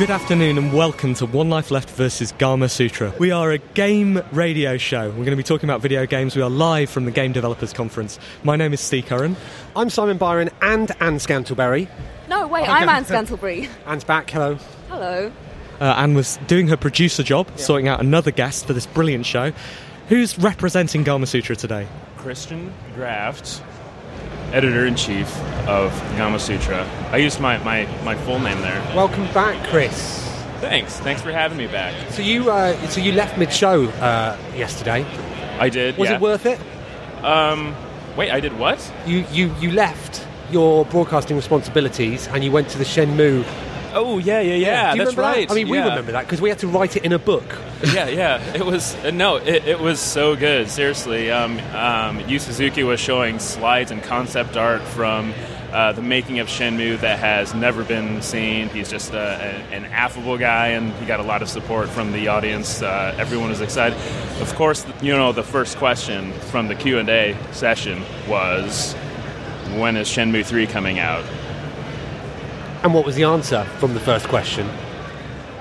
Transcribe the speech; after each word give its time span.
Good 0.00 0.10
afternoon 0.10 0.56
and 0.56 0.72
welcome 0.72 1.12
to 1.16 1.26
One 1.26 1.50
Life 1.50 1.70
Left 1.70 1.90
versus 1.90 2.32
Gamasutra. 2.32 3.18
We 3.18 3.32
are 3.32 3.50
a 3.50 3.58
game 3.58 4.22
radio 4.32 4.78
show. 4.78 5.08
We're 5.08 5.16
going 5.16 5.26
to 5.26 5.36
be 5.36 5.42
talking 5.42 5.68
about 5.68 5.82
video 5.82 6.06
games. 6.06 6.34
We 6.34 6.40
are 6.40 6.48
live 6.48 6.88
from 6.88 7.04
the 7.04 7.10
Game 7.10 7.32
Developers 7.32 7.74
Conference. 7.74 8.18
My 8.42 8.56
name 8.56 8.72
is 8.72 8.80
Steve 8.80 9.04
Curran. 9.04 9.36
I'm 9.76 9.90
Simon 9.90 10.16
Byron 10.16 10.48
and 10.62 10.90
Anne 11.00 11.16
Scantleberry. 11.16 11.86
No, 12.30 12.48
wait, 12.48 12.66
I'm 12.66 12.88
Anne 12.88 13.04
Scantlebury. 13.04 13.68
Anne's 13.84 14.04
back, 14.04 14.30
hello. 14.30 14.54
Hello. 14.88 15.30
Uh, 15.82 15.84
Anne 15.84 16.14
was 16.14 16.38
doing 16.46 16.68
her 16.68 16.78
producer 16.78 17.22
job, 17.22 17.46
sorting 17.58 17.86
out 17.86 18.00
another 18.00 18.30
guest 18.30 18.66
for 18.66 18.72
this 18.72 18.86
brilliant 18.86 19.26
show. 19.26 19.52
Who's 20.08 20.38
representing 20.38 21.04
Gamasutra 21.04 21.58
today? 21.58 21.86
Christian 22.16 22.72
Graft, 22.94 23.62
editor 24.52 24.86
in 24.86 24.96
chief 24.96 25.28
of 25.68 25.92
Gamasutra. 26.16 26.86
I 27.12 27.18
used 27.18 27.40
my, 27.40 27.58
my, 27.58 27.86
my 28.04 28.14
full 28.14 28.38
name 28.38 28.60
there. 28.60 28.80
Welcome 28.94 29.26
back, 29.32 29.68
Chris. 29.68 30.26
Thanks. 30.60 30.98
Thanks 30.98 31.22
for 31.22 31.32
having 31.32 31.56
me 31.56 31.66
back. 31.66 31.94
So 32.10 32.22
you, 32.22 32.50
uh, 32.50 32.76
so 32.88 33.00
you 33.00 33.12
left 33.12 33.38
mid-show 33.38 33.84
uh, 33.84 34.36
yesterday. 34.54 35.04
I 35.58 35.68
did. 35.68 35.96
Was 35.96 36.10
yeah. 36.10 36.16
it 36.16 36.20
worth 36.20 36.46
it? 36.46 36.58
Um, 37.24 37.74
wait, 38.16 38.30
I 38.30 38.40
did 38.40 38.58
what? 38.58 38.92
You, 39.06 39.24
you, 39.30 39.54
you 39.60 39.70
left 39.70 40.26
your 40.50 40.84
broadcasting 40.86 41.36
responsibilities 41.36 42.26
and 42.28 42.42
you 42.42 42.50
went 42.50 42.68
to 42.70 42.78
the 42.78 42.84
Shenmue. 42.84 43.44
Oh 43.92 44.18
yeah, 44.18 44.40
yeah, 44.40 44.54
yeah. 44.54 44.92
You 44.92 44.98
that's 44.98 45.16
remember 45.16 45.22
right. 45.22 45.48
That? 45.48 45.54
I 45.54 45.56
mean, 45.56 45.68
we 45.68 45.78
yeah. 45.78 45.88
remember 45.88 46.12
that 46.12 46.26
because 46.26 46.40
we 46.40 46.48
had 46.48 46.58
to 46.60 46.68
write 46.68 46.96
it 46.96 47.04
in 47.04 47.12
a 47.12 47.18
book. 47.18 47.44
yeah, 47.92 48.08
yeah. 48.08 48.54
It 48.54 48.64
was 48.64 48.94
uh, 48.96 49.10
no, 49.10 49.36
it, 49.36 49.66
it 49.66 49.80
was 49.80 50.00
so 50.00 50.36
good. 50.36 50.68
Seriously, 50.70 51.30
um, 51.30 51.58
um, 51.74 52.20
Yu 52.28 52.38
Suzuki 52.38 52.82
was 52.82 53.00
showing 53.00 53.38
slides 53.38 53.90
and 53.90 54.02
concept 54.02 54.56
art 54.56 54.82
from 54.82 55.34
uh, 55.72 55.92
the 55.92 56.02
making 56.02 56.40
of 56.40 56.48
Shenmue 56.48 57.00
that 57.00 57.18
has 57.18 57.54
never 57.54 57.84
been 57.84 58.22
seen. 58.22 58.68
He's 58.68 58.90
just 58.90 59.14
uh, 59.14 59.16
a, 59.16 59.74
an 59.74 59.84
affable 59.86 60.36
guy, 60.36 60.68
and 60.68 60.92
he 60.94 61.06
got 61.06 61.20
a 61.20 61.24
lot 61.24 61.42
of 61.42 61.48
support 61.48 61.88
from 61.88 62.12
the 62.12 62.28
audience. 62.28 62.82
Uh, 62.82 63.14
everyone 63.18 63.50
was 63.50 63.60
excited. 63.60 63.98
Of 64.40 64.54
course, 64.54 64.84
you 65.00 65.12
know 65.12 65.32
the 65.32 65.42
first 65.42 65.76
question 65.78 66.32
from 66.32 66.68
the 66.68 66.74
Q 66.74 66.98
and 66.98 67.08
A 67.08 67.36
session 67.52 68.02
was, 68.28 68.94
"When 69.76 69.96
is 69.96 70.08
Shenmue 70.08 70.44
3 70.44 70.66
coming 70.66 70.98
out?" 70.98 71.24
And 72.82 72.94
what 72.94 73.04
was 73.04 73.16
the 73.16 73.24
answer 73.24 73.64
from 73.78 73.94
the 73.94 74.00
first 74.00 74.28
question? 74.28 74.68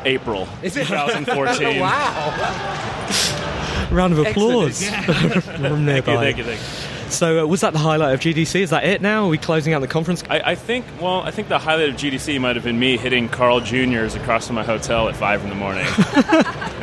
April 0.06 0.48
Is 0.64 0.78
it? 0.78 0.88
2014. 0.88 1.80
wow. 1.80 3.88
Round 3.92 4.14
of 4.14 4.20
applause 4.20 4.88
from 4.90 5.86
nearby. 5.86 6.16
Thank 6.16 6.38
you, 6.38 6.44
thank 6.44 6.60
you. 6.60 6.66
So, 7.10 7.44
uh, 7.44 7.48
was 7.48 7.62
that 7.62 7.74
the 7.74 7.80
highlight 7.80 8.14
of 8.14 8.20
GDC? 8.20 8.62
Is 8.62 8.70
that 8.70 8.84
it 8.84 9.02
now? 9.02 9.26
Are 9.26 9.30
we 9.30 9.40
closing 9.40 9.74
out 9.74 9.82
the 9.82 9.88
conference? 9.88 10.24
I, 10.30 10.52
I 10.52 10.56
think, 10.56 10.86
well, 11.02 11.22
I 11.22 11.32
think 11.32 11.48
the 11.48 11.58
highlight 11.58 11.90
of 11.90 11.96
GDC 11.96 12.40
might 12.40 12.56
have 12.56 12.64
been 12.64 12.78
me 12.78 12.98
hitting 12.98 13.28
Carl 13.28 13.62
Jr.'s 13.62 14.14
across 14.14 14.46
from 14.46 14.58
my 14.58 14.64
hotel 14.64 15.10
at 15.10 15.16
5 15.16 15.44
in 15.44 15.50
the 15.50 15.56
morning. 15.56 15.88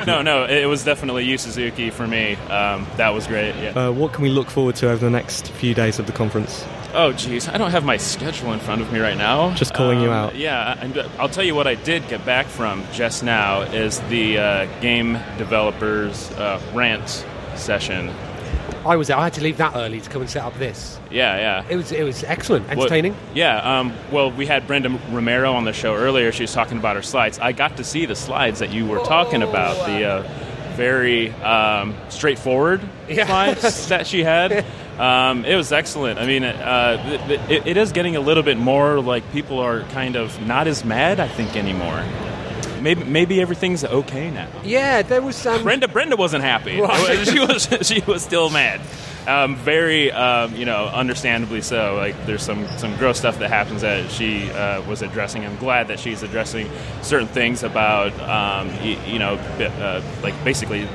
no, 0.07 0.23
no, 0.23 0.45
it 0.45 0.67
was 0.67 0.85
definitely 0.85 1.25
Yu 1.27 1.39
Suzuki 1.39 1.91
for 1.91 2.09
me. 2.09 2.35
Um, 2.51 2.89
that 2.97 3.11
was 3.11 3.29
great, 3.29 3.55
yeah. 3.57 3.71
Uh, 3.71 3.93
what 3.93 4.13
can 4.13 4.23
we 4.23 4.29
look 4.29 4.51
forward 4.51 4.75
to 4.77 4.91
over 4.91 5.05
the 5.05 5.11
next 5.11 5.49
few 5.53 5.75
days 5.75 6.01
of 6.01 6.07
the 6.07 6.13
conference? 6.13 6.65
Oh, 6.99 7.13
geez, 7.13 7.47
I 7.47 7.59
don't 7.59 7.73
have 7.73 7.85
my 7.85 7.99
schedule 7.99 8.55
in 8.55 8.59
front 8.59 8.81
of 8.81 8.91
me 8.91 9.01
right 9.01 9.19
now. 9.19 9.53
Just 9.55 9.75
calling 9.75 10.01
you 10.01 10.09
Um, 10.11 10.15
out. 10.29 10.35
Yeah, 10.35 10.79
and 10.81 10.97
uh, 10.97 11.07
I'll 11.19 11.29
tell 11.29 11.45
you 11.45 11.55
what 11.55 11.67
I 11.67 11.75
did 11.75 12.09
get 12.09 12.25
back 12.25 12.47
from 12.47 12.83
just 12.93 13.23
now 13.23 13.61
is 13.63 14.01
the 14.09 14.39
uh, 14.39 14.81
game 14.81 15.19
developers 15.37 16.31
uh, 16.33 16.59
rant 16.73 17.25
session. 17.55 18.11
I 18.87 18.97
was 18.97 19.09
there. 19.09 19.17
I 19.19 19.25
had 19.25 19.35
to 19.35 19.43
leave 19.43 19.59
that 19.59 19.75
early 19.77 20.01
to 20.01 20.09
come 20.09 20.23
and 20.23 20.31
set 20.31 20.43
up 20.45 20.55
this. 20.59 20.99
Yeah, 21.11 21.37
yeah. 21.37 21.67
It 21.69 21.77
was, 21.77 21.93
it 21.93 22.03
was 22.03 22.25
excellent, 22.25 22.71
entertaining. 22.71 23.15
yeah. 23.35 23.79
Um, 23.81 23.93
well, 24.11 24.31
we 24.31 24.47
had 24.47 24.67
Brenda 24.67 24.89
Romero 25.11 25.53
on 25.53 25.65
the 25.65 25.73
show 25.75 25.95
earlier. 25.97 26.33
She 26.33 26.45
was 26.45 26.53
talking 26.55 26.79
about 26.79 26.97
her 26.97 27.03
slides. 27.03 27.39
I 27.39 27.53
got 27.53 27.77
to 27.77 27.85
see 27.85 28.07
the 28.07 28.17
slides 28.17 28.61
that 28.61 28.71
you 28.73 28.87
were 28.87 29.01
talking 29.01 29.43
about. 29.43 29.75
The 29.87 30.05
uh, 30.05 30.23
very 30.77 31.31
um, 31.43 31.95
straightforward 32.11 32.81
Yeah. 33.09 33.27
slides 33.27 33.89
that 33.89 34.07
she 34.07 34.23
had. 34.23 34.65
Um, 34.99 35.45
it 35.45 35.57
was 35.57 35.73
excellent. 35.73 36.19
I 36.19 36.27
mean, 36.27 36.43
uh, 36.45 37.27
th- 37.27 37.41
it, 37.51 37.67
it 37.67 37.77
is 37.77 37.93
getting 37.93 38.17
a 38.17 38.21
little 38.21 38.43
bit 38.43 38.57
more 38.57 39.01
like 39.01 39.31
people 39.33 39.59
are 39.59 39.83
kind 39.85 40.17
of 40.17 40.45
not 40.47 40.67
as 40.67 40.85
mad. 40.85 41.21
I 41.21 41.29
think 41.29 41.57
anymore. 41.57 42.03
Maybe 42.81 43.05
maybe 43.05 43.41
everything's 43.41 43.85
okay 43.85 44.31
now. 44.31 44.49
Yeah, 44.65 45.03
there 45.03 45.21
was 45.23 45.45
um, 45.47 45.63
Brenda 45.63 45.89
Brenda 45.89 46.17
wasn't 46.17 46.45
happy. 46.45 46.81
Right. 46.81 47.27
she 47.29 47.41
was 47.41 47.69
she 47.83 48.01
was 48.07 48.23
still 48.23 48.49
mad. 48.51 48.81
Um, 49.27 49.57
very, 49.57 50.13
um, 50.13 50.55
you 50.55 50.65
know, 50.65 50.87
understandably 50.87 51.61
so. 51.61 51.97
Like, 51.97 52.15
there's 52.27 52.43
some 52.43 52.67
some 52.79 52.97
gross 52.97 53.19
stuff 53.19 53.39
that 53.41 53.49
happens 53.51 53.83
that 53.83 54.11
she 54.11 54.51
uh, 54.53 54.83
was 54.83 55.03
addressing. 55.03 55.45
I'm 55.45 55.57
glad 55.57 55.89
that 55.89 55.99
she's 55.99 56.23
addressing 56.23 56.71
certain 57.03 57.27
things 57.27 57.65
about, 57.65 58.13
um, 58.21 58.69
y- 58.79 58.99
you 59.07 59.19
know, 59.19 59.35
uh, 59.35 60.03
like 60.23 60.35
basically 60.45 60.87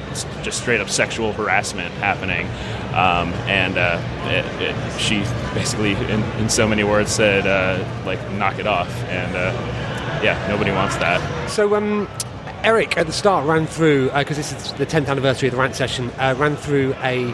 just 0.44 0.62
straight 0.62 0.80
up 0.80 0.90
sexual 0.90 1.34
harassment 1.34 1.94
happening. 1.96 2.48
Um, 2.96 3.34
and 3.50 3.78
uh, 3.78 4.02
it, 4.28 4.46
it, 4.62 5.00
she 5.00 5.20
basically, 5.54 5.92
in, 5.94 6.22
in 6.40 6.50
so 6.50 6.68
many 6.68 6.84
words, 6.84 7.12
said, 7.12 7.46
uh, 7.46 7.84
like, 8.06 8.20
knock 8.32 8.60
it 8.60 8.68
off. 8.68 8.90
And 9.06 9.36
uh, 9.36 10.22
yeah, 10.24 10.46
nobody 10.48 10.72
wants 10.72 10.96
that. 10.98 11.50
So, 11.50 11.76
um, 11.76 12.08
Eric 12.64 12.98
at 12.98 13.08
the 13.08 13.14
start 13.14 13.46
ran 13.48 13.66
through 13.66 14.12
because 14.12 14.38
this 14.38 14.54
is 14.54 14.74
the 14.74 14.86
10th 14.86 15.08
anniversary 15.08 15.48
of 15.50 15.54
the 15.56 15.60
rant 15.60 15.76
session. 15.76 16.12
Uh, 16.20 16.36
ran 16.38 16.56
through 16.56 16.94
a 17.02 17.34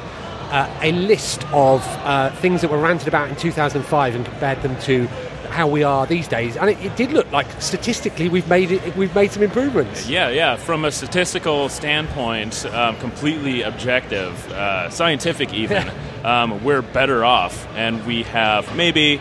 uh, 0.51 0.79
a 0.81 0.91
list 0.91 1.43
of 1.51 1.85
uh, 2.03 2.29
things 2.37 2.61
that 2.61 2.71
were 2.71 2.77
ranted 2.77 3.07
about 3.07 3.29
in 3.29 3.35
2005 3.35 4.15
and 4.15 4.25
compared 4.25 4.61
them 4.61 4.79
to 4.81 5.07
how 5.49 5.67
we 5.67 5.83
are 5.83 6.05
these 6.05 6.27
days. 6.27 6.55
And 6.55 6.69
it, 6.69 6.79
it 6.85 6.95
did 6.95 7.11
look 7.11 7.31
like 7.31 7.47
statistically 7.61 8.29
we've 8.29 8.47
made 8.47 8.71
it. 8.71 8.95
We've 8.95 9.13
made 9.15 9.31
some 9.31 9.43
improvements. 9.43 10.07
Yeah, 10.07 10.29
yeah. 10.29 10.55
From 10.55 10.85
a 10.85 10.91
statistical 10.91 11.69
standpoint, 11.69 12.65
um, 12.67 12.97
completely 12.97 13.63
objective, 13.63 14.51
uh, 14.51 14.89
scientific 14.89 15.53
even, 15.53 15.89
um, 16.23 16.63
we're 16.63 16.81
better 16.81 17.25
off, 17.25 17.67
and 17.75 18.05
we 18.05 18.23
have 18.23 18.75
maybe 18.75 19.19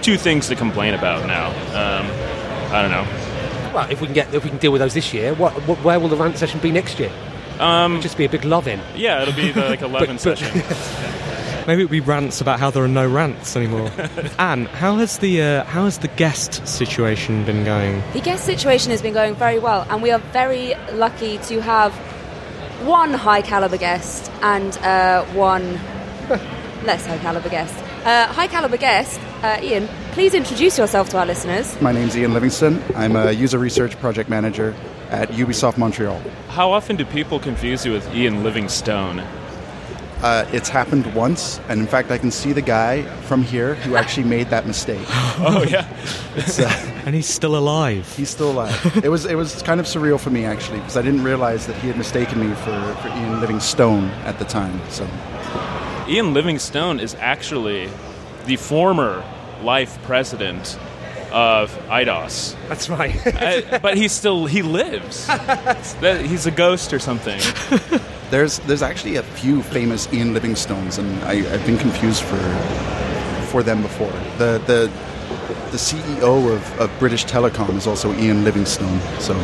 two 0.00 0.16
things 0.16 0.48
to 0.48 0.56
complain 0.56 0.94
about 0.94 1.26
now. 1.26 1.48
Um, 1.48 2.06
I 2.72 2.82
don't 2.82 2.90
know. 2.90 3.06
Well, 3.74 3.90
if 3.90 4.00
we 4.00 4.06
can 4.06 4.14
get 4.14 4.34
if 4.34 4.44
we 4.44 4.50
can 4.50 4.58
deal 4.58 4.72
with 4.72 4.80
those 4.80 4.94
this 4.94 5.14
year, 5.14 5.34
what, 5.34 5.52
what, 5.66 5.82
where 5.82 6.00
will 6.00 6.08
the 6.08 6.16
rant 6.16 6.36
session 6.38 6.60
be 6.60 6.70
next 6.70 6.98
year? 6.98 7.12
Um, 7.60 8.00
Just 8.00 8.16
be 8.16 8.24
a 8.24 8.28
big 8.28 8.44
love 8.44 8.66
in. 8.66 8.80
yeah, 8.96 9.22
it'll 9.22 9.34
be 9.34 9.52
the, 9.52 9.60
like 9.68 9.82
11 9.90 10.16
But- 10.16 10.24
but- 10.24 10.38
session. 10.38 10.62
Maybe 11.66 11.82
it'll 11.82 11.92
be 11.92 12.00
rants 12.00 12.40
about 12.40 12.58
how 12.58 12.70
there 12.72 12.82
are 12.82 12.88
no 12.88 13.08
rants 13.08 13.54
anymore. 13.56 13.88
Anne, 14.40 14.66
how 14.66 14.96
has 14.96 15.18
the 15.18 15.40
uh, 15.40 15.64
how 15.64 15.84
has 15.84 15.98
the 15.98 16.08
guest 16.08 16.66
situation 16.66 17.44
been 17.44 17.64
going? 17.64 18.02
The 18.14 18.20
guest 18.20 18.44
situation 18.44 18.90
has 18.90 19.00
been 19.00 19.14
going 19.14 19.36
very 19.36 19.60
well, 19.60 19.86
and 19.88 20.02
we 20.02 20.10
are 20.10 20.18
very 20.32 20.74
lucky 20.94 21.38
to 21.38 21.60
have 21.62 21.92
one 22.84 23.12
high 23.14 23.42
caliber 23.42 23.76
guest 23.76 24.28
and 24.42 24.76
uh, 24.78 25.24
one 25.34 25.78
less 26.84 27.06
high 27.06 27.18
caliber 27.18 27.48
guest. 27.48 27.74
Uh, 28.04 28.26
high 28.26 28.48
caliber 28.48 28.76
guest, 28.76 29.20
uh, 29.44 29.60
Ian, 29.62 29.86
please 30.10 30.34
introduce 30.34 30.76
yourself 30.76 31.10
to 31.10 31.18
our 31.18 31.26
listeners. 31.26 31.80
My 31.80 31.92
name's 31.92 32.16
Ian 32.16 32.34
Livingston. 32.34 32.82
I'm 32.96 33.14
a 33.14 33.30
user 33.30 33.58
research 33.60 33.96
project 34.00 34.28
manager 34.28 34.74
at 35.12 35.28
Ubisoft 35.30 35.76
Montreal. 35.78 36.20
How 36.48 36.72
often 36.72 36.96
do 36.96 37.04
people 37.04 37.38
confuse 37.38 37.84
you 37.86 37.92
with 37.92 38.12
Ian 38.14 38.42
Livingstone? 38.42 39.20
Uh, 40.22 40.48
it's 40.52 40.68
happened 40.68 41.12
once, 41.14 41.60
and 41.68 41.80
in 41.80 41.86
fact, 41.86 42.10
I 42.12 42.16
can 42.18 42.30
see 42.30 42.52
the 42.52 42.62
guy 42.62 43.02
from 43.22 43.42
here 43.42 43.74
who 43.74 43.96
actually 43.96 44.28
made 44.28 44.50
that 44.50 44.66
mistake. 44.66 45.04
Oh, 45.44 45.64
yeah. 45.64 45.86
It's, 46.36 46.60
uh, 46.60 46.68
And 47.06 47.14
he's 47.16 47.26
still 47.26 47.56
alive. 47.56 48.06
he's 48.16 48.30
still 48.30 48.52
alive. 48.52 49.04
It 49.04 49.08
was 49.08 49.24
it 49.26 49.34
was 49.34 49.60
kind 49.62 49.80
of 49.80 49.86
surreal 49.86 50.20
for 50.20 50.30
me 50.30 50.44
actually 50.44 50.78
because 50.78 50.96
I 50.96 51.02
didn't 51.02 51.24
realize 51.24 51.66
that 51.66 51.74
he 51.76 51.88
had 51.88 51.96
mistaken 51.98 52.38
me 52.48 52.54
for, 52.54 52.94
for 53.02 53.08
Ian 53.08 53.40
Livingstone 53.40 54.04
at 54.24 54.38
the 54.38 54.44
time. 54.44 54.80
So 54.88 55.04
Ian 56.06 56.32
Livingstone 56.32 57.00
is 57.00 57.16
actually 57.16 57.88
the 58.46 58.54
former 58.56 59.24
life 59.62 59.98
president 60.04 60.78
of 61.32 61.70
Eidos. 61.88 62.54
That's 62.68 62.88
right. 62.88 63.16
Uh, 63.42 63.78
but 63.80 63.96
he's 63.96 64.12
still, 64.12 64.46
he 64.46 64.62
lives. 64.62 65.28
He's 66.00 66.46
a 66.46 66.50
ghost 66.50 66.92
or 66.92 66.98
something. 67.00 67.40
there's 68.30 68.58
there's 68.60 68.82
actually 68.82 69.16
a 69.16 69.22
few 69.22 69.62
famous 69.62 70.06
Ian 70.12 70.32
Livingstones, 70.34 70.98
and 70.98 71.22
I, 71.24 71.32
I've 71.52 71.64
been 71.66 71.78
confused 71.78 72.22
for 72.22 72.38
for 73.50 73.62
them 73.62 73.82
before. 73.82 74.12
The 74.38 74.62
the 74.66 74.90
the 75.70 75.76
CEO 75.78 76.52
of, 76.54 76.80
of 76.80 76.90
British 76.98 77.24
Telecom 77.24 77.76
is 77.76 77.86
also 77.86 78.12
Ian 78.14 78.44
Livingstone. 78.44 79.00
So 79.18 79.34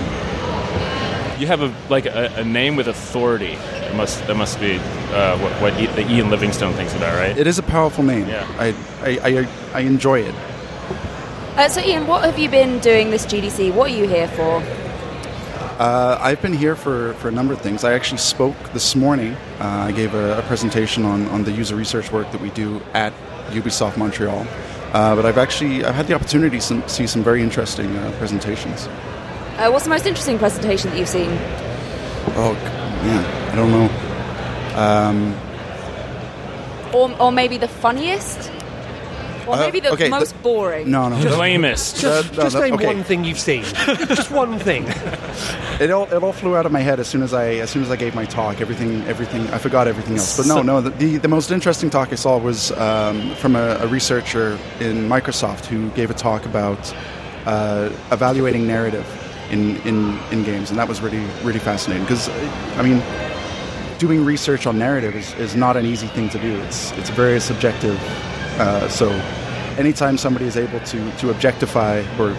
You 1.39 1.47
have 1.47 1.63
a 1.63 1.73
like 1.89 2.07
a, 2.07 2.33
a 2.37 2.45
name 2.45 2.77
with 2.77 2.89
authority. 2.89 3.53
It 3.89 3.95
must 3.95 4.27
that 4.27 4.37
must 4.37 4.61
be 4.61 4.77
uh, 5.13 5.39
what, 5.39 5.53
what 5.63 5.81
E- 5.81 5.87
the 5.87 6.09
Ian 6.11 6.31
Livingstone 6.31 6.75
thinks 6.75 6.95
about, 6.95 7.15
right? 7.17 7.37
It 7.37 7.47
is 7.47 7.59
a 7.59 7.63
powerful 7.63 8.05
name. 8.05 8.29
Yeah. 8.29 8.47
I, 8.59 8.75
I, 9.03 9.19
I, 9.41 9.49
I 9.75 9.81
enjoy 9.81 10.21
it. 10.21 10.35
Uh, 11.59 11.69
so, 11.69 11.81
Ian, 11.81 12.07
what 12.07 12.23
have 12.23 12.39
you 12.39 12.49
been 12.49 12.79
doing 12.79 13.11
this 13.11 13.27
GDC? 13.27 13.75
What 13.75 13.91
are 13.91 13.95
you 13.95 14.07
here 14.07 14.29
for? 14.29 14.63
Uh, 15.83 16.17
I've 16.21 16.41
been 16.41 16.53
here 16.53 16.77
for, 16.77 17.15
for 17.15 17.27
a 17.27 17.33
number 17.33 17.53
of 17.53 17.61
things. 17.61 17.83
I 17.83 17.95
actually 17.95 18.19
spoke 18.19 18.55
this 18.75 18.95
morning. 18.95 19.33
Uh, 19.59 19.89
I 19.89 19.91
gave 19.91 20.15
a, 20.15 20.39
a 20.39 20.43
presentation 20.43 21.05
on, 21.05 21.27
on 21.27 21.43
the 21.43 21.51
user 21.51 21.75
research 21.75 22.13
work 22.13 22.31
that 22.31 22.41
we 22.41 22.51
do 22.51 22.81
at 22.95 23.13
Ubisoft 23.49 23.97
Montreal. 23.97 24.47
Uh, 24.93 25.17
but 25.17 25.27
I've 25.27 25.37
actually 25.37 25.85
I've 25.85 25.97
had 25.97 26.07
the 26.07 26.15
opportunity 26.15 26.61
to 26.61 26.89
see 26.89 27.09
some 27.09 27.25
very 27.25 27.43
interesting 27.43 27.97
uh, 27.97 28.15
presentations. 28.19 28.87
Uh, 29.57 29.69
what's 29.69 29.83
the 29.83 29.91
most 29.91 30.07
interesting 30.07 30.39
presentation 30.39 30.91
that 30.91 30.97
you've 30.97 31.09
seen? 31.09 31.31
Oh, 32.37 32.55
man, 33.03 33.51
I 33.51 33.57
don't 33.57 33.73
know. 33.73 33.89
Um, 34.79 35.35
Or, 36.95 37.21
or 37.21 37.33
maybe 37.33 37.59
the 37.59 37.67
funniest? 37.67 38.53
Or 39.49 39.55
Uh, 39.55 39.59
maybe 39.61 39.81
the 39.81 39.91
okay, 39.93 40.09
most 40.11 40.35
the- 40.35 40.43
boring? 40.43 40.91
no, 40.91 41.09
no. 41.09 41.19
The 41.19 41.37
lamest. 41.37 41.99
Uh, 42.05 42.23
Just, 42.23 42.37
no, 42.37 42.43
just 42.43 42.55
no, 42.57 42.61
name 42.63 42.75
okay. 42.75 42.87
one 42.87 43.03
thing 43.03 43.25
you've 43.25 43.39
seen. 43.41 43.65
just 44.09 44.31
one 44.31 44.59
thing. 44.59 44.85
It 45.81 45.91
all, 45.91 46.05
it 46.13 46.23
all 46.23 46.33
flew 46.33 46.55
out 46.57 46.67
of 46.67 46.73
my 46.73 46.81
head 46.81 47.01
as 47.01 47.09
soon 47.09 47.23
as 47.23 47.33
I 47.33 47.55
as 47.65 47.71
soon 47.71 47.83
as 47.83 47.91
I 47.91 47.97
gave 47.97 48.15
my 48.15 48.27
talk. 48.27 48.61
Everything 48.61 49.03
everything 49.07 49.49
I 49.55 49.59
forgot 49.59 49.89
everything 49.89 50.17
else. 50.19 50.37
But 50.37 50.47
no, 50.47 50.61
no. 50.63 50.81
The, 50.83 50.91
the, 50.91 51.17
the 51.19 51.29
most 51.29 51.51
interesting 51.51 51.89
talk 51.91 52.13
I 52.13 52.17
saw 52.17 52.37
was 52.39 52.73
um, 52.73 53.35
from 53.37 53.57
a, 53.57 53.79
a 53.81 53.87
researcher 53.87 54.59
in 54.81 55.09
Microsoft 55.09 55.65
who 55.67 55.89
gave 55.91 56.11
a 56.11 56.15
talk 56.15 56.45
about 56.45 56.95
uh, 57.47 57.89
evaluating 58.13 58.67
narrative 58.67 59.07
in, 59.51 59.77
in, 59.87 60.19
in 60.31 60.45
games, 60.45 60.69
and 60.71 60.79
that 60.79 60.89
was 60.89 61.01
really 61.01 61.25
really 61.43 61.59
fascinating 61.61 62.05
because 62.05 62.29
I 62.77 62.83
mean, 62.83 63.03
doing 63.99 64.25
research 64.25 64.67
on 64.67 64.79
narrative 64.79 65.15
is, 65.17 65.33
is 65.35 65.57
not 65.57 65.77
an 65.77 65.87
easy 65.87 66.07
thing 66.09 66.29
to 66.31 66.39
do. 66.39 66.57
It's 66.67 66.93
it's 66.99 67.09
very 67.11 67.41
subjective. 67.41 67.99
Uh, 68.59 68.89
so, 68.89 69.09
anytime 69.79 70.19
somebody 70.19 70.47
is 70.47 70.57
able 70.57 70.81
to 70.81 71.11
to 71.19 71.31
objectify 71.31 72.03
or 72.19 72.37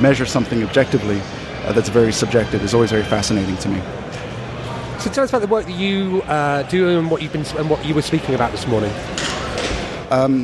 measure 0.00 0.24
something 0.24 0.62
objectively 0.62 1.20
uh, 1.64 1.72
that's 1.72 1.90
very 1.90 2.12
subjective 2.12 2.62
is 2.62 2.74
always 2.74 2.90
very 2.90 3.04
fascinating 3.04 3.56
to 3.58 3.68
me. 3.68 3.80
So 4.98 5.10
tell 5.10 5.24
us 5.24 5.30
about 5.30 5.40
the 5.40 5.48
work 5.48 5.66
that 5.66 5.72
you 5.72 6.22
uh, 6.22 6.62
do 6.64 6.98
and 6.98 7.10
what 7.10 7.22
you've 7.22 7.32
been 7.32 7.44
and 7.58 7.68
what 7.68 7.84
you 7.84 7.94
were 7.94 8.02
speaking 8.02 8.34
about 8.34 8.52
this 8.52 8.66
morning. 8.66 8.92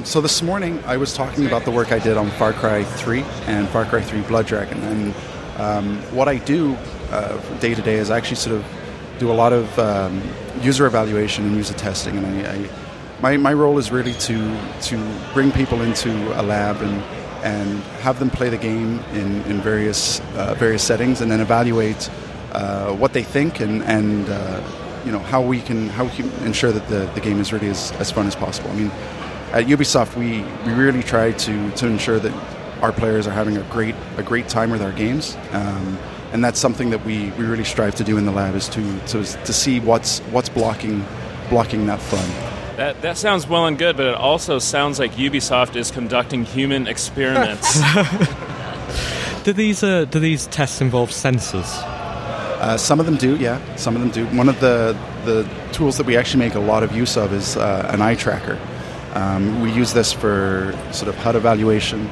So 0.04 0.20
this 0.20 0.42
morning 0.42 0.82
I 0.86 0.96
was 0.96 1.14
talking 1.14 1.46
about 1.46 1.64
the 1.64 1.70
work 1.70 1.92
I 1.92 1.98
did 1.98 2.16
on 2.16 2.30
Far 2.32 2.52
Cry 2.52 2.84
3 2.84 3.22
and 3.46 3.68
Far 3.68 3.84
Cry 3.84 4.00
3 4.00 4.22
Blood 4.22 4.46
Dragon, 4.46 4.82
and 4.82 5.14
um, 5.58 5.98
what 6.14 6.28
I 6.28 6.38
do 6.38 6.74
uh, 7.10 7.36
day 7.58 7.74
to 7.74 7.82
day 7.82 7.96
is 7.96 8.10
I 8.10 8.16
actually 8.16 8.36
sort 8.36 8.56
of 8.56 8.64
do 9.18 9.30
a 9.30 9.34
lot 9.34 9.52
of 9.52 9.78
um, 9.78 10.22
user 10.60 10.86
evaluation 10.86 11.44
and 11.44 11.56
user 11.56 11.74
testing, 11.74 12.16
and 12.16 12.26
I, 12.26 12.52
I 12.54 12.68
my, 13.20 13.36
my 13.36 13.52
role 13.52 13.78
is 13.78 13.90
really 13.90 14.14
to 14.14 14.60
to 14.82 15.18
bring 15.34 15.50
people 15.52 15.82
into 15.82 16.10
a 16.40 16.42
lab 16.42 16.80
and 16.82 17.02
and 17.44 17.80
have 18.02 18.18
them 18.18 18.30
play 18.30 18.48
the 18.48 18.56
game 18.56 18.98
in, 19.12 19.42
in 19.42 19.60
various 19.60 20.20
uh, 20.36 20.54
various 20.58 20.82
settings, 20.82 21.20
and 21.20 21.30
then 21.30 21.40
evaluate 21.40 22.10
uh, 22.52 22.92
what 22.92 23.12
they 23.12 23.22
think 23.22 23.60
and 23.60 23.82
and 23.84 24.28
uh, 24.28 24.60
you 25.04 25.12
know 25.12 25.18
how 25.18 25.40
we 25.40 25.60
can 25.60 25.88
how 25.88 26.04
we 26.04 26.10
can 26.10 26.30
ensure 26.44 26.72
that 26.72 26.86
the, 26.88 27.10
the 27.14 27.20
game 27.20 27.40
is 27.40 27.52
really 27.52 27.68
as, 27.68 27.92
as 27.92 28.10
fun 28.10 28.26
as 28.26 28.36
possible. 28.36 28.70
I 28.70 28.74
mean, 28.74 28.90
at 29.52 29.66
Ubisoft, 29.66 30.16
we, 30.16 30.42
we 30.66 30.78
really 30.78 31.02
try 31.02 31.32
to, 31.32 31.70
to 31.70 31.86
ensure 31.86 32.18
that 32.18 32.32
our 32.82 32.92
players 32.92 33.26
are 33.26 33.32
having 33.32 33.56
a 33.56 33.62
great 33.64 33.94
a 34.16 34.22
great 34.22 34.48
time 34.48 34.70
with 34.70 34.82
our 34.82 34.92
games, 34.92 35.36
um, 35.52 35.98
and 36.32 36.44
that's 36.44 36.60
something 36.60 36.90
that 36.90 37.04
we, 37.04 37.30
we 37.32 37.44
really 37.44 37.64
strive 37.64 37.94
to 37.96 38.04
do 38.04 38.18
in 38.18 38.26
the 38.26 38.32
lab 38.32 38.54
is 38.54 38.68
to, 38.68 39.00
to 39.06 39.24
to 39.24 39.52
see 39.52 39.80
what's 39.80 40.20
what's 40.30 40.48
blocking 40.48 41.04
blocking 41.48 41.86
that 41.86 42.00
fun. 42.00 42.47
That, 42.78 43.02
that 43.02 43.18
sounds 43.18 43.48
well 43.48 43.66
and 43.66 43.76
good, 43.76 43.96
but 43.96 44.06
it 44.06 44.14
also 44.14 44.60
sounds 44.60 45.00
like 45.00 45.14
Ubisoft 45.14 45.74
is 45.74 45.90
conducting 45.90 46.44
human 46.44 46.86
experiments. 46.86 47.80
Do 49.42 49.52
these 49.52 49.82
uh, 49.82 50.04
do 50.04 50.20
these 50.20 50.46
tests 50.46 50.80
involve 50.80 51.10
sensors? 51.10 51.66
Uh, 51.66 52.76
some 52.76 53.00
of 53.00 53.06
them 53.06 53.16
do, 53.16 53.36
yeah. 53.36 53.58
Some 53.74 53.96
of 53.96 54.02
them 54.02 54.10
do. 54.10 54.26
One 54.36 54.48
of 54.48 54.60
the 54.60 54.96
the 55.24 55.48
tools 55.72 55.96
that 55.96 56.06
we 56.06 56.16
actually 56.16 56.40
make 56.40 56.54
a 56.54 56.60
lot 56.60 56.84
of 56.84 56.94
use 56.94 57.16
of 57.16 57.32
is 57.32 57.56
uh, 57.56 57.90
an 57.92 58.00
eye 58.00 58.14
tracker. 58.14 58.60
Um, 59.14 59.60
we 59.60 59.72
use 59.72 59.92
this 59.92 60.12
for 60.12 60.72
sort 60.92 61.08
of 61.08 61.16
HUD 61.16 61.34
evaluation 61.34 62.08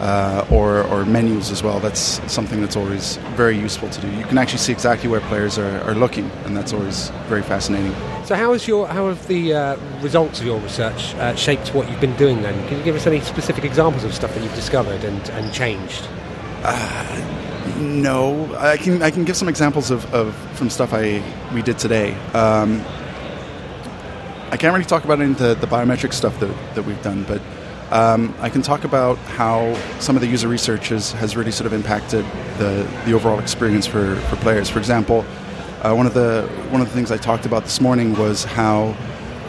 uh, 0.00 0.46
or, 0.50 0.82
or 0.84 1.04
menus 1.04 1.50
as 1.50 1.62
well. 1.62 1.80
That's 1.80 2.20
something 2.32 2.60
that's 2.60 2.76
always 2.76 3.16
very 3.36 3.58
useful 3.58 3.88
to 3.88 4.00
do. 4.00 4.10
You 4.12 4.24
can 4.24 4.38
actually 4.38 4.58
see 4.58 4.72
exactly 4.72 5.08
where 5.08 5.20
players 5.22 5.58
are, 5.58 5.80
are 5.82 5.94
looking, 5.94 6.30
and 6.44 6.56
that's 6.56 6.72
always 6.72 7.10
very 7.28 7.42
fascinating. 7.42 7.92
So 8.24 8.34
how 8.34 8.52
has 8.52 8.66
your 8.66 8.88
how 8.88 9.08
have 9.08 9.26
the 9.28 9.54
uh, 9.54 9.76
results 10.02 10.40
of 10.40 10.46
your 10.46 10.58
research 10.60 11.14
uh, 11.14 11.34
shaped 11.36 11.74
what 11.74 11.88
you've 11.90 12.00
been 12.00 12.16
doing? 12.16 12.42
Then 12.42 12.68
can 12.68 12.78
you 12.78 12.84
give 12.84 12.96
us 12.96 13.06
any 13.06 13.20
specific 13.20 13.64
examples 13.64 14.04
of 14.04 14.14
stuff 14.14 14.34
that 14.34 14.42
you've 14.42 14.54
discovered 14.54 15.04
and, 15.04 15.30
and 15.30 15.52
changed? 15.52 16.08
No, 17.78 18.54
I 18.56 18.76
can 18.78 19.02
I 19.02 19.10
can 19.10 19.24
give 19.24 19.36
some 19.36 19.48
examples 19.48 19.90
of, 19.90 20.12
of 20.14 20.34
from 20.56 20.70
stuff 20.70 20.92
I 20.92 21.22
we 21.54 21.62
did 21.62 21.78
today. 21.78 22.14
Um, 22.32 22.84
I 24.50 24.56
can't 24.56 24.72
really 24.72 24.86
talk 24.86 25.04
about 25.04 25.20
any 25.20 25.32
of 25.32 25.38
the, 25.38 25.54
the 25.54 25.66
biometric 25.66 26.12
stuff 26.12 26.38
that, 26.40 26.74
that 26.74 26.84
we've 26.84 27.02
done, 27.02 27.24
but 27.24 27.42
um, 27.90 28.34
I 28.40 28.48
can 28.48 28.62
talk 28.62 28.84
about 28.84 29.16
how 29.18 29.74
some 30.00 30.16
of 30.16 30.22
the 30.22 30.28
user 30.28 30.48
research 30.48 30.88
has, 30.88 31.12
has 31.12 31.36
really 31.36 31.52
sort 31.52 31.66
of 31.66 31.72
impacted 31.72 32.24
the, 32.58 32.88
the 33.04 33.12
overall 33.12 33.38
experience 33.38 33.86
for, 33.86 34.16
for 34.16 34.36
players. 34.36 34.68
For 34.68 34.78
example, 34.78 35.24
uh, 35.82 35.94
one 35.94 36.06
of 36.06 36.14
the 36.14 36.48
one 36.70 36.80
of 36.80 36.88
the 36.88 36.94
things 36.94 37.12
I 37.12 37.16
talked 37.16 37.46
about 37.46 37.62
this 37.64 37.80
morning 37.80 38.16
was 38.16 38.44
how 38.44 38.96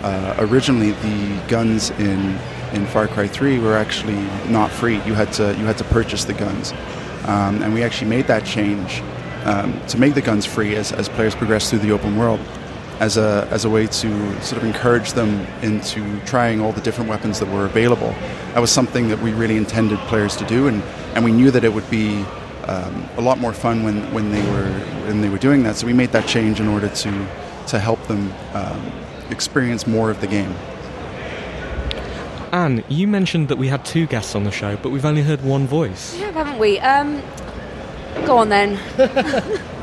uh, 0.03 0.35
originally 0.39 0.91
the 0.91 1.41
guns 1.47 1.89
in 1.91 2.37
in 2.73 2.85
Far 2.87 3.07
Cry 3.07 3.27
3 3.27 3.59
were 3.59 3.75
actually 3.75 4.21
not 4.49 4.69
free. 4.69 5.01
You 5.03 5.13
had 5.13 5.31
to 5.33 5.55
you 5.57 5.65
had 5.65 5.77
to 5.79 5.83
purchase 5.85 6.25
the 6.25 6.33
guns, 6.33 6.73
um, 7.25 7.63
and 7.63 7.73
we 7.73 7.81
actually 7.81 8.09
made 8.09 8.27
that 8.27 8.45
change 8.45 9.01
um, 9.45 9.79
to 9.87 9.97
make 9.97 10.13
the 10.13 10.21
guns 10.21 10.45
free 10.45 10.75
as, 10.75 10.91
as 10.91 11.09
players 11.09 11.33
progress 11.33 11.69
through 11.69 11.79
the 11.79 11.91
open 11.91 12.17
world, 12.17 12.39
as 12.99 13.17
a 13.17 13.47
as 13.51 13.65
a 13.65 13.69
way 13.69 13.85
to 13.85 14.41
sort 14.41 14.61
of 14.61 14.63
encourage 14.63 15.13
them 15.13 15.45
into 15.61 16.19
trying 16.25 16.61
all 16.61 16.71
the 16.71 16.81
different 16.81 17.09
weapons 17.09 17.39
that 17.39 17.47
were 17.49 17.65
available. 17.65 18.09
That 18.53 18.59
was 18.59 18.71
something 18.71 19.09
that 19.09 19.19
we 19.19 19.33
really 19.33 19.57
intended 19.57 19.99
players 19.99 20.35
to 20.37 20.45
do, 20.45 20.67
and, 20.67 20.81
and 21.13 21.23
we 21.23 21.31
knew 21.31 21.51
that 21.51 21.63
it 21.63 21.73
would 21.73 21.89
be 21.89 22.23
um, 22.65 23.07
a 23.17 23.21
lot 23.21 23.37
more 23.37 23.53
fun 23.53 23.83
when, 23.83 24.11
when 24.13 24.31
they 24.31 24.41
were 24.51 24.69
when 25.05 25.21
they 25.21 25.29
were 25.29 25.37
doing 25.37 25.63
that. 25.63 25.75
So 25.75 25.85
we 25.85 25.93
made 25.93 26.11
that 26.11 26.27
change 26.27 26.59
in 26.59 26.67
order 26.67 26.89
to 26.89 27.27
to 27.67 27.79
help 27.79 28.05
them 28.07 28.33
um, 28.53 28.91
experience 29.29 29.85
more 29.85 30.09
of 30.09 30.21
the 30.21 30.27
game. 30.27 30.53
Anne, 32.51 32.83
you 32.87 33.07
mentioned 33.07 33.49
that 33.49 33.57
we 33.57 33.67
had 33.67 33.83
two 33.83 34.07
guests 34.07 34.33
on 34.33 34.45
the 34.45 34.51
show, 34.51 34.77
but 34.77 34.89
we've 34.89 35.05
only 35.05 35.21
heard 35.21 35.43
one 35.43 35.67
voice. 35.67 36.17
Yeah, 36.17 36.31
haven't 36.31 36.57
we? 36.57 36.79
Um, 36.79 37.21
go 38.25 38.37
on 38.37 38.49
then. 38.49 38.79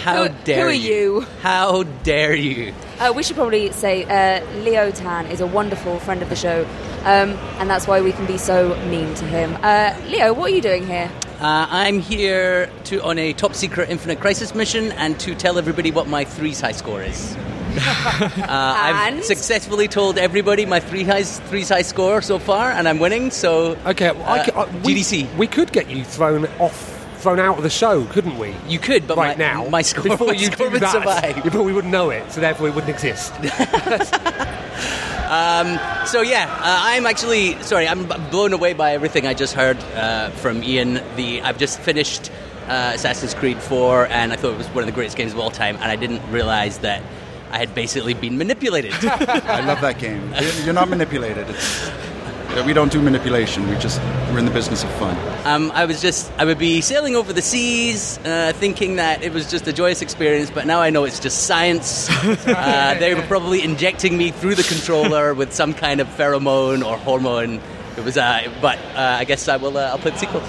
How 0.00 0.26
Who- 0.28 0.34
dare 0.44 0.62
who 0.64 0.70
are 0.70 0.72
you? 0.72 1.20
How 1.42 1.82
dare 2.02 2.34
you? 2.34 2.72
Uh, 2.98 3.12
we 3.14 3.22
should 3.22 3.36
probably 3.36 3.70
say 3.72 4.04
uh, 4.04 4.44
Leo 4.62 4.90
Tan 4.90 5.26
is 5.26 5.40
a 5.40 5.46
wonderful 5.46 5.98
friend 6.00 6.22
of 6.22 6.28
the 6.28 6.36
show, 6.36 6.64
um, 7.04 7.30
and 7.58 7.68
that's 7.68 7.86
why 7.86 8.00
we 8.00 8.12
can 8.12 8.26
be 8.26 8.38
so 8.38 8.74
mean 8.86 9.14
to 9.14 9.24
him. 9.26 9.56
Uh, 9.62 9.94
Leo, 10.08 10.32
what 10.32 10.50
are 10.50 10.54
you 10.54 10.60
doing 10.62 10.86
here? 10.86 11.10
Uh, 11.40 11.66
I'm 11.70 12.00
here 12.00 12.68
to 12.84 13.02
on 13.02 13.18
a 13.18 13.32
top 13.32 13.54
secret 13.54 13.88
Infinite 13.88 14.20
Crisis 14.20 14.54
mission 14.54 14.92
and 14.92 15.18
to 15.20 15.34
tell 15.34 15.56
everybody 15.58 15.90
what 15.90 16.06
my 16.06 16.24
threes 16.24 16.60
high 16.60 16.72
score 16.72 17.02
is. 17.02 17.34
uh, 17.76 18.46
I've 18.48 19.24
successfully 19.24 19.86
told 19.88 20.18
everybody 20.18 20.66
my 20.66 20.80
three 20.80 21.04
highs, 21.04 21.38
threes 21.48 21.68
high 21.68 21.82
score 21.82 22.20
so 22.20 22.38
far, 22.38 22.70
and 22.72 22.88
I'm 22.88 22.98
winning. 22.98 23.30
So 23.30 23.76
Okay, 23.86 24.10
well, 24.12 24.24
I 24.24 24.38
Uh, 24.40 24.44
c- 24.44 24.52
I- 24.54 24.64
we, 24.84 24.94
GDC. 24.94 25.36
We 25.36 25.46
could 25.46 25.72
get 25.72 25.88
you 25.88 26.04
thrown 26.04 26.46
off, 26.58 26.99
thrown 27.20 27.38
out 27.38 27.56
of 27.56 27.62
the 27.62 27.70
show, 27.70 28.04
couldn't 28.06 28.38
we? 28.38 28.54
you 28.66 28.78
could, 28.78 29.06
but 29.06 29.16
right 29.16 29.38
my, 29.38 29.44
now, 29.44 29.68
my 29.68 29.82
score, 29.82 30.04
before 30.04 30.28
my 30.28 30.32
you 30.32 30.46
score 30.46 30.66
do 30.66 30.72
would 30.72 30.82
that, 30.82 30.92
survive. 30.92 31.44
before 31.44 31.62
we 31.62 31.72
wouldn't 31.72 31.92
know 31.92 32.10
it, 32.10 32.30
so 32.32 32.40
therefore 32.40 32.68
it 32.68 32.74
wouldn't 32.74 32.90
exist. 32.90 33.32
So 36.10 36.22
yeah, 36.22 36.52
uh, 36.52 36.80
I'm 36.82 37.06
actually 37.06 37.62
sorry. 37.62 37.86
I'm 37.86 38.06
blown 38.30 38.52
away 38.52 38.72
by 38.72 38.94
everything 38.94 39.28
I 39.28 39.34
just 39.34 39.54
heard 39.54 39.78
uh, 39.94 40.30
from 40.30 40.64
Ian. 40.64 40.94
The 41.14 41.40
I've 41.42 41.56
just 41.56 41.78
finished 41.78 42.32
uh, 42.66 42.92
Assassin's 42.96 43.32
Creed 43.32 43.58
4, 43.58 44.06
and 44.06 44.32
I 44.32 44.36
thought 44.36 44.54
it 44.54 44.58
was 44.58 44.66
one 44.68 44.78
of 44.78 44.86
the 44.86 44.92
greatest 44.92 45.16
games 45.16 45.32
of 45.32 45.38
all 45.38 45.52
time. 45.52 45.76
And 45.76 45.84
I 45.84 45.94
didn't 45.94 46.20
realize 46.32 46.78
that 46.78 47.00
I 47.52 47.58
had 47.58 47.76
basically 47.76 48.14
been 48.14 48.38
manipulated. 48.38 48.92
I 49.02 49.64
love 49.64 49.80
that 49.82 50.00
game. 50.00 50.34
You're 50.64 50.74
not 50.74 50.88
manipulated. 50.88 51.48
It's, 51.48 51.90
we 52.66 52.72
don't 52.72 52.90
do 52.92 53.00
manipulation. 53.00 53.68
We 53.68 53.76
just 53.76 54.00
we're 54.30 54.38
in 54.38 54.44
the 54.44 54.50
business 54.50 54.82
of 54.84 54.90
fun. 54.92 55.16
um, 55.46 55.70
I 55.72 55.84
was 55.84 56.00
just 56.02 56.30
I 56.38 56.44
would 56.44 56.58
be 56.58 56.80
sailing 56.80 57.16
over 57.16 57.32
the 57.32 57.42
seas, 57.42 58.18
uh, 58.18 58.52
thinking 58.54 58.96
that 58.96 59.22
it 59.22 59.32
was 59.32 59.50
just 59.50 59.66
a 59.68 59.72
joyous 59.72 60.02
experience. 60.02 60.50
But 60.50 60.66
now 60.66 60.80
I 60.80 60.90
know 60.90 61.04
it's 61.04 61.20
just 61.20 61.46
science. 61.46 62.08
uh, 62.24 62.96
they 62.98 63.14
were 63.14 63.22
probably 63.22 63.62
injecting 63.62 64.16
me 64.18 64.30
through 64.30 64.56
the 64.56 64.62
controller 64.62 65.34
with 65.34 65.52
some 65.52 65.74
kind 65.74 66.00
of 66.00 66.08
pheromone 66.08 66.84
or 66.84 66.96
hormone. 66.98 67.60
It 67.96 68.04
was, 68.04 68.16
uh, 68.16 68.42
but 68.60 68.78
uh, 68.94 69.16
I 69.18 69.24
guess 69.24 69.48
I 69.48 69.56
will. 69.56 69.76
Uh, 69.76 69.90
I'll 69.90 69.98
play 69.98 70.10
the 70.10 70.18
sequel. 70.18 70.42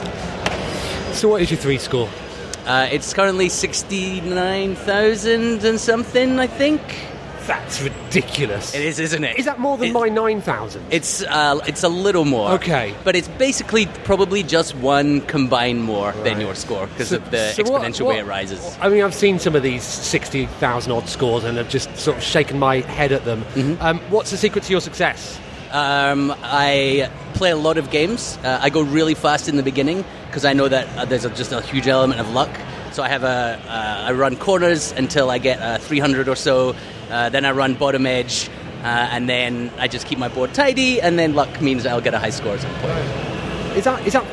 so, 1.14 1.30
what 1.30 1.42
is 1.42 1.52
your 1.52 1.60
three 1.60 1.78
score? 1.78 2.10
Uh, 2.66 2.88
it's 2.92 3.14
currently 3.14 3.50
69,000 3.50 5.66
and 5.66 5.80
something, 5.80 6.40
I 6.40 6.46
think. 6.46 6.82
That's 7.48 7.82
ridiculous. 7.82 8.74
It 8.76 8.82
is, 8.82 9.00
isn't 9.00 9.24
it? 9.24 9.38
Is 9.40 9.46
that 9.46 9.60
more 9.60 9.78
than 9.78 9.90
It- 9.90 9.94
my 9.94 10.10
nine 10.10 10.42
thousand? 10.42 10.86
It's 10.92 11.24
uh, 11.24 11.60
it's 11.66 11.84
a 11.84 11.90
little 11.90 12.26
more. 12.26 12.52
Okay. 12.52 12.94
But 13.04 13.16
it's 13.16 13.28
basically 13.28 13.88
probably 14.04 14.44
just 14.44 14.76
one 14.76 15.22
combined 15.22 15.84
more 15.84 16.12
than 16.24 16.40
your 16.40 16.56
score 16.56 16.88
because 16.88 17.12
of 17.12 17.30
the 17.32 17.52
So 17.54 17.64
what- 17.64 17.82
exponential 17.82 18.06
what- 18.06 18.16
way 18.16 18.20
it 18.20 18.26
rises. 18.28 18.78
I 18.82 18.90
mean, 18.90 19.02
I've 19.04 19.16
seen 19.16 19.40
some 19.40 19.56
of 19.56 19.64
these 19.64 19.84
60,000 19.84 20.92
odd 20.92 21.10
scores 21.10 21.44
and 21.44 21.60
I've 21.60 21.70
just 21.70 21.96
sort 21.98 22.18
of 22.18 22.24
shaken 22.24 22.60
my 22.60 22.82
head 22.82 23.12
at 23.12 23.26
them. 23.26 23.42
Mm-hmm. 23.56 23.82
Um, 23.82 24.00
what's 24.10 24.32
the 24.32 24.38
secret 24.38 24.64
to 24.66 24.72
your 24.72 24.82
success? 24.82 25.40
Um, 25.72 26.34
I 26.44 27.10
play 27.34 27.50
a 27.52 27.56
lot 27.56 27.78
of 27.78 27.90
games. 27.92 28.38
Uh, 28.44 28.60
I 28.62 28.70
go 28.70 28.82
really 28.82 29.16
fast 29.16 29.48
in 29.48 29.56
the 29.56 29.64
beginning 29.64 30.04
because 30.28 30.46
I 30.46 30.54
know 30.54 30.68
that 30.68 30.88
uh, 30.98 31.06
there's 31.06 31.26
a, 31.26 31.30
just 31.30 31.52
a 31.54 31.62
huge 31.62 31.88
element 31.88 32.20
of 32.20 32.30
luck. 32.34 32.50
So 32.92 33.02
I 33.04 33.08
have 33.08 33.24
a 33.24 33.58
uh, 33.70 34.08
I 34.10 34.12
run 34.12 34.36
corners 34.36 34.92
until 34.92 35.32
I 35.32 35.38
get 35.38 35.62
uh, 35.62 35.78
300 35.78 36.28
or 36.28 36.36
so. 36.36 36.76
Uh, 37.12 37.30
then 37.30 37.46
I 37.46 37.52
run 37.52 37.76
bottom 37.76 38.06
edge, 38.06 38.50
uh, 38.84 39.10
and 39.12 39.28
then 39.28 39.72
I 39.78 39.88
just 39.88 40.08
keep 40.08 40.18
my 40.18 40.30
board 40.30 40.54
tidy. 40.54 41.02
And 41.02 41.20
then 41.20 41.34
luck 41.36 41.62
means 41.62 41.86
I'll 41.86 42.02
get 42.02 42.14
a 42.14 42.20
high 42.20 42.30
score 42.30 42.54
at 42.54 42.62
some 42.62 42.74
point. 42.76 43.78
Is 43.78 43.84
that, 43.84 44.06
is 44.08 44.14
that, 44.14 44.26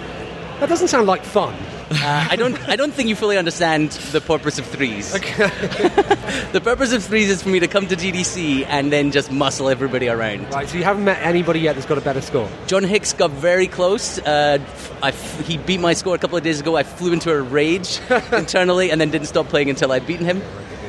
that 0.61 0.69
doesn't 0.69 0.89
sound 0.89 1.07
like 1.07 1.23
fun. 1.25 1.55
Uh, 1.91 2.27
I 2.31 2.37
don't 2.37 2.69
I 2.69 2.77
don't 2.77 2.93
think 2.93 3.09
you 3.09 3.17
fully 3.17 3.39
understand 3.39 3.93
the 4.13 4.21
purpose 4.21 4.59
of 4.59 4.67
threes. 4.67 5.13
the 5.13 6.61
purpose 6.63 6.93
of 6.93 7.03
threes 7.03 7.31
is 7.31 7.43
for 7.43 7.49
me 7.49 7.61
to 7.61 7.69
come 7.69 7.87
to 7.87 7.97
GDC 7.97 8.67
and 8.67 8.93
then 8.93 9.11
just 9.11 9.33
muscle 9.33 9.71
everybody 9.71 10.09
around. 10.09 10.53
Right, 10.53 10.69
so 10.69 10.77
you 10.77 10.85
haven't 10.85 11.05
met 11.05 11.19
anybody 11.23 11.61
yet 11.61 11.77
that's 11.77 11.87
got 11.87 11.97
a 11.97 12.03
better 12.03 12.21
score. 12.21 12.47
John 12.67 12.85
Hicks 12.85 13.15
got 13.15 13.31
very 13.31 13.67
close. 13.67 14.19
Uh, 14.19 14.59
I 15.03 15.09
f- 15.09 15.47
he 15.47 15.57
beat 15.57 15.81
my 15.81 15.95
score 15.95 16.15
a 16.15 16.19
couple 16.19 16.37
of 16.37 16.45
days 16.45 16.61
ago. 16.61 16.77
I 16.77 16.83
flew 16.83 17.15
into 17.15 17.33
a 17.33 17.41
rage 17.41 18.01
internally 18.33 18.91
and 18.91 19.01
then 19.01 19.11
didn't 19.11 19.29
stop 19.29 19.49
playing 19.49 19.71
until 19.71 19.91
I'd 19.91 20.07
beaten 20.07 20.27
him. 20.27 20.43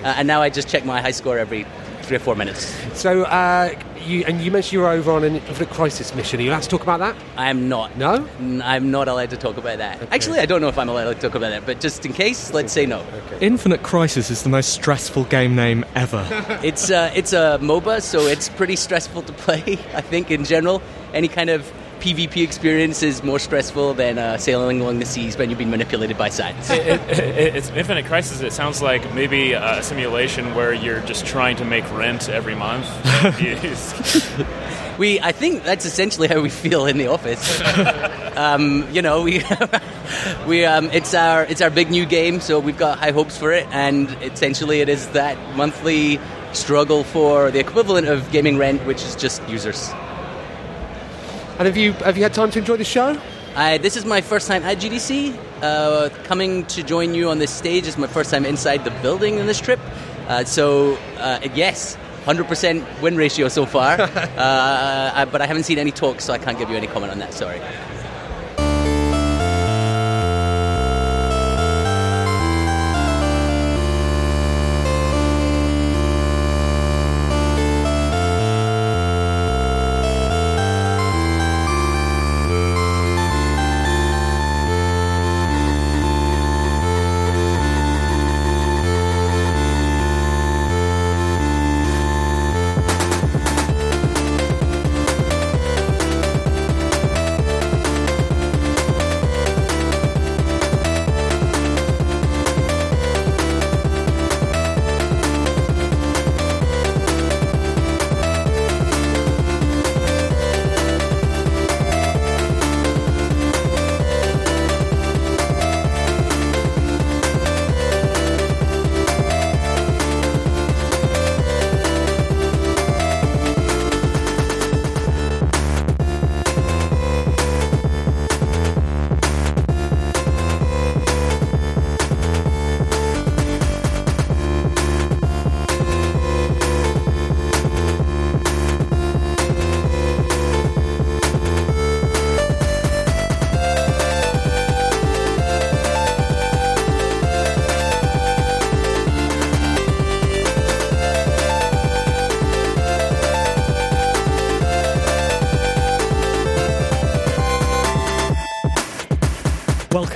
Uh, 0.04 0.16
and 0.18 0.28
now 0.28 0.42
I 0.42 0.50
just 0.50 0.68
check 0.68 0.84
my 0.84 1.02
high 1.02 1.12
score 1.12 1.38
every 1.38 1.66
three 2.10 2.18
or 2.18 2.20
four 2.20 2.36
minutes. 2.36 2.76
So, 3.00 3.22
uh, 3.22 3.80
you, 4.04 4.24
and 4.26 4.42
you 4.42 4.50
mentioned 4.50 4.74
you 4.74 4.80
were 4.80 4.90
over 4.90 5.12
on 5.12 5.24
an 5.24 5.36
Infinite 5.36 5.70
Crisis 5.70 6.16
mission. 6.16 6.40
Are 6.40 6.44
you 6.44 6.50
allowed 6.50 6.64
to 6.64 6.70
talk 6.70 6.82
about 6.82 7.00
that? 7.02 7.16
I 7.38 7.52
am 7.52 7.70
not. 7.70 7.96
No? 7.98 8.28
I'm 8.64 8.90
not 8.90 9.08
allowed 9.08 9.30
to 9.30 9.38
talk 9.38 9.58
about 9.58 9.78
that. 9.78 10.02
Actually, 10.12 10.40
I 10.40 10.48
don't 10.48 10.60
know 10.60 10.70
if 10.70 10.80
I'm 10.80 10.90
allowed 10.90 11.14
to 11.14 11.20
talk 11.20 11.36
about 11.36 11.52
that, 11.52 11.68
but 11.68 11.80
just 11.80 12.04
in 12.08 12.14
case, 12.14 12.52
let's 12.52 12.74
say 12.74 12.88
no. 12.88 13.06
Infinite 13.42 13.84
Crisis 13.84 14.32
is 14.32 14.42
the 14.42 14.50
most 14.50 14.74
stressful 14.74 15.26
game 15.26 15.56
name 15.56 15.86
ever. 15.96 16.26
It's 16.64 16.90
uh, 16.90 17.12
it's 17.16 17.32
a 17.32 17.58
MOBA, 17.62 18.02
so 18.02 18.22
it's 18.22 18.50
pretty 18.50 18.76
stressful 18.76 19.22
to 19.22 19.34
play. 19.34 19.62
I 19.94 20.02
think 20.02 20.32
in 20.32 20.44
general, 20.44 20.82
any 21.14 21.28
kind 21.28 21.50
of 21.50 21.72
PvP 22.00 22.44
experience 22.44 23.04
is 23.04 23.24
more 23.24 23.40
stressful 23.40 23.94
than 23.94 24.18
uh, 24.18 24.38
sailing 24.38 24.82
along 24.82 25.00
the 25.00 25.06
seas 25.06 25.38
when 25.38 25.50
you've 25.50 25.60
been 25.60 25.70
manipulated 25.70 26.18
by 26.18 26.30
science. 26.30 26.70
it, 26.70 27.02
it, 27.10 27.56
it's 27.56 27.70
Infinite 27.72 28.06
Crisis. 28.06 28.42
It 28.42 28.54
sounds 28.54 28.82
like 28.82 29.14
maybe 29.14 29.54
a 29.54 29.84
simulation 29.84 30.56
where 30.56 30.74
you're 30.74 31.02
just 31.02 31.26
trying 31.26 31.58
to 31.58 31.66
make 31.66 31.90
rent 31.92 32.30
every 32.30 32.56
month. 32.56 32.86
We, 35.00 35.22
I 35.22 35.32
think 35.32 35.64
that's 35.64 35.86
essentially 35.86 36.28
how 36.28 36.42
we 36.42 36.50
feel 36.50 36.86
in 36.86 36.98
the 36.98 37.08
office. 37.08 37.62
um, 38.36 38.86
you 38.92 39.02
know, 39.02 39.22
we, 39.22 39.42
we, 40.46 40.66
um, 40.66 40.90
it's 40.92 41.14
our, 41.14 41.46
it's 41.46 41.62
our 41.62 41.70
big 41.70 41.90
new 41.90 42.06
game, 42.06 42.42
so 42.42 42.60
we've 42.60 42.78
got 42.78 43.00
high 43.00 43.12
hopes 43.12 43.38
for 43.38 43.54
it, 43.54 43.66
and 43.72 44.10
essentially 44.22 44.82
it 44.82 44.90
is 44.90 45.08
that 45.12 45.38
monthly 45.56 46.20
struggle 46.52 47.06
for 47.06 47.50
the 47.50 47.60
equivalent 47.60 48.10
of 48.10 48.30
gaming 48.34 48.58
rent, 48.58 48.86
which 48.86 49.02
is 49.04 49.16
just 49.16 49.42
users. 49.48 49.90
And 51.60 51.68
have 51.68 51.76
you, 51.76 51.92
have 51.94 52.16
you 52.16 52.24
had 52.24 52.34
time 52.34 52.52
to 52.52 52.60
enjoy 52.60 52.78
the 52.78 52.86
show? 52.86 53.20
I, 53.54 53.80
this 53.80 53.98
is 53.98 54.06
my 54.06 54.22
first 54.22 54.48
time 54.48 54.64
at 54.64 54.78
GDC. 54.78 55.38
Uh, 55.62 56.08
coming 56.24 56.66
to 56.68 56.84
join 56.84 57.14
you 57.14 57.30
on 57.30 57.38
this 57.40 57.52
stage 57.52 57.86
is 57.86 57.98
my 57.98 58.08
first 58.08 58.32
time 58.32 58.46
inside 58.46 58.86
the 58.86 58.92
building 59.02 59.40
in 59.40 59.46
this 59.46 59.60
trip. 59.60 59.80
Uh, 60.30 60.46
so, 60.46 60.96
uh, 61.18 61.40
yes, 61.54 61.98
100% 62.26 63.02
win 63.02 63.18
ratio 63.18 63.50
so 63.50 63.66
far. 63.66 64.00
uh, 64.00 65.12
I- 65.14 65.26
but 65.30 65.42
I 65.42 65.48
haven't 65.48 65.64
seen 65.64 65.80
any 65.80 65.92
talks, 65.92 66.24
so 66.24 66.32
I 66.32 66.38
can't 66.38 66.58
give 66.58 66.70
you 66.70 66.78
any 66.78 66.88
comment 66.88 67.12
on 67.12 67.20
that. 67.20 67.34
Sorry. 67.34 67.60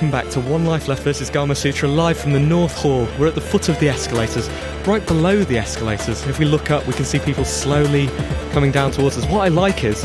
Welcome 0.04 0.20
back 0.20 0.32
to 0.34 0.40
One 0.40 0.66
Life 0.66 0.86
Left 0.86 1.02
versus 1.02 1.30
Gamasutra 1.30 1.88
live 1.88 2.18
from 2.18 2.34
the 2.34 2.38
North 2.38 2.76
Hall. 2.76 3.08
We're 3.18 3.28
at 3.28 3.34
the 3.34 3.40
foot 3.40 3.70
of 3.70 3.80
the 3.80 3.88
escalators, 3.88 4.50
right 4.86 5.04
below 5.06 5.42
the 5.44 5.56
escalators. 5.56 6.26
If 6.26 6.38
we 6.38 6.44
look 6.44 6.70
up, 6.70 6.86
we 6.86 6.92
can 6.92 7.06
see 7.06 7.18
people 7.18 7.46
slowly 7.46 8.08
coming 8.52 8.70
down 8.70 8.90
towards 8.90 9.16
us. 9.16 9.24
What 9.30 9.40
I 9.40 9.48
like 9.48 9.82
is 9.82 10.02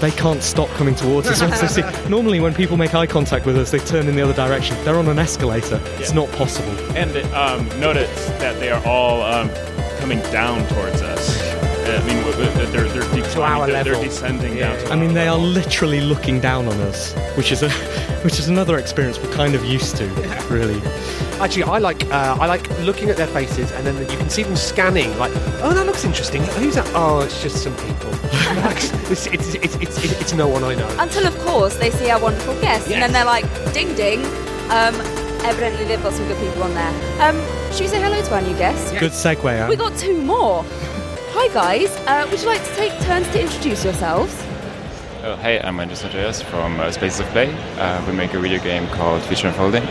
they 0.00 0.10
can't 0.10 0.42
stop 0.42 0.70
coming 0.70 0.94
towards 0.94 1.28
us 1.28 1.42
once 1.42 1.60
they 1.60 1.66
see. 1.66 1.82
Normally, 2.08 2.40
when 2.40 2.54
people 2.54 2.78
make 2.78 2.94
eye 2.94 3.06
contact 3.06 3.44
with 3.44 3.58
us, 3.58 3.70
they 3.70 3.78
turn 3.80 4.08
in 4.08 4.16
the 4.16 4.22
other 4.22 4.32
direction. 4.32 4.82
They're 4.86 4.96
on 4.96 5.06
an 5.08 5.18
escalator. 5.18 5.78
It's 5.98 6.14
not 6.14 6.30
possible. 6.32 6.72
And 6.96 7.14
um, 7.34 7.68
notice 7.78 8.28
that 8.38 8.58
they 8.58 8.70
are 8.70 8.82
all 8.86 9.20
um, 9.20 9.50
coming 9.98 10.20
down 10.32 10.66
towards 10.68 11.02
us. 11.02 11.51
I 11.84 11.98
mean, 12.06 12.16
w- 12.24 12.32
w- 12.32 12.66
they're, 12.72 12.88
they're, 12.88 13.14
declining, 13.14 13.60
our 13.60 13.66
they're, 13.66 13.84
they're 13.94 14.04
descending 14.04 14.56
Yeah. 14.56 14.74
down 14.76 14.84
to 14.86 14.92
I 14.92 14.96
mean, 14.96 15.14
they 15.14 15.28
our 15.28 15.36
are 15.36 15.38
literally 15.38 16.00
looking 16.00 16.40
down 16.40 16.66
on 16.68 16.80
us, 16.82 17.14
which 17.36 17.50
is 17.52 17.62
a, 17.62 17.70
which 18.24 18.38
is 18.38 18.48
another 18.48 18.78
experience 18.78 19.18
we're 19.20 19.32
kind 19.32 19.54
of 19.54 19.64
used 19.64 19.96
to, 19.96 20.06
really. 20.48 20.80
Actually, 21.40 21.64
I 21.64 21.78
like 21.78 22.04
uh, 22.12 22.36
I 22.40 22.46
like 22.46 22.68
looking 22.80 23.10
at 23.10 23.16
their 23.16 23.26
faces, 23.26 23.72
and 23.72 23.84
then 23.84 23.98
you 23.98 24.16
can 24.16 24.30
see 24.30 24.44
them 24.44 24.54
scanning. 24.54 25.16
Like, 25.18 25.32
oh, 25.60 25.72
that 25.74 25.86
looks 25.86 26.04
interesting. 26.04 26.42
Who's 26.60 26.76
that? 26.76 26.88
Oh, 26.94 27.20
it's 27.20 27.42
just 27.42 27.62
some 27.64 27.74
people. 27.76 28.10
Like, 28.62 28.76
it's, 29.10 29.26
it's, 29.26 29.54
it's, 29.56 29.74
it's, 29.74 29.98
it's, 30.04 30.20
it's 30.20 30.32
no 30.34 30.46
one 30.46 30.62
I 30.62 30.74
know. 30.76 30.88
Until, 31.00 31.26
of 31.26 31.36
course, 31.40 31.74
they 31.76 31.90
see 31.90 32.10
our 32.10 32.20
wonderful 32.20 32.54
guests, 32.60 32.88
and 32.90 33.02
then 33.02 33.12
they're 33.12 33.24
like, 33.24 33.44
ding 33.72 33.92
ding. 33.96 34.24
Um, 34.70 34.94
evidently, 35.44 35.84
they've 35.84 36.02
got 36.02 36.12
some 36.12 36.28
good 36.28 36.38
people 36.38 36.62
on 36.62 36.74
there. 36.74 37.20
Um, 37.20 37.36
should 37.72 37.80
we 37.80 37.88
say 37.88 38.00
hello 38.00 38.22
to 38.22 38.34
our 38.36 38.42
new 38.42 38.56
guests? 38.56 38.92
Good 38.92 39.10
segue, 39.12 39.44
Anne. 39.50 39.68
We 39.68 39.74
got 39.76 39.96
two 39.98 40.22
more. 40.22 40.64
Hi, 41.34 41.48
guys. 41.54 41.90
Uh, 42.06 42.26
would 42.30 42.40
you 42.40 42.46
like 42.46 42.62
to 42.64 42.74
take 42.74 42.92
turns 43.00 43.26
to 43.30 43.40
introduce 43.40 43.84
yourselves? 43.84 44.34
Oh, 45.24 45.36
hey, 45.40 45.60
I'm 45.60 45.78
Andres 45.80 46.04
Andreas 46.04 46.42
from 46.42 46.78
uh, 46.80 46.90
Spaces 46.90 47.20
of 47.20 47.26
Play. 47.28 47.52
Uh, 47.78 48.04
we 48.06 48.12
make 48.12 48.34
a 48.34 48.38
video 48.40 48.62
game 48.62 48.86
called 48.88 49.22
Future 49.22 49.48
Unfolding. 49.48 49.82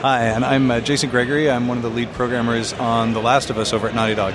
Hi, 0.00 0.24
and 0.26 0.44
I'm 0.44 0.70
uh, 0.70 0.80
Jason 0.80 1.10
Gregory. 1.10 1.50
I'm 1.50 1.68
one 1.68 1.76
of 1.78 1.82
the 1.82 1.90
lead 1.90 2.12
programmers 2.12 2.72
on 2.74 3.12
The 3.14 3.20
Last 3.20 3.50
of 3.50 3.58
Us 3.58 3.72
over 3.72 3.88
at 3.88 3.94
Naughty 3.94 4.14
Dog. 4.14 4.34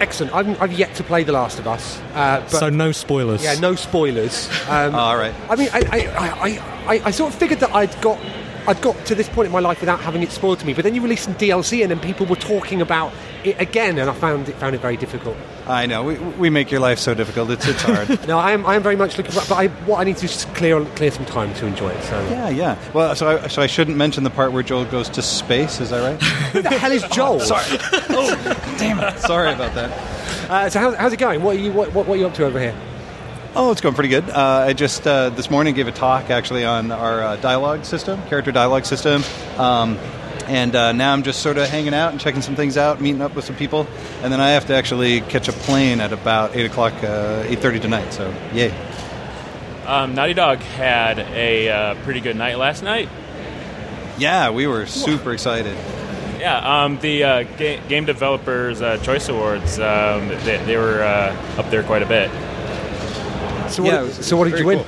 Excellent. 0.00 0.34
I've, 0.34 0.60
I've 0.62 0.72
yet 0.72 0.94
to 0.96 1.04
play 1.04 1.24
The 1.24 1.32
Last 1.32 1.58
of 1.58 1.66
Us. 1.68 2.00
Uh, 2.14 2.40
but 2.40 2.48
so 2.50 2.68
no 2.70 2.92
spoilers. 2.92 3.42
Yeah, 3.44 3.54
no 3.60 3.74
spoilers. 3.74 4.48
Um, 4.70 4.94
All 4.94 5.16
right. 5.16 5.34
I 5.48 5.56
mean, 5.56 5.68
I, 5.72 5.80
I, 5.90 5.98
I, 6.08 6.94
I, 6.94 7.02
I 7.06 7.10
sort 7.10 7.32
of 7.32 7.38
figured 7.38 7.60
that 7.60 7.74
I'd 7.74 8.00
got. 8.00 8.18
I'd 8.66 8.80
got 8.80 9.04
to 9.06 9.14
this 9.14 9.28
point 9.28 9.46
in 9.46 9.52
my 9.52 9.60
life 9.60 9.80
without 9.80 10.00
having 10.00 10.22
it 10.22 10.30
spoiled 10.30 10.58
to 10.60 10.66
me, 10.66 10.74
but 10.74 10.84
then 10.84 10.94
you 10.94 11.02
released 11.02 11.24
some 11.24 11.34
DLC 11.34 11.82
and 11.82 11.90
then 11.90 12.00
people 12.00 12.26
were 12.26 12.36
talking 12.36 12.80
about 12.80 13.12
it 13.44 13.58
again, 13.60 13.98
and 13.98 14.10
I 14.10 14.14
found 14.14 14.48
it 14.48 14.56
found 14.56 14.74
it 14.74 14.80
very 14.80 14.96
difficult. 14.96 15.36
I 15.66 15.86
know 15.86 16.04
we, 16.04 16.16
we 16.16 16.50
make 16.50 16.70
your 16.70 16.80
life 16.80 16.98
so 16.98 17.14
difficult. 17.14 17.50
It's 17.50 17.66
it's 17.66 17.82
hard. 17.82 18.08
No, 18.30 18.38
I 18.38 18.52
am 18.52 18.66
I 18.66 18.76
am 18.76 18.82
very 18.82 18.96
much 18.96 19.16
looking 19.16 19.32
for, 19.32 19.40
but 19.48 19.56
I, 19.56 19.68
what 19.86 19.98
I 19.98 20.04
need 20.04 20.16
to 20.16 20.20
do 20.20 20.24
is 20.26 20.32
just 20.32 20.54
clear 20.54 20.84
clear 20.96 21.10
some 21.10 21.24
time 21.26 21.52
to 21.54 21.66
enjoy 21.66 21.90
it. 21.90 22.02
So, 22.04 22.20
yeah, 22.28 22.48
yeah. 22.48 22.78
Well, 22.92 23.14
so 23.16 23.38
I, 23.38 23.48
so 23.48 23.62
I 23.62 23.66
shouldn't 23.66 23.96
mention 23.96 24.24
the 24.24 24.30
part 24.30 24.52
where 24.52 24.62
Joel 24.62 24.84
goes 24.84 25.08
to 25.10 25.22
space. 25.22 25.80
Is 25.80 25.90
that 25.90 26.02
right? 26.02 26.22
who 26.52 26.62
the 26.62 26.70
hell 26.70 26.92
is 26.92 27.02
Joel? 27.04 27.40
Sorry. 27.52 27.64
oh, 28.10 28.74
damn 28.78 29.00
it. 29.00 29.18
Sorry 29.20 29.52
about 29.52 29.74
that. 29.74 29.90
Uh, 30.50 30.68
so 30.70 30.80
how's, 30.80 30.94
how's 30.96 31.12
it 31.12 31.18
going? 31.18 31.42
What 31.42 31.56
are 31.56 31.60
you 31.60 31.72
what, 31.72 31.92
what, 31.94 32.06
what 32.06 32.16
are 32.16 32.18
you 32.20 32.26
up 32.26 32.34
to 32.34 32.44
over 32.44 32.60
here? 32.60 32.74
Oh, 33.52 33.72
it's 33.72 33.80
going 33.80 33.96
pretty 33.96 34.10
good. 34.10 34.30
Uh, 34.30 34.64
I 34.68 34.72
just 34.74 35.04
uh, 35.06 35.30
this 35.30 35.50
morning 35.50 35.74
gave 35.74 35.88
a 35.88 35.92
talk 35.92 36.30
actually 36.30 36.64
on 36.64 36.92
our 36.92 37.20
uh, 37.22 37.36
dialogue 37.36 37.84
system, 37.84 38.22
character 38.28 38.52
dialogue 38.52 38.84
system, 38.84 39.24
um, 39.58 39.96
and 40.46 40.76
uh, 40.76 40.92
now 40.92 41.12
I'm 41.12 41.24
just 41.24 41.40
sort 41.42 41.58
of 41.58 41.68
hanging 41.68 41.92
out 41.92 42.12
and 42.12 42.20
checking 42.20 42.42
some 42.42 42.54
things 42.54 42.76
out, 42.76 43.00
meeting 43.00 43.20
up 43.20 43.34
with 43.34 43.44
some 43.44 43.56
people, 43.56 43.88
and 44.22 44.32
then 44.32 44.40
I 44.40 44.50
have 44.50 44.66
to 44.66 44.74
actually 44.76 45.20
catch 45.22 45.48
a 45.48 45.52
plane 45.52 46.00
at 46.00 46.12
about 46.12 46.54
eight 46.54 46.64
o'clock, 46.66 46.92
uh, 47.02 47.42
eight 47.48 47.58
thirty 47.58 47.80
tonight. 47.80 48.12
So, 48.12 48.32
yay! 48.52 48.70
Um, 49.84 50.14
Naughty 50.14 50.34
Dog 50.34 50.58
had 50.60 51.18
a 51.18 51.68
uh, 51.68 51.94
pretty 52.04 52.20
good 52.20 52.36
night 52.36 52.56
last 52.56 52.84
night. 52.84 53.08
Yeah, 54.16 54.50
we 54.50 54.68
were 54.68 54.86
super 54.86 55.32
excited. 55.32 55.76
Yeah, 56.38 56.84
um, 56.84 57.00
the 57.00 57.24
uh, 57.24 57.42
ga- 57.58 57.80
Game 57.88 58.04
Developers 58.04 58.80
uh, 58.80 58.98
Choice 58.98 59.28
Awards, 59.28 59.78
um, 59.80 60.28
they, 60.28 60.62
they 60.64 60.76
were 60.76 61.02
uh, 61.02 61.36
up 61.58 61.68
there 61.70 61.82
quite 61.82 62.02
a 62.02 62.06
bit. 62.06 62.30
So 63.70 63.82
what, 63.82 63.92
Yeah, 63.92 64.04
it 64.04 64.12
so 64.12 64.36
what 64.36 64.50
did 64.50 64.58
you 64.58 64.66
win? 64.66 64.78
cool. 64.78 64.86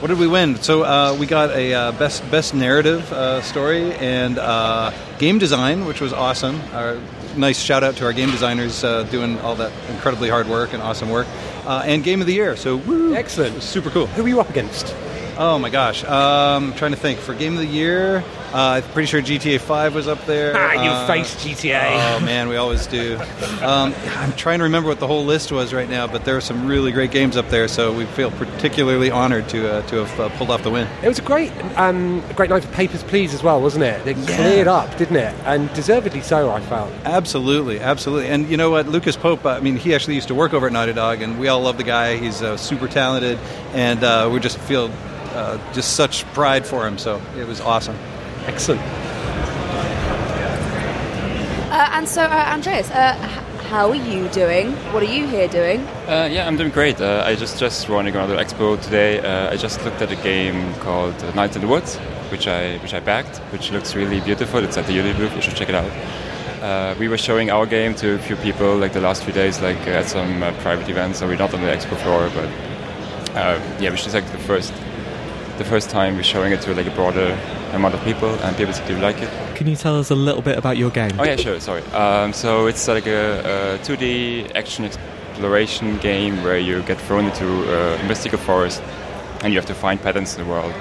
What 0.00 0.08
did 0.08 0.18
we 0.18 0.26
win? 0.26 0.56
So 0.56 0.82
uh, 0.82 1.16
we 1.18 1.26
got 1.26 1.50
a 1.50 1.72
uh, 1.74 1.92
best 1.92 2.28
best 2.30 2.54
narrative 2.54 3.12
uh, 3.12 3.40
story 3.42 3.92
and 3.94 4.38
uh, 4.38 4.90
game 5.18 5.38
design, 5.38 5.84
which 5.84 6.00
was 6.00 6.12
awesome. 6.12 6.60
Our, 6.72 6.98
nice 7.36 7.60
shout 7.60 7.82
out 7.84 7.96
to 7.96 8.04
our 8.04 8.12
game 8.12 8.30
designers 8.30 8.82
uh, 8.84 9.04
doing 9.04 9.38
all 9.40 9.54
that 9.56 9.72
incredibly 9.90 10.28
hard 10.28 10.48
work 10.48 10.72
and 10.72 10.82
awesome 10.82 11.08
work. 11.08 11.26
Uh, 11.66 11.82
and 11.86 12.02
game 12.02 12.20
of 12.20 12.26
the 12.26 12.34
year. 12.34 12.56
So 12.56 12.76
woo, 12.76 13.14
Excellent. 13.14 13.62
super 13.62 13.90
cool. 13.90 14.06
Who 14.08 14.22
were 14.24 14.28
you 14.28 14.40
up 14.40 14.50
against? 14.50 14.94
Oh 15.38 15.58
my 15.58 15.70
gosh, 15.70 16.04
um, 16.04 16.72
I'm 16.72 16.74
trying 16.74 16.90
to 16.92 16.98
think 16.98 17.18
for 17.20 17.32
game 17.34 17.54
of 17.54 17.60
the 17.60 17.66
year. 17.66 18.22
Uh, 18.52 18.82
I'm 18.82 18.82
pretty 18.92 19.06
sure 19.06 19.22
GTA 19.22 19.58
5 19.60 19.94
was 19.94 20.06
up 20.08 20.24
there. 20.26 20.52
Ah, 20.54 20.72
you 20.84 20.90
Uh, 20.90 21.06
faced 21.06 21.38
GTA. 21.38 22.16
Oh 22.16 22.20
man, 22.20 22.48
we 22.48 22.56
always 22.56 22.86
do. 22.86 23.18
Um, 23.62 23.94
I'm 24.18 24.32
trying 24.34 24.58
to 24.58 24.64
remember 24.64 24.88
what 24.90 25.00
the 25.00 25.06
whole 25.06 25.24
list 25.24 25.50
was 25.52 25.72
right 25.72 25.88
now, 25.88 26.06
but 26.06 26.24
there 26.26 26.36
are 26.36 26.40
some 26.42 26.66
really 26.66 26.92
great 26.92 27.10
games 27.10 27.36
up 27.38 27.48
there, 27.48 27.66
so 27.66 27.92
we 27.92 28.04
feel 28.04 28.30
particularly 28.32 29.10
honored 29.10 29.48
to 29.50 29.72
uh, 29.72 29.82
to 29.86 30.04
have 30.04 30.20
uh, 30.20 30.28
pulled 30.36 30.50
off 30.50 30.62
the 30.62 30.70
win. 30.70 30.86
It 31.02 31.08
was 31.08 31.18
a 31.18 31.22
great, 31.22 31.50
um, 31.78 32.22
a 32.28 32.34
great 32.34 32.50
night 32.50 32.62
for 32.64 32.72
Papers, 32.72 33.02
Please 33.04 33.32
as 33.32 33.42
well, 33.42 33.60
wasn't 33.60 33.84
it? 33.84 34.06
It 34.06 34.16
Yeah. 34.18 34.36
cleared 34.36 34.68
up, 34.68 34.98
didn't 34.98 35.16
it? 35.16 35.34
And 35.46 35.72
deservedly 35.72 36.20
so, 36.20 36.50
I 36.50 36.60
felt. 36.60 36.90
Absolutely, 37.04 37.80
absolutely. 37.80 38.28
And 38.28 38.48
you 38.50 38.58
know 38.58 38.70
what, 38.70 38.86
Lucas 38.86 39.16
Pope? 39.16 39.46
I 39.46 39.60
mean, 39.60 39.76
he 39.76 39.94
actually 39.94 40.16
used 40.16 40.28
to 40.28 40.34
work 40.34 40.52
over 40.52 40.66
at 40.66 40.72
Naughty 40.74 40.92
Dog, 40.92 41.22
and 41.22 41.38
we 41.38 41.48
all 41.48 41.60
love 41.62 41.78
the 41.78 41.84
guy. 41.84 42.16
He's 42.18 42.42
uh, 42.42 42.58
super 42.58 42.86
talented, 42.86 43.38
and 43.72 44.04
uh, 44.04 44.28
we 44.30 44.40
just 44.40 44.58
feel 44.58 44.90
uh, 45.34 45.56
just 45.72 45.96
such 45.96 46.26
pride 46.34 46.66
for 46.66 46.86
him. 46.86 46.98
So 46.98 47.20
it 47.38 47.46
was 47.46 47.60
awesome. 47.62 47.96
Excellent. 48.46 48.80
Uh, 51.70 51.88
and 51.92 52.08
so, 52.08 52.22
uh, 52.22 52.52
Andreas, 52.52 52.90
uh, 52.90 53.14
how 53.70 53.88
are 53.88 53.94
you 53.94 54.28
doing? 54.28 54.72
What 54.92 55.02
are 55.02 55.10
you 55.10 55.26
here 55.26 55.48
doing? 55.48 55.80
Uh, 56.06 56.28
yeah, 56.30 56.46
I'm 56.46 56.56
doing 56.58 56.70
great. 56.70 57.00
Uh, 57.00 57.22
I 57.24 57.34
just 57.34 57.58
just 57.58 57.88
running 57.88 58.14
another 58.14 58.36
expo 58.36 58.78
today. 58.78 59.20
Uh, 59.20 59.50
I 59.50 59.56
just 59.56 59.82
looked 59.84 60.02
at 60.02 60.12
a 60.12 60.16
game 60.16 60.74
called 60.74 61.14
uh, 61.22 61.32
Night 61.32 61.56
in 61.56 61.62
the 61.62 61.68
Woods, 61.68 61.96
which 62.30 62.46
I 62.46 62.76
which 62.78 62.92
I 62.92 63.00
backed, 63.00 63.38
which 63.50 63.70
looks 63.70 63.94
really 63.94 64.20
beautiful. 64.20 64.62
It's 64.62 64.76
at 64.76 64.86
the 64.86 64.92
Unity 64.92 65.18
booth. 65.18 65.34
You 65.34 65.40
should 65.40 65.56
check 65.56 65.70
it 65.70 65.74
out. 65.74 65.90
Uh, 66.62 66.94
we 66.98 67.08
were 67.08 67.18
showing 67.18 67.50
our 67.50 67.64
game 67.64 67.94
to 67.94 68.14
a 68.14 68.18
few 68.18 68.36
people 68.36 68.76
like 68.76 68.92
the 68.92 69.00
last 69.00 69.24
few 69.24 69.32
days, 69.32 69.62
like 69.62 69.80
at 69.88 70.06
some 70.06 70.42
uh, 70.42 70.52
private 70.60 70.88
events. 70.90 71.20
So 71.20 71.26
we're 71.26 71.36
not 71.36 71.54
on 71.54 71.62
the 71.62 71.68
expo 71.68 71.96
floor, 71.96 72.30
but 72.34 72.48
uh, 73.34 73.58
yeah, 73.80 73.90
which 73.90 74.06
is 74.06 74.12
like 74.12 74.30
the 74.32 74.38
first 74.38 74.74
the 75.62 75.68
first 75.68 75.90
time 75.90 76.16
we're 76.16 76.22
showing 76.22 76.52
it 76.52 76.60
to 76.62 76.74
like 76.74 76.86
a 76.86 76.90
broader 76.90 77.38
amount 77.72 77.94
of 77.94 78.02
people, 78.02 78.30
and 78.42 78.56
people 78.56 78.72
seem 78.72 78.86
to 78.86 78.98
like 78.98 79.22
it. 79.22 79.30
Can 79.56 79.66
you 79.68 79.76
tell 79.76 79.98
us 79.98 80.10
a 80.10 80.14
little 80.14 80.42
bit 80.42 80.58
about 80.58 80.76
your 80.76 80.90
game? 80.90 81.12
Oh 81.18 81.24
yeah, 81.24 81.36
sure. 81.36 81.60
Sorry. 81.60 81.82
Um, 81.92 82.32
so 82.32 82.66
it's 82.66 82.88
like 82.88 83.06
a, 83.06 83.76
a 83.76 83.78
2D 83.78 84.54
action 84.54 84.84
exploration 84.84 85.98
game 85.98 86.42
where 86.42 86.58
you 86.58 86.82
get 86.82 87.00
thrown 87.00 87.26
into 87.26 87.46
a 87.46 88.02
mystical 88.08 88.38
forest, 88.38 88.82
and 89.42 89.52
you 89.52 89.58
have 89.58 89.66
to 89.66 89.74
find 89.74 90.00
patterns 90.00 90.36
in 90.36 90.44
the 90.44 90.50
world, 90.50 90.72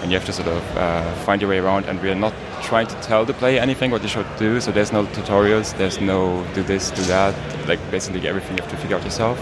and 0.00 0.10
you 0.10 0.18
have 0.18 0.26
to 0.26 0.32
sort 0.32 0.48
of 0.48 0.76
uh, 0.76 1.14
find 1.26 1.42
your 1.42 1.50
way 1.50 1.58
around. 1.58 1.84
And 1.84 2.00
we 2.00 2.10
are 2.10 2.14
not 2.14 2.34
trying 2.62 2.86
to 2.86 2.94
tell 3.02 3.24
the 3.24 3.34
player 3.34 3.60
anything 3.60 3.90
what 3.90 4.02
they 4.02 4.08
should 4.08 4.26
do. 4.38 4.60
So 4.60 4.72
there's 4.72 4.92
no 4.92 5.04
tutorials. 5.06 5.76
There's 5.76 6.00
no 6.00 6.46
do 6.54 6.62
this, 6.62 6.90
do 6.90 7.02
that. 7.02 7.34
Like 7.68 7.80
basically 7.90 8.26
everything 8.26 8.56
you 8.56 8.62
have 8.62 8.72
to 8.72 8.78
figure 8.78 8.96
out 8.96 9.04
yourself. 9.04 9.38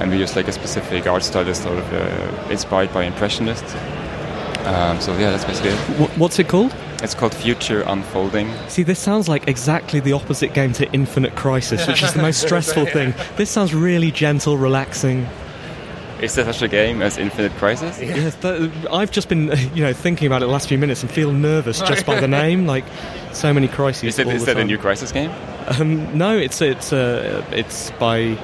And 0.00 0.10
we 0.10 0.18
use 0.18 0.36
like 0.36 0.48
a 0.48 0.52
specific 0.52 1.06
art 1.06 1.22
style 1.22 1.44
that's 1.44 1.62
sort 1.62 1.78
of 1.78 1.92
uh, 1.92 2.50
inspired 2.50 2.92
by 2.92 3.04
Impressionists. 3.04 3.74
Um, 4.66 5.00
so 5.00 5.12
yeah, 5.18 5.30
that's 5.30 5.44
basically 5.44 5.70
it. 5.70 6.10
What's 6.18 6.38
it 6.38 6.48
called? 6.48 6.74
It's 7.02 7.14
called 7.14 7.34
Future 7.34 7.82
Unfolding. 7.82 8.50
See, 8.68 8.82
this 8.82 8.98
sounds 8.98 9.28
like 9.28 9.46
exactly 9.46 10.00
the 10.00 10.14
opposite 10.14 10.54
game 10.54 10.72
to 10.74 10.90
Infinite 10.92 11.36
Crisis, 11.36 11.86
which 11.86 12.02
is 12.02 12.14
the 12.14 12.22
most 12.22 12.40
stressful 12.46 12.86
thing. 12.86 13.12
This 13.36 13.50
sounds 13.50 13.74
really 13.74 14.10
gentle, 14.10 14.56
relaxing. 14.56 15.26
Is 16.22 16.34
there 16.34 16.46
such 16.46 16.62
a 16.62 16.68
game 16.68 17.02
as 17.02 17.18
Infinite 17.18 17.52
Crisis? 17.52 18.00
Yes, 18.00 18.36
that, 18.36 18.88
I've 18.90 19.10
just 19.10 19.28
been, 19.28 19.52
you 19.74 19.82
know, 19.82 19.92
thinking 19.92 20.26
about 20.26 20.40
it 20.42 20.46
the 20.46 20.52
last 20.52 20.68
few 20.68 20.78
minutes 20.78 21.02
and 21.02 21.10
feel 21.10 21.30
nervous 21.32 21.80
just 21.80 22.06
by 22.06 22.18
the 22.18 22.28
name. 22.42 22.66
Like, 22.66 22.84
so 23.32 23.52
many 23.52 23.68
crises. 23.68 24.04
Is 24.04 24.16
that, 24.16 24.26
all 24.26 24.32
is 24.32 24.46
the 24.46 24.54
that 24.54 24.60
a 24.62 24.64
new 24.64 24.78
Crysis 24.78 25.12
game? 25.12 25.30
Um, 25.78 26.16
no, 26.16 26.38
it's 26.38 26.62
it's 26.62 26.92
uh, 26.92 27.44
it's 27.50 27.90
by 27.92 28.38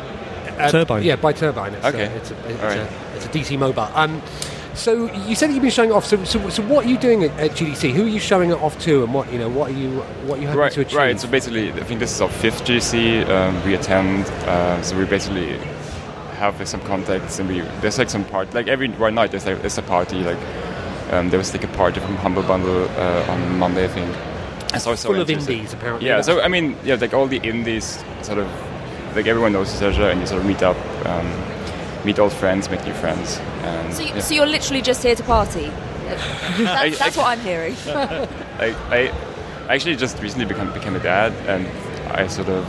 Turbine. 0.68 1.02
Yeah, 1.02 1.16
by 1.16 1.32
Turbine. 1.32 1.74
It's, 1.74 1.86
Okay. 1.86 2.06
uh, 2.06 2.10
it's, 2.10 2.30
a, 2.30 2.48
it's, 2.48 2.60
All 2.60 2.68
right. 2.68 2.78
a, 2.78 3.16
it's 3.16 3.26
a 3.26 3.28
DC 3.28 3.58
MOBA. 3.58 3.90
Um, 3.96 4.22
so 4.74 5.12
you 5.26 5.34
said 5.34 5.50
you've 5.50 5.62
been 5.62 5.70
showing 5.70 5.90
it 5.90 5.92
off. 5.94 6.04
So, 6.06 6.22
so, 6.24 6.48
so 6.48 6.62
what 6.62 6.86
are 6.86 6.88
you 6.88 6.96
doing 6.96 7.24
at, 7.24 7.30
at 7.40 7.50
GDC? 7.52 7.92
Who 7.92 8.04
are 8.04 8.08
you 8.08 8.20
showing 8.20 8.50
it 8.50 8.58
off 8.60 8.78
to, 8.80 9.02
and 9.04 9.12
what 9.12 9.30
you 9.32 9.38
know? 9.38 9.48
What 9.48 9.70
are 9.70 9.74
you 9.74 9.90
what 10.26 10.38
are 10.38 10.42
you 10.42 10.46
hoping 10.48 10.60
Right, 10.60 10.72
to 10.72 10.80
achieve? 10.82 10.96
right. 10.96 11.20
So 11.20 11.28
basically, 11.28 11.72
I 11.72 11.82
think 11.84 12.00
this 12.00 12.12
is 12.14 12.20
our 12.20 12.28
fifth 12.28 12.64
GDC 12.64 13.28
Um, 13.28 13.64
we 13.64 13.74
attend, 13.74 14.26
uh, 14.46 14.80
so 14.82 14.96
we 14.96 15.04
basically 15.04 15.58
have 16.38 16.56
like, 16.58 16.68
some 16.68 16.80
contacts, 16.82 17.38
and 17.40 17.48
we 17.48 17.60
there's 17.80 17.98
like 17.98 18.08
some 18.10 18.24
part 18.24 18.54
like 18.54 18.68
every 18.68 18.88
one 18.90 19.14
night 19.16 19.32
there's 19.32 19.44
like 19.44 19.60
there's 19.60 19.76
a 19.78 19.82
party. 19.82 20.22
Like 20.22 20.38
um, 21.12 21.28
there 21.30 21.38
was 21.38 21.52
like 21.52 21.64
a 21.64 21.68
party 21.76 22.00
from 22.00 22.14
Humble 22.16 22.44
Bundle 22.44 22.88
uh, 22.96 23.26
on 23.32 23.58
Monday, 23.58 23.84
I 23.84 23.88
think. 23.88 24.16
It's 24.72 24.86
also 24.86 25.08
full 25.12 25.20
of 25.20 25.28
indies, 25.28 25.72
apparently. 25.72 26.06
Yeah. 26.06 26.20
So 26.20 26.40
I 26.40 26.46
mean, 26.48 26.76
yeah, 26.84 26.94
like 26.94 27.12
all 27.12 27.26
the 27.26 27.38
indies, 27.38 28.02
sort 28.22 28.38
of 28.38 28.46
like 29.14 29.26
everyone 29.26 29.52
knows 29.52 29.74
each 29.74 29.82
other, 29.82 30.10
and 30.10 30.20
you 30.20 30.26
sort 30.26 30.40
of 30.40 30.46
meet 30.46 30.62
up, 30.62 30.76
um, 31.06 31.26
meet 32.04 32.18
old 32.18 32.32
friends, 32.32 32.70
make 32.70 32.84
new 32.84 32.94
friends, 32.94 33.38
and 33.62 33.92
So, 33.94 34.02
you, 34.02 34.08
yeah. 34.14 34.20
so 34.20 34.34
you're 34.34 34.46
literally 34.46 34.82
just 34.82 35.02
here 35.02 35.14
to 35.14 35.22
party? 35.22 35.70
That, 36.58 36.92
that's 36.98 37.16
what 37.16 37.26
I'm 37.26 37.40
hearing. 37.40 37.76
I, 37.86 38.74
I 38.90 39.72
actually 39.72 39.94
just 39.96 40.20
recently 40.20 40.44
become, 40.44 40.72
became 40.72 40.96
a 40.96 41.00
dad, 41.00 41.32
and 41.46 41.66
I 42.12 42.26
sort 42.26 42.48
of 42.48 42.66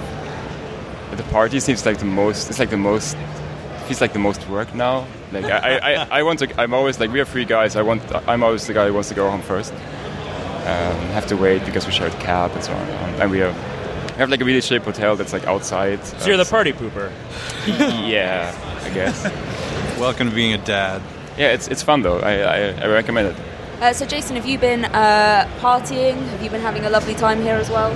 the 1.17 1.23
party 1.23 1.59
seems 1.59 1.85
like 1.85 1.97
the 1.97 2.05
most. 2.05 2.49
It's 2.49 2.59
like 2.59 2.69
the 2.69 2.77
most. 2.77 3.17
Feels 3.87 3.99
like 3.99 4.13
the 4.13 4.19
most 4.19 4.47
work 4.47 4.73
now. 4.75 5.07
Like 5.31 5.45
I, 5.45 5.57
I, 5.57 5.93
I, 5.93 6.07
I 6.19 6.23
want 6.23 6.39
to. 6.39 6.61
I'm 6.61 6.73
always 6.73 6.99
like 6.99 7.11
we 7.11 7.19
are 7.19 7.25
three 7.25 7.45
guys. 7.45 7.75
I 7.75 7.81
want. 7.81 8.01
I'm 8.27 8.43
always 8.43 8.67
the 8.67 8.73
guy 8.73 8.87
who 8.87 8.93
wants 8.93 9.09
to 9.09 9.15
go 9.15 9.29
home 9.29 9.41
first. 9.41 9.73
Um, 9.73 10.95
have 11.17 11.25
to 11.27 11.35
wait 11.35 11.65
because 11.65 11.85
we 11.87 11.91
share 11.91 12.07
a 12.07 12.11
cab 12.21 12.51
and 12.51 12.63
so 12.63 12.71
on. 12.73 12.87
And 13.19 13.31
we 13.31 13.39
have 13.39 13.55
we 13.55 13.61
have 14.21 14.29
like 14.29 14.41
a 14.41 14.45
really 14.45 14.61
cheap 14.61 14.83
hotel 14.83 15.15
that's 15.15 15.33
like 15.33 15.45
outside. 15.47 16.05
So 16.05 16.27
you're 16.27 16.37
the 16.37 16.45
party 16.45 16.73
pooper. 16.73 17.11
yeah, 17.67 18.53
I 18.83 18.89
guess. 18.93 19.23
Welcome 19.99 20.29
to 20.29 20.35
being 20.35 20.53
a 20.53 20.59
dad. 20.59 21.01
Yeah, 21.37 21.53
it's 21.53 21.67
it's 21.67 21.81
fun 21.81 22.03
though. 22.03 22.19
I 22.19 22.33
I, 22.33 22.57
I 22.83 22.85
recommend 22.87 23.29
it. 23.29 23.35
Uh, 23.81 23.91
so, 23.93 24.05
Jason, 24.05 24.35
have 24.35 24.45
you 24.45 24.59
been 24.59 24.85
uh, 24.85 25.49
partying? 25.59 26.15
Have 26.29 26.43
you 26.43 26.51
been 26.51 26.61
having 26.61 26.85
a 26.85 26.89
lovely 26.91 27.15
time 27.15 27.41
here 27.41 27.55
as 27.55 27.67
well? 27.67 27.91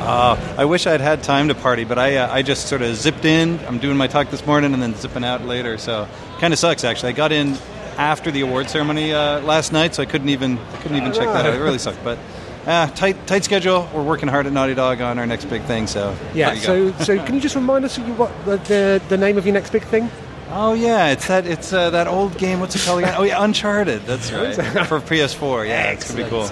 Uh, 0.00 0.38
I 0.56 0.64
wish 0.66 0.86
I'd 0.86 1.00
had 1.00 1.24
time 1.24 1.48
to 1.48 1.54
party, 1.56 1.82
but 1.82 1.98
I 1.98 2.16
uh, 2.16 2.32
I 2.32 2.42
just 2.42 2.68
sort 2.68 2.82
of 2.82 2.94
zipped 2.94 3.24
in. 3.24 3.58
I'm 3.66 3.78
doing 3.78 3.96
my 3.96 4.06
talk 4.06 4.30
this 4.30 4.46
morning 4.46 4.72
and 4.72 4.80
then 4.80 4.94
zipping 4.94 5.24
out 5.24 5.44
later. 5.44 5.78
So 5.78 6.06
kind 6.38 6.52
of 6.52 6.60
sucks 6.60 6.84
actually. 6.84 7.08
I 7.08 7.16
got 7.16 7.32
in 7.32 7.56
after 7.96 8.30
the 8.30 8.42
award 8.42 8.70
ceremony 8.70 9.12
uh, 9.12 9.40
last 9.40 9.72
night, 9.72 9.96
so 9.96 10.02
I 10.04 10.06
couldn't 10.06 10.28
even 10.28 10.58
I 10.58 10.76
couldn't 10.76 10.96
even 10.96 11.12
check 11.12 11.26
that 11.26 11.44
out. 11.44 11.54
It 11.54 11.58
really 11.58 11.78
sucked, 11.78 12.04
but. 12.04 12.18
Uh, 12.66 12.88
tight, 12.88 13.26
tight 13.28 13.44
schedule. 13.44 13.88
We're 13.94 14.02
working 14.02 14.28
hard 14.28 14.46
at 14.46 14.52
Naughty 14.52 14.74
Dog 14.74 15.00
on 15.00 15.18
our 15.20 15.26
next 15.26 15.44
big 15.44 15.62
thing. 15.62 15.86
So 15.86 16.16
Yeah. 16.34 16.46
there 16.54 16.56
you 16.56 16.90
go. 16.92 16.98
So, 16.98 17.04
so 17.16 17.24
can 17.24 17.34
you 17.36 17.40
just 17.40 17.54
remind 17.54 17.84
us 17.84 17.96
of 17.96 18.06
you- 18.08 18.14
what 18.14 18.32
the, 18.44 18.56
the 18.56 19.02
the 19.08 19.16
name 19.16 19.38
of 19.38 19.46
your 19.46 19.54
next 19.54 19.70
big 19.70 19.84
thing? 19.84 20.10
Oh 20.50 20.74
yeah, 20.74 21.08
it's 21.10 21.28
that 21.28 21.46
it's 21.46 21.72
uh, 21.72 21.90
that 21.90 22.08
old 22.08 22.36
game. 22.38 22.58
What's 22.60 22.74
it 22.74 22.82
called 22.84 23.00
again? 23.00 23.14
Oh 23.16 23.22
yeah, 23.22 23.42
Uncharted. 23.42 24.02
That's 24.02 24.32
right 24.32 24.54
for 24.86 25.00
PS4. 25.00 25.68
Yeah, 25.68 25.90
it's 25.92 26.10
gonna 26.10 26.24
be 26.24 26.28
cool. 26.30 26.48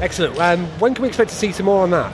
Excellent. 0.00 0.38
Um, 0.38 0.66
when 0.78 0.94
can 0.94 1.02
we 1.02 1.08
expect 1.08 1.30
to 1.30 1.36
see 1.36 1.50
some 1.52 1.66
more 1.66 1.82
on 1.82 1.90
that? 1.90 2.12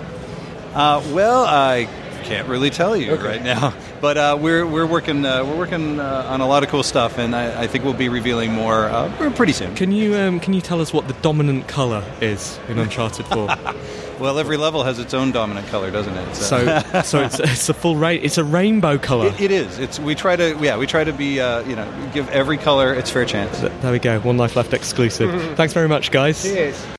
Uh, 0.75 1.03
well, 1.12 1.44
I 1.44 1.88
can't 2.25 2.49
really 2.49 2.70
tell 2.70 2.96
you 2.96 3.14
right 3.16 3.42
now, 3.42 3.72
but 4.00 4.16
uh, 4.16 4.38
we're 4.40 4.66
we're 4.66 4.87
working 4.87 5.24
uh, 5.24 5.44
we're 5.44 5.56
working 5.56 6.00
uh, 6.00 6.26
on 6.28 6.40
a 6.40 6.46
lot 6.46 6.62
of 6.62 6.68
cool 6.68 6.82
stuff, 6.82 7.18
and 7.18 7.35
I, 7.35 7.62
I 7.62 7.66
think 7.66 7.85
we'll 7.85 7.94
be 7.94 8.09
revealing 8.09 8.52
more 8.52 8.87
uh, 8.87 9.30
pretty 9.35 9.52
soon. 9.52 9.74
Can 9.74 9.92
you 9.92 10.14
um, 10.16 10.40
can 10.40 10.54
you 10.54 10.61
tell 10.61 10.80
us 10.80 10.92
what 10.92 11.09
the 11.09 11.14
dominant 11.14 11.68
colour 11.68 12.04
is 12.20 12.59
in 12.68 12.78
Uncharted 12.78 13.26
4? 13.26 13.48
Well, 14.18 14.38
every 14.38 14.56
level 14.56 14.82
has 14.82 14.98
its 14.98 15.12
own 15.12 15.30
dominant 15.30 15.66
color, 15.66 15.90
doesn't 15.90 16.14
it? 16.16 16.35
so 16.35 16.80
so 17.04 17.22
it's, 17.22 17.38
it's 17.38 17.68
a 17.68 17.74
full 17.74 17.96
ra- 17.96 18.09
it's 18.09 18.38
a 18.38 18.44
rainbow 18.44 18.96
colour. 18.96 19.26
It, 19.26 19.40
it 19.42 19.50
is. 19.50 19.78
It's 19.78 19.98
we 19.98 20.14
try 20.14 20.37
to 20.37 20.56
yeah 20.59 20.78
we 20.78 20.87
try 20.87 21.04
to 21.04 21.12
be 21.12 21.38
uh, 21.38 21.61
you 21.64 21.76
know 21.76 22.11
give 22.14 22.26
every 22.30 22.56
color 22.56 22.94
its 22.94 23.11
fair 23.11 23.26
chance. 23.26 23.59
There 23.61 23.92
we 23.92 23.98
go. 23.98 24.18
One 24.20 24.38
life 24.38 24.56
left 24.56 24.72
exclusive. 24.72 25.30
Thanks 25.56 25.74
very 25.74 25.88
much, 25.88 26.11
guys. 26.11 26.42
Cheers. 26.42 26.95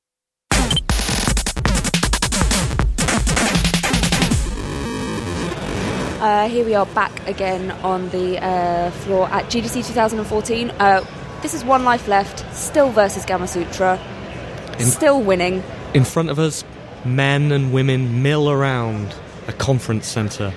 Uh, 6.47 6.49
here 6.49 6.63
we 6.63 6.73
are 6.75 6.86
back 6.86 7.27
again 7.27 7.71
on 7.83 8.07
the 8.07 8.41
uh, 8.41 8.89
floor 8.89 9.27
at 9.31 9.47
GDC 9.47 9.86
2014. 9.86 10.69
Uh, 10.79 11.05
this 11.41 11.53
is 11.53 11.65
One 11.65 11.83
Life 11.83 12.07
Left, 12.07 12.45
still 12.55 12.89
versus 12.89 13.25
Gamasutra, 13.25 13.99
still 14.79 15.21
winning. 15.21 15.62
In 15.93 16.05
front 16.05 16.29
of 16.29 16.39
us, 16.39 16.63
men 17.03 17.51
and 17.51 17.73
women 17.73 18.23
mill 18.23 18.49
around 18.49 19.13
a 19.49 19.51
conference 19.51 20.07
centre. 20.07 20.53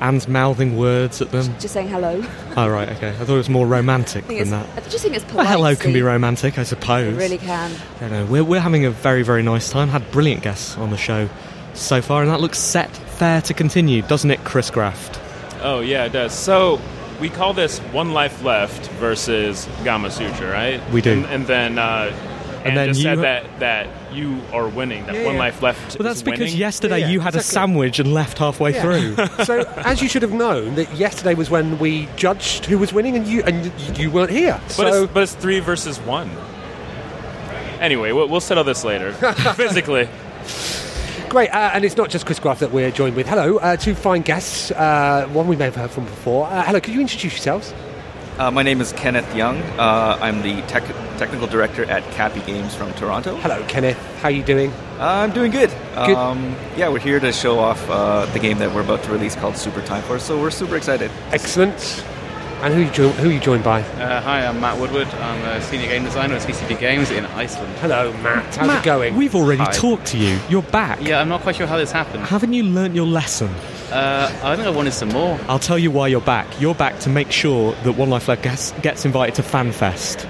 Anne's 0.00 0.26
mouthing 0.26 0.78
words 0.78 1.20
at 1.20 1.30
them. 1.32 1.54
Just 1.60 1.74
saying 1.74 1.88
hello. 1.88 2.24
Oh, 2.56 2.68
right, 2.70 2.88
okay. 2.88 3.08
I 3.10 3.12
thought 3.12 3.34
it 3.34 3.36
was 3.36 3.50
more 3.50 3.66
romantic 3.66 4.26
than 4.26 4.48
that. 4.50 4.66
I 4.74 4.80
just 4.88 5.02
think 5.02 5.16
it's 5.16 5.24
Well, 5.24 5.32
polite. 5.44 5.48
hello 5.48 5.74
can 5.76 5.92
be 5.92 6.00
romantic, 6.00 6.56
I 6.56 6.62
It 6.62 6.66
suppose. 6.66 7.14
really 7.14 7.36
can. 7.36 7.72
I 7.96 8.00
don't 8.00 8.10
know. 8.10 8.24
We're, 8.24 8.44
we're 8.44 8.60
having 8.60 8.86
a 8.86 8.90
very, 8.90 9.22
very 9.22 9.42
nice 9.42 9.68
time. 9.68 9.88
Had 9.88 10.10
brilliant 10.12 10.42
guests 10.42 10.78
on 10.78 10.88
the 10.90 10.96
show 10.96 11.28
so 11.74 12.00
far, 12.00 12.22
and 12.22 12.30
that 12.30 12.40
looks 12.40 12.58
set 12.58 12.88
fair 13.14 13.40
to 13.42 13.54
continue, 13.54 14.02
doesn't 14.02 14.30
it, 14.30 14.44
Chris 14.44 14.70
Graft? 14.70 15.20
Oh 15.62 15.80
yeah, 15.80 16.04
it 16.04 16.12
does. 16.12 16.32
So 16.32 16.80
we 17.20 17.30
call 17.30 17.54
this 17.54 17.78
one 17.78 18.12
life 18.12 18.42
left 18.42 18.90
versus 18.92 19.66
Gamasutra, 19.82 20.52
right? 20.52 20.90
We 20.90 21.00
do. 21.00 21.12
And, 21.12 21.24
and 21.26 21.46
then 21.46 21.78
uh, 21.78 22.12
and 22.64 22.76
then 22.76 22.88
just 22.88 23.00
you 23.00 23.04
said 23.04 23.18
that 23.18 23.60
that 23.60 24.14
you 24.14 24.40
are 24.52 24.68
winning. 24.68 25.06
That 25.06 25.14
Yeah, 25.16 25.24
one 25.24 25.34
yeah. 25.34 25.40
life 25.40 25.62
left. 25.62 25.98
Well, 25.98 26.04
that's 26.04 26.18
is 26.18 26.22
because 26.22 26.40
winning. 26.40 26.56
yesterday 26.56 27.00
Yeah, 27.00 27.06
yeah, 27.06 27.12
you 27.12 27.20
had 27.20 27.34
a 27.34 27.42
sandwich 27.42 27.98
and 27.98 28.12
left 28.14 28.38
halfway 28.38 28.72
through. 28.72 29.16
so, 29.44 29.60
as 29.78 30.02
you 30.02 30.08
should 30.08 30.22
have 30.22 30.32
known, 30.32 30.74
that 30.76 30.92
yesterday 30.94 31.34
was 31.34 31.50
when 31.50 31.78
we 31.78 32.08
judged 32.16 32.66
who 32.66 32.78
was 32.78 32.92
winning, 32.92 33.16
and 33.16 33.26
you 33.26 33.42
and 33.44 33.72
you 33.98 34.10
weren't 34.10 34.30
here. 34.30 34.58
But, 34.68 34.70
so, 34.74 35.04
it's, 35.04 35.12
but 35.12 35.22
it's 35.24 35.34
three 35.34 35.60
versus 35.60 36.00
one. 36.00 36.30
Anyway, 37.80 38.12
we'll, 38.12 38.28
we'll 38.28 38.40
settle 38.40 38.64
this 38.64 38.82
later. 38.84 39.12
Physically, 39.54 40.08
great. 41.34 41.50
Uh, 41.50 41.72
and 41.74 41.84
it's 41.84 41.96
not 41.96 42.10
just 42.10 42.26
Chris 42.26 42.38
Graft 42.38 42.60
that 42.60 42.70
we're 42.70 42.92
joined 42.92 43.16
with. 43.16 43.26
Hello, 43.26 43.56
uh, 43.56 43.76
two 43.76 43.96
fine 43.96 44.22
guests. 44.22 44.70
Uh, 44.70 45.26
one 45.32 45.48
we 45.48 45.56
may 45.56 45.64
have 45.64 45.74
heard 45.74 45.90
from 45.90 46.04
before. 46.04 46.46
Uh, 46.46 46.62
hello, 46.62 46.80
could 46.80 46.94
you 46.94 47.00
introduce 47.00 47.32
yourselves? 47.32 47.74
Uh, 48.38 48.52
my 48.52 48.62
name 48.62 48.80
is 48.80 48.92
Kenneth 48.92 49.26
Yeung. 49.30 49.60
Uh, 49.76 50.16
I'm 50.20 50.42
the 50.42 50.62
tech- 50.68 50.86
technical 51.18 51.48
director 51.48 51.84
at 51.86 52.04
Capy 52.12 52.38
Games 52.46 52.76
from 52.76 52.92
Toronto. 52.94 53.34
Hello, 53.38 53.64
Kenneth. 53.66 53.98
How 54.18 54.28
are 54.28 54.30
you 54.30 54.44
doing? 54.44 54.70
Uh, 55.00 55.24
I'm 55.26 55.32
doing 55.32 55.50
good. 55.50 55.70
Good. 55.96 56.16
Um, 56.16 56.54
yeah, 56.76 56.88
we're 56.88 57.00
here 57.00 57.18
to 57.18 57.32
show 57.32 57.58
off 57.58 57.84
uh, 57.90 58.26
the 58.26 58.38
game 58.38 58.58
that 58.58 58.72
we're 58.72 58.82
about 58.82 59.02
to 59.02 59.10
release 59.10 59.34
called 59.34 59.56
Super 59.56 59.82
Time 59.82 60.04
Force, 60.04 60.22
so 60.22 60.40
we're 60.40 60.52
super 60.52 60.76
excited. 60.76 61.10
Excellent. 61.32 62.04
And 62.62 62.72
who 62.72 62.80
are 62.80 62.84
you, 62.84 62.90
jo- 62.90 63.10
who 63.10 63.28
are 63.28 63.32
you 63.32 63.40
joined 63.40 63.62
by? 63.62 63.82
Uh, 63.82 64.20
hi, 64.22 64.46
I'm 64.46 64.58
Matt 64.60 64.78
Woodward. 64.78 65.06
I'm 65.08 65.42
a 65.44 65.60
senior 65.60 65.86
game 65.88 66.02
designer 66.04 66.34
at 66.36 66.42
CCP 66.42 66.78
Games 66.78 67.10
in 67.10 67.26
Iceland. 67.26 67.74
Hello, 67.78 68.10
Matt. 68.22 68.56
How's 68.56 68.66
Matt, 68.68 68.82
it 68.82 68.86
going? 68.86 69.16
We've 69.16 69.34
already 69.34 69.62
Hi. 69.62 69.70
talked 69.72 70.06
to 70.08 70.18
you. 70.18 70.38
You're 70.48 70.62
back. 70.62 70.98
Yeah, 71.02 71.20
I'm 71.20 71.28
not 71.28 71.42
quite 71.42 71.56
sure 71.56 71.66
how 71.66 71.76
this 71.76 71.92
happened. 71.92 72.24
Haven't 72.24 72.54
you 72.54 72.62
learnt 72.62 72.94
your 72.94 73.06
lesson? 73.06 73.48
Uh, 73.92 74.30
I 74.42 74.56
think 74.56 74.66
I 74.66 74.70
wanted 74.70 74.92
some 74.92 75.10
more. 75.10 75.38
I'll 75.46 75.58
tell 75.58 75.78
you 75.78 75.90
why 75.90 76.08
you're 76.08 76.20
back. 76.22 76.46
You're 76.58 76.74
back 76.74 76.98
to 77.00 77.10
make 77.10 77.30
sure 77.30 77.72
that 77.84 77.92
One 77.92 78.08
Life 78.08 78.28
Left 78.28 78.42
gets, 78.42 78.72
gets 78.80 79.04
invited 79.04 79.34
to 79.36 79.42
FanFest. 79.42 80.26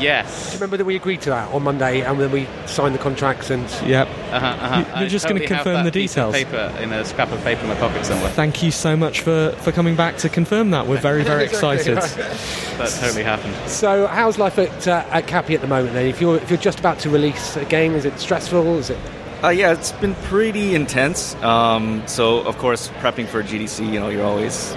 Yes. 0.00 0.46
Do 0.46 0.52
you 0.52 0.54
Remember 0.58 0.76
that 0.78 0.84
we 0.84 0.96
agreed 0.96 1.20
to 1.22 1.30
that 1.30 1.52
on 1.52 1.62
Monday, 1.62 2.00
and 2.02 2.18
then 2.20 2.30
we 2.32 2.46
signed 2.66 2.94
the 2.94 2.98
contracts 2.98 3.50
and. 3.50 3.62
Yep. 3.86 4.08
Uh-huh, 4.08 4.36
uh-huh. 4.46 4.76
You- 4.78 4.84
you're 4.86 4.96
I 4.96 5.08
just 5.08 5.26
gonna 5.28 5.40
totally 5.40 5.56
have 5.56 5.64
confirm 5.64 5.84
that 5.84 5.92
the 5.92 6.00
piece 6.00 6.16
of 6.16 6.32
details. 6.34 6.50
Paper 6.50 6.82
in 6.82 6.92
a 6.92 7.04
scrap 7.04 7.30
of 7.32 7.42
paper 7.44 7.62
in 7.62 7.68
my 7.68 7.74
pocket 7.76 8.04
somewhere. 8.06 8.30
Thank 8.30 8.62
you 8.62 8.70
so 8.70 8.96
much 8.96 9.20
for, 9.20 9.52
for 9.60 9.72
coming 9.72 9.96
back 9.96 10.16
to 10.18 10.28
confirm 10.28 10.70
that. 10.70 10.86
We're 10.86 10.98
very, 11.00 11.22
very 11.22 11.44
Exactly, 11.50 11.92
excited. 11.92 11.96
right. 11.96 12.78
That 12.78 12.98
totally 13.00 13.22
happened. 13.24 13.54
So, 13.68 14.06
how's 14.06 14.38
life 14.38 14.58
at, 14.58 14.88
uh, 14.88 15.04
at 15.10 15.26
Capy 15.26 15.54
at 15.54 15.60
the 15.60 15.66
moment? 15.66 15.94
Then, 15.94 16.06
if 16.06 16.20
you're 16.20 16.36
if 16.36 16.48
you're 16.50 16.58
just 16.58 16.78
about 16.80 16.98
to 17.00 17.10
release 17.10 17.56
a 17.56 17.64
game, 17.64 17.94
is 17.94 18.04
it 18.04 18.18
stressful? 18.18 18.78
Is 18.78 18.90
it? 18.90 18.98
Uh, 19.42 19.48
yeah, 19.48 19.72
it's 19.72 19.92
been 19.92 20.14
pretty 20.16 20.74
intense. 20.74 21.34
Um, 21.36 22.02
so, 22.06 22.40
of 22.40 22.58
course, 22.58 22.88
prepping 23.00 23.26
for 23.26 23.42
GDC, 23.42 23.90
you 23.90 23.98
know, 23.98 24.10
you're 24.10 24.26
always 24.26 24.74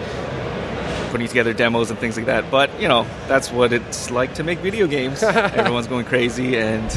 putting 1.13 1.28
together 1.28 1.54
demos 1.54 1.91
and 1.91 1.99
things 1.99 2.17
like 2.17 2.26
that. 2.26 2.49
But, 2.49 2.82
you 2.82 2.88
know, 2.88 3.06
that's 3.28 3.52
what 3.52 3.71
it's 3.71 4.10
like 4.10 4.34
to 4.36 4.43
make 4.43 4.58
video 4.60 4.88
games. 4.88 5.21
Everyone's 5.23 5.86
going 5.86 6.06
crazy 6.06 6.58
and, 6.58 6.91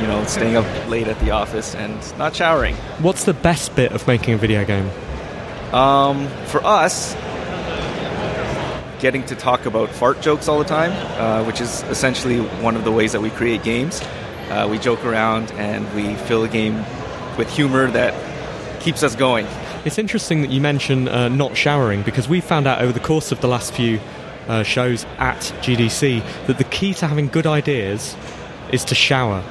you 0.00 0.06
know, 0.06 0.24
staying 0.28 0.54
up 0.54 0.64
late 0.88 1.08
at 1.08 1.18
the 1.18 1.32
office 1.32 1.74
and 1.74 2.18
not 2.18 2.36
showering. 2.36 2.76
What's 3.00 3.24
the 3.24 3.34
best 3.34 3.74
bit 3.74 3.90
of 3.90 4.06
making 4.06 4.34
a 4.34 4.36
video 4.36 4.64
game? 4.64 4.88
Um, 5.74 6.28
for 6.46 6.64
us, 6.64 7.14
getting 9.00 9.24
to 9.26 9.34
talk 9.34 9.66
about 9.66 9.90
fart 9.90 10.20
jokes 10.20 10.46
all 10.46 10.60
the 10.60 10.64
time, 10.64 10.92
uh, 11.20 11.44
which 11.44 11.60
is 11.60 11.82
essentially 11.90 12.38
one 12.62 12.76
of 12.76 12.84
the 12.84 12.92
ways 12.92 13.10
that 13.10 13.22
we 13.22 13.30
create 13.30 13.64
games. 13.64 14.00
Uh, 14.50 14.68
we 14.70 14.78
joke 14.78 15.04
around 15.04 15.50
and 15.52 15.92
we 15.96 16.14
fill 16.26 16.44
a 16.44 16.48
game 16.48 16.76
with 17.36 17.50
humor 17.50 17.90
that 17.90 18.14
keeps 18.80 19.02
us 19.02 19.16
going. 19.16 19.48
It's 19.84 19.98
interesting 19.98 20.42
that 20.42 20.50
you 20.50 20.60
mention 20.60 21.08
uh, 21.08 21.28
not 21.28 21.56
showering 21.56 22.02
because 22.02 22.28
we 22.28 22.40
found 22.40 22.66
out 22.66 22.80
over 22.80 22.92
the 22.92 23.00
course 23.00 23.32
of 23.32 23.40
the 23.40 23.48
last 23.48 23.74
few 23.74 23.98
uh, 24.48 24.62
shows 24.62 25.04
at 25.18 25.40
GDC 25.60 26.46
that 26.46 26.58
the 26.58 26.64
key 26.64 26.94
to 26.94 27.06
having 27.06 27.28
good 27.28 27.46
ideas 27.46 28.16
is 28.70 28.84
to 28.86 28.94
shower. 28.94 29.42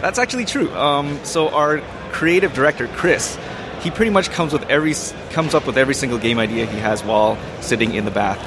That's 0.00 0.18
actually 0.18 0.44
true. 0.44 0.72
Um, 0.74 1.18
so 1.24 1.48
our 1.48 1.80
creative 2.12 2.54
director, 2.54 2.86
Chris, 2.88 3.36
he 3.80 3.90
pretty 3.90 4.10
much 4.10 4.30
comes 4.30 4.52
with 4.52 4.62
every 4.70 4.94
comes 5.30 5.54
up 5.54 5.66
with 5.66 5.76
every 5.76 5.94
single 5.94 6.18
game 6.18 6.38
idea 6.38 6.66
he 6.66 6.78
has 6.78 7.02
while 7.02 7.38
sitting 7.60 7.94
in 7.94 8.04
the 8.04 8.10
bath. 8.10 8.38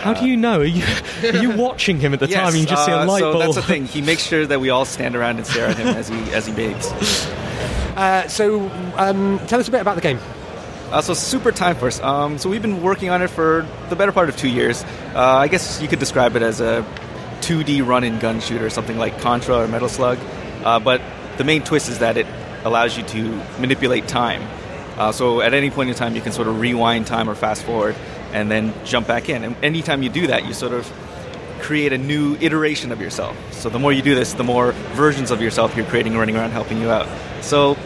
How 0.00 0.14
do 0.14 0.26
you 0.26 0.36
know? 0.36 0.60
Are 0.60 0.64
you, 0.64 0.84
are 1.24 1.36
you 1.36 1.50
watching 1.56 2.00
him 2.00 2.14
at 2.14 2.20
the 2.20 2.26
time? 2.26 2.54
You 2.56 2.64
just 2.64 2.86
see 2.86 2.92
a 2.92 3.00
uh, 3.00 3.06
light 3.06 3.20
so 3.20 3.32
bulb. 3.32 3.44
that's 3.44 3.56
the 3.56 3.62
thing. 3.62 3.84
He 3.84 4.00
makes 4.00 4.22
sure 4.22 4.46
that 4.46 4.58
we 4.58 4.70
all 4.70 4.86
stand 4.86 5.14
around 5.14 5.36
and 5.36 5.46
stare 5.46 5.66
at 5.66 5.76
him 5.76 5.88
as 5.88 6.08
he 6.08 6.18
as 6.32 6.46
he 6.46 6.52
bathes. 6.56 6.90
Uh, 8.00 8.26
so, 8.28 8.62
um, 8.96 9.38
tell 9.46 9.60
us 9.60 9.68
a 9.68 9.70
bit 9.70 9.82
about 9.82 9.94
the 9.94 10.00
game. 10.00 10.18
Uh, 10.90 11.02
so 11.02 11.12
Super 11.12 11.52
Time 11.52 11.76
Force. 11.76 12.00
Um, 12.00 12.38
so 12.38 12.48
we've 12.48 12.62
been 12.62 12.82
working 12.82 13.10
on 13.10 13.20
it 13.20 13.28
for 13.28 13.68
the 13.90 13.94
better 13.94 14.10
part 14.10 14.30
of 14.30 14.38
two 14.38 14.48
years. 14.48 14.82
Uh, 15.14 15.20
I 15.36 15.48
guess 15.48 15.82
you 15.82 15.86
could 15.86 15.98
describe 15.98 16.34
it 16.34 16.40
as 16.40 16.62
a 16.62 16.82
2D 17.42 17.86
run-and-gun 17.86 18.40
shooter, 18.40 18.70
something 18.70 18.96
like 18.96 19.20
Contra 19.20 19.58
or 19.58 19.68
Metal 19.68 19.90
Slug. 19.90 20.18
Uh, 20.64 20.80
but 20.80 21.02
the 21.36 21.44
main 21.44 21.62
twist 21.62 21.90
is 21.90 21.98
that 21.98 22.16
it 22.16 22.26
allows 22.64 22.96
you 22.96 23.02
to 23.04 23.22
manipulate 23.60 24.08
time. 24.08 24.48
Uh, 24.96 25.12
so 25.12 25.42
at 25.42 25.52
any 25.52 25.70
point 25.70 25.90
in 25.90 25.94
time, 25.94 26.16
you 26.16 26.22
can 26.22 26.32
sort 26.32 26.48
of 26.48 26.58
rewind 26.58 27.06
time 27.06 27.28
or 27.28 27.34
fast 27.34 27.64
forward, 27.64 27.96
and 28.32 28.50
then 28.50 28.72
jump 28.86 29.08
back 29.08 29.28
in. 29.28 29.44
And 29.44 29.56
anytime 29.62 30.02
you 30.02 30.08
do 30.08 30.28
that, 30.28 30.46
you 30.46 30.54
sort 30.54 30.72
of 30.72 30.90
create 31.60 31.92
a 31.92 31.98
new 31.98 32.36
iteration 32.40 32.92
of 32.92 33.00
yourself. 33.02 33.36
So 33.52 33.68
the 33.68 33.78
more 33.78 33.92
you 33.92 34.00
do 34.00 34.14
this, 34.14 34.32
the 34.32 34.44
more 34.44 34.72
versions 34.94 35.30
of 35.30 35.42
yourself 35.42 35.76
you're 35.76 35.84
creating, 35.84 36.16
running 36.16 36.36
around, 36.36 36.52
helping 36.52 36.80
you 36.80 36.90
out. 36.90 37.06
So 37.42 37.76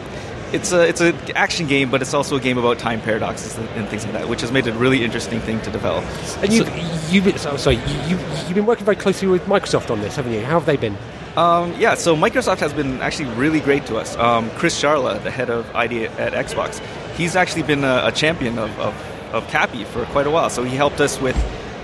it's 0.55 0.71
a 0.71 0.87
it's 0.87 1.01
an 1.01 1.15
action 1.35 1.67
game, 1.67 1.91
but 1.91 2.01
it's 2.01 2.13
also 2.13 2.37
a 2.37 2.39
game 2.39 2.57
about 2.57 2.79
time 2.79 3.01
paradoxes 3.01 3.57
and, 3.57 3.67
and 3.69 3.87
things 3.89 4.03
like 4.05 4.13
that, 4.13 4.29
which 4.29 4.41
has 4.41 4.51
made 4.51 4.65
it 4.65 4.73
a 4.73 4.77
really 4.77 5.03
interesting 5.03 5.39
thing 5.41 5.61
to 5.61 5.71
develop. 5.71 6.03
And 6.41 6.51
you, 6.51 6.65
you've 7.09 7.25
been, 7.25 7.37
so, 7.37 7.57
sorry, 7.57 7.75
you, 8.07 8.17
you've 8.47 8.55
been 8.55 8.65
working 8.65 8.85
very 8.85 8.97
closely 8.97 9.27
with 9.27 9.43
Microsoft 9.45 9.91
on 9.91 10.01
this, 10.01 10.15
haven't 10.15 10.33
you? 10.33 10.41
How 10.41 10.59
have 10.59 10.65
they 10.65 10.77
been? 10.77 10.97
Um, 11.35 11.73
yeah, 11.77 11.95
so 11.95 12.15
Microsoft 12.15 12.59
has 12.59 12.73
been 12.73 13.01
actually 13.01 13.29
really 13.35 13.59
great 13.59 13.85
to 13.87 13.97
us. 13.97 14.15
Um, 14.15 14.49
Chris 14.51 14.81
Charla, 14.81 15.21
the 15.21 15.31
head 15.31 15.49
of 15.49 15.69
ID 15.75 16.05
at 16.05 16.33
Xbox, 16.33 16.79
he's 17.17 17.35
actually 17.35 17.63
been 17.63 17.83
a, 17.83 18.03
a 18.05 18.11
champion 18.11 18.57
of, 18.57 18.79
of, 18.79 18.93
of 19.33 19.47
Capy 19.49 19.83
for 19.83 20.05
quite 20.05 20.27
a 20.27 20.31
while. 20.31 20.49
So 20.49 20.63
he 20.63 20.75
helped 20.75 21.01
us 21.01 21.19
with 21.19 21.35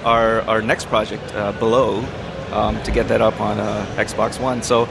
our, 0.06 0.42
our 0.44 0.62
next 0.62 0.88
project, 0.88 1.36
uh, 1.36 1.52
Below, 1.52 2.06
um, 2.54 2.82
to 2.84 2.92
get 2.92 3.10
that 3.10 3.22
up 3.22 3.42
on 3.42 3.60
uh, 3.60 3.86
Xbox 3.98 4.40
One. 4.40 4.64
So, 4.64 4.88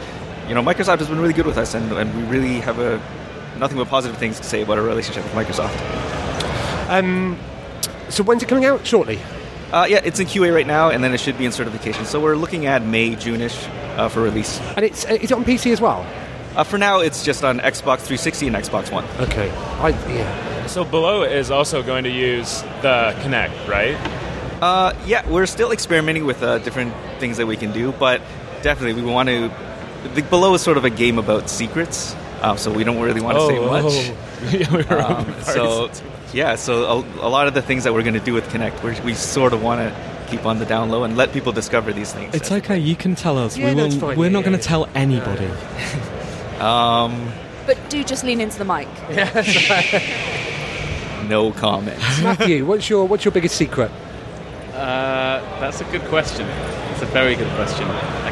you 0.47 0.55
know, 0.55 0.62
Microsoft 0.62 0.99
has 0.99 1.09
been 1.09 1.21
really 1.21 1.33
good 1.33 1.47
with 1.47 1.57
us, 1.57 1.75
and, 1.75 1.90
and 1.93 2.14
we 2.14 2.23
really 2.25 2.61
have 2.61 2.79
a 2.79 3.01
nothing 3.61 3.79
but 3.79 3.88
positive 3.88 4.18
things 4.18 4.38
to 4.38 4.44
say 4.44 4.62
about 4.62 4.79
our 4.79 4.85
relationship 4.85 5.23
with 5.23 5.33
Microsoft. 5.35 5.77
Um, 6.88 7.38
so 8.09 8.25
when's 8.25 8.42
it 8.42 8.49
coming 8.49 8.64
out? 8.64 8.85
Shortly. 8.87 9.20
Uh, 9.73 9.87
yeah, 9.88 10.01
it's 10.03 10.18
in 10.18 10.27
QA 10.27 10.53
right 10.53 10.66
now, 10.66 10.90
and 10.90 11.05
then 11.05 11.14
it 11.14 11.20
should 11.20 11.38
be 11.38 11.44
in 11.44 11.53
certification. 11.53 12.05
So 12.05 12.20
we're 12.20 12.35
looking 12.35 12.66
at 12.66 12.85
May, 12.85 13.14
June-ish 13.14 13.68
uh, 13.96 14.09
for 14.09 14.23
release. 14.23 14.59
And 14.77 14.85
it's 14.85 15.05
uh, 15.05 15.12
is 15.12 15.31
it 15.31 15.33
on 15.33 15.44
PC 15.44 15.73
as 15.73 15.81
well? 15.81 16.05
Uh, 16.57 16.64
for 16.64 16.79
now, 16.79 16.99
it's 16.99 17.25
just 17.25 17.44
on 17.44 17.61
Xbox 17.61 18.01
360 18.01 18.49
and 18.49 18.57
Xbox 18.57 18.90
One. 18.90 19.05
Okay. 19.20 19.49
I, 19.51 19.90
yeah. 20.12 20.66
So 20.66 20.85
Below 20.85 21.23
is 21.23 21.53
also 21.53 21.83
going 21.83 22.03
to 22.05 22.11
use 22.11 22.62
the 22.83 23.14
Kinect, 23.20 23.68
right? 23.68 23.94
Uh, 24.61 24.92
yeah, 25.07 25.29
we're 25.31 25.46
still 25.46 25.70
experimenting 25.70 26.27
with 26.27 26.42
uh, 26.42 26.59
different 26.59 26.92
things 27.18 27.37
that 27.37 27.46
we 27.46 27.57
can 27.57 27.73
do, 27.73 27.92
but 27.92 28.20
definitely 28.62 29.01
we 29.01 29.09
want 29.09 29.29
to. 29.29 29.51
The 30.14 30.23
Below 30.23 30.55
is 30.55 30.62
sort 30.62 30.77
of 30.77 30.85
a 30.85 30.90
game 30.90 31.18
about 31.18 31.49
secrets, 31.49 32.16
um, 32.42 32.57
so 32.59 32.70
we 32.72 32.85
don't 32.85 33.00
really 33.00 33.20
want 33.20 33.37
to 33.37 33.42
Oh, 33.42 33.48
say 33.48 33.66
much. 33.66 33.85
oh. 33.87 34.16
Yeah, 34.59 34.76
we 34.76 34.83
were 34.85 35.03
Um, 35.03 35.35
so 35.42 35.90
yeah, 36.33 36.55
so 36.57 37.05
a, 37.20 37.26
a 37.26 37.29
lot 37.29 37.46
of 37.48 37.55
the 37.55 37.62
things 37.62 37.85
that 37.85 37.92
we're 37.92 38.03
going 38.03 38.14
to 38.14 38.20
do 38.20 38.33
with 38.35 38.48
Kinect, 38.48 38.83
we're, 38.83 39.00
we 39.03 39.14
sort 39.14 39.53
of 39.53 39.62
want 39.62 39.81
to 39.81 40.26
keep 40.31 40.46
on 40.46 40.59
the 40.59 40.64
down 40.64 40.88
low 40.90 41.03
and 41.05 41.16
let 41.16 41.33
people 41.33 41.53
discover 41.53 41.92
these 41.92 42.12
things. 42.12 42.35
It's 42.35 42.50
okay. 42.53 42.79
You 42.79 42.94
can 42.96 43.14
tell 43.16 43.37
us. 43.37 43.57
Yeah, 43.59 43.70
we 43.70 43.74
no, 43.74 43.83
will. 43.83 43.87
it's 43.92 43.96
fine. 44.00 44.16
We're 44.16 44.26
Yeah, 44.26 44.33
not 44.33 44.38
yeah, 44.40 44.44
going 44.44 44.53
yeah. 44.53 44.59
to 44.62 44.68
tell 44.68 44.88
anybody. 44.94 45.48
Um, 46.61 47.33
But 47.66 47.76
do 47.90 48.03
just 48.05 48.22
lean 48.24 48.40
into 48.40 48.59
the 48.59 48.64
mic. 48.64 48.88
no 51.29 51.50
comment. 51.53 51.98
Matthew, 52.22 52.64
what's 52.64 52.88
your 52.88 53.07
what's 53.07 53.24
your 53.24 53.33
biggest 53.33 53.57
secret? 53.57 53.90
Uh, 54.74 55.40
that's 55.61 55.81
a 55.81 55.85
good 55.85 56.03
question. 56.03 56.46
It's 56.92 57.03
a 57.03 57.07
very 57.07 57.35
good 57.35 57.50
question. 57.57 57.87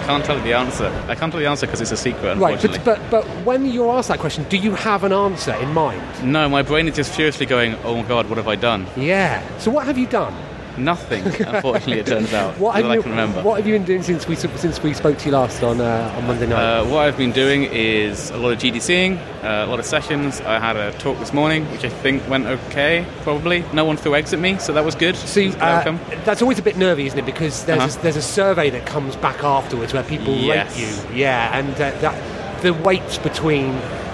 I 0.09 0.11
can't 0.13 0.25
tell 0.25 0.39
you 0.39 0.43
the 0.43 0.55
answer. 0.55 0.87
I 1.07 1.15
can't 1.15 1.31
tell 1.31 1.39
you 1.39 1.45
the 1.45 1.51
answer 1.51 1.67
because 1.67 1.83
it's 1.83 1.91
a 1.91 1.97
secret, 1.99 2.39
Right, 2.39 2.59
but, 2.63 2.83
but 2.83 2.99
but 3.11 3.25
when 3.45 3.67
you're 3.67 3.91
asked 3.93 4.09
that 4.09 4.19
question, 4.19 4.45
do 4.45 4.57
you 4.57 4.75
have 4.75 5.05
an 5.05 5.13
answer 5.13 5.53
in 5.57 5.71
mind? 5.75 6.03
no, 6.25 6.49
my 6.49 6.63
brain 6.63 6.89
is 6.89 6.97
just 6.97 7.15
furiously 7.15 7.45
going, 7.45 7.75
oh 7.85 7.95
my 8.01 8.09
god, 8.09 8.27
what 8.27 8.39
have 8.39 8.49
I 8.49 8.57
done? 8.57 8.87
Yeah. 8.97 9.43
So 9.59 9.71
what 9.71 9.85
have 9.85 9.99
you 9.99 10.07
done? 10.07 10.35
Nothing, 10.79 11.25
unfortunately, 11.25 11.99
it 12.01 12.07
turns 12.07 12.33
out. 12.33 12.57
What 12.59 12.77
have 12.77 12.87
I 12.87 12.95
you. 12.95 13.03
What 13.43 13.57
have 13.57 13.67
you 13.67 13.75
been 13.75 13.85
doing 13.85 14.03
since 14.03 14.27
we 14.29 14.37
since 14.37 14.83
we 14.83 14.95
spoke 14.95 15.19
to 15.19 15.27
you 15.27 15.33
last 15.33 15.63
on 15.63 15.81
uh, 15.81 16.15
on 16.17 16.27
Monday 16.27 16.47
night? 16.47 16.63
Uh, 16.63 16.85
what 16.87 17.01
I've 17.01 17.17
been 17.17 17.33
doing 17.33 17.65
is 17.65 18.31
a 18.31 18.37
lot 18.37 18.53
of 18.53 18.59
GDCing, 18.59 19.19
uh, 19.43 19.65
a 19.65 19.67
lot 19.67 19.79
of 19.81 19.85
sessions. 19.87 20.41
I 20.43 20.59
had 20.59 20.77
a 20.77 20.93
talk 20.99 21.19
this 21.19 21.33
morning, 21.33 21.65
which 21.73 21.85
I 21.85 21.89
think 21.89 22.29
went 22.29 22.47
okay, 22.47 23.05
probably. 23.23 23.65
No 23.73 23.85
one 23.85 23.97
threw 23.97 24.15
eggs 24.15 24.33
at 24.33 24.39
me, 24.39 24.59
so 24.59 24.73
that 24.73 24.85
was 24.85 24.95
good. 24.95 25.17
See, 25.17 25.45
It 25.45 25.47
was 25.47 25.55
a 25.57 25.59
good 25.85 25.95
uh, 26.21 26.25
that's 26.25 26.43
always 26.43 26.59
a 26.59 26.63
bit 26.63 26.77
nervy, 26.77 27.07
isn't 27.07 27.19
it? 27.19 27.27
Because 27.27 27.65
there's 27.65 27.81
Uh-huh. 27.81 27.99
a, 27.99 28.03
there's 28.03 28.17
a 28.17 28.23
survey 28.23 28.71
that 28.71 28.87
comes 28.87 29.17
back 29.17 29.43
afterwards 29.43 29.93
where 29.93 30.05
people 30.05 30.35
Yes. 30.35 30.77
rate 30.79 31.11
you. 31.13 31.17
Yeah, 31.23 31.59
and 31.59 31.73
uh, 31.75 31.91
that 32.01 32.63
the 32.63 32.73
weights 32.73 33.19
between 33.19 33.73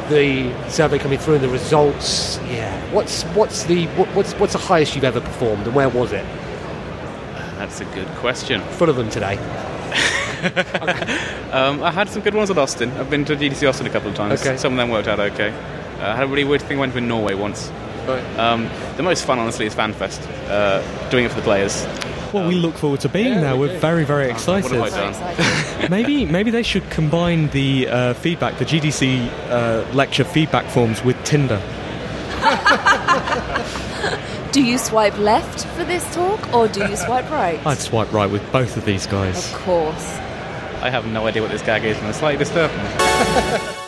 the 0.09 0.53
survey 0.69 0.99
coming 0.99 1.19
through 1.19 1.35
and 1.37 1.45
the 1.45 1.49
results. 1.49 2.39
Yeah. 2.51 2.73
What's 2.93 3.23
what's 3.35 3.65
the 3.65 3.87
what, 3.97 4.09
what's 4.09 4.33
what's 4.35 4.53
the 4.53 4.59
highest 4.59 4.95
you've 4.95 5.05
ever 5.05 5.21
performed, 5.21 5.67
and 5.67 5.75
where 5.75 5.89
was 5.89 6.13
it? 6.13 6.25
That's 7.57 7.81
a 7.81 7.85
good 7.87 8.09
question. 8.17 8.61
Full 8.63 8.89
of 8.89 8.97
them 8.97 9.11
today. 9.11 9.39
Um, 11.55 11.83
I 11.85 11.93
had 11.93 12.09
some 12.09 12.21
good 12.21 12.35
ones 12.35 12.51
at 12.51 12.59
Austin. 12.59 12.91
I've 12.99 13.09
been 13.09 13.25
to 13.27 13.37
GDC 13.37 13.67
Austin 13.69 13.87
a 13.87 13.91
couple 13.91 14.11
of 14.11 14.17
times. 14.17 14.41
Okay. 14.43 14.57
Some 14.57 14.73
of 14.73 14.77
them 14.77 14.91
worked 14.91 15.07
out 15.09 15.21
okay. 15.21 15.51
Uh, 15.51 16.09
I 16.09 16.17
had 16.17 16.25
a 16.25 16.27
really 16.27 16.43
weird 16.45 16.61
thing. 16.63 16.79
when 16.79 16.91
Went 16.93 16.95
to 16.95 17.01
Norway 17.01 17.35
once. 17.35 17.71
Right. 18.07 18.23
Um, 18.39 18.69
the 18.97 19.03
most 19.05 19.25
fun, 19.25 19.39
honestly, 19.39 19.65
is 19.65 19.75
FanFest. 19.75 20.21
Uh, 20.51 20.83
doing 21.11 21.25
it 21.25 21.29
for 21.31 21.37
the 21.37 21.43
players. 21.43 21.87
Well, 22.33 22.49
we 22.49 22.57
look 22.57 22.75
forward 22.75 23.01
to 23.01 23.09
being 23.09 23.41
there. 23.41 23.57
We're 23.57 23.79
very, 23.79 24.05
very 24.05 24.27
What 24.27 24.33
excited. 24.35 24.73
have 24.73 24.83
I 24.83 24.91
done? 24.91 25.91
maybe, 25.91 26.27
maybe 26.27 26.51
they 26.51 26.65
should 26.65 26.91
combine 26.91 27.49
the 27.51 27.89
uh, 27.89 28.15
feedback, 28.15 28.59
the 28.59 28.65
GDC 28.65 29.29
uh, 29.49 29.87
lecture 29.95 30.25
feedback 30.25 30.67
forms 30.67 31.03
with 31.05 31.17
Tinder. 31.25 31.63
Do 34.55 34.63
you 34.63 34.79
swipe 34.79 35.19
left 35.19 35.67
for 35.75 35.83
this 35.83 36.05
talk 36.15 36.55
or 36.55 36.69
do 36.69 36.89
you 36.89 36.95
swipe 36.95 37.29
right? 37.29 37.59
I'd 37.67 37.79
swipe 37.79 38.13
right 38.13 38.31
with 38.31 38.53
both 38.53 38.77
of 38.77 38.85
these 38.85 39.05
guys. 39.05 39.53
Of 39.53 39.59
course. 39.63 40.09
I 40.81 40.91
have 40.91 41.09
no 41.09 41.27
idea 41.27 41.43
what 41.43 41.51
this 41.51 41.61
gag 41.61 41.83
is, 41.83 41.99
and 41.99 42.07
it's 42.07 42.19
slightly 42.19 42.39
disturbing. 42.39 42.79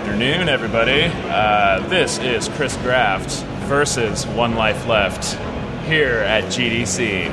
afternoon, 0.00 0.48
everybody. 0.48 1.02
Uh, 1.04 1.86
this 1.88 2.18
is 2.20 2.48
Chris 2.48 2.74
Graft 2.78 3.44
versus 3.68 4.26
One 4.28 4.54
Life 4.54 4.86
Left 4.86 5.34
here 5.86 6.20
at 6.20 6.44
GDC. 6.44 7.26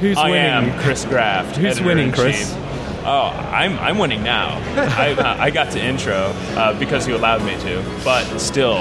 Who's 0.00 0.18
I 0.18 0.28
winning? 0.28 0.70
am 0.70 0.80
Chris 0.80 1.06
Graft. 1.06 1.56
Who's 1.56 1.78
editor 1.78 1.86
winning, 1.86 2.12
Chris? 2.12 2.50
chief. 2.50 2.58
Oh, 3.06 3.30
I'm, 3.50 3.78
I'm 3.78 3.96
winning 3.96 4.22
now. 4.22 4.58
I, 4.76 5.12
uh, 5.18 5.36
I 5.42 5.48
got 5.48 5.70
to 5.70 5.82
intro 5.82 6.34
uh, 6.54 6.78
because 6.78 7.08
you 7.08 7.16
allowed 7.16 7.42
me 7.46 7.58
to, 7.60 7.82
but 8.04 8.24
still, 8.38 8.80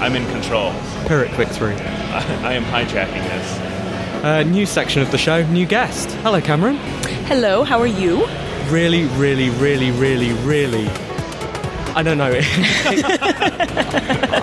I'm 0.00 0.16
in 0.16 0.28
control. 0.32 0.72
Pyrrhic 1.06 1.30
quick 1.34 1.48
through. 1.50 1.74
I, 1.74 2.40
I 2.42 2.52
am 2.54 2.64
hijacking 2.64 3.22
this. 3.28 4.24
Uh, 4.24 4.42
new 4.42 4.66
section 4.66 5.02
of 5.02 5.12
the 5.12 5.18
show, 5.18 5.46
new 5.52 5.66
guest. 5.66 6.10
Hello, 6.22 6.40
Cameron. 6.40 6.78
Hello, 7.28 7.62
how 7.62 7.78
are 7.78 7.86
you? 7.86 8.26
Really, 8.70 9.04
really, 9.04 9.50
really, 9.50 9.92
really, 9.92 10.32
really 10.32 10.88
I 11.96 12.02
don't 12.02 12.18
know. 12.18 12.32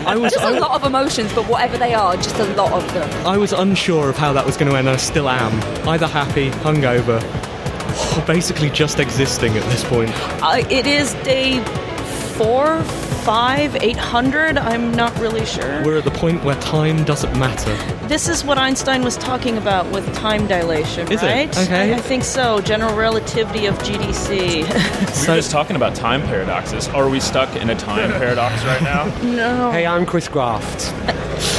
I 0.07 0.15
was 0.17 0.31
Just 0.33 0.45
I, 0.45 0.55
a 0.55 0.59
lot 0.59 0.71
of 0.71 0.83
emotions, 0.85 1.33
but 1.33 1.47
whatever 1.47 1.77
they 1.77 1.93
are, 1.93 2.15
just 2.15 2.37
a 2.37 2.45
lot 2.55 2.71
of 2.71 2.93
them. 2.93 3.27
I 3.27 3.37
was 3.37 3.51
unsure 3.51 4.09
of 4.09 4.17
how 4.17 4.31
that 4.33 4.45
was 4.45 4.55
going 4.57 4.71
to 4.71 4.77
end, 4.77 4.87
and 4.87 4.95
I 4.95 4.97
still 4.97 5.29
am. 5.29 5.53
Either 5.87 6.07
happy, 6.07 6.49
hungover, 6.49 7.21
or 8.17 8.25
basically 8.25 8.69
just 8.69 8.99
existing 8.99 9.57
at 9.57 9.63
this 9.69 9.83
point. 9.83 10.11
Uh, 10.41 10.63
it 10.69 10.87
is 10.87 11.13
day 11.25 11.59
four, 12.41 12.81
five, 13.23 13.75
eight 13.83 13.97
hundred. 13.97 14.57
I'm 14.57 14.91
not 14.93 15.17
really 15.19 15.45
sure. 15.45 15.83
We're 15.83 15.97
at 15.97 16.03
the 16.05 16.11
point 16.11 16.43
where 16.43 16.55
time 16.55 17.03
doesn't 17.03 17.37
matter. 17.37 17.75
This 18.07 18.27
is 18.27 18.43
what 18.43 18.57
Einstein 18.57 19.03
was 19.03 19.15
talking 19.17 19.57
about 19.57 19.89
with 19.91 20.11
time 20.15 20.47
dilation, 20.47 21.11
Is 21.11 21.21
it? 21.21 21.25
right? 21.25 21.57
Okay. 21.57 21.93
I, 21.93 21.97
I 21.97 21.99
think 22.01 22.23
so. 22.23 22.59
General 22.61 22.95
relativity 22.95 23.67
of 23.67 23.75
GDC. 23.79 24.63
We're 25.27 25.35
just 25.35 25.51
talking 25.51 25.75
about 25.75 25.93
time 25.95 26.21
paradoxes. 26.23 26.87
Are 26.89 27.09
we 27.09 27.19
stuck 27.19 27.55
in 27.55 27.69
a 27.69 27.75
time 27.75 28.09
paradox 28.19 28.63
right 28.65 28.81
now? 28.81 29.05
no. 29.21 29.71
Hey, 29.71 29.85
I'm 29.85 30.05
Chris 30.05 30.27
Graft. 30.27 30.91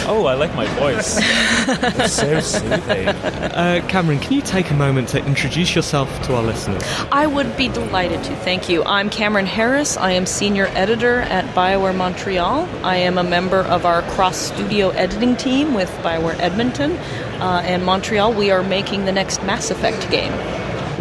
Oh, 0.05 0.27
I 0.27 0.35
like 0.35 0.55
my 0.55 0.67
voice. 0.79 1.19
It's 1.19 2.13
so 2.15 2.41
soothing. 2.41 3.09
Uh, 3.09 3.85
Cameron, 3.89 4.19
can 4.19 4.33
you 4.33 4.43
take 4.43 4.71
a 4.71 4.75
moment 4.75 5.09
to 5.11 5.25
introduce 5.25 5.75
yourself 5.77 6.09
to 6.25 6.35
our 6.35 6.43
listeners? 6.43 6.83
I 7.13 7.27
would 7.27 7.57
be 7.57 7.69
delighted 7.69 8.23
to. 8.25 8.37
Thank 8.37 8.69
you. 8.69 8.83
I'm 8.85 9.11
Cameron 9.11 9.47
Harris. 9.47 9.97
I 9.97 10.13
am 10.13 10.27
senior 10.27 10.67
editor 10.69 11.21
at 11.21 11.45
BioWare 11.55 11.97
Montreal. 11.97 12.69
I 12.83 12.97
am 12.97 13.17
a 13.17 13.23
member 13.23 13.61
of 13.61 13.87
our 13.87 14.03
cross 14.03 14.37
studio 14.37 14.91
editing 14.91 15.37
team 15.37 15.75
with 15.75 15.89
BioWare 16.03 16.39
Edmonton 16.41 16.93
uh, 17.41 17.63
and 17.65 17.85
Montreal. 17.85 18.33
We 18.33 18.51
are 18.51 18.63
making 18.63 19.05
the 19.05 19.13
next 19.13 19.43
Mass 19.45 19.71
Effect 19.71 20.11
game. 20.11 20.33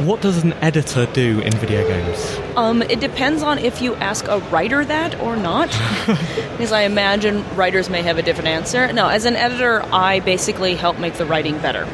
What 0.06 0.22
does 0.22 0.44
an 0.44 0.54
editor 0.54 1.06
do 1.08 1.42
in 1.42 1.52
video 1.54 1.88
games? 1.88 2.38
Um, 2.56 2.82
it 2.82 3.00
depends 3.00 3.44
on 3.44 3.58
if 3.58 3.82
you 3.82 3.96
ask 3.96 4.28
a 4.28 4.40
writer 4.52 4.84
that 4.84 5.20
or 5.22 5.36
not, 5.36 5.68
because 6.08 6.72
I 6.72 6.82
imagine 6.82 7.46
writers 7.56 7.90
may 7.90 8.02
have 8.02 8.18
a 8.18 8.22
different 8.22 8.50
answer. 8.50 8.92
No, 8.92 9.08
as 9.08 9.26
an 9.26 9.36
editor, 9.36 9.84
I 9.94 10.20
basically 10.20 10.76
help 10.76 11.00
make 11.00 11.14
the 11.16 11.26
writing 11.26 11.58
better. 11.60 11.88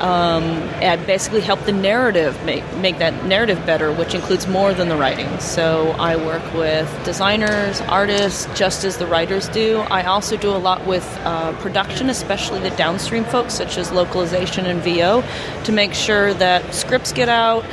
Um, 0.00 0.44
and 0.80 1.04
basically 1.08 1.40
help 1.40 1.64
the 1.64 1.72
narrative 1.72 2.44
make 2.44 2.62
make 2.76 2.98
that 2.98 3.24
narrative 3.24 3.66
better, 3.66 3.92
which 3.92 4.14
includes 4.14 4.46
more 4.46 4.72
than 4.72 4.88
the 4.88 4.96
writing. 4.96 5.40
So 5.40 5.90
I 5.98 6.14
work 6.14 6.54
with 6.54 6.88
designers, 7.04 7.80
artists, 7.80 8.46
just 8.56 8.84
as 8.84 8.98
the 8.98 9.06
writers 9.06 9.48
do. 9.48 9.78
I 9.90 10.04
also 10.04 10.36
do 10.36 10.50
a 10.50 10.58
lot 10.58 10.86
with 10.86 11.04
uh, 11.24 11.52
production, 11.60 12.10
especially 12.10 12.60
the 12.60 12.70
downstream 12.76 13.24
folks, 13.24 13.54
such 13.54 13.76
as 13.76 13.90
localization 13.90 14.66
and 14.66 14.80
VO, 14.80 15.24
to 15.64 15.72
make 15.72 15.94
sure 15.94 16.32
that 16.34 16.72
scripts 16.72 17.12
get 17.12 17.28
out 17.28 17.64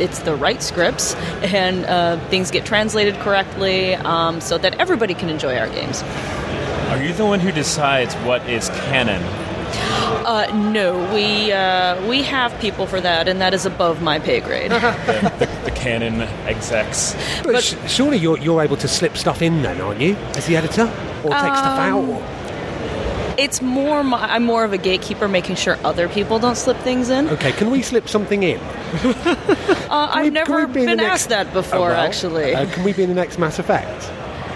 it's 0.00 0.20
the 0.20 0.34
right 0.34 0.62
scripts 0.62 1.14
and 1.42 1.84
uh, 1.86 2.18
things 2.28 2.50
get 2.50 2.64
translated 2.64 3.14
correctly 3.16 3.94
um, 3.94 4.40
so 4.40 4.58
that 4.58 4.74
everybody 4.80 5.14
can 5.14 5.28
enjoy 5.28 5.56
our 5.56 5.68
games. 5.68 6.02
Are 6.90 7.02
you 7.02 7.12
the 7.12 7.26
one 7.26 7.40
who 7.40 7.52
decides 7.52 8.14
what 8.16 8.48
is 8.48 8.68
canon? 8.68 9.22
Uh, 10.26 10.46
no, 10.72 10.98
we 11.14 11.52
uh, 11.52 12.08
we 12.08 12.22
have 12.22 12.58
people 12.60 12.86
for 12.86 13.00
that, 13.00 13.28
and 13.28 13.40
that 13.40 13.54
is 13.54 13.66
above 13.66 14.02
my 14.02 14.18
pay 14.18 14.40
grade. 14.40 14.70
the, 14.70 15.34
the, 15.38 15.46
the 15.64 15.70
canon 15.72 16.22
execs. 16.48 17.14
But, 17.42 17.62
sh- 17.62 17.76
surely 17.86 18.18
you're, 18.18 18.38
you're 18.38 18.62
able 18.62 18.76
to 18.78 18.88
slip 18.88 19.16
stuff 19.16 19.42
in 19.42 19.62
then, 19.62 19.80
aren't 19.80 20.00
you, 20.00 20.14
as 20.34 20.46
the 20.46 20.56
editor? 20.56 20.82
Or 21.22 21.30
take 21.30 21.56
stuff 21.56 21.78
out? 21.78 21.98
Um, 21.98 22.10
Or... 22.10 22.35
it's 23.38 23.60
more 23.62 24.02
my, 24.04 24.18
I'm 24.34 24.44
more 24.44 24.64
of 24.64 24.72
a 24.72 24.78
gatekeeper, 24.78 25.28
making 25.28 25.56
sure 25.56 25.78
other 25.84 26.08
people 26.08 26.38
don't 26.38 26.56
slip 26.56 26.76
things 26.78 27.08
in. 27.10 27.28
Okay, 27.28 27.52
can 27.52 27.70
we 27.70 27.82
slip 27.82 28.08
something 28.08 28.42
in? 28.42 28.60
Uh, 29.88 30.08
I've 30.12 30.24
we- 30.24 30.30
never 30.30 30.66
be 30.66 30.84
been 30.84 30.96
next- 30.96 31.12
asked 31.12 31.28
that 31.30 31.46
Oh, 31.48 31.52
before, 31.52 31.80
well, 31.90 32.06
actually. 32.06 32.54
Uh, 32.54 32.66
can 32.70 32.82
we 32.84 32.92
be 32.92 33.02
in 33.04 33.08
the 33.08 33.14
next 33.14 33.38
Mass 33.38 33.58
Effect? 33.58 34.10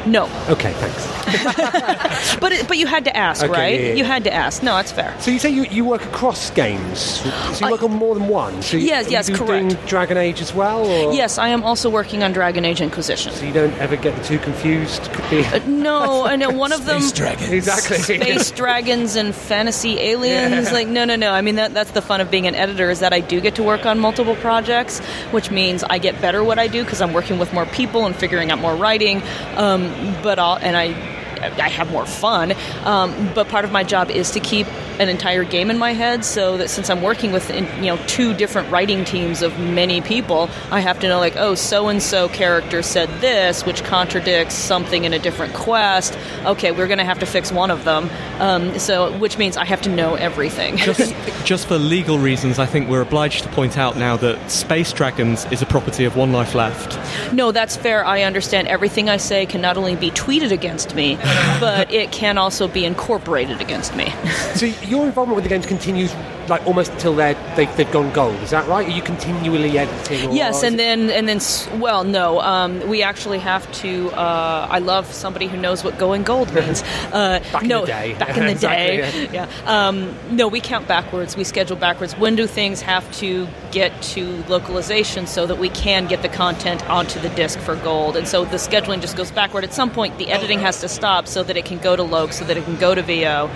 no, 0.06 0.24
Okay, 0.48 0.72
thanks. 0.74 1.19
but 2.40 2.52
it, 2.52 2.68
but 2.68 2.76
you 2.78 2.86
had 2.86 3.04
to 3.04 3.16
ask, 3.16 3.42
Okay, 3.42 3.52
right? 3.52 3.80
yeah, 3.80 3.86
yeah, 3.88 3.94
You 3.94 4.04
had 4.04 4.24
to 4.24 4.32
ask. 4.32 4.62
No, 4.62 4.74
that's 4.76 4.92
fair. 4.92 5.14
So 5.20 5.30
you 5.30 5.38
say 5.38 5.50
you, 5.50 5.64
you 5.64 5.84
work 5.84 6.04
across 6.04 6.50
games? 6.50 6.98
So 7.00 7.26
you 7.60 7.66
I- 7.66 7.70
work 7.70 7.82
on 7.82 7.92
more 7.92 8.14
than 8.14 8.28
one? 8.28 8.62
So 8.62 8.76
you, 8.76 8.86
Yes, 8.86 9.06
are 9.08 9.10
yes, 9.10 9.28
you 9.28 9.36
correct. 9.36 9.68
doing 9.70 9.86
Dragon 9.86 10.16
Age 10.16 10.40
as 10.40 10.54
well? 10.54 10.84
Or? 10.86 11.12
Yes, 11.12 11.38
I 11.38 11.48
am 11.48 11.62
also 11.62 11.88
working 11.90 12.22
on 12.22 12.32
Dragon 12.32 12.64
Age 12.64 12.80
Inquisition. 12.80 13.32
So 13.32 13.44
you 13.44 13.52
don't 13.52 13.72
ever 13.78 13.96
get 13.96 14.16
the 14.16 14.24
two 14.24 14.38
confused? 14.38 15.02
Could 15.12 15.30
be... 15.30 15.44
Uh, 15.44 15.60
no, 15.66 16.24
I 16.26 16.36
know 16.36 16.50
one 16.50 16.72
of 16.72 16.84
them. 16.86 17.00
Space 17.00 17.12
dragons, 17.12 17.50
Exactly. 17.52 17.98
space 17.98 18.50
dragons 18.50 19.16
and 19.16 19.34
fantasy 19.34 19.98
aliens. 19.98 20.66
Yeah. 20.68 20.72
Like, 20.72 20.88
no, 20.88 21.04
no, 21.04 21.16
no. 21.16 21.32
I 21.32 21.40
mean, 21.40 21.56
that, 21.56 21.74
that's 21.74 21.92
the 21.92 22.02
fun 22.02 22.20
of 22.20 22.30
being 22.30 22.46
an 22.46 22.54
editor 22.54 22.90
is 22.90 23.00
that 23.00 23.12
I 23.12 23.20
do 23.20 23.40
get 23.40 23.54
to 23.56 23.62
work 23.62 23.86
on 23.86 23.98
multiple 23.98 24.36
projects, 24.36 24.98
which 25.30 25.50
means 25.50 25.84
I 25.84 25.98
get 25.98 26.20
better 26.20 26.42
what 26.42 26.58
I 26.58 26.66
do 26.66 26.82
because 26.84 27.00
I'm 27.00 27.12
working 27.12 27.38
with 27.38 27.52
more 27.52 27.66
people 27.66 28.06
and 28.06 28.14
figuring 28.16 28.50
out 28.50 28.58
more 28.58 28.74
writing. 28.74 29.22
Um, 29.56 29.82
but 30.22 30.38
I'll, 30.38 30.56
and 30.58 30.76
I, 30.76 30.88
I 31.40 31.68
have 31.68 31.90
more 31.90 32.07
fun. 32.07 32.53
Um, 32.85 33.31
but 33.35 33.48
part 33.48 33.64
of 33.64 33.72
my 33.72 33.83
job 33.85 34.11
is 34.11 34.31
to 34.33 34.40
keep 34.40 34.66
an 34.98 35.09
entire 35.09 35.44
game 35.44 35.70
in 35.70 35.79
my 35.79 35.92
head, 35.92 36.24
so 36.24 36.59
that 36.59 36.68
since 36.68 36.90
I'm 36.90 37.00
working 37.00 37.33
with 37.33 37.48
in- 37.50 37.64
you 37.83 37.94
know 37.94 37.98
two 38.07 38.35
different 38.35 38.70
writing 38.70 39.05
teams 39.05 39.42
of 39.42 39.59
many 39.59 40.00
people, 40.00 40.50
I 40.70 40.81
have 40.81 40.98
to 41.00 41.09
know 41.09 41.18
like, 41.18 41.37
oh, 41.37 41.55
so 41.55 41.88
and 41.88 42.03
so 42.03 42.29
character 42.29 42.83
said 42.83 43.09
this, 43.20 43.64
which 43.64 43.83
contradicts 43.85 44.55
something 44.55 45.05
in 45.05 45.12
a 45.12 45.18
different 45.18 45.55
quest. 45.55 46.18
Okay, 46.44 46.70
we're 46.70 46.87
going 46.87 46.98
to 46.98 47.05
have 47.05 47.20
to 47.20 47.26
fix 47.26 47.50
one 47.50 47.70
of 47.70 47.85
them. 47.85 48.11
Um, 48.38 48.79
so, 48.79 49.16
which 49.18 49.38
means 49.38 49.57
I 49.57 49.64
have 49.64 49.83
to 49.83 49.90
know 49.90 50.14
everything. 50.14 50.76
Just, 50.76 51.14
just 51.44 51.66
for 51.66 51.79
legal 51.79 52.18
reasons, 52.18 52.59
I 52.59 52.66
think 52.66 52.88
we're 52.88 53.03
obliged 53.03 53.42
to 53.44 53.48
point 53.50 53.76
out 53.76 53.96
now 53.96 54.16
that 54.18 54.50
Space 54.50 54.92
Dragons 54.92 55.46
is 55.53 55.62
a 55.62 55.66
property 55.66 56.05
of 56.05 56.16
One 56.16 56.33
Life 56.33 56.55
Left. 56.55 56.98
No, 57.33 57.53
that's 57.53 57.76
fair. 57.76 58.05
I 58.05 58.22
understand 58.22 58.68
everything 58.68 59.09
I 59.09 59.18
say 59.18 59.46
can 59.46 59.61
not 59.61 59.76
only 59.76 59.96
be 59.96 60.11
tweeted 60.11 60.53
against 60.53 60.94
me, 60.94 61.16
but 61.60 61.92
it 61.92 62.12
can 62.12 62.38
also 62.38 62.68
be 62.68 62.84
incorporated 62.84 63.60
against 63.60 63.94
me. 63.94 64.12
So 64.54 64.66
your 64.66 65.06
involvement 65.06 65.36
with 65.36 65.44
the 65.44 65.48
games 65.48 65.64
continues 65.64 66.12
like 66.50 66.66
almost 66.66 66.92
until 66.92 67.14
they're, 67.14 67.34
they, 67.56 67.66
they've 67.76 67.90
gone 67.90 68.12
gold. 68.12 68.34
Is 68.42 68.50
that 68.50 68.66
right? 68.68 68.86
Are 68.86 68.90
you 68.90 69.02
continually 69.02 69.78
editing? 69.78 70.30
Or 70.30 70.34
Yes, 70.34 70.62
and 70.62 70.78
then 70.78 71.10
and 71.10 71.28
then 71.28 71.40
well, 71.80 72.04
no, 72.04 72.40
um, 72.40 72.86
we 72.88 73.02
actually 73.02 73.38
have 73.38 73.70
to. 73.80 74.10
Uh, 74.10 74.66
I 74.70 74.80
love 74.80 75.06
somebody 75.06 75.46
who 75.46 75.56
knows 75.56 75.84
what 75.84 75.98
going 75.98 76.22
gold 76.24 76.52
means. 76.54 76.82
Uh, 77.12 77.40
Back 77.52 77.62
in 77.62 77.68
the 77.68 77.82
day. 77.86 78.14
back 78.18 78.36
in 78.36 78.44
the 78.44 78.50
Exactly, 78.60 78.96
day, 79.26 79.28
yeah. 79.32 79.48
Um, 79.64 80.14
no, 80.30 80.48
we 80.48 80.60
count 80.60 80.86
backwards. 80.88 81.36
We 81.36 81.44
schedule 81.44 81.76
backwards. 81.76 82.16
When 82.18 82.36
do 82.36 82.46
things 82.46 82.82
have 82.82 83.10
to 83.18 83.46
get 83.70 84.02
to 84.02 84.42
localization 84.48 85.26
so 85.26 85.46
that 85.46 85.58
we 85.58 85.68
can 85.68 86.06
get 86.06 86.22
the 86.22 86.28
content 86.28 86.88
onto 86.90 87.20
the 87.20 87.28
disc 87.30 87.58
for 87.60 87.76
gold? 87.76 88.16
And 88.16 88.26
so 88.26 88.44
the 88.44 88.56
scheduling 88.56 89.00
just 89.00 89.16
goes 89.16 89.30
backward. 89.30 89.64
At 89.64 89.72
some 89.72 89.90
point, 89.90 90.18
the 90.18 90.30
editing 90.30 90.58
has 90.58 90.80
to 90.80 90.88
stop 90.88 91.26
so 91.28 91.42
that 91.44 91.56
it 91.56 91.64
can 91.64 91.78
go 91.78 91.94
to 91.96 92.02
loc, 92.02 92.32
so 92.32 92.44
that 92.44 92.56
it 92.56 92.64
can 92.64 92.76
go 92.76 92.94
to 92.94 93.02
VO. 93.02 93.48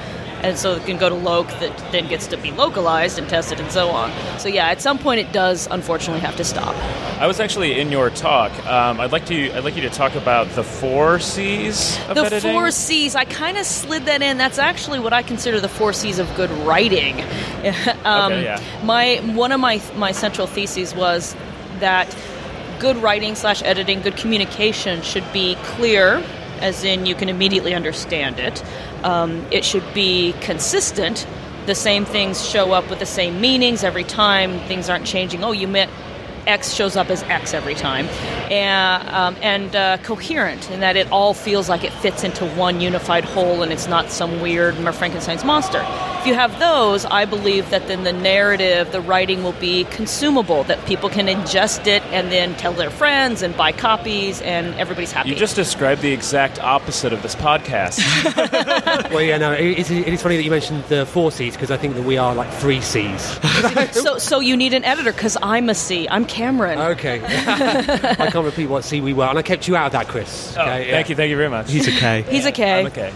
And 0.45 0.59
so 0.59 0.75
it 0.75 0.85
can 0.85 0.99
go 0.99 1.09
to 1.09 1.15
loc 1.15 1.49
that 1.61 1.77
then 1.91 2.07
gets 2.09 2.27
to 2.29 2.37
be 2.37 2.51
localized 2.51 3.19
and 3.19 3.29
tested 3.29 3.61
and 3.61 3.71
so 3.73 3.89
on. 3.89 4.13
So 4.39 4.49
yeah, 4.49 4.69
at 4.69 4.81
some 4.81 4.99
point 4.99 5.21
it 5.21 5.33
does 5.33 5.67
unfortunately 5.71 6.21
have 6.21 6.37
to 6.37 6.45
stop. 6.45 6.75
I 7.21 7.27
was 7.27 7.41
actually 7.41 7.81
in 7.81 7.91
your 7.91 8.11
talk. 8.11 8.53
Um, 8.67 9.01
I'd 9.01 9.13
like 9.13 9.27
to. 9.27 9.53
I'd 9.53 9.65
like 9.65 9.77
you 9.77 9.83
to 9.83 9.91
talk 9.91 10.15
about 10.15 10.49
the 10.51 10.65
four 10.65 11.19
C's 11.21 11.99
of 12.09 12.17
the 12.17 12.23
editing. 12.25 12.53
four 12.53 12.71
C's, 12.71 13.15
I 13.15 13.25
kind 13.25 13.57
of 13.57 13.65
slid 13.65 14.07
that 14.07 14.21
in. 14.21 14.37
That's 14.37 14.59
actually 14.59 15.01
what 15.01 15.13
I 15.13 15.23
consider 15.23 15.61
the 15.61 15.69
four 15.69 15.93
C's 15.93 16.19
of 16.19 16.33
good 16.35 16.51
writing. 16.51 17.21
um, 18.05 18.33
Okay, 18.33 18.45
yeah. 18.45 18.61
My 18.83 19.17
one 19.35 19.53
of 19.53 19.61
my 19.61 19.81
my 19.97 20.13
central 20.13 20.47
theses 20.47 20.95
was 20.95 21.35
that 21.79 22.15
good 22.79 22.97
writing 22.97 23.35
slash 23.35 23.63
editing, 23.63 24.01
good 24.03 24.17
communication 24.17 25.01
should 25.03 25.25
be 25.33 25.55
clear, 25.63 26.23
as 26.61 26.85
in 26.85 27.07
you 27.07 27.15
can 27.15 27.29
immediately 27.29 27.75
understand 27.75 28.39
it. 28.39 28.63
Um, 29.05 29.47
it 29.53 29.65
should 29.65 29.85
be 29.95 30.35
consistent. 30.41 31.27
The 31.67 31.75
same 31.75 32.05
things 32.05 32.47
show 32.47 32.73
up 32.73 32.91
with 32.91 32.99
the 32.99 33.07
same 33.07 33.41
meanings 33.41 33.85
every 33.85 34.05
time. 34.05 34.59
Things 34.67 34.89
aren't 34.89 35.07
changing. 35.07 35.45
Oh, 35.45 35.53
you 35.53 35.69
meant 35.69 35.91
X 36.47 36.73
shows 36.73 36.97
up 36.97 37.11
as 37.11 37.23
X 37.25 37.55
every 37.55 37.75
time, 37.75 38.07
and, 38.51 39.09
um, 39.09 39.37
and 39.43 39.75
uh, 39.75 39.99
coherent 39.99 40.71
in 40.71 40.81
that 40.81 40.97
it 40.97 41.11
all 41.11 41.35
feels 41.35 41.69
like 41.69 41.85
it 41.85 41.93
fits 41.95 42.25
into 42.25 42.47
one 42.51 42.81
unified 42.81 43.25
whole 43.25 43.63
and 43.63 43.73
it's 43.73 43.89
not 43.89 44.11
some 44.11 44.41
weird 44.41 44.75
Frankenstein's 44.95 45.45
monster. 45.45 45.85
If 46.21 46.29
you 46.29 46.35
have 46.35 46.59
those, 46.59 47.05
I 47.05 47.27
believe 47.27 47.69
that 47.71 47.87
then 47.87 48.05
the 48.05 48.13
narrative, 48.13 48.93
the 48.93 49.01
writing 49.01 49.43
will 49.43 49.53
be 49.53 49.85
consumable, 49.85 50.65
that 50.65 50.85
people 50.87 51.11
can 51.11 51.27
ingest 51.27 51.87
it 51.87 52.03
and 52.05 52.33
then 52.33 52.55
tell 52.55 52.73
their 52.73 52.91
friends 52.91 53.43
and 53.43 53.55
buy 53.57 53.73
copies, 53.73 54.41
and 54.41 54.75
everybody's 54.77 55.13
happy. 55.13 55.29
You 55.29 55.35
just 55.35 55.57
described 55.57 56.01
the 56.01 56.13
exact 56.13 56.59
opposite 56.61 57.13
of 57.13 57.23
this 57.23 57.35
podcast. 57.35 58.01
Well, 59.15 59.23
yeah, 59.23 59.39
no, 59.39 59.53
it 59.53 59.79
is, 59.79 59.91
it 59.91 60.09
is 60.09 60.23
funny 60.23 60.37
that 60.37 60.43
you 60.43 60.51
mentioned 60.51 60.85
the 60.85 61.07
four 61.07 61.31
C's 61.31 61.55
because 61.55 61.71
I 61.71 61.77
think 61.77 61.95
that 61.95 62.03
we 62.03 62.17
are 62.17 62.35
like 62.35 62.51
three 62.55 62.81
C's. 62.81 63.23
so, 63.93 64.19
so 64.19 64.41
you 64.41 64.57
need 64.57 64.73
an 64.73 64.83
editor 64.85 65.13
because 65.13 65.37
I'm 65.43 65.69
a 65.69 65.75
C. 65.75 66.09
I'm 66.09 66.25
Cameron. 66.35 66.79
Okay. 66.79 67.23
I 67.25 68.29
can't 68.31 68.45
repeat 68.45 68.67
what 68.67 68.83
C 68.85 69.01
we 69.01 69.13
were, 69.13 69.25
and 69.27 69.39
I 69.39 69.43
kept 69.43 69.69
you 69.69 69.77
out 69.77 69.87
of 69.87 69.93
that, 69.93 70.09
Chris. 70.09 70.57
Oh, 70.57 70.63
Okay, 70.63 70.91
thank 70.91 71.09
you, 71.09 71.15
thank 71.15 71.31
you 71.31 71.37
very 71.37 71.49
much. 71.49 71.71
He's 71.71 71.89
okay. 71.89 72.23
He's 72.29 72.45
a 72.45 72.51
K. 72.53 72.81
I'm 72.81 72.87
okay. 72.87 73.15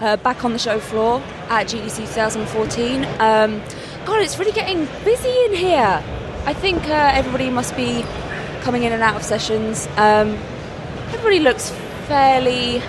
uh, 0.00 0.16
back 0.16 0.44
on 0.44 0.52
the 0.52 0.58
show 0.58 0.78
floor 0.78 1.20
at 1.48 1.68
GDC 1.68 1.96
2014. 1.96 3.04
Um, 3.20 3.60
God, 4.04 4.20
it's 4.22 4.38
really 4.38 4.52
getting 4.52 4.86
busy 5.04 5.44
in 5.46 5.54
here. 5.54 6.02
I 6.44 6.54
think 6.54 6.86
uh, 6.88 7.12
everybody 7.14 7.50
must 7.50 7.76
be 7.76 8.04
coming 8.62 8.82
in 8.82 8.92
and 8.92 9.02
out 9.02 9.16
of 9.16 9.22
sessions. 9.22 9.86
Um, 9.96 10.30
everybody 11.10 11.40
looks 11.40 11.70
fairly 12.06 12.80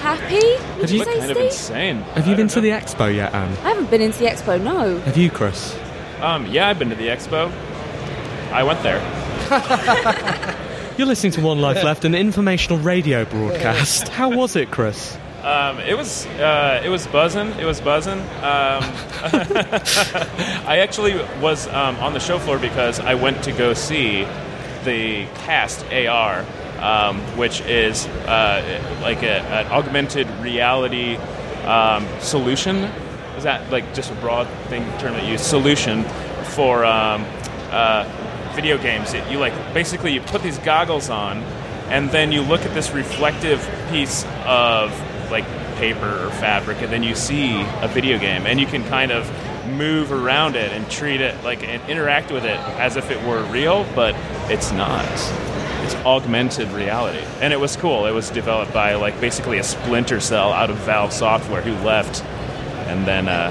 happy. 0.00 0.34
Would 0.34 0.82
Have 0.82 0.90
you, 0.90 0.98
you- 0.98 1.04
say, 1.04 1.18
kind 1.18 1.30
of 1.30 1.36
Steve? 1.36 1.46
insane. 1.46 1.96
Have 2.14 2.26
you 2.26 2.36
been 2.36 2.48
to 2.48 2.60
the 2.60 2.70
expo 2.70 3.14
yet, 3.14 3.32
Anne? 3.34 3.50
I 3.64 3.68
haven't 3.70 3.90
been 3.90 4.00
into 4.02 4.18
the 4.18 4.26
expo. 4.26 4.60
No. 4.62 4.98
Have 5.00 5.16
you, 5.16 5.30
Chris? 5.30 5.78
Um, 6.20 6.46
yeah, 6.46 6.68
I've 6.68 6.78
been 6.78 6.90
to 6.90 6.96
the 6.96 7.08
expo. 7.08 7.50
I 8.52 8.62
went 8.64 8.82
there. 8.82 9.00
You're 10.98 11.06
listening 11.06 11.32
to 11.32 11.40
One 11.40 11.60
Life 11.60 11.82
Left, 11.82 12.04
an 12.04 12.14
informational 12.14 12.78
radio 12.78 13.24
broadcast. 13.24 14.08
How 14.18 14.28
was 14.28 14.54
it, 14.56 14.70
Chris? 14.70 15.16
Um, 15.42 15.78
it 15.78 15.96
was 15.96 16.26
uh, 16.26 16.82
it 16.84 16.90
was 16.90 17.06
buzzing. 17.06 17.48
It 17.58 17.64
was 17.64 17.80
buzzing. 17.80 18.18
Um, 18.18 18.26
I 20.66 20.80
actually 20.82 21.16
was 21.40 21.66
um, 21.68 21.96
on 21.96 22.12
the 22.12 22.20
show 22.20 22.38
floor 22.38 22.58
because 22.58 23.00
I 23.00 23.14
went 23.14 23.42
to 23.44 23.52
go 23.52 23.72
see 23.72 24.24
the 24.84 25.24
CastAR, 25.46 26.44
um, 26.80 27.20
which 27.36 27.60
is 27.62 28.06
uh, 28.06 28.98
like 29.02 29.22
a, 29.22 29.40
an 29.42 29.66
augmented 29.66 30.28
reality 30.40 31.16
um, 31.64 32.06
solution. 32.20 32.76
Is 33.36 33.44
that 33.44 33.70
like 33.70 33.94
just 33.94 34.10
a 34.10 34.14
broad 34.16 34.48
thing 34.68 34.82
term 34.98 35.14
that 35.14 35.24
you 35.24 35.32
use? 35.32 35.42
Solution 35.42 36.04
for 36.44 36.84
um, 36.84 37.24
uh, 37.70 38.04
video 38.54 38.78
games. 38.78 39.14
It, 39.14 39.30
you 39.30 39.38
like 39.38 39.54
basically 39.72 40.12
you 40.12 40.20
put 40.20 40.42
these 40.42 40.58
goggles 40.58 41.10
on, 41.10 41.38
and 41.88 42.10
then 42.10 42.32
you 42.32 42.42
look 42.42 42.62
at 42.62 42.74
this 42.74 42.90
reflective 42.90 43.60
piece 43.90 44.24
of 44.44 44.90
like 45.30 45.46
paper 45.76 46.26
or 46.26 46.30
fabric, 46.32 46.82
and 46.82 46.92
then 46.92 47.02
you 47.02 47.14
see 47.14 47.60
a 47.80 47.88
video 47.88 48.18
game, 48.18 48.46
and 48.46 48.60
you 48.60 48.66
can 48.66 48.84
kind 48.84 49.12
of 49.12 49.30
move 49.70 50.12
around 50.12 50.56
it 50.56 50.72
and 50.72 50.90
treat 50.90 51.20
it 51.20 51.42
like 51.44 51.62
and 51.62 51.88
interact 51.88 52.32
with 52.32 52.44
it 52.44 52.58
as 52.78 52.96
if 52.96 53.10
it 53.10 53.22
were 53.26 53.42
real, 53.44 53.86
but 53.94 54.14
it's 54.50 54.72
not. 54.72 55.06
It's 55.84 55.94
augmented 56.06 56.68
reality, 56.72 57.24
and 57.40 57.52
it 57.52 57.60
was 57.60 57.76
cool. 57.76 58.06
It 58.06 58.12
was 58.12 58.30
developed 58.30 58.72
by 58.72 58.94
like 58.94 59.20
basically 59.20 59.58
a 59.58 59.62
Splinter 59.64 60.20
Cell 60.20 60.52
out 60.52 60.70
of 60.70 60.76
Valve 60.78 61.12
Software 61.12 61.62
who 61.62 61.72
left, 61.84 62.22
and 62.88 63.06
then 63.06 63.28
uh, 63.28 63.50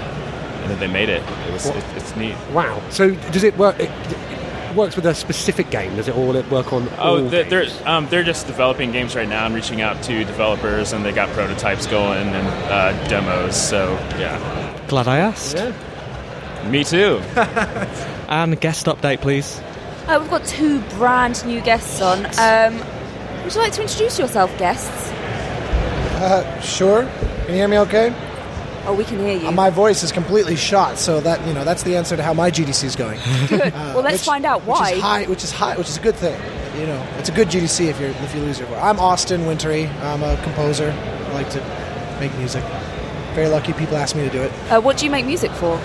and 0.62 0.72
then 0.72 0.80
they 0.80 0.88
made 0.88 1.10
it. 1.10 1.24
It 1.48 1.54
was 1.54 1.66
it, 1.68 1.84
it's 1.96 2.16
neat. 2.16 2.36
Wow. 2.54 2.82
So 2.90 3.12
does 3.32 3.44
it 3.44 3.58
work? 3.58 3.80
It, 3.80 3.90
it 3.90 4.76
works 4.76 4.96
with 4.96 5.06
a 5.08 5.16
specific 5.16 5.72
game. 5.72 5.96
Does 5.96 6.08
it 6.08 6.16
all 6.16 6.32
work 6.44 6.72
on? 6.72 6.88
Oh, 7.00 7.24
all 7.24 7.30
they're 7.30 7.44
they're, 7.44 7.68
um, 7.86 8.08
they're 8.10 8.24
just 8.24 8.46
developing 8.48 8.92
games 8.92 9.16
right 9.16 9.28
now 9.28 9.46
and 9.46 9.56
reaching 9.56 9.82
out 9.82 10.02
to 10.04 10.24
developers, 10.24 10.94
and 10.94 11.04
they 11.04 11.12
got 11.12 11.30
prototypes 11.30 11.88
going 11.88 12.28
and 12.28 12.48
uh, 12.72 13.08
demos. 13.08 13.56
So 13.60 13.94
yeah, 14.20 14.86
Glad 14.88 15.08
I 15.08 15.18
asked. 15.20 15.58
me 16.66 16.84
too. 16.84 17.22
And 18.30 18.62
guest 18.62 18.86
update, 18.86 19.22
please. 19.22 19.60
Uh, 20.10 20.18
we've 20.20 20.30
got 20.32 20.44
two 20.44 20.80
brand 20.98 21.46
new 21.46 21.62
guests 21.62 22.02
on. 22.02 22.26
Um, 22.40 22.80
would 23.44 23.54
you 23.54 23.62
like 23.62 23.74
to 23.74 23.84
introduce 23.84 24.18
yourself, 24.18 24.50
guests? 24.58 25.12
Uh, 26.20 26.60
sure. 26.62 27.04
Can 27.04 27.50
you 27.50 27.54
hear 27.54 27.68
me 27.68 27.78
okay? 27.78 28.12
Oh, 28.88 28.96
we 28.96 29.04
can 29.04 29.20
hear 29.20 29.38
you. 29.38 29.48
Uh, 29.48 29.52
my 29.52 29.70
voice 29.70 30.02
is 30.02 30.12
completely 30.12 30.56
shot, 30.56 30.98
so 30.98 31.22
that 31.22 31.46
you 31.46 31.54
know 31.54 31.64
that's 31.64 31.84
the 31.84 31.96
answer 31.96 32.18
to 32.18 32.24
how 32.24 32.34
my 32.34 32.50
GDC 32.50 32.86
is 32.86 32.96
going. 32.96 33.20
Good. 33.50 33.62
Uh, 33.62 33.92
well, 33.94 34.02
let's 34.02 34.14
which- 34.16 34.26
find 34.26 34.46
out 34.46 34.64
why. 34.64 34.90
Which 34.90 34.98
is 34.98 35.02
high, 35.04 35.26
which 35.28 35.44
is 35.44 35.52
high, 35.52 35.78
which 35.78 35.90
is 35.90 35.98
a 35.98 36.02
good 36.02 36.16
thing. 36.16 36.42
You 36.80 36.88
know, 36.88 37.08
it's 37.20 37.30
a 37.30 37.32
good 37.32 37.50
GDC 37.50 37.86
if 37.88 38.00
you 38.00 38.08
if 38.08 38.34
you 38.34 38.42
lose 38.42 38.58
your 38.58 38.68
voice. 38.68 38.80
I'm 38.82 39.00
Austin 39.00 39.46
Wintory. 39.46 39.86
I'm 40.02 40.24
a 40.24 40.42
composer. 40.42 40.90
I 40.90 41.34
like 41.34 41.52
to 41.52 42.18
make 42.20 42.36
music. 42.40 42.64
Very 43.36 43.48
lucky 43.48 43.74
people 43.74 43.96
ask 43.96 44.16
me 44.16 44.24
to 44.24 44.32
do 44.32 44.42
it. 44.42 44.52
Uh, 44.72 44.82
what 44.82 44.98
do 44.98 45.06
you 45.06 45.12
make 45.12 45.28
music 45.28 45.52
for? 45.52 45.80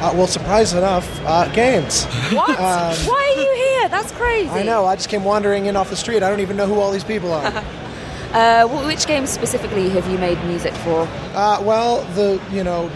Uh, 0.00 0.12
well, 0.14 0.26
surprise 0.26 0.72
enough, 0.72 1.06
uh, 1.26 1.46
games. 1.52 2.04
What? 2.32 2.48
Um, 2.60 2.96
why 3.06 3.34
are 3.36 3.40
you 3.42 3.54
here? 3.54 3.88
That's 3.88 4.12
crazy. 4.12 4.48
I 4.50 4.62
know. 4.62 4.86
I 4.86 4.96
just 4.96 5.08
came 5.08 5.24
wandering 5.24 5.66
in 5.66 5.76
off 5.76 5.90
the 5.90 5.96
street. 5.96 6.22
I 6.22 6.30
don't 6.30 6.40
even 6.40 6.56
know 6.56 6.66
who 6.66 6.80
all 6.80 6.90
these 6.90 7.04
people 7.04 7.32
are. 7.32 7.64
Uh, 8.32 8.64
which 8.86 9.08
games 9.08 9.28
specifically 9.28 9.88
have 9.88 10.08
you 10.08 10.16
made 10.16 10.40
music 10.44 10.72
for? 10.72 11.00
Uh, 11.34 11.60
well, 11.62 12.04
the 12.14 12.40
you 12.52 12.62
know, 12.62 12.88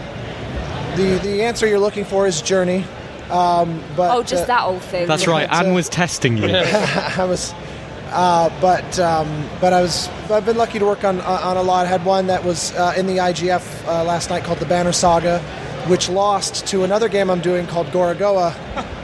the 0.95 1.19
the 1.23 1.43
answer 1.43 1.67
you're 1.67 1.77
looking 1.77 2.05
for 2.05 2.25
is 2.25 2.41
Journey. 2.41 2.85
Um, 3.29 3.83
but 3.97 4.15
oh, 4.15 4.23
just 4.23 4.43
uh, 4.43 4.47
that 4.47 4.63
old 4.63 4.81
thing. 4.81 5.07
That's 5.07 5.27
right. 5.27 5.45
Anne 5.51 5.73
was 5.73 5.89
testing 5.89 6.37
you. 6.37 6.47
I 6.55 7.25
was, 7.25 7.53
uh, 8.11 8.49
but 8.61 8.97
um, 8.97 9.49
but 9.59 9.73
I 9.73 9.81
was. 9.81 10.07
I've 10.31 10.45
been 10.45 10.55
lucky 10.55 10.79
to 10.79 10.85
work 10.85 11.03
on 11.03 11.19
uh, 11.19 11.41
on 11.43 11.57
a 11.57 11.63
lot. 11.63 11.85
I 11.85 11.89
had 11.89 12.05
one 12.05 12.27
that 12.27 12.45
was 12.45 12.71
uh, 12.73 12.93
in 12.95 13.05
the 13.05 13.17
IGF 13.17 13.85
uh, 13.87 14.05
last 14.05 14.29
night 14.29 14.45
called 14.45 14.59
the 14.59 14.65
Banner 14.65 14.93
Saga, 14.93 15.43
which 15.87 16.09
lost 16.09 16.67
to 16.67 16.83
another 16.83 17.07
game 17.09 17.29
I'm 17.29 17.41
doing 17.41 17.67
called 17.67 17.87
Gorogoa, 17.87 18.53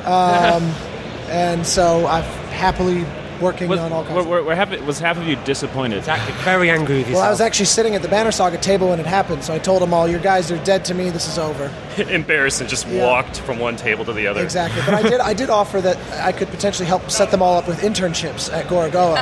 um, 0.05 0.63
and 1.29 1.65
so 1.65 2.05
I'm 2.07 2.23
happily 2.51 3.05
working 3.41 3.67
Was, 3.69 3.79
on 3.79 3.91
all 3.91 4.03
kinds. 4.03 4.13
were, 4.15 4.21
of 4.21 4.27
were, 4.27 4.43
were 4.43 4.55
half, 4.55 4.69
was 4.85 4.99
half 4.99 5.17
of 5.17 5.27
you 5.27 5.35
disappointed? 5.37 5.97
Exactly. 5.97 6.31
Very 6.43 6.69
angry 6.69 6.99
with 6.99 7.13
well, 7.13 7.21
I 7.23 7.29
was 7.31 7.41
actually 7.41 7.65
sitting 7.65 7.95
at 7.95 8.03
the 8.03 8.07
Banner 8.07 8.31
Saga 8.31 8.57
table 8.59 8.89
when 8.89 8.99
it 8.99 9.05
happened, 9.07 9.43
so 9.43 9.51
I 9.53 9.57
told 9.59 9.81
them 9.81 9.93
all, 9.95 10.07
"Your 10.07 10.19
guys 10.19 10.51
are 10.51 10.63
dead 10.63 10.85
to 10.85 10.93
me. 10.93 11.09
This 11.09 11.27
is 11.27 11.39
over." 11.39 11.71
Embarrassed 11.97 12.61
and 12.61 12.69
just 12.69 12.87
Yeah. 12.87 13.03
walked 13.05 13.39
from 13.39 13.57
one 13.57 13.77
table 13.77 14.05
to 14.05 14.13
the 14.13 14.27
other. 14.27 14.43
Exactly. 14.43 14.81
But 14.85 14.93
I 14.93 15.01
did 15.01 15.19
I 15.21 15.33
did 15.33 15.49
offer 15.61 15.81
that 15.81 15.97
I 16.23 16.31
could 16.31 16.49
potentially 16.49 16.87
help 16.87 17.09
set 17.09 17.31
them 17.31 17.41
all 17.41 17.57
up 17.57 17.67
with 17.67 17.81
internships 17.81 18.51
at 18.53 18.67
Gorogoa. 18.67 19.17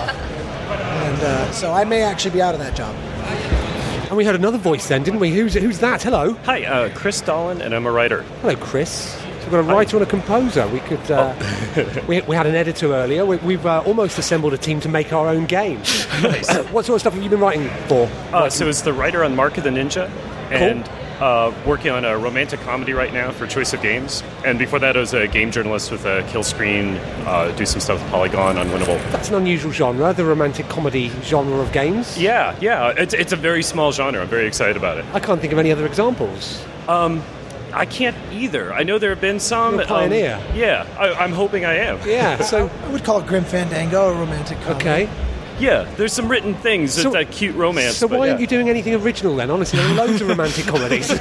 and 0.69 1.21
uh, 1.21 1.51
so 1.51 1.71
I 1.73 1.83
may 1.85 2.01
actually 2.03 2.31
be 2.31 2.41
out 2.41 2.53
of 2.53 2.59
that 2.59 2.75
job. 2.75 2.93
And 4.09 4.17
we 4.17 4.25
heard 4.25 4.33
another 4.33 4.57
voice 4.57 4.87
then, 4.87 5.03
didn't 5.03 5.19
we? 5.19 5.29
Who's 5.29 5.53
who's 5.53 5.77
that? 5.79 6.01
Hello. 6.01 6.33
Hi, 6.45 6.63
uh, 6.63 6.89
Chris 6.95 7.21
Dolan, 7.21 7.61
and 7.61 7.75
I'm 7.75 7.85
a 7.85 7.91
writer. 7.91 8.23
Hello, 8.41 8.55
Chris. 8.55 8.89
So 8.89 9.21
we've 9.41 9.51
got 9.51 9.59
a 9.59 9.61
writer 9.61 9.97
and 9.97 10.03
a 10.03 10.09
composer. 10.09 10.67
We 10.67 10.79
could. 10.79 11.11
Uh, 11.11 11.35
we, 12.07 12.19
we 12.21 12.35
had 12.35 12.47
an 12.47 12.55
editor 12.55 12.91
earlier. 12.91 13.23
We, 13.23 13.37
we've 13.37 13.67
uh, 13.67 13.83
almost 13.85 14.17
assembled 14.17 14.55
a 14.55 14.57
team 14.57 14.79
to 14.79 14.89
make 14.89 15.13
our 15.13 15.27
own 15.27 15.45
game. 15.45 15.77
Nice. 16.23 16.51
what 16.71 16.85
sort 16.85 16.95
of 16.95 17.01
stuff 17.01 17.13
have 17.13 17.21
you 17.21 17.29
been 17.29 17.39
writing 17.39 17.69
for? 17.87 18.09
Uh, 18.33 18.49
so 18.49 18.67
it's 18.67 18.81
the 18.81 18.93
writer 18.93 19.23
on 19.23 19.35
Mark 19.35 19.59
of 19.59 19.63
the 19.63 19.69
Ninja, 19.69 20.09
and 20.49 20.89
uh, 21.19 21.53
working 21.65 21.91
on 21.91 22.05
a 22.05 22.17
romantic 22.17 22.59
comedy 22.61 22.93
right 22.93 23.13
now 23.13 23.31
for 23.31 23.45
Choice 23.47 23.73
of 23.73 23.81
Games. 23.81 24.23
And 24.45 24.57
before 24.57 24.79
that, 24.79 24.95
I 24.95 24.99
was 24.99 25.13
a 25.13 25.27
game 25.27 25.51
journalist 25.51 25.91
with 25.91 26.05
a 26.05 26.23
Kill 26.29 26.43
Screen, 26.43 26.95
uh, 27.25 27.53
do 27.57 27.65
some 27.65 27.79
stuff 27.81 28.01
with 28.01 28.11
Polygon, 28.11 28.55
Unwinnable. 28.55 28.97
That's 29.11 29.29
an 29.29 29.35
unusual 29.35 29.71
genre, 29.71 30.13
the 30.13 30.25
romantic 30.25 30.67
comedy 30.69 31.09
genre 31.23 31.59
of 31.59 31.71
games. 31.71 32.17
Yeah, 32.17 32.55
yeah, 32.61 32.93
it's, 32.97 33.13
it's 33.13 33.33
a 33.33 33.35
very 33.37 33.63
small 33.63 33.91
genre. 33.91 34.21
I'm 34.21 34.27
very 34.27 34.47
excited 34.47 34.77
about 34.77 34.97
it. 34.97 35.05
I 35.13 35.19
can't 35.19 35.41
think 35.41 35.53
of 35.53 35.59
any 35.59 35.71
other 35.71 35.85
examples. 35.85 36.63
Um, 36.87 37.21
I 37.73 37.85
can't 37.85 38.15
either. 38.31 38.73
I 38.73 38.81
know 38.83 38.97
there 38.97 39.11
have 39.11 39.21
been 39.21 39.39
some. 39.39 39.75
You're 39.75 39.83
a 39.83 39.87
pioneer. 39.87 40.35
um, 40.35 40.55
yeah, 40.57 40.87
I, 40.97 41.13
I'm 41.13 41.31
hoping 41.31 41.65
I 41.65 41.75
am. 41.75 41.99
Yeah, 42.07 42.39
so 42.41 42.67
I 42.85 42.89
would 42.91 43.03
call 43.03 43.19
it 43.19 43.27
Grim 43.27 43.43
Fandango, 43.43 44.09
a 44.09 44.13
romantic 44.13 44.59
comedy. 44.61 44.89
Okay. 44.89 45.09
Yeah, 45.59 45.83
there's 45.97 46.13
some 46.13 46.29
written 46.29 46.55
things. 46.55 46.93
So- 46.93 47.13
it's 47.13 47.29
a 47.29 47.31
cute 47.31 47.55
romance. 47.55 47.97
So 47.97 48.07
why 48.07 48.25
yeah. 48.25 48.31
aren't 48.31 48.41
you 48.41 48.47
doing 48.47 48.69
anything 48.69 48.93
original 48.95 49.35
then? 49.35 49.51
Honestly, 49.51 49.79
there 49.79 49.89
are 49.89 49.93
loads 49.93 50.21
of 50.21 50.27
romantic 50.27 50.65
comedies. 50.65 51.09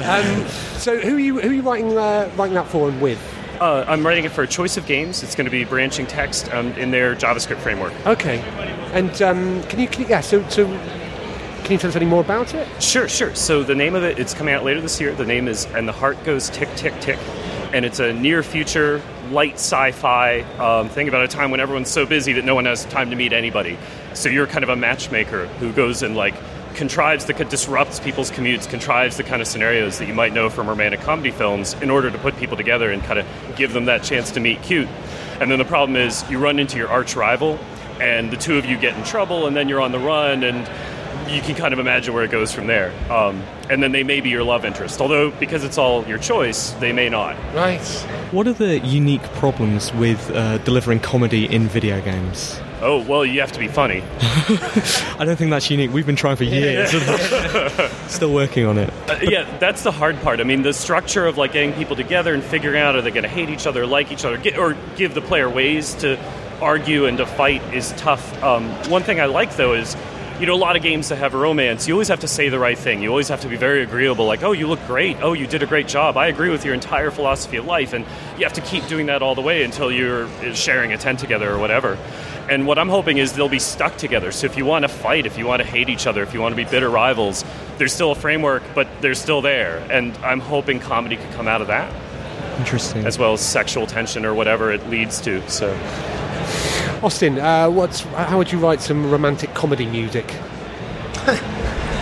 Um, 0.00 0.46
so 0.78 0.98
who 0.98 1.16
are 1.16 1.20
you 1.20 1.40
who 1.40 1.50
are 1.50 1.52
you 1.52 1.62
writing 1.62 1.96
uh, 1.96 2.30
writing 2.36 2.54
that 2.54 2.66
for 2.66 2.88
and 2.88 3.00
with? 3.00 3.20
Uh, 3.60 3.84
I'm 3.86 4.04
writing 4.04 4.24
it 4.24 4.32
for 4.32 4.42
a 4.42 4.46
choice 4.46 4.76
of 4.76 4.86
games. 4.86 5.22
It's 5.22 5.34
going 5.34 5.44
to 5.44 5.50
be 5.50 5.64
branching 5.64 6.06
text 6.06 6.52
um, 6.52 6.72
in 6.72 6.90
their 6.90 7.14
JavaScript 7.14 7.58
framework. 7.58 7.92
Okay, 8.06 8.40
and 8.92 9.22
um, 9.22 9.62
can 9.64 9.78
you 9.78 9.86
can 9.86 10.02
you, 10.02 10.08
yeah? 10.08 10.20
So 10.20 10.42
so 10.48 10.66
can 11.70 11.76
you 11.76 11.78
tell 11.78 11.90
us 11.90 11.94
any 11.94 12.06
more 12.06 12.20
about 12.20 12.52
it? 12.52 12.82
Sure, 12.82 13.08
sure. 13.08 13.32
So 13.36 13.62
the 13.62 13.76
name 13.76 13.94
of 13.94 14.02
it, 14.02 14.18
it's 14.18 14.34
coming 14.34 14.54
out 14.54 14.64
later 14.64 14.80
this 14.80 15.00
year. 15.00 15.14
The 15.14 15.24
name 15.24 15.46
is 15.46 15.66
And 15.66 15.86
the 15.86 15.92
Heart 15.92 16.24
Goes 16.24 16.50
Tick, 16.50 16.68
Tick, 16.74 16.98
Tick. 17.00 17.16
And 17.72 17.84
it's 17.84 18.00
a 18.00 18.12
near 18.12 18.42
future, 18.42 19.00
light 19.30 19.54
sci 19.54 19.92
fi 19.92 20.40
um, 20.58 20.88
thing 20.88 21.08
about 21.08 21.22
a 21.22 21.28
time 21.28 21.50
when 21.50 21.60
everyone's 21.60 21.90
so 21.90 22.04
busy 22.04 22.32
that 22.34 22.44
no 22.44 22.54
one 22.54 22.64
has 22.64 22.84
time 22.86 23.10
to 23.10 23.16
meet 23.16 23.32
anybody. 23.32 23.78
So 24.14 24.28
you're 24.28 24.46
kind 24.46 24.64
of 24.64 24.70
a 24.70 24.76
matchmaker 24.76 25.46
who 25.46 25.72
goes 25.72 26.02
and 26.02 26.16
like 26.16 26.34
contrives 26.74 27.24
the 27.24 27.32
disrupts 27.32 28.00
people's 28.00 28.30
commutes, 28.30 28.68
contrives 28.68 29.16
the 29.16 29.22
kind 29.22 29.42
of 29.42 29.48
scenarios 29.48 29.98
that 29.98 30.08
you 30.08 30.14
might 30.14 30.32
know 30.32 30.48
from 30.48 30.68
romantic 30.68 31.00
comedy 31.00 31.30
films 31.30 31.74
in 31.74 31.90
order 31.90 32.10
to 32.10 32.18
put 32.18 32.36
people 32.36 32.56
together 32.56 32.90
and 32.90 33.02
kind 33.02 33.18
of 33.18 33.26
give 33.56 33.72
them 33.72 33.86
that 33.86 34.02
chance 34.02 34.30
to 34.32 34.40
meet 34.40 34.62
cute. 34.62 34.88
And 35.40 35.50
then 35.50 35.58
the 35.58 35.64
problem 35.64 35.96
is 35.96 36.28
you 36.30 36.38
run 36.38 36.58
into 36.58 36.76
your 36.76 36.88
arch 36.88 37.16
rival, 37.16 37.58
and 38.00 38.30
the 38.30 38.36
two 38.36 38.56
of 38.56 38.64
you 38.64 38.78
get 38.78 38.96
in 38.96 39.04
trouble, 39.04 39.46
and 39.46 39.56
then 39.56 39.68
you're 39.68 39.80
on 39.80 39.92
the 39.92 39.98
run, 39.98 40.42
and 40.42 40.66
you 41.30 41.40
can 41.40 41.54
kind 41.54 41.72
of 41.72 41.78
imagine 41.78 42.12
where 42.12 42.24
it 42.24 42.30
goes 42.30 42.52
from 42.52 42.66
there. 42.66 42.92
Um, 43.10 43.42
and 43.68 43.82
then 43.82 43.92
they 43.92 44.02
may 44.02 44.20
be 44.20 44.30
your 44.30 44.42
love 44.42 44.64
interest, 44.64 45.00
although 45.00 45.30
because 45.30 45.64
it's 45.64 45.78
all 45.78 46.04
your 46.06 46.18
choice, 46.18 46.72
they 46.72 46.92
may 46.92 47.08
not. 47.08 47.36
Right. 47.54 47.80
What 48.32 48.46
are 48.48 48.52
the 48.52 48.80
unique 48.80 49.22
problems 49.34 49.92
with 49.94 50.30
uh, 50.30 50.58
delivering 50.58 51.00
comedy 51.00 51.46
in 51.46 51.68
video 51.68 52.00
games? 52.00 52.60
Oh 52.82 53.04
well, 53.04 53.26
you 53.26 53.40
have 53.40 53.52
to 53.52 53.58
be 53.58 53.68
funny. 53.68 54.02
I 54.20 55.24
don't 55.24 55.36
think 55.36 55.50
that's 55.50 55.70
unique. 55.70 55.92
We've 55.92 56.06
been 56.06 56.16
trying 56.16 56.36
for 56.36 56.44
years. 56.44 56.90
Still 58.08 58.32
working 58.32 58.64
on 58.64 58.78
it. 58.78 58.90
Uh, 59.08 59.18
yeah, 59.22 59.58
that's 59.58 59.82
the 59.82 59.92
hard 59.92 60.20
part. 60.22 60.40
I 60.40 60.44
mean, 60.44 60.62
the 60.62 60.72
structure 60.72 61.26
of 61.26 61.36
like 61.36 61.52
getting 61.52 61.74
people 61.74 61.94
together 61.94 62.32
and 62.32 62.42
figuring 62.42 62.80
out 62.80 62.96
are 62.96 63.02
they 63.02 63.10
going 63.10 63.24
to 63.24 63.28
hate 63.28 63.50
each 63.50 63.66
other, 63.66 63.86
like 63.86 64.10
each 64.10 64.24
other, 64.24 64.38
get, 64.38 64.58
or 64.58 64.76
give 64.96 65.14
the 65.14 65.20
player 65.20 65.48
ways 65.48 65.94
to 65.96 66.18
argue 66.62 67.06
and 67.06 67.18
to 67.18 67.26
fight 67.26 67.62
is 67.74 67.92
tough. 67.92 68.42
Um, 68.42 68.70
one 68.90 69.02
thing 69.02 69.20
I 69.20 69.26
like 69.26 69.56
though 69.56 69.74
is 69.74 69.94
you 70.40 70.46
know, 70.46 70.54
a 70.54 70.56
lot 70.56 70.74
of 70.74 70.82
games 70.82 71.10
that 71.10 71.16
have 71.16 71.34
romance, 71.34 71.86
you 71.86 71.92
always 71.92 72.08
have 72.08 72.20
to 72.20 72.28
say 72.28 72.48
the 72.48 72.58
right 72.58 72.78
thing. 72.78 73.02
You 73.02 73.10
always 73.10 73.28
have 73.28 73.42
to 73.42 73.48
be 73.48 73.56
very 73.56 73.82
agreeable, 73.82 74.24
like, 74.24 74.42
oh, 74.42 74.52
you 74.52 74.66
look 74.66 74.84
great. 74.86 75.18
Oh, 75.20 75.34
you 75.34 75.46
did 75.46 75.62
a 75.62 75.66
great 75.66 75.86
job. 75.86 76.16
I 76.16 76.28
agree 76.28 76.48
with 76.48 76.64
your 76.64 76.72
entire 76.72 77.10
philosophy 77.10 77.58
of 77.58 77.66
life. 77.66 77.92
And 77.92 78.06
you 78.38 78.44
have 78.44 78.54
to 78.54 78.62
keep 78.62 78.86
doing 78.88 79.06
that 79.06 79.20
all 79.20 79.34
the 79.34 79.42
way 79.42 79.62
until 79.62 79.92
you're 79.92 80.28
sharing 80.54 80.94
a 80.94 80.96
tent 80.98 81.18
together 81.18 81.52
or 81.52 81.58
whatever. 81.58 81.98
And 82.48 82.66
what 82.66 82.78
I'm 82.78 82.88
hoping 82.88 83.18
is 83.18 83.34
they'll 83.34 83.50
be 83.50 83.58
stuck 83.58 83.98
together. 83.98 84.32
So 84.32 84.46
if 84.46 84.56
you 84.56 84.64
want 84.64 84.84
to 84.84 84.88
fight, 84.88 85.26
if 85.26 85.36
you 85.36 85.46
want 85.46 85.60
to 85.60 85.68
hate 85.68 85.90
each 85.90 86.06
other, 86.06 86.22
if 86.22 86.32
you 86.32 86.40
want 86.40 86.52
to 86.52 86.56
be 86.56 86.68
bitter 86.68 86.88
rivals, 86.88 87.44
there's 87.76 87.92
still 87.92 88.12
a 88.12 88.16
framework, 88.16 88.62
but 88.74 88.88
they're 89.02 89.14
still 89.14 89.42
there. 89.42 89.86
And 89.90 90.16
I'm 90.18 90.40
hoping 90.40 90.80
comedy 90.80 91.16
could 91.18 91.32
come 91.32 91.48
out 91.48 91.60
of 91.60 91.66
that, 91.66 91.92
Interesting. 92.58 93.04
as 93.04 93.18
well 93.18 93.34
as 93.34 93.42
sexual 93.42 93.86
tension 93.86 94.24
or 94.24 94.32
whatever 94.32 94.72
it 94.72 94.88
leads 94.88 95.20
to. 95.20 95.46
So. 95.50 95.70
Austin, 97.02 97.38
uh, 97.38 97.68
what's 97.70 98.00
how 98.02 98.36
would 98.36 98.52
you 98.52 98.58
write 98.58 98.80
some 98.80 99.10
romantic 99.10 99.54
comedy 99.54 99.86
music? 99.86 100.34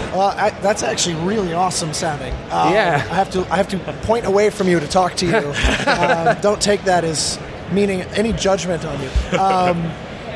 Well, 0.08 0.34
I, 0.36 0.50
that's 0.62 0.82
actually 0.82 1.14
really 1.16 1.52
awesome 1.52 1.92
sounding. 1.92 2.32
Um, 2.50 2.72
Yeah. 2.72 3.06
I 3.08 3.14
have 3.14 3.30
to 3.32 3.46
I 3.52 3.56
have 3.56 3.68
to 3.68 3.78
point 4.02 4.24
away 4.26 4.50
from 4.50 4.66
you 4.66 4.80
to 4.80 4.88
talk 4.88 5.14
to 5.16 5.26
you. 5.26 5.52
um, 5.86 6.40
don't 6.40 6.60
take 6.60 6.82
that 6.84 7.04
as 7.04 7.38
meaning 7.70 8.00
any 8.16 8.32
judgment 8.32 8.84
on 8.84 9.00
you. 9.00 9.10
Um, 9.38 9.82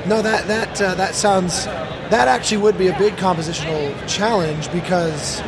no, 0.07 0.23
that 0.23 0.47
that 0.47 0.81
uh, 0.81 0.95
that 0.95 1.15
sounds 1.17 1.65
that 1.65 2.29
actually 2.29 2.59
would 2.59 2.79
be 2.79 2.89
a 2.89 2.99
big 2.99 3.17
compositional 3.17 3.93
challenge 4.07 4.71
because 4.71 5.41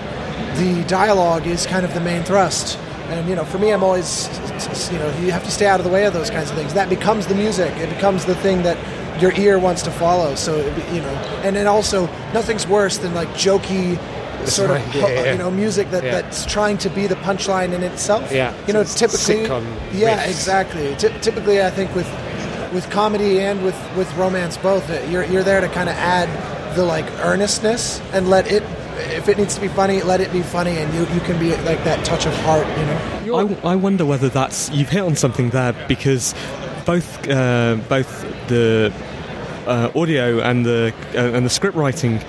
the 0.57 0.83
dialogue 0.89 1.47
is 1.47 1.67
kind 1.67 1.85
of 1.85 1.93
the 1.95 2.01
main 2.01 2.25
thrust. 2.25 2.79
And 3.11 3.29
you 3.29 3.37
know, 3.37 3.45
for 3.45 3.59
me, 3.59 3.71
I'm 3.73 3.85
always 3.85 4.27
you 4.91 4.99
know 4.99 5.17
you 5.19 5.31
have 5.31 5.45
to 5.45 5.51
stay 5.51 5.67
out 5.67 5.79
of 5.79 5.85
the 5.85 5.93
way 5.93 6.07
of 6.07 6.13
those 6.15 6.31
kinds 6.31 6.51
of 6.51 6.57
things. 6.57 6.75
That 6.75 6.89
becomes 6.89 7.27
the 7.27 7.35
music. 7.35 7.73
It 7.77 7.91
becomes 7.91 8.25
the 8.25 8.35
thing 8.35 8.63
that 8.63 8.79
your 9.21 9.33
ear 9.35 9.59
wants 9.59 9.83
to 9.83 9.91
follow. 9.91 10.35
So 10.35 10.57
it 10.57 10.93
you 10.95 11.01
know, 11.01 11.15
and 11.45 11.55
then 11.57 11.67
also 11.67 12.07
nothing's 12.33 12.67
worse 12.67 12.99
than 12.99 13.15
like 13.15 13.29
jokey 13.31 13.99
sort 14.49 14.71
of 14.71 14.77
right. 14.77 14.95
Yeah, 14.95 15.09
yeah, 15.09 15.23
yeah. 15.25 15.33
you 15.33 15.39
know 15.39 15.51
music 15.51 15.91
that, 15.91 16.05
Yeah. 16.05 16.21
that's 16.21 16.45
trying 16.45 16.77
to 16.79 16.91
be 16.91 17.07
the 17.07 17.15
punchline 17.17 17.73
in 17.73 17.83
itself. 17.83 18.31
Yeah. 18.33 18.53
you 18.67 18.73
know, 18.75 18.81
It's 18.81 18.95
typically, 18.95 19.43
yeah, 19.99 20.19
riffs. 20.25 20.29
exactly. 20.29 20.95
Ty- 20.97 21.17
typically, 21.21 21.63
I 21.63 21.71
think 21.71 21.95
with 21.95 22.09
with 22.73 22.91
comedy 22.91 23.41
and 23.41 23.63
with 23.65 23.77
with 23.97 24.13
romance, 24.17 24.57
both 24.57 24.89
uh, 24.91 25.01
you're 25.11 25.25
you're 25.25 25.45
there 25.45 25.61
to 25.61 25.69
kind 25.69 25.89
of 25.89 25.95
add 25.97 26.29
the 26.77 26.85
like 26.85 27.07
earnestness 27.23 28.01
and 28.13 28.29
let 28.29 28.51
it. 28.51 28.63
If 29.17 29.29
it 29.29 29.39
needs 29.39 29.55
to 29.57 29.61
be 29.61 29.69
funny, 29.69 30.03
let 30.03 30.21
it 30.21 30.33
be 30.33 30.43
funny, 30.43 30.77
and 30.79 30.93
you, 30.95 31.01
you 31.15 31.21
can 31.21 31.39
be 31.39 31.51
like 31.65 31.83
that 31.85 32.05
touch 32.05 32.27
of 32.27 32.35
heart, 32.39 32.67
you 32.79 32.87
know. 33.33 33.59
I, 33.65 33.73
I 33.73 33.77
wonder 33.77 34.05
whether 34.05 34.29
that's 34.29 34.71
you've 34.71 34.89
hit 34.91 35.03
on 35.03 35.17
something 35.17 35.51
there 35.51 35.73
because 35.89 36.33
both 36.87 37.29
uh, 37.29 37.77
both 37.89 38.25
the 38.49 38.93
uh, 39.67 39.91
audio 39.95 40.41
and 40.41 40.65
the 40.65 40.93
uh, 41.15 41.37
and 41.37 41.45
the 41.45 41.51
script 41.51 41.77
writing 41.77 42.21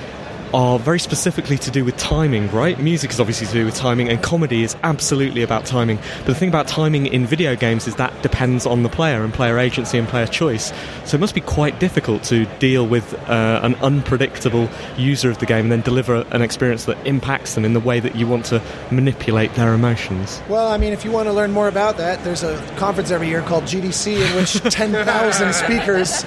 are 0.54 0.80
very 0.80 1.00
specifically 1.00 1.58
to 1.58 1.72
do 1.72 1.84
with 1.84 1.98
timing, 1.98 2.50
right? 2.52 2.80
Music 2.80 3.12
is 3.12 3.20
obviously 3.20 3.48
to 3.48 3.54
do 3.54 3.66
with 3.66 3.76
timing, 3.76 4.10
and 4.10 4.22
comedy 4.22 4.64
is 4.64 4.76
absolutely 4.84 5.41
about 5.41 5.66
timing. 5.66 5.98
But 6.20 6.28
the 6.28 6.36
thing 6.36 6.50
about 6.50 6.68
timing 6.68 7.08
in 7.08 7.26
video 7.26 7.56
games 7.56 7.88
is 7.88 7.96
that 7.96 8.22
depends 8.22 8.66
on 8.66 8.84
the 8.84 8.89
player 8.89 9.24
and 9.24 9.34
player 9.34 9.58
agency 9.58 9.98
and 9.98 10.08
player 10.08 10.28
choice. 10.28 10.72
So 11.06 11.16
it 11.16 11.20
must 11.20 11.36
be 11.36 11.41
quite 11.41 11.80
difficult 11.80 12.24
to 12.26 12.46
deal 12.60 12.88
with 12.88 13.14
uh, 13.30 13.60
an 13.64 13.76
unpredictable 13.76 14.70
user 14.98 15.30
of 15.30 15.39
the 15.39 15.46
game 15.46 15.66
and 15.66 15.72
then 15.72 15.82
deliver 15.82 16.26
an 16.32 16.41
experience 16.41 16.86
that 16.86 16.98
impacts 17.06 17.56
them 17.56 17.66
in 17.66 17.74
the 17.74 17.80
way 17.80 18.00
that 18.00 18.16
you 18.16 18.28
want 18.28 18.46
to 18.46 18.62
manipulate 18.91 19.54
their 19.56 19.74
emotions. 19.74 20.41
Well, 20.50 20.68
I 20.68 20.78
mean, 20.78 20.93
if 20.93 21.06
you 21.06 21.12
want 21.12 21.28
to 21.28 21.34
learn 21.34 21.52
more 21.52 21.68
about 21.68 21.98
that, 21.98 22.24
there's 22.24 22.43
a 22.43 22.58
conference 22.78 23.12
every 23.12 23.28
year 23.30 23.41
called 23.41 23.64
GDC 23.64 24.16
in 24.16 24.36
which 24.36 24.54
10,000 24.74 25.54
speakers 25.54 26.24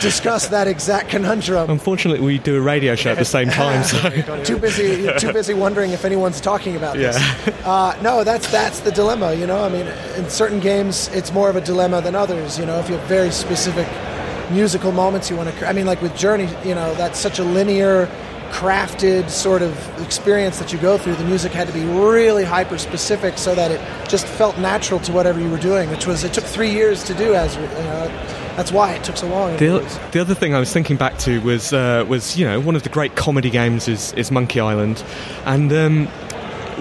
discuss 0.00 0.48
that 0.48 0.68
exact 0.68 1.08
conundrum. 1.08 1.70
Unfortunately, 1.70 2.24
we 2.24 2.38
do 2.38 2.56
a 2.56 2.60
radio 2.60 2.94
show 2.94 3.10
at 3.10 3.18
the 3.18 3.24
same 3.24 3.48
time, 3.48 3.55
so 3.84 4.44
too 4.44 4.58
busy, 4.58 5.08
too 5.18 5.32
busy 5.32 5.54
wondering 5.54 5.92
if 5.92 6.04
anyone's 6.04 6.40
talking 6.40 6.76
about 6.76 6.96
this. 6.96 7.16
Uh, 7.64 7.98
no, 8.02 8.24
that's 8.24 8.50
that's 8.50 8.80
the 8.80 8.92
dilemma. 8.92 9.34
You 9.34 9.46
know, 9.46 9.64
I 9.64 9.68
mean, 9.68 9.86
in 10.16 10.28
certain 10.30 10.60
games, 10.60 11.08
it's 11.08 11.32
more 11.32 11.50
of 11.50 11.56
a 11.56 11.60
dilemma 11.60 12.00
than 12.00 12.14
others. 12.14 12.58
You 12.58 12.66
know, 12.66 12.78
if 12.78 12.88
you 12.88 12.96
have 12.96 13.08
very 13.08 13.30
specific 13.30 13.86
musical 14.50 14.92
moments 14.92 15.30
you 15.30 15.36
want 15.36 15.50
to. 15.50 15.68
I 15.68 15.72
mean, 15.72 15.86
like 15.86 16.00
with 16.02 16.16
Journey, 16.16 16.48
you 16.64 16.74
know, 16.74 16.94
that's 16.94 17.18
such 17.18 17.38
a 17.38 17.44
linear, 17.44 18.06
crafted 18.50 19.28
sort 19.28 19.62
of 19.62 20.02
experience 20.02 20.58
that 20.58 20.72
you 20.72 20.78
go 20.78 20.96
through. 20.98 21.16
The 21.16 21.24
music 21.24 21.52
had 21.52 21.66
to 21.66 21.72
be 21.72 21.84
really 21.84 22.44
hyper 22.44 22.78
specific 22.78 23.38
so 23.38 23.54
that 23.54 23.70
it 23.70 24.08
just 24.08 24.26
felt 24.26 24.58
natural 24.58 25.00
to 25.00 25.12
whatever 25.12 25.40
you 25.40 25.50
were 25.50 25.58
doing. 25.58 25.90
Which 25.90 26.06
was 26.06 26.24
it 26.24 26.32
took 26.32 26.44
three 26.44 26.70
years 26.70 27.02
to 27.04 27.14
do. 27.14 27.34
As 27.34 27.56
you 27.56 27.62
know, 27.62 28.45
that's 28.56 28.72
why 28.72 28.94
it 28.94 29.04
took 29.04 29.16
so 29.16 29.28
long. 29.28 29.56
The, 29.56 30.00
the 30.12 30.20
other 30.20 30.34
thing 30.34 30.54
I 30.54 30.58
was 30.58 30.72
thinking 30.72 30.96
back 30.96 31.18
to 31.18 31.40
was 31.40 31.72
uh, 31.72 32.04
was 32.08 32.38
you 32.38 32.46
know 32.46 32.58
one 32.58 32.74
of 32.74 32.82
the 32.82 32.88
great 32.88 33.14
comedy 33.14 33.50
games 33.50 33.86
is, 33.88 34.12
is 34.14 34.30
Monkey 34.30 34.60
Island, 34.60 35.04
and 35.44 35.72
um, 35.72 36.08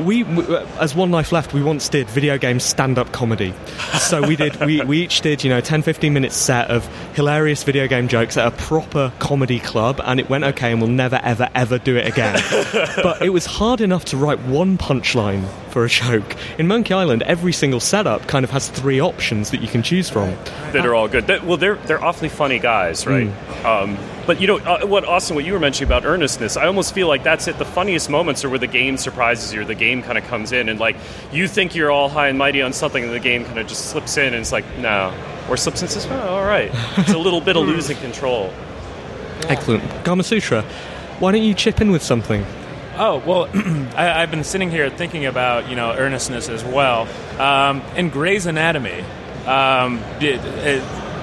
we 0.05 0.23
w- 0.23 0.55
as 0.80 0.95
One 0.95 1.11
Life 1.11 1.32
Left 1.32 1.53
we 1.53 1.61
once 1.61 1.89
did 1.89 2.09
video 2.09 2.38
game 2.38 2.59
stand 2.59 2.97
up 2.97 3.11
comedy. 3.11 3.53
So 3.99 4.26
we 4.26 4.36
did 4.36 4.55
we, 4.65 4.82
we 4.82 5.03
each 5.03 5.21
did 5.21 5.43
you 5.43 5.49
know 5.49 5.61
10 5.61 5.82
15 5.82 6.13
minute 6.13 6.32
set 6.32 6.69
of 6.69 6.86
hilarious 7.15 7.63
video 7.63 7.88
game 7.88 8.07
jokes 8.07 8.38
at 8.38 8.47
a 8.47 8.51
proper 8.55 9.11
comedy 9.19 9.59
club, 9.59 9.99
and 10.03 10.19
it 10.19 10.30
went 10.30 10.43
okay, 10.45 10.71
and 10.71 10.82
we'll 10.82 10.89
never 10.89 11.19
ever 11.23 11.49
ever 11.55 11.78
do 11.78 11.97
it 11.97 12.07
again. 12.07 12.41
but 13.03 13.21
it 13.21 13.30
was 13.30 13.45
hard 13.45 13.82
enough 13.82 14.05
to 14.05 14.17
write 14.17 14.39
one 14.39 14.78
punchline 14.78 15.45
for 15.76 15.84
a 15.84 15.89
joke. 15.89 16.38
In 16.57 16.69
Monkey 16.69 16.93
Island, 16.93 17.21
every 17.23 17.51
single 17.51 17.82
setup 17.82 18.30
kind 18.30 18.45
of 18.45 18.51
has 18.51 18.69
three 18.69 19.01
options 19.01 19.51
that 19.51 19.61
you 19.61 19.67
can 19.67 19.84
choose 19.84 20.09
from. 20.09 20.30
that 20.71 20.86
are 20.86 20.95
all 20.95 21.09
good. 21.09 21.28
That, 21.28 21.43
well, 21.43 21.57
they're 21.57 21.76
they're 21.76 22.01
awfully 22.01 22.30
funny 22.30 22.59
guys, 22.59 23.05
right? 23.05 23.28
Um, 23.65 23.97
but 24.26 24.39
you 24.39 24.47
know 24.47 24.59
uh, 24.59 24.86
what, 24.88 25.03
Austin? 25.03 25.36
What 25.36 25.43
you 25.43 25.51
were 25.51 25.59
mentioning 25.59 25.89
about 25.89 26.05
earnestness, 26.05 26.55
I 26.55 26.65
almost 26.65 26.93
feel 26.93 27.09
like 27.09 27.23
that's 27.23 27.49
it. 27.49 27.57
The 27.57 27.65
funniest 27.65 28.09
moments 28.09 28.45
are 28.45 28.49
where 28.49 28.57
the 28.57 28.67
game 28.67 28.95
surprises 28.95 29.53
you, 29.53 29.63
or 29.63 29.65
the 29.65 29.76
game 29.76 30.01
kind 30.01 30.17
of 30.17 30.23
comes 30.28 30.53
in, 30.53 30.69
and 30.69 30.80
like 30.80 30.95
you 31.34 31.45
think 31.45 31.76
you're 31.76 31.91
all 31.91 32.07
high 32.07 32.30
and 32.30 32.38
mighty 32.38 32.61
on 32.61 32.71
something, 32.71 33.03
and 33.03 33.11
the 33.11 33.19
game 33.19 33.43
kind 33.43 33.59
of 33.59 33.67
just 33.67 33.88
slips 33.89 34.15
in, 34.15 34.28
and 34.28 34.38
it's 34.38 34.53
like 34.53 34.63
no, 34.78 35.13
or 35.49 35.57
slips 35.57 35.82
in 35.82 35.88
and 35.88 35.91
says, 35.91 36.07
oh, 36.09 36.36
all 36.36 36.45
right. 36.45 36.71
It's 36.99 37.11
a 37.11 37.19
little 37.19 37.41
bit 37.41 37.57
of 37.57 37.67
losing 37.67 37.97
control. 37.97 38.53
Excellent. 39.49 39.84
Gamasutra, 40.05 40.63
why 41.19 41.34
don't 41.34 41.43
you 41.43 41.53
chip 41.53 41.82
in 41.82 41.91
with 41.91 42.01
something? 42.01 42.45
Oh 42.97 43.21
well, 43.25 43.49
I, 43.95 44.21
I've 44.21 44.31
been 44.31 44.43
sitting 44.43 44.71
here 44.71 44.89
thinking 44.89 45.25
about 45.25 45.69
you 45.69 45.75
know 45.75 45.91
earnestness 45.91 46.49
as 46.49 46.63
well. 46.63 47.07
Um, 47.39 47.81
in 47.95 48.09
Grey's 48.09 48.45
Anatomy, 48.45 49.03
um, 49.45 49.97
it, 50.19 50.39
it, 50.43 50.81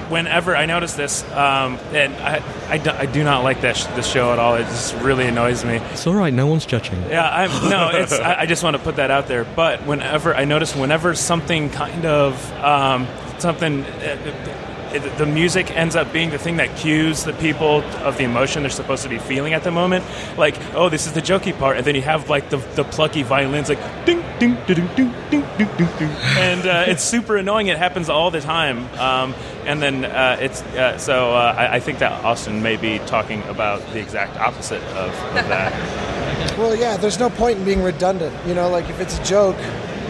whenever 0.09 0.55
I 0.55 0.65
notice 0.65 0.93
this, 0.93 1.23
um, 1.31 1.79
and 1.91 2.13
I, 2.15 2.43
I, 2.69 2.77
do, 2.77 2.91
I 2.91 3.05
do 3.07 3.23
not 3.23 3.43
like 3.43 3.61
this 3.61 3.85
this 3.87 4.07
show 4.07 4.31
at 4.31 4.39
all. 4.39 4.55
It 4.55 4.65
just 4.65 4.95
really 4.97 5.25
annoys 5.25 5.65
me. 5.65 5.77
It's 5.77 6.05
all 6.05 6.13
right. 6.13 6.33
No 6.33 6.47
one's 6.47 6.65
judging. 6.65 7.01
Yeah, 7.09 7.27
I'm 7.27 7.69
no. 7.69 7.89
It's 7.89 8.13
I, 8.13 8.41
I 8.41 8.45
just 8.45 8.63
want 8.63 8.77
to 8.77 8.81
put 8.81 8.97
that 8.97 9.11
out 9.11 9.27
there. 9.27 9.43
But 9.43 9.85
whenever 9.85 10.35
I 10.35 10.45
notice, 10.45 10.75
whenever 10.75 11.15
something 11.15 11.69
kind 11.69 12.05
of 12.05 12.51
um, 12.63 13.07
something. 13.39 13.83
Uh, 13.83 14.69
it, 14.93 15.17
the 15.17 15.25
music 15.25 15.71
ends 15.71 15.95
up 15.95 16.11
being 16.13 16.29
the 16.29 16.37
thing 16.37 16.57
that 16.57 16.75
cues 16.77 17.23
the 17.23 17.33
people 17.33 17.81
of 18.03 18.17
the 18.17 18.23
emotion 18.23 18.63
they're 18.63 18.69
supposed 18.69 19.03
to 19.03 19.09
be 19.09 19.17
feeling 19.17 19.53
at 19.53 19.63
the 19.63 19.71
moment. 19.71 20.05
Like, 20.37 20.55
oh, 20.75 20.89
this 20.89 21.07
is 21.07 21.13
the 21.13 21.21
jokey 21.21 21.57
part, 21.57 21.77
and 21.77 21.85
then 21.85 21.95
you 21.95 22.01
have 22.01 22.29
like 22.29 22.49
the, 22.49 22.57
the 22.75 22.83
plucky 22.83 23.23
violins, 23.23 23.69
like 23.69 23.79
ding 24.05 24.23
ding 24.39 24.55
ding 24.67 24.87
ding 24.95 25.13
ding 25.29 25.45
ding 25.57 25.69
ding, 25.77 26.09
and 26.37 26.65
uh, 26.65 26.85
it's 26.87 27.03
super 27.03 27.37
annoying. 27.37 27.67
It 27.67 27.77
happens 27.77 28.09
all 28.09 28.31
the 28.31 28.41
time, 28.41 28.87
um, 28.99 29.33
and 29.65 29.81
then 29.81 30.05
uh, 30.05 30.37
it's 30.39 30.61
uh, 30.61 30.97
so 30.97 31.31
uh, 31.33 31.55
I, 31.57 31.75
I, 31.75 31.79
think 31.79 31.99
that 31.99 32.23
Austin 32.23 32.61
may 32.61 32.77
be 32.77 32.99
talking 32.99 33.43
about 33.43 33.81
the 33.93 33.99
exact 33.99 34.37
opposite 34.37 34.81
of, 34.83 35.09
of 35.09 35.47
that. 35.47 36.57
well, 36.57 36.75
yeah, 36.75 36.97
there's 36.97 37.19
no 37.19 37.29
point 37.29 37.59
in 37.59 37.65
being 37.65 37.83
redundant. 37.83 38.35
You 38.47 38.53
know, 38.53 38.69
like 38.69 38.89
if 38.89 38.99
it's 38.99 39.19
a 39.19 39.23
joke 39.23 39.57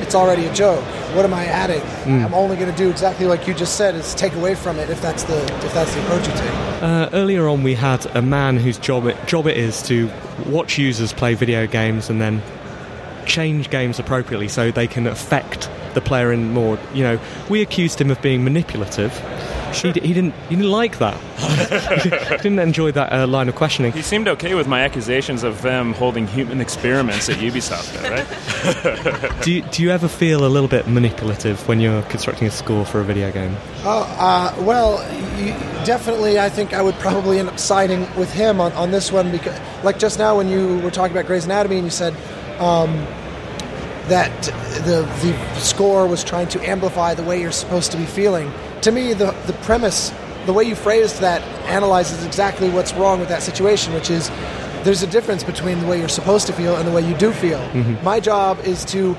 it's 0.04 0.16
already 0.16 0.46
a 0.46 0.54
joke. 0.54 0.84
What 1.16 1.26
am 1.26 1.34
I 1.34 1.46
adding? 1.46 1.82
Mm. 2.04 2.26
I'm 2.26 2.34
only 2.34 2.56
going 2.58 2.70
to 2.70 2.78
do 2.78 2.90
exactly 2.90 3.26
like 3.26 3.48
you 3.48 3.54
just 3.54 3.76
said, 3.76 3.96
is 3.96 4.14
take 4.14 4.34
away 4.34 4.54
from 4.54 4.78
it 4.78 4.90
if 4.90 5.02
that's 5.02 5.24
the 5.24 5.42
if 5.66 5.74
that's 5.74 5.94
the 5.96 6.04
approach 6.04 6.28
you 6.28 6.34
take. 6.34 6.54
Uh, 6.84 7.10
earlier 7.14 7.48
on, 7.48 7.64
we 7.64 7.74
had 7.74 8.06
a 8.16 8.22
man 8.22 8.58
whose 8.58 8.78
job 8.78 9.08
it, 9.08 9.18
job 9.26 9.48
it 9.48 9.58
is 9.58 9.82
to 9.84 10.12
watch 10.48 10.78
users 10.78 11.14
play 11.14 11.34
video 11.34 11.66
games 11.66 12.10
and 12.10 12.20
then 12.20 12.42
change 13.26 13.70
games 13.70 14.00
appropriately 14.00 14.50
so 14.50 14.70
they 14.70 14.88
can 14.88 15.08
affect 15.08 15.70
the 15.94 16.02
player 16.02 16.32
in 16.32 16.54
more. 16.54 16.78
You 16.94 17.04
know, 17.04 17.20
we 17.50 17.62
accused 17.62 18.02
him 18.02 18.12
of 18.12 18.22
being 18.22 18.44
manipulative. 18.44 19.14
He, 19.82 19.92
d- 19.92 20.00
he 20.02 20.14
didn't. 20.14 20.34
He 20.50 20.56
didn't 20.56 20.72
like 20.72 21.00
that. 21.00 21.18
he 22.04 22.10
didn't 22.38 22.60
enjoy 22.60 22.92
that 22.92 23.12
uh, 23.12 23.28
line 23.28 23.50
of 23.50 23.56
questioning. 23.56 23.92
He 23.92 24.02
seemed 24.02 24.28
okay 24.28 24.54
with 24.54 24.68
my 24.68 24.82
accusations 24.82 25.44
of 25.44 25.62
them 25.62 25.94
holding 25.94 26.28
human 26.28 26.62
experiments 26.62 27.30
at 27.30 27.38
Ubisoft, 27.38 27.94
though, 27.94 28.10
right? 28.10 29.42
do 29.44 29.52
you, 29.52 29.62
do 29.64 29.84
you 29.84 29.92
ever 29.92 30.08
feel 30.08 30.46
a 30.46 30.48
little 30.48 30.70
bit 30.70 30.88
manipulative 30.88 31.68
when 31.68 31.80
you're 31.80 32.02
constructing 32.04 32.48
a 32.48 32.52
score 32.52 32.86
for 32.86 33.00
a 33.02 33.04
video 33.04 33.32
game? 33.32 33.56
Oh, 33.84 34.04
uh, 34.20 34.56
well, 34.64 35.02
you, 35.40 35.52
definitely. 35.86 36.40
I 36.40 36.50
think 36.50 36.74
I 36.74 36.82
would 36.82 36.96
probably 36.96 37.40
end 37.40 37.50
up 37.50 37.60
siding 37.60 38.02
with 38.16 38.32
him 38.34 38.62
on, 38.62 38.72
on 38.74 38.92
this 38.92 39.12
one 39.12 39.32
because, 39.32 39.60
like 39.84 40.00
just 40.00 40.20
now 40.20 40.38
when 40.38 40.48
you 40.48 40.80
were 40.80 40.92
talking 40.92 41.16
about 41.16 41.26
Grey's 41.28 41.46
Anatomy 41.46 41.78
and 41.78 41.86
you 41.86 41.92
said 41.92 42.14
um, 42.60 42.92
that 44.08 44.44
the 44.86 45.02
the 45.22 45.60
score 45.60 46.08
was 46.08 46.24
trying 46.24 46.48
to 46.50 46.62
amplify 46.68 47.14
the 47.14 47.24
way 47.24 47.40
you're 47.42 47.52
supposed 47.52 47.92
to 47.92 47.98
be 47.98 48.06
feeling. 48.06 48.52
To 48.84 48.92
me, 48.92 49.14
the 49.14 49.32
the 49.48 49.54
premise, 49.64 50.12
the 50.46 50.54
way 50.54 50.64
you 50.66 50.76
phrased 50.76 51.20
that, 51.22 51.42
analyzes 51.68 52.26
exactly 52.26 52.70
what's 52.70 52.94
wrong 52.94 53.20
with 53.20 53.30
that 53.30 53.42
situation, 53.42 53.94
which 53.94 54.10
is 54.10 54.30
there's 54.84 55.02
a 55.04 55.08
difference 55.08 55.44
between 55.44 55.80
the 55.80 55.88
way 55.88 55.98
you're 56.00 56.10
supposed 56.10 56.48
to 56.48 56.54
feel 56.54 56.76
and 56.76 56.86
the 56.86 56.92
way 56.92 57.02
you 57.08 57.16
do 57.16 57.32
feel. 57.32 57.60
Mhm. 57.72 58.04
My 58.04 58.20
job 58.20 58.60
is 58.66 58.84
to 58.86 59.16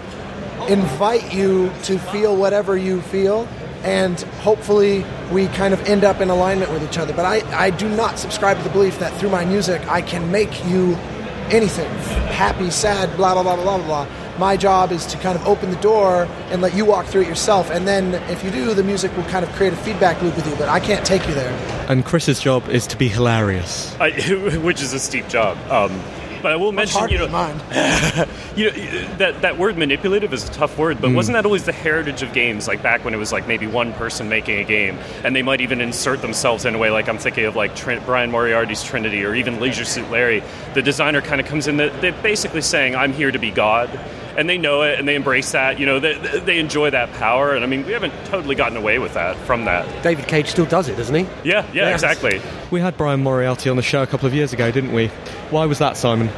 invite 0.69 1.33
you 1.33 1.71
to 1.85 1.99
feel 1.99 2.37
whatever 2.37 2.77
you 2.77 3.01
feel, 3.01 3.49
and 3.83 4.21
hopefully 4.43 5.05
we 5.33 5.47
kind 5.49 5.73
of 5.73 5.81
end 5.89 6.05
up 6.05 6.21
in 6.21 6.29
alignment 6.29 6.71
with 6.71 6.83
each 6.83 6.99
other. 6.99 7.15
But 7.15 7.25
I, 7.25 7.43
I 7.67 7.71
do 7.71 7.89
not 7.89 8.19
subscribe 8.19 8.59
to 8.59 8.65
the 8.65 8.71
belief 8.71 8.99
that 8.99 9.13
through 9.19 9.31
my 9.31 9.45
music 9.47 9.81
I 9.91 10.03
can 10.03 10.31
make 10.31 10.53
you 10.67 10.97
anything 11.51 11.89
happy, 12.29 12.71
sad, 12.71 13.17
blah, 13.17 13.33
blah, 13.35 13.43
blah, 13.43 13.57
blah, 13.57 13.79
blah, 13.79 13.87
blah. 13.87 14.07
My 14.39 14.57
job 14.57 14.91
is 14.91 15.07
to 15.07 15.19
kind 15.19 15.39
of 15.39 15.47
open 15.47 15.71
the 15.71 15.77
door 15.81 16.25
and 16.51 16.61
let 16.61 16.75
you 16.75 16.85
walk 16.85 17.07
through 17.07 17.23
it 17.23 17.29
yourself. 17.29 17.71
And 17.71 17.87
then 17.87 18.15
if 18.31 18.43
you 18.43 18.51
do, 18.51 18.75
the 18.75 18.83
music 18.83 19.17
will 19.17 19.25
kind 19.25 19.45
of 19.45 19.53
create 19.53 19.73
a 19.73 19.77
feedback 19.77 20.21
loop 20.23 20.35
with 20.35 20.47
you, 20.49 20.57
but 20.57 20.69
I 20.69 20.81
can't 20.81 21.07
take 21.07 21.27
you 21.29 21.35
there. 21.35 21.53
And 21.89 22.05
Chris's 22.05 22.41
job 22.41 22.69
is 22.69 22.87
to 22.89 22.97
be 22.97 23.09
hilarious. 23.09 23.95
I, 24.01 24.11
which 24.63 24.83
is 24.83 24.93
a 24.93 24.99
steep 24.99 25.29
job. 25.29 25.57
Um, 25.71 26.03
but 26.43 26.53
I 26.53 26.57
will 26.57 26.73
mention, 26.73 27.09
you 27.09 27.17
know, 27.17 27.25
you 28.55 28.71
know, 28.71 29.17
that 29.17 29.41
that 29.41 29.57
word 29.57 29.79
manipulative 29.79 30.31
is 30.35 30.47
a 30.47 30.53
tough 30.53 30.77
word, 30.77 31.01
but 31.01 31.11
Mm. 31.11 31.15
wasn't 31.15 31.37
that 31.37 31.47
always 31.47 31.65
the 31.65 31.73
heritage 31.73 32.23
of 32.23 32.35
games? 32.35 32.69
Like 32.69 32.83
back 32.83 33.03
when 33.03 33.15
it 33.15 33.17
was 33.17 33.33
like 33.33 33.49
maybe 33.49 33.67
one 33.67 33.95
person 33.95 34.29
making 34.29 34.59
a 34.59 34.65
game, 34.65 34.99
and 35.25 35.35
they 35.35 35.41
might 35.41 35.63
even 35.63 35.81
insert 35.81 36.21
themselves 36.21 36.67
in 36.67 36.75
a 36.75 36.79
way. 36.79 36.91
Like 36.91 37.09
I'm 37.09 37.17
thinking 37.17 37.47
of 37.47 37.57
like 37.57 37.75
Trin- 37.75 38.03
Brian 38.05 38.31
Moriarty's 38.31 38.83
Trinity, 38.83 39.25
or 39.25 39.35
even 39.35 39.59
Leisure 39.59 39.87
Suit 39.87 40.11
Larry. 40.11 40.43
The 40.75 40.83
designer 40.83 41.23
kind 41.23 41.41
of 41.41 41.47
comes 41.47 41.67
in. 41.67 41.79
That 41.79 41.99
they're 42.03 42.13
basically 42.13 42.61
saying, 42.61 42.95
"I'm 42.95 43.15
here 43.15 43.31
to 43.31 43.39
be 43.39 43.51
God." 43.51 43.89
And 44.37 44.49
they 44.49 44.59
know 44.59 44.83
it, 44.83 44.99
and 44.99 45.07
they 45.07 45.15
embrace 45.15 45.53
that. 45.53 45.79
You 45.79 45.87
know, 45.87 46.01
they, 46.01 46.15
they 46.41 46.59
enjoy 46.59 46.91
that 46.91 47.13
power, 47.15 47.55
and 47.55 47.65
I 47.65 47.69
mean, 47.69 47.87
we 47.87 47.93
haven't 47.93 48.13
totally 48.27 48.55
gotten 48.55 48.77
away 48.77 48.99
with 48.99 49.15
that 49.15 49.37
from 49.47 49.65
that. 49.67 49.87
David 50.03 50.27
Cage 50.27 50.49
still 50.49 50.67
does 50.67 50.89
it, 50.89 50.97
doesn't 50.97 51.15
he? 51.15 51.23
Yeah, 51.49 51.65
yeah, 51.73 51.89
Yes. 51.91 52.03
exactly. 52.03 52.41
We 52.71 52.81
had 52.81 52.97
Brian 52.97 53.23
Moriarty 53.23 53.71
on 53.71 53.77
the 53.77 53.83
show 53.83 54.03
a 54.03 54.07
couple 54.07 54.27
of 54.27 54.35
years 54.35 54.53
ago, 54.53 54.71
didn't 54.71 54.93
we? 54.93 55.07
Why 55.51 55.67
was 55.67 55.79
that, 55.79 55.97
Simon? 55.97 56.29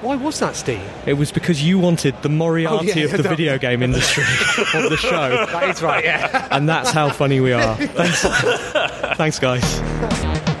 Why 0.00 0.16
was 0.16 0.38
that, 0.40 0.54
Steve? 0.54 0.82
It 1.06 1.14
was 1.14 1.32
because 1.32 1.62
you 1.62 1.78
wanted 1.78 2.14
the 2.20 2.28
Moriarty 2.28 2.92
Oh, 2.92 2.94
yeah, 2.94 3.04
of 3.06 3.12
the 3.12 3.22
no. 3.22 3.28
video 3.30 3.56
game 3.58 3.82
industry 3.82 4.22
on 4.74 4.90
the 4.90 4.98
show. 4.98 5.46
That 5.46 5.70
is 5.70 5.82
right, 5.82 6.04
yeah. 6.04 6.46
And 6.50 6.68
that's 6.68 6.90
how 6.90 7.08
funny 7.08 7.40
we 7.40 7.54
are. 7.54 7.74
Thanks, 7.76 8.22
thanks 9.16 9.38
guys. 9.38 10.53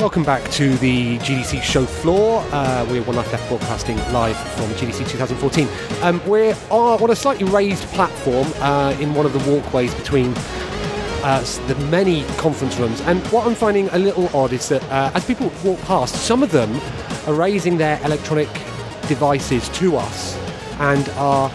Welcome 0.00 0.24
back 0.24 0.50
to 0.52 0.74
the 0.78 1.18
GDC 1.18 1.60
show 1.60 1.84
floor. 1.84 2.42
Uh, 2.52 2.86
we're 2.88 3.02
One 3.02 3.16
Life 3.16 3.30
Left 3.32 3.46
broadcasting 3.50 3.98
live 4.14 4.34
from 4.54 4.70
GDC 4.70 5.06
2014. 5.06 5.68
Um, 6.00 6.26
we're 6.26 6.56
on 6.70 7.10
a 7.10 7.14
slightly 7.14 7.44
raised 7.44 7.82
platform 7.88 8.50
uh, 8.62 8.96
in 8.98 9.12
one 9.12 9.26
of 9.26 9.34
the 9.34 9.50
walkways 9.50 9.94
between 9.94 10.32
uh, 11.22 11.44
the 11.66 11.74
many 11.90 12.24
conference 12.38 12.78
rooms. 12.78 13.02
And 13.02 13.20
what 13.26 13.46
I'm 13.46 13.54
finding 13.54 13.90
a 13.90 13.98
little 13.98 14.34
odd 14.34 14.54
is 14.54 14.70
that 14.70 14.82
uh, 14.84 15.12
as 15.14 15.26
people 15.26 15.52
walk 15.62 15.78
past, 15.82 16.14
some 16.14 16.42
of 16.42 16.50
them 16.50 16.80
are 17.26 17.34
raising 17.34 17.76
their 17.76 18.02
electronic 18.02 18.48
devices 19.06 19.68
to 19.80 19.98
us 19.98 20.34
and 20.78 21.06
are 21.10 21.50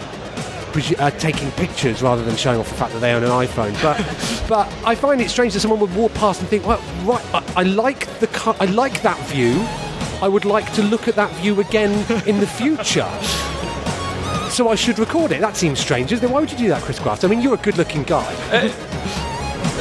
uh, 0.97 1.11
taking 1.11 1.51
pictures 1.51 2.01
rather 2.01 2.23
than 2.23 2.35
showing 2.35 2.59
off 2.59 2.69
the 2.69 2.75
fact 2.75 2.93
that 2.93 2.99
they 2.99 3.13
own 3.13 3.23
an 3.23 3.29
iPhone. 3.29 3.73
But 3.81 3.97
but 4.49 4.71
I 4.85 4.95
find 4.95 5.21
it 5.21 5.29
strange 5.29 5.53
that 5.53 5.59
someone 5.59 5.79
would 5.79 5.95
walk 5.95 6.13
past 6.13 6.41
and 6.41 6.49
think, 6.49 6.65
well, 6.65 6.81
right, 7.03 7.23
I, 7.33 7.61
I 7.61 7.63
like 7.63 8.07
the 8.19 8.55
I 8.59 8.65
like 8.65 9.01
that 9.01 9.19
view. 9.27 9.55
I 10.21 10.27
would 10.27 10.45
like 10.45 10.71
to 10.73 10.81
look 10.81 11.07
at 11.07 11.15
that 11.15 11.31
view 11.41 11.59
again 11.59 11.91
in 12.27 12.39
the 12.39 12.47
future. 12.47 13.09
So 14.49 14.69
I 14.69 14.75
should 14.75 14.99
record 14.99 15.31
it. 15.33 15.41
That 15.41 15.57
seems 15.57 15.79
strange. 15.79 16.11
Isn't 16.13 16.23
it? 16.23 16.31
Why 16.31 16.39
would 16.39 16.51
you 16.51 16.57
do 16.57 16.67
that, 16.69 16.81
Chris 16.83 16.99
Graft? 16.99 17.25
I 17.25 17.27
mean, 17.27 17.41
you're 17.41 17.55
a 17.55 17.57
good-looking 17.57 18.03
guy. 18.03 18.31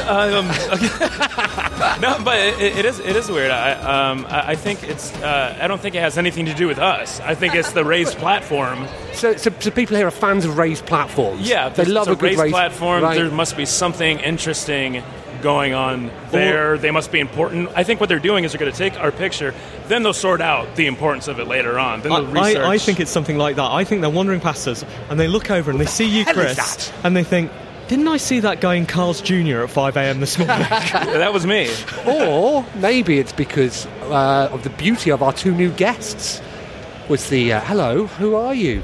Um, 0.07 0.47
no, 2.01 2.21
but 2.23 2.37
it, 2.37 2.77
it 2.77 2.85
is 2.85 2.99
it 2.99 3.15
is 3.15 3.29
weird. 3.29 3.51
I 3.51 3.73
um, 3.73 4.25
I 4.29 4.51
I 4.51 4.55
think 4.55 4.83
it's 4.83 5.13
uh, 5.15 5.57
I 5.59 5.67
don't 5.67 5.81
think 5.81 5.95
it 5.95 6.01
has 6.01 6.17
anything 6.17 6.45
to 6.45 6.53
do 6.53 6.67
with 6.67 6.79
us. 6.79 7.19
I 7.19 7.35
think 7.35 7.55
it's 7.55 7.73
the 7.73 7.83
raised 7.83 8.17
platform. 8.19 8.87
So, 9.13 9.35
so, 9.35 9.51
so 9.59 9.71
people 9.71 9.97
here 9.97 10.07
are 10.07 10.11
fans 10.11 10.45
of 10.45 10.57
raised 10.57 10.85
platforms. 10.85 11.47
Yeah, 11.47 11.69
they 11.69 11.83
it's 11.83 11.91
love 11.91 12.07
a, 12.07 12.11
a 12.11 12.15
raised, 12.15 12.39
raised 12.39 12.53
platform. 12.53 13.03
Right. 13.03 13.17
There 13.17 13.31
must 13.31 13.57
be 13.57 13.65
something 13.65 14.19
interesting 14.19 15.03
going 15.41 15.73
on 15.73 16.11
there. 16.31 16.77
they 16.77 16.91
must 16.91 17.11
be 17.11 17.19
important. 17.19 17.69
I 17.75 17.83
think 17.83 17.99
what 17.99 18.09
they're 18.09 18.19
doing 18.19 18.43
is 18.43 18.51
they're 18.51 18.59
going 18.59 18.71
to 18.71 18.77
take 18.77 18.99
our 18.99 19.11
picture, 19.11 19.53
then 19.87 20.01
they'll 20.01 20.13
sort 20.13 20.41
out 20.41 20.75
the 20.75 20.87
importance 20.87 21.27
of 21.27 21.39
it 21.39 21.47
later 21.47 21.77
on. 21.77 22.01
Then 22.01 22.11
they'll 22.11 22.37
I, 22.37 22.47
research. 22.47 22.63
I, 22.63 22.73
I 22.73 22.77
think 22.77 22.99
it's 22.99 23.11
something 23.11 23.37
like 23.37 23.55
that. 23.57 23.69
I 23.71 23.83
think 23.83 24.01
they're 24.01 24.09
wandering 24.09 24.39
past 24.39 24.67
us 24.67 24.83
and 25.09 25.19
they 25.19 25.27
look 25.27 25.51
over 25.51 25.69
and 25.69 25.79
they 25.79 25.85
see 25.85 26.05
you, 26.05 26.23
hell 26.25 26.39
is 26.39 26.55
Chris, 26.55 26.91
and 27.03 27.15
they 27.15 27.23
think, 27.23 27.51
didn't 27.87 28.07
I 28.07 28.17
see 28.17 28.39
that 28.39 28.61
guy 28.61 28.75
in 28.75 28.85
Carl's 28.85 29.21
Jr. 29.21 29.61
at 29.61 29.69
5 29.69 29.97
a.m. 29.97 30.19
this 30.19 30.37
morning? 30.37 30.57
that 30.69 31.33
was 31.33 31.45
me. 31.45 31.69
or 32.07 32.65
maybe 32.75 33.19
it's 33.19 33.33
because 33.33 33.85
uh, 34.03 34.49
of 34.51 34.63
the 34.63 34.69
beauty 34.71 35.11
of 35.11 35.21
our 35.21 35.33
two 35.33 35.53
new 35.53 35.71
guests. 35.71 36.41
Was 37.09 37.29
the 37.29 37.53
uh, 37.53 37.61
hello? 37.61 38.07
Who 38.07 38.33
are 38.33 38.55
you? 38.55 38.81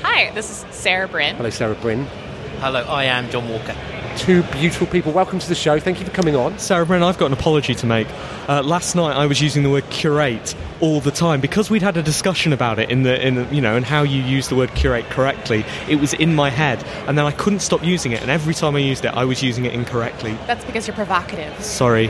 Hi, 0.00 0.30
this 0.32 0.50
is 0.50 0.74
Sarah 0.74 1.06
Brin. 1.06 1.36
Hello, 1.36 1.50
Sarah 1.50 1.74
Brin. 1.74 2.06
Hello, 2.60 2.80
I 2.82 3.04
am 3.04 3.28
John 3.28 3.46
Walker. 3.48 3.74
Two 4.16 4.42
beautiful 4.44 4.86
people. 4.86 5.12
Welcome 5.12 5.38
to 5.38 5.48
the 5.48 5.54
show. 5.54 5.78
Thank 5.78 5.98
you 5.98 6.06
for 6.06 6.12
coming 6.12 6.36
on. 6.36 6.58
Sarah 6.58 6.86
Brin, 6.86 7.02
I've 7.02 7.18
got 7.18 7.26
an 7.26 7.32
apology 7.32 7.74
to 7.74 7.86
make. 7.86 8.06
Uh, 8.48 8.62
last 8.62 8.94
night 8.94 9.16
I 9.16 9.26
was 9.26 9.42
using 9.42 9.62
the 9.62 9.70
word 9.70 9.88
curate 9.90 10.54
all 10.80 11.00
the 11.00 11.10
time 11.10 11.40
because 11.40 11.68
we'd 11.68 11.82
had 11.82 11.96
a 11.96 12.02
discussion 12.02 12.52
about 12.52 12.78
it 12.78 12.90
in 12.90 13.02
the 13.02 13.26
in 13.26 13.34
the, 13.34 13.44
you 13.54 13.60
know 13.60 13.76
and 13.76 13.84
how 13.84 14.02
you 14.02 14.22
use 14.22 14.48
the 14.48 14.54
word 14.54 14.74
curate 14.74 15.04
correctly. 15.06 15.64
It 15.88 15.96
was 15.96 16.14
in 16.14 16.34
my 16.34 16.48
head, 16.48 16.82
and 17.06 17.18
then 17.18 17.26
I 17.26 17.32
couldn't 17.32 17.60
stop 17.60 17.84
using 17.84 18.12
it. 18.12 18.22
And 18.22 18.30
every 18.30 18.54
time 18.54 18.76
I 18.76 18.78
used 18.78 19.04
it, 19.04 19.08
I 19.08 19.24
was 19.24 19.42
using 19.42 19.64
it 19.64 19.74
incorrectly. 19.74 20.38
That's 20.46 20.64
because 20.64 20.86
you're 20.86 20.96
provocative. 20.96 21.62
Sorry. 21.62 22.06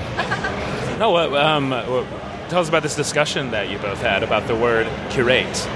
No, 0.98 1.10
what, 1.10 1.32
um, 1.34 1.70
what, 1.70 2.06
tell 2.48 2.60
us 2.60 2.68
about 2.68 2.84
this 2.84 2.94
discussion 2.94 3.50
that 3.50 3.68
you 3.68 3.78
both 3.78 4.00
had 4.00 4.22
about 4.22 4.46
the 4.46 4.54
word 4.54 4.86
curate. 5.10 5.68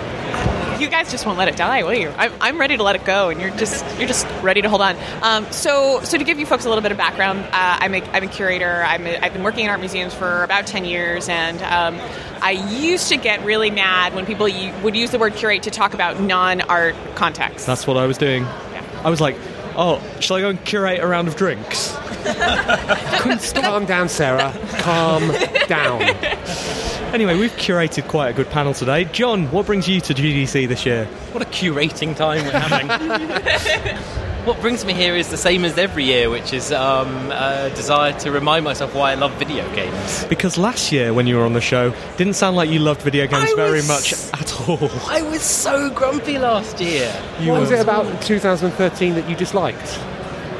You 0.79 0.89
guys 0.89 1.11
just 1.11 1.26
won't 1.26 1.39
let 1.39 1.49
it 1.49 1.57
die, 1.57 1.83
will 1.83 1.95
you? 1.95 2.09
I'm, 2.16 2.33
I'm 2.41 2.59
ready 2.59 2.76
to 2.76 2.83
let 2.83 2.95
it 2.95 3.05
go, 3.05 3.31
and 3.31 3.41
you're 3.41 3.51
just 3.57 3.85
you're 3.99 4.07
just 4.07 4.26
ready 4.43 4.62
to 4.62 4.68
hold 4.68 4.81
on. 4.81 4.97
Um, 5.22 5.51
so, 5.51 6.01
so 6.05 6.16
to 6.16 6.22
give 6.24 6.39
you 6.39 6.47
folks 6.47 6.64
a 6.66 6.68
little 6.68 6.83
bit 6.83 6.93
of 6.93 6.99
background, 6.99 7.41
uh, 7.41 7.49
I'm 7.53 7.95
a 7.95 8.03
I'm 8.12 8.22
a 8.22 8.29
curator. 8.29 8.83
I'm 8.83 9.07
a, 9.07 9.18
I've 9.18 9.33
been 9.33 9.43
working 9.43 9.64
in 9.64 9.70
art 9.70 9.81
museums 9.81 10.14
for 10.14 10.45
about 10.45 10.66
ten 10.66 10.85
years, 10.85 11.29
and 11.29 11.61
um, 11.62 12.01
I 12.41 12.53
used 12.53 13.09
to 13.09 13.16
get 13.16 13.45
really 13.45 13.70
mad 13.70 14.14
when 14.14 14.24
people 14.24 14.47
u- 14.47 14.72
would 14.83 14.95
use 14.95 15.11
the 15.11 15.18
word 15.18 15.35
curate 15.35 15.64
to 15.64 15.70
talk 15.70 15.95
about 15.95 16.20
non-art 16.20 16.95
contexts. 17.16 17.66
That's 17.66 17.87
what 17.87 17.97
I 17.97 18.07
was 18.07 18.16
doing. 18.16 18.45
I 18.45 19.11
was 19.11 19.20
like, 19.20 19.37
oh, 19.76 20.01
shall 20.20 20.37
I 20.37 20.41
go 20.41 20.51
and 20.51 20.64
curate 20.64 21.01
a 21.01 21.07
round 21.07 21.26
of 21.29 21.35
drinks? 21.37 21.93
Calm 23.55 23.85
down, 23.87 24.09
Sarah. 24.09 24.57
Calm 24.81 25.33
down. 25.66 26.03
Anyway, 27.12 27.38
we've 27.38 27.52
curated 27.52 28.06
quite 28.06 28.28
a 28.28 28.32
good 28.34 28.50
panel 28.50 28.74
today. 28.74 29.04
John, 29.04 29.50
what 29.50 29.64
brings 29.64 29.88
you 29.88 29.98
to 30.02 30.12
GDC 30.12 30.68
this 30.68 30.84
year? 30.84 31.06
What 31.32 31.42
a 31.42 31.46
curating 31.46 32.14
time 32.14 32.44
we're 32.44 32.50
having. 32.50 33.96
what 34.44 34.61
brings 34.61 34.84
me 34.84 34.92
here 34.92 35.16
is 35.16 35.30
the 35.30 35.38
same 35.38 35.64
as 35.64 35.78
every 35.78 36.04
year, 36.04 36.28
which 36.28 36.52
is 36.52 36.70
um, 36.70 37.32
a 37.32 37.70
desire 37.74 38.12
to 38.20 38.30
remind 38.30 38.66
myself 38.66 38.94
why 38.94 39.12
I 39.12 39.14
love 39.14 39.32
video 39.38 39.66
games. 39.74 40.24
Because 40.26 40.59
last 40.59 40.92
year, 40.92 41.14
when 41.14 41.26
you 41.26 41.36
were 41.38 41.44
on 41.44 41.54
the 41.54 41.62
show, 41.62 41.94
didn't 42.18 42.34
sound 42.34 42.56
like 42.56 42.68
you 42.68 42.78
loved 42.78 43.00
video 43.00 43.26
games 43.26 43.52
I 43.52 43.56
very 43.56 43.78
was- 43.78 43.88
much 43.88 44.12
at 44.38 44.68
all. 44.68 44.90
I 45.09 45.22
was 45.22 45.40
so 45.40 45.88
grumpy 45.88 46.38
last 46.38 46.78
year. 46.78 47.11
what 47.46 47.59
was 47.59 47.70
it 47.70 47.80
about 47.80 48.20
2013 48.20 49.14
that 49.14 49.28
you 49.30 49.34
disliked? 49.34 49.98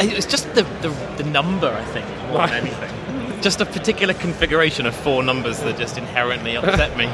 It 0.01 0.15
was 0.17 0.25
just 0.25 0.47
the, 0.55 0.63
the, 0.81 0.89
the 1.23 1.25
number, 1.25 1.69
I 1.69 1.85
think, 1.85 2.07
more 2.29 2.47
than 2.47 2.67
anything. 2.67 2.98
Just 3.41 3.61
a 3.61 3.67
particular 3.67 4.15
configuration 4.15 4.87
of 4.87 4.95
four 4.95 5.23
numbers 5.23 5.61
that 5.61 5.79
just 5.79 5.97
inherently 5.97 6.57
upset 6.61 6.97
me. 6.97 7.07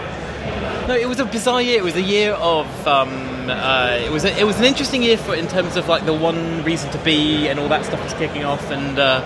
No, 0.89 0.95
it 0.95 1.09
was 1.09 1.21
a 1.21 1.25
bizarre 1.25 1.63
year. 1.63 1.79
It 1.79 1.85
was 1.85 1.97
a 1.97 2.03
year 2.03 2.33
of. 2.33 2.67
Um, 2.87 3.51
uh, 3.51 3.99
it 4.03 4.11
was 4.11 4.25
a, 4.25 4.39
it 4.39 4.45
was 4.45 4.59
an 4.59 4.65
interesting 4.65 5.03
year 5.03 5.17
for 5.19 5.35
in 5.35 5.49
terms 5.49 5.77
of 5.77 5.89
like 5.89 6.07
the 6.07 6.15
one 6.15 6.65
reason 6.65 6.91
to 6.93 6.99
be 6.99 7.49
and 7.49 7.59
all 7.59 7.69
that 7.69 7.85
stuff 7.85 8.03
was 8.03 8.15
kicking 8.15 8.45
off, 8.45 8.71
and 8.71 8.99
uh, 8.99 9.21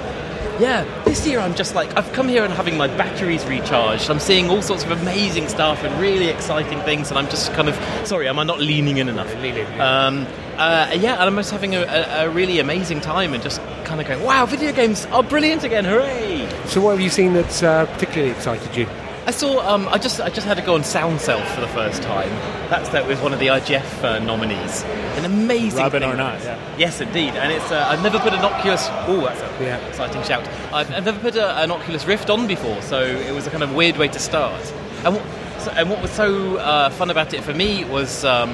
Yeah, 0.58 0.84
this 1.04 1.24
year 1.24 1.38
I'm 1.38 1.54
just 1.54 1.76
like 1.76 1.96
I've 1.96 2.12
come 2.12 2.28
here 2.28 2.42
and 2.42 2.52
having 2.52 2.76
my 2.76 2.88
batteries 2.88 3.44
recharged. 3.46 4.10
I'm 4.10 4.18
seeing 4.18 4.50
all 4.50 4.60
sorts 4.60 4.82
of 4.82 4.90
amazing 4.90 5.48
stuff 5.48 5.84
and 5.84 6.00
really 6.00 6.26
exciting 6.26 6.80
things, 6.80 7.10
and 7.10 7.18
I'm 7.18 7.28
just 7.28 7.52
kind 7.52 7.68
of 7.68 7.76
sorry, 8.06 8.26
am 8.26 8.40
I 8.40 8.44
not 8.44 8.58
leaning 8.58 8.96
in 8.96 9.08
enough? 9.08 9.32
Leaning, 9.36 9.66
Um, 9.80 10.26
uh, 10.56 10.90
yeah, 10.98 11.12
and 11.14 11.22
I'm 11.22 11.36
just 11.36 11.52
having 11.52 11.76
a, 11.76 11.82
a, 11.82 12.26
a 12.26 12.30
really 12.30 12.58
amazing 12.58 13.00
time 13.00 13.34
and 13.34 13.42
just 13.42 13.60
kind 13.84 14.00
of 14.00 14.08
going, 14.08 14.24
wow, 14.24 14.46
video 14.46 14.72
games 14.72 15.06
are 15.06 15.22
brilliant 15.22 15.62
again, 15.62 15.84
hooray! 15.84 16.48
So, 16.66 16.80
what 16.80 16.90
have 16.90 17.00
you 17.00 17.10
seen 17.10 17.34
that's 17.34 17.62
uh, 17.62 17.86
particularly 17.86 18.32
excited 18.32 18.76
you? 18.76 18.88
I 19.28 19.30
saw. 19.30 19.60
Um, 19.60 19.86
I 19.88 19.98
just. 19.98 20.22
I 20.22 20.30
just 20.30 20.46
had 20.46 20.56
to 20.56 20.62
go 20.62 20.72
on 20.72 20.80
SoundSelf 20.80 21.46
for 21.54 21.60
the 21.60 21.68
first 21.68 22.02
time. 22.02 22.30
That's 22.70 22.88
that 22.88 23.06
was 23.06 23.20
one 23.20 23.34
of 23.34 23.38
the 23.38 23.48
IGF 23.48 24.02
uh, 24.02 24.18
nominees. 24.20 24.84
An 25.18 25.26
amazing. 25.26 25.78
Robin 25.78 26.00
thing. 26.00 26.10
or 26.10 26.16
not, 26.16 26.40
yeah. 26.40 26.58
Yes, 26.78 27.02
indeed. 27.02 27.34
And 27.34 27.52
it's. 27.52 27.70
Uh, 27.70 27.86
I've 27.90 28.02
never 28.02 28.18
put 28.20 28.32
an 28.32 28.42
Oculus. 28.42 28.86
Oh, 29.06 29.20
that's 29.20 29.42
a 29.42 29.88
exciting 29.88 30.22
shout. 30.22 30.48
I've, 30.72 30.90
I've 30.90 31.04
never 31.04 31.20
put 31.20 31.36
a, 31.36 31.58
an 31.58 31.70
Oculus 31.70 32.06
Rift 32.06 32.30
on 32.30 32.46
before, 32.46 32.80
so 32.80 33.02
it 33.02 33.34
was 33.34 33.46
a 33.46 33.50
kind 33.50 33.62
of 33.62 33.74
weird 33.74 33.98
way 33.98 34.08
to 34.08 34.18
start. 34.18 34.62
And 35.04 35.16
what, 35.16 35.24
so, 35.60 35.70
and 35.72 35.90
what 35.90 36.00
was 36.00 36.10
so 36.12 36.56
uh, 36.56 36.88
fun 36.88 37.10
about 37.10 37.34
it 37.34 37.44
for 37.44 37.52
me 37.52 37.84
was 37.84 38.24
um, 38.24 38.48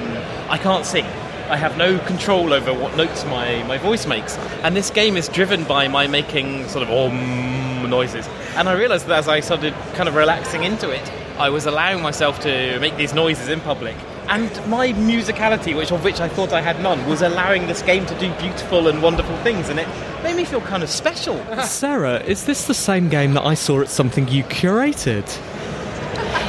I 0.49 0.57
can't 0.57 0.85
sing. 0.85 1.05
I 1.49 1.57
have 1.57 1.77
no 1.77 1.99
control 1.99 2.53
over 2.53 2.73
what 2.73 2.97
notes 2.97 3.23
my, 3.25 3.61
my 3.63 3.77
voice 3.77 4.07
makes. 4.07 4.37
And 4.63 4.75
this 4.75 4.89
game 4.89 5.15
is 5.15 5.27
driven 5.29 5.63
by 5.63 5.87
my 5.87 6.07
making 6.07 6.67
sort 6.69 6.83
of 6.83 6.89
om 6.89 7.89
noises. 7.89 8.27
And 8.55 8.67
I 8.67 8.73
realized 8.73 9.05
that 9.07 9.19
as 9.19 9.27
I 9.27 9.41
started 9.41 9.73
kind 9.93 10.09
of 10.09 10.15
relaxing 10.15 10.63
into 10.63 10.89
it, 10.89 11.11
I 11.37 11.49
was 11.49 11.65
allowing 11.65 12.01
myself 12.01 12.39
to 12.41 12.79
make 12.79 12.95
these 12.97 13.13
noises 13.13 13.49
in 13.49 13.59
public. 13.61 13.95
And 14.27 14.49
my 14.67 14.93
musicality, 14.93 15.75
which 15.75 15.91
of 15.91 16.03
which 16.03 16.19
I 16.19 16.27
thought 16.29 16.51
I 16.51 16.61
had 16.61 16.81
none, 16.81 17.05
was 17.07 17.21
allowing 17.21 17.67
this 17.67 17.81
game 17.83 18.05
to 18.07 18.19
do 18.19 18.33
beautiful 18.39 18.87
and 18.87 19.03
wonderful 19.03 19.37
things, 19.43 19.69
and 19.69 19.79
it 19.79 19.87
made 20.23 20.35
me 20.35 20.45
feel 20.45 20.61
kind 20.61 20.81
of 20.81 20.89
special. 20.89 21.37
Sarah, 21.63 22.21
is 22.21 22.45
this 22.45 22.65
the 22.65 22.73
same 22.73 23.09
game 23.09 23.33
that 23.33 23.43
I 23.43 23.53
saw 23.53 23.81
at 23.81 23.89
something 23.89 24.27
you 24.29 24.43
curated? 24.45 25.25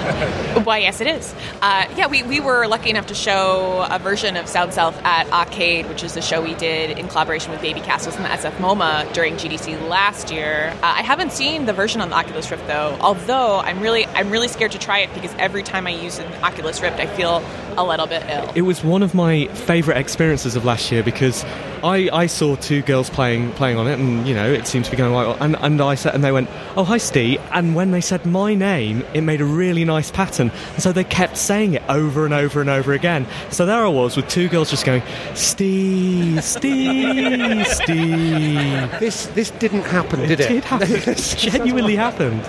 Why, 0.64 0.78
yes, 0.78 1.00
it 1.00 1.08
is. 1.08 1.34
Uh, 1.60 1.86
yeah, 1.96 2.06
we, 2.06 2.22
we 2.22 2.38
were 2.38 2.66
lucky 2.66 2.90
enough 2.90 3.06
to 3.06 3.14
show 3.14 3.86
a 3.90 3.98
version 3.98 4.36
of 4.36 4.46
SoundSelf 4.46 4.94
at 5.02 5.28
Arcade, 5.32 5.88
which 5.88 6.04
is 6.04 6.14
the 6.14 6.22
show 6.22 6.40
we 6.40 6.54
did 6.54 6.96
in 6.96 7.08
collaboration 7.08 7.50
with 7.50 7.60
Babycastles 7.60 8.14
and 8.16 8.24
the 8.24 8.28
SF 8.28 8.56
MoMA 8.58 9.12
during 9.12 9.34
GDC 9.34 9.88
last 9.88 10.30
year. 10.30 10.72
Uh, 10.76 10.94
I 10.96 11.02
haven't 11.02 11.32
seen 11.32 11.66
the 11.66 11.72
version 11.72 12.00
on 12.00 12.10
the 12.10 12.16
Oculus 12.16 12.50
Rift 12.50 12.66
though, 12.68 12.96
although 13.00 13.58
I'm 13.58 13.80
really 13.80 14.06
I'm 14.06 14.30
really 14.30 14.48
scared 14.48 14.72
to 14.72 14.78
try 14.78 15.00
it 15.00 15.12
because 15.12 15.34
every 15.38 15.64
time 15.64 15.86
I 15.86 15.90
use 15.90 16.18
an 16.18 16.32
Oculus 16.44 16.80
Rift, 16.80 17.00
I 17.00 17.06
feel 17.06 17.42
a 17.76 17.84
little 17.84 18.06
bit 18.06 18.24
ill. 18.28 18.50
It 18.54 18.62
was 18.62 18.82
one 18.82 19.02
of 19.02 19.14
my 19.14 19.46
favourite 19.48 19.98
experiences 19.98 20.56
of 20.56 20.64
last 20.64 20.90
year 20.90 21.02
because 21.02 21.44
I, 21.84 22.08
I 22.12 22.26
saw 22.26 22.56
two 22.56 22.82
girls 22.82 23.10
playing 23.10 23.52
playing 23.52 23.76
on 23.78 23.86
it, 23.86 23.98
and 23.98 24.26
you 24.26 24.34
know 24.34 24.50
it 24.50 24.66
seemed 24.66 24.84
to 24.86 24.90
be 24.90 24.96
going 24.96 25.12
quite 25.12 25.26
well. 25.26 25.36
And, 25.40 25.56
and 25.60 25.80
I 25.80 25.94
said, 25.94 26.14
and 26.14 26.24
they 26.24 26.32
went, 26.32 26.48
"Oh, 26.76 26.84
hi, 26.84 26.98
Steve." 26.98 27.40
And 27.52 27.74
when 27.74 27.90
they 27.90 28.00
said 28.00 28.24
my 28.26 28.54
name, 28.54 29.04
it 29.14 29.20
made 29.20 29.40
a 29.40 29.44
really 29.44 29.84
nice 29.84 30.10
pattern, 30.10 30.50
and 30.74 30.82
so 30.82 30.92
they 30.92 31.04
kept 31.04 31.36
saying 31.36 31.74
it 31.74 31.82
over 31.88 32.24
and 32.24 32.34
over 32.34 32.60
and 32.60 32.70
over 32.70 32.92
again. 32.92 33.26
So 33.50 33.66
there 33.66 33.84
I 33.84 33.88
was 33.88 34.16
with 34.16 34.28
two 34.28 34.48
girls 34.48 34.70
just 34.70 34.84
going, 34.84 35.02
"Steve, 35.34 36.42
Steve, 36.42 37.66
Steve." 37.68 39.00
This 39.00 39.26
this 39.28 39.50
didn't 39.52 39.82
happen, 39.82 40.20
did 40.20 40.40
it? 40.40 40.48
did 40.48 40.64
happen. 40.64 40.86
It 41.06 41.36
genuinely 41.38 41.96
happened. 41.96 42.42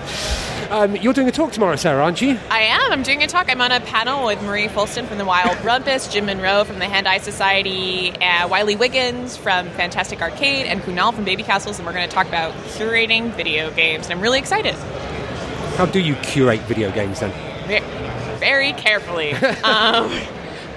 Um, 0.70 0.96
you're 0.96 1.14
doing 1.14 1.28
a 1.28 1.32
talk 1.32 1.52
tomorrow, 1.52 1.76
Sarah, 1.76 2.02
aren't 2.02 2.20
you? 2.20 2.38
I 2.50 2.60
am. 2.60 2.92
I'm 2.92 3.02
doing 3.02 3.22
a 3.22 3.26
talk. 3.26 3.50
I'm 3.50 3.60
on 3.60 3.72
a 3.72 3.80
panel 3.80 4.26
with 4.26 4.42
Marie 4.42 4.68
Foulston 4.68 5.06
from 5.06 5.17
the 5.18 5.24
Wild 5.24 5.56
Rumpus, 5.58 6.10
Jim 6.10 6.26
Munroe 6.26 6.64
from 6.64 6.78
the 6.78 6.86
Hand 6.86 7.06
Eye 7.08 7.18
Society, 7.18 8.12
uh, 8.12 8.48
Wiley 8.48 8.76
Wiggins 8.76 9.36
from 9.36 9.68
Fantastic 9.70 10.22
Arcade, 10.22 10.66
and 10.66 10.80
Kunal 10.82 11.12
from 11.12 11.24
Babycastles, 11.26 11.78
and 11.78 11.86
we're 11.86 11.92
going 11.92 12.08
to 12.08 12.14
talk 12.14 12.28
about 12.28 12.52
curating 12.76 13.30
video 13.34 13.70
games. 13.70 14.06
And 14.06 14.14
I'm 14.14 14.20
really 14.20 14.38
excited. 14.38 14.74
How 15.76 15.86
do 15.86 16.00
you 16.00 16.14
curate 16.16 16.60
video 16.62 16.90
games 16.92 17.20
then? 17.20 17.30
Ve- 17.66 17.80
Very 18.38 18.72
carefully. 18.72 19.32
um, 19.64 20.10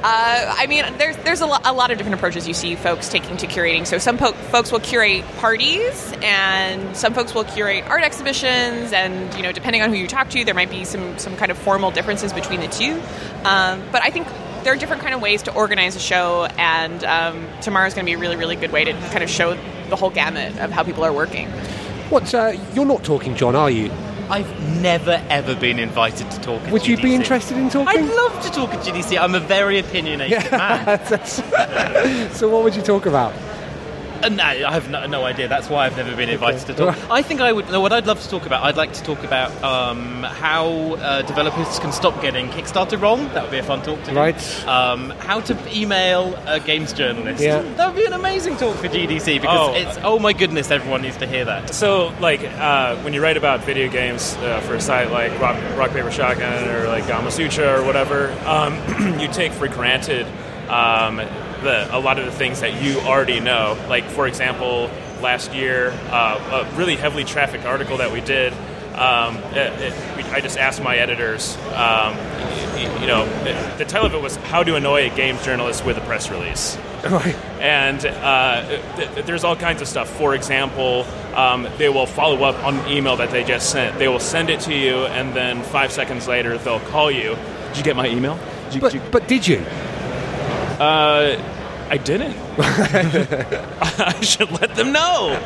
uh, 0.04 0.56
I 0.58 0.66
mean, 0.68 0.84
there's 0.98 1.16
there's 1.18 1.42
a, 1.42 1.46
lo- 1.46 1.60
a 1.64 1.74
lot 1.74 1.92
of 1.92 1.98
different 1.98 2.16
approaches 2.16 2.48
you 2.48 2.56
see 2.56 2.76
folks 2.76 3.08
taking 3.08 3.38
to 3.38 3.48
curating. 3.48 3.86
So 3.86 4.00
some 4.00 4.18
po- 4.18 4.34
folks 4.34 4.72
will 4.72 4.80
curate 4.80 5.24
parties, 5.38 6.12
and 6.24 6.98
some 6.98 7.14
folks 7.14 7.36
will 7.36 7.44
curate 7.44 7.86
art 7.88 8.04
exhibitions, 8.04 8.94
and 8.94 9.34
you 9.36 9.44
know, 9.44 9.52
depending 9.52 9.84
on 9.84 9.90
who 9.90 9.96
you 9.96 10.08
talk 10.08 10.30
to, 10.32 10.44
there 10.44 10.56
might 10.56 10.72
be 10.72 10.86
some 10.86 11.18
some 11.20 11.36
kind 11.38 11.52
of 11.52 11.58
formal 11.58 11.92
differences 11.92 12.34
between 12.34 12.62
the 12.62 12.68
two. 12.68 12.94
Um, 13.46 13.84
but 13.92 14.02
I 14.02 14.10
think 14.10 14.28
there 14.64 14.74
are 14.74 14.78
different 14.78 15.04
kind 15.04 15.14
of 15.14 15.22
ways 15.22 15.44
to 15.44 15.54
organize 15.54 15.96
a 15.96 16.00
show, 16.00 16.46
and 16.58 17.04
um, 17.04 17.48
tomorrow's 17.62 17.94
going 17.94 18.06
to 18.06 18.10
be 18.10 18.14
a 18.14 18.18
really 18.18 18.38
really 18.38 18.56
good 18.56 18.72
way 18.72 18.84
to 18.84 18.94
kind 18.94 19.24
of 19.24 19.30
show 19.30 19.56
the 19.90 19.96
whole 19.96 20.10
gamut 20.10 20.58
of 20.60 20.72
how 20.72 20.84
people 20.84 21.04
are 21.04 21.14
working. 21.14 21.48
What? 22.10 22.34
Uh, 22.34 22.54
you're 22.74 22.86
not 22.86 23.04
talking, 23.04 23.36
John, 23.36 23.56
are 23.56 23.70
you? 23.70 23.92
I've 24.32 24.82
never 24.82 25.22
ever 25.30 25.56
been 25.56 25.78
invited 25.78 26.32
to 26.32 26.40
talk. 26.40 26.62
At 26.62 26.72
Would 26.72 26.88
you 26.88 26.96
be 26.96 27.14
interested 27.14 27.58
in 27.58 27.70
talking? 27.70 27.90
I'd 27.90 28.10
love 28.16 28.42
to 28.44 28.50
talk 28.50 28.74
at 28.74 28.80
GDC. 28.80 29.20
I'm 29.20 29.36
a 29.36 29.42
very 29.42 29.78
opinionated 29.78 30.50
man. 30.52 31.06
so 32.32 32.48
what 32.48 32.64
would 32.64 32.74
you 32.74 32.82
talk 32.82 33.08
about? 33.08 33.34
Uh, 34.24 34.30
no, 34.30 34.44
I 34.44 34.72
have 34.72 34.90
no, 34.90 35.06
no 35.08 35.24
idea. 35.26 35.48
That's 35.48 35.70
why 35.70 35.86
I've 35.86 35.98
never 35.98 36.16
been 36.16 36.30
invited 36.30 36.66
to 36.68 36.74
talk. 36.74 36.98
I 37.10 37.22
think 37.22 37.42
I 37.42 37.52
would. 37.52 37.70
No, 37.70 37.82
what 37.82 37.92
I'd 37.94 38.06
love 38.08 38.22
to 38.22 38.30
talk 38.30 38.46
about, 38.46 38.64
I'd 38.64 38.78
like 38.78 38.94
to 38.94 39.04
talk 39.04 39.24
about 39.24 39.52
um, 39.64 40.24
how 40.24 40.68
uh, 40.96 41.22
developers 41.24 41.80
can 41.80 41.92
stop 41.92 42.22
getting 42.22 42.48
Kickstarter 42.50 43.02
wrong. 43.02 43.28
That 43.34 43.44
would 43.44 43.52
be 43.52 43.58
a 43.60 43.64
fun 43.64 43.82
talk 43.82 44.02
to 44.04 44.12
do. 44.12 44.18
Right. 44.18 44.68
Um, 44.68 45.10
how 45.20 45.40
to 45.42 45.58
email 45.78 46.36
a 46.48 46.60
games 46.60 46.94
journalist. 46.94 47.42
Yeah. 47.44 47.62
That 47.78 47.88
would 47.88 47.96
be 47.96 48.06
an 48.06 48.14
amazing 48.14 48.58
talk 48.58 48.76
for 48.78 48.88
GDC 48.88 49.42
because 49.42 49.70
Oh. 49.70 49.74
it's 49.74 49.98
oh 50.04 50.20
my 50.20 50.34
goodness, 50.34 50.72
everyone 50.72 51.02
needs 51.02 51.18
to 51.18 51.28
hear 51.28 51.46
that. 51.46 51.74
So, 51.74 52.14
like, 52.20 52.44
uh, 52.44 52.96
when 52.98 53.14
you 53.14 53.22
write 53.22 53.38
about 53.38 53.64
video 53.64 53.90
games 53.90 54.36
uh, 54.38 54.60
for 54.62 54.76
a 54.76 54.82
site 54.82 55.12
like 55.12 55.32
Rock, 55.40 55.58
Rock 55.78 55.92
Paper 55.92 56.12
Shotgun 56.12 56.68
or 56.70 56.88
like 56.88 57.04
Gamasutra 57.06 57.80
or 57.80 57.86
whatever, 57.86 58.32
um, 58.46 58.76
you 59.20 59.28
take 59.30 59.52
for 59.52 59.68
granted 59.68 60.26
um, 60.70 61.20
the, 61.62 61.96
a 61.96 62.00
lot 62.00 62.20
of 62.20 62.26
the 62.26 62.32
things 62.32 62.62
that 62.62 62.82
you 62.82 63.00
already 63.00 63.40
know. 63.40 63.78
Like, 63.88 64.06
for 64.06 64.28
example, 64.28 64.90
last 65.22 65.54
year, 65.54 65.92
uh, 66.10 66.66
a 66.74 66.78
really 66.78 66.96
heavily 66.96 67.24
trafficked 67.24 67.66
article 67.66 67.98
that 67.98 68.12
we 68.12 68.22
did. 68.22 68.54
Um, 68.96 69.38
it, 69.54 69.94
it, 69.94 70.26
I 70.34 70.42
just 70.42 70.58
asked 70.58 70.84
my 70.84 70.98
editors, 70.98 71.56
um, 71.70 72.14
y- 72.16 72.98
you 73.00 73.08
know, 73.08 73.26
the, 73.46 73.78
the 73.78 73.86
title 73.86 74.06
of 74.08 74.14
it 74.14 74.22
was 74.22 74.36
"How 74.36 74.64
to 74.64 74.76
Annoy 74.76 75.10
a 75.12 75.16
Games 75.16 75.44
Journalist 75.46 75.86
with 75.86 75.98
a 75.98 76.02
Press 76.02 76.30
Release." 76.30 76.78
Right. 77.06 77.34
And 77.62 78.06
uh, 78.06 78.68
th- 78.68 79.14
th- 79.14 79.26
there's 79.26 79.44
all 79.46 79.56
kinds 79.56 79.82
of 79.82 79.88
stuff. 79.88 80.10
For 80.10 80.36
example, 80.36 81.06
um, 81.36 81.68
they 81.78 81.88
will 81.88 82.06
follow 82.06 82.44
up 82.44 82.62
on 82.66 82.76
an 82.80 82.92
email 82.92 83.16
that 83.16 83.32
they 83.32 83.46
just 83.46 83.70
sent. 83.72 83.98
They 83.98 84.10
will 84.10 84.20
send 84.20 84.50
it 84.50 84.60
to 84.62 84.74
you, 84.74 85.06
and 85.06 85.34
then 85.34 85.64
five 85.64 85.92
seconds 85.94 86.28
later, 86.28 86.58
they'll 86.58 86.80
call 86.82 87.10
you. 87.10 87.38
Did 87.70 87.78
you 87.78 87.84
get 87.84 87.96
my 87.96 88.08
email? 88.10 88.38
Did 88.72 88.76
you, 88.76 88.82
But, 88.82 89.12
but 89.12 89.28
did 89.30 89.48
you? 89.48 89.64
Uh, 90.82 91.38
I 91.92 91.98
didn't. 91.98 92.36
I 92.58 94.20
should 94.22 94.50
let 94.60 94.76
them 94.76 94.92
know. 94.92 95.40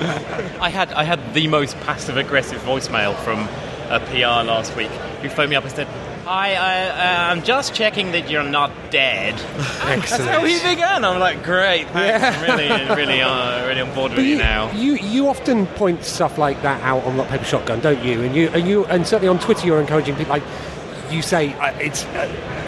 I 0.61 0.69
had 0.69 0.93
I 0.93 1.03
had 1.03 1.33
the 1.33 1.47
most 1.47 1.77
passive 1.81 2.15
aggressive 2.15 2.61
voicemail 2.61 3.17
from 3.17 3.39
a 3.89 3.99
PR 3.99 4.47
last 4.47 4.75
week 4.77 4.91
who 5.21 5.29
phoned 5.29 5.49
me 5.49 5.57
up 5.57 5.65
and 5.65 5.73
said, 5.73 5.87
"Hi, 6.23 6.53
I, 6.53 6.87
uh, 6.87 7.31
I'm 7.31 7.43
just 7.43 7.73
checking 7.73 8.13
that 8.13 8.29
you're 8.29 8.43
not 8.43 8.71
dead." 8.91 9.35
That's 9.57 10.17
how 10.17 10.45
he 10.45 10.57
began. 10.59 11.03
I'm 11.03 11.19
like, 11.19 11.43
"Great, 11.43 11.87
thanks. 11.89 12.23
I'm 12.23 12.57
really, 12.57 12.95
really, 12.95 13.21
uh, 13.21 13.67
really 13.67 13.81
on 13.81 13.93
board 13.93 14.13
with 14.13 14.25
you, 14.25 14.37
now." 14.37 14.71
You 14.71 14.93
you 14.95 15.27
often 15.27 15.65
point 15.67 16.03
stuff 16.05 16.37
like 16.37 16.61
that 16.61 16.81
out 16.83 17.03
on 17.03 17.17
Rock 17.17 17.27
Paper 17.27 17.43
Shotgun, 17.43 17.81
don't 17.81 18.03
you? 18.05 18.21
And 18.21 18.33
you 18.33 18.47
and 18.49 18.65
you 18.65 18.85
and 18.85 19.05
certainly 19.05 19.27
on 19.27 19.39
Twitter, 19.39 19.67
you're 19.67 19.81
encouraging 19.81 20.15
people. 20.15 20.29
Like 20.35 20.43
you 21.09 21.21
say, 21.21 21.53
uh, 21.55 21.73
it's. 21.79 22.05
Uh, 22.05 22.63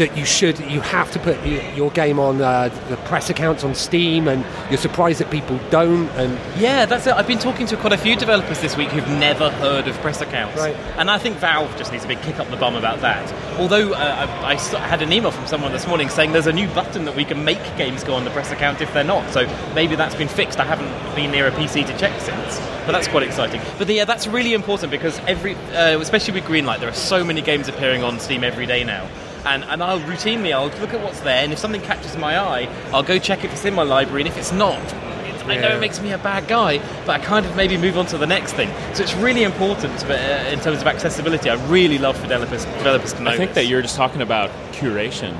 that 0.00 0.16
you 0.16 0.24
should, 0.24 0.58
you 0.60 0.80
have 0.80 1.10
to 1.12 1.18
put 1.18 1.38
your 1.76 1.90
game 1.90 2.18
on 2.18 2.40
uh, 2.40 2.68
the 2.88 2.96
press 3.08 3.28
accounts 3.28 3.62
on 3.64 3.74
Steam, 3.74 4.28
and 4.28 4.44
you're 4.70 4.78
surprised 4.78 5.20
that 5.20 5.30
people 5.30 5.60
don't. 5.68 6.08
And 6.10 6.32
Yeah, 6.60 6.86
that's 6.86 7.06
it. 7.06 7.12
I've 7.12 7.26
been 7.26 7.38
talking 7.38 7.66
to 7.66 7.76
quite 7.76 7.92
a 7.92 7.98
few 7.98 8.16
developers 8.16 8.60
this 8.60 8.76
week 8.76 8.88
who've 8.88 9.06
never 9.18 9.50
heard 9.50 9.86
of 9.88 9.96
press 9.98 10.20
accounts. 10.22 10.58
Right. 10.58 10.74
And 10.96 11.10
I 11.10 11.18
think 11.18 11.36
Valve 11.36 11.76
just 11.76 11.92
needs 11.92 12.04
a 12.04 12.08
big 12.08 12.20
kick 12.22 12.38
up 12.38 12.48
the 12.48 12.56
bum 12.56 12.76
about 12.76 13.00
that. 13.02 13.32
Although 13.60 13.92
uh, 13.92 14.26
I, 14.42 14.52
I 14.54 14.88
had 14.88 15.02
an 15.02 15.12
email 15.12 15.30
from 15.30 15.46
someone 15.46 15.72
this 15.72 15.86
morning 15.86 16.08
saying 16.08 16.32
there's 16.32 16.46
a 16.46 16.52
new 16.52 16.68
button 16.68 17.04
that 17.04 17.14
we 17.14 17.26
can 17.26 17.44
make 17.44 17.62
games 17.76 18.02
go 18.02 18.14
on 18.14 18.24
the 18.24 18.30
press 18.30 18.50
account 18.50 18.80
if 18.80 18.92
they're 18.94 19.04
not. 19.04 19.30
So 19.30 19.46
maybe 19.74 19.96
that's 19.96 20.14
been 20.14 20.28
fixed. 20.28 20.58
I 20.58 20.64
haven't 20.64 20.90
been 21.14 21.30
near 21.30 21.46
a 21.46 21.50
PC 21.52 21.86
to 21.86 21.98
check 21.98 22.18
since. 22.20 22.58
But 22.86 22.92
that's 22.92 23.08
quite 23.08 23.22
exciting. 23.22 23.60
But 23.76 23.88
yeah, 23.88 24.06
that's 24.06 24.26
really 24.26 24.54
important 24.54 24.90
because 24.90 25.18
every, 25.20 25.54
uh, 25.74 26.00
especially 26.00 26.40
with 26.40 26.44
Greenlight, 26.44 26.80
there 26.80 26.88
are 26.88 26.94
so 26.94 27.22
many 27.22 27.42
games 27.42 27.68
appearing 27.68 28.02
on 28.02 28.18
Steam 28.18 28.42
every 28.42 28.64
day 28.64 28.82
now. 28.82 29.06
And, 29.44 29.64
and 29.64 29.82
I'll 29.82 30.00
routinely 30.00 30.52
I'll 30.52 30.66
look 30.80 30.92
at 30.92 31.02
what's 31.02 31.20
there, 31.20 31.42
and 31.42 31.52
if 31.52 31.58
something 31.58 31.80
catches 31.80 32.16
my 32.16 32.38
eye, 32.38 32.68
I'll 32.92 33.02
go 33.02 33.18
check 33.18 33.44
if 33.44 33.52
it's 33.52 33.64
in 33.64 33.74
my 33.74 33.82
library, 33.82 34.22
and 34.22 34.28
if 34.28 34.36
it's 34.36 34.52
not, 34.52 34.80
it's, 34.82 35.42
I 35.44 35.56
know 35.56 35.76
it 35.76 35.80
makes 35.80 36.00
me 36.00 36.12
a 36.12 36.18
bad 36.18 36.46
guy, 36.48 36.78
but 37.06 37.20
I 37.20 37.24
kind 37.24 37.46
of 37.46 37.56
maybe 37.56 37.76
move 37.76 37.96
on 37.96 38.06
to 38.06 38.18
the 38.18 38.26
next 38.26 38.52
thing. 38.52 38.70
So 38.94 39.02
it's 39.02 39.14
really 39.14 39.42
important 39.42 39.92
but, 40.06 40.20
uh, 40.20 40.50
in 40.50 40.60
terms 40.60 40.80
of 40.80 40.86
accessibility. 40.86 41.48
I 41.48 41.54
really 41.68 41.98
love 41.98 42.16
for 42.16 42.22
developers, 42.22 42.64
developers 42.66 43.14
to 43.14 43.22
know 43.22 43.30
I 43.30 43.36
think 43.36 43.50
this. 43.50 43.64
that 43.64 43.66
you're 43.66 43.82
just 43.82 43.96
talking 43.96 44.22
about 44.22 44.50
curation. 44.72 45.36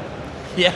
Yeah. 0.56 0.74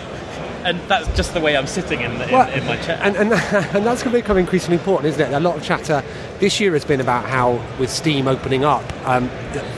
and 0.65 0.81
that's 0.89 1.09
just 1.17 1.35
the 1.35 1.41
way 1.41 1.57
I'm 1.57 1.67
sitting 1.67 2.01
in, 2.01 2.13
in, 2.13 2.31
Well, 2.31 2.51
in 2.51 2.65
my 2.67 2.77
chair. 2.77 2.99
And, 3.03 3.17
and, 3.17 3.33
and 3.73 3.87
that's 3.87 4.03
going 4.03 4.15
to 4.15 4.23
become 4.23 4.37
increasingly 4.37 4.79
important, 4.79 5.15
isn't 5.15 5.33
it? 5.33 5.35
A 5.35 5.41
lot 5.41 5.57
of 5.57 5.63
chatter 5.63 6.03
this 6.39 6.61
year 6.61 6.73
has 6.73 6.85
been 6.85 7.01
about 7.01 7.25
how, 7.25 7.63
with 7.79 7.91
Steam 7.91 8.29
opening 8.29 8.65
up, 8.65 8.85
um, 9.07 9.29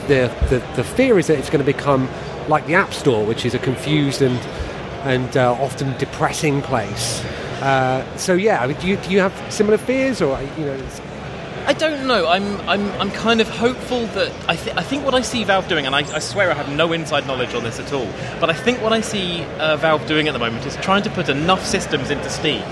the, 0.07 0.33
the, 0.49 0.63
the 0.75 0.83
fear 0.83 1.17
is 1.19 1.27
that 1.27 1.37
it's 1.39 1.49
going 1.49 1.65
to 1.65 1.71
become 1.71 2.07
like 2.47 2.65
the 2.65 2.75
App 2.75 2.93
Store, 2.93 3.25
which 3.25 3.45
is 3.45 3.53
a 3.53 3.59
confused 3.59 4.21
and, 4.21 4.39
and 5.03 5.35
uh, 5.37 5.53
often 5.53 5.97
depressing 5.97 6.61
place. 6.61 7.23
Uh, 7.61 8.05
so, 8.17 8.33
yeah, 8.33 8.61
I 8.61 8.67
mean, 8.67 8.77
do, 8.79 8.87
you, 8.87 8.97
do 8.97 9.09
you 9.09 9.19
have 9.19 9.33
similar 9.53 9.77
fears? 9.77 10.21
Or, 10.21 10.39
you 10.57 10.65
know, 10.65 10.87
I 11.65 11.73
don't 11.73 12.07
know. 12.07 12.27
I'm, 12.27 12.61
I'm, 12.61 12.89
I'm 12.93 13.11
kind 13.11 13.41
of 13.41 13.49
hopeful 13.49 14.05
that 14.07 14.31
I, 14.47 14.55
th- 14.55 14.75
I 14.77 14.83
think 14.83 15.03
what 15.03 15.13
I 15.13 15.21
see 15.21 15.43
Valve 15.43 15.67
doing, 15.67 15.85
and 15.85 15.93
I, 15.93 15.99
I 16.15 16.19
swear 16.19 16.49
I 16.49 16.53
have 16.53 16.69
no 16.69 16.93
inside 16.93 17.27
knowledge 17.27 17.53
on 17.53 17.63
this 17.63 17.79
at 17.79 17.91
all, 17.91 18.07
but 18.39 18.49
I 18.49 18.53
think 18.53 18.81
what 18.81 18.93
I 18.93 19.01
see 19.01 19.43
uh, 19.59 19.75
Valve 19.75 20.07
doing 20.07 20.29
at 20.29 20.31
the 20.31 20.39
moment 20.39 20.65
is 20.65 20.77
trying 20.77 21.03
to 21.03 21.09
put 21.09 21.27
enough 21.27 21.65
systems 21.65 22.09
into 22.09 22.29
Steam 22.29 22.63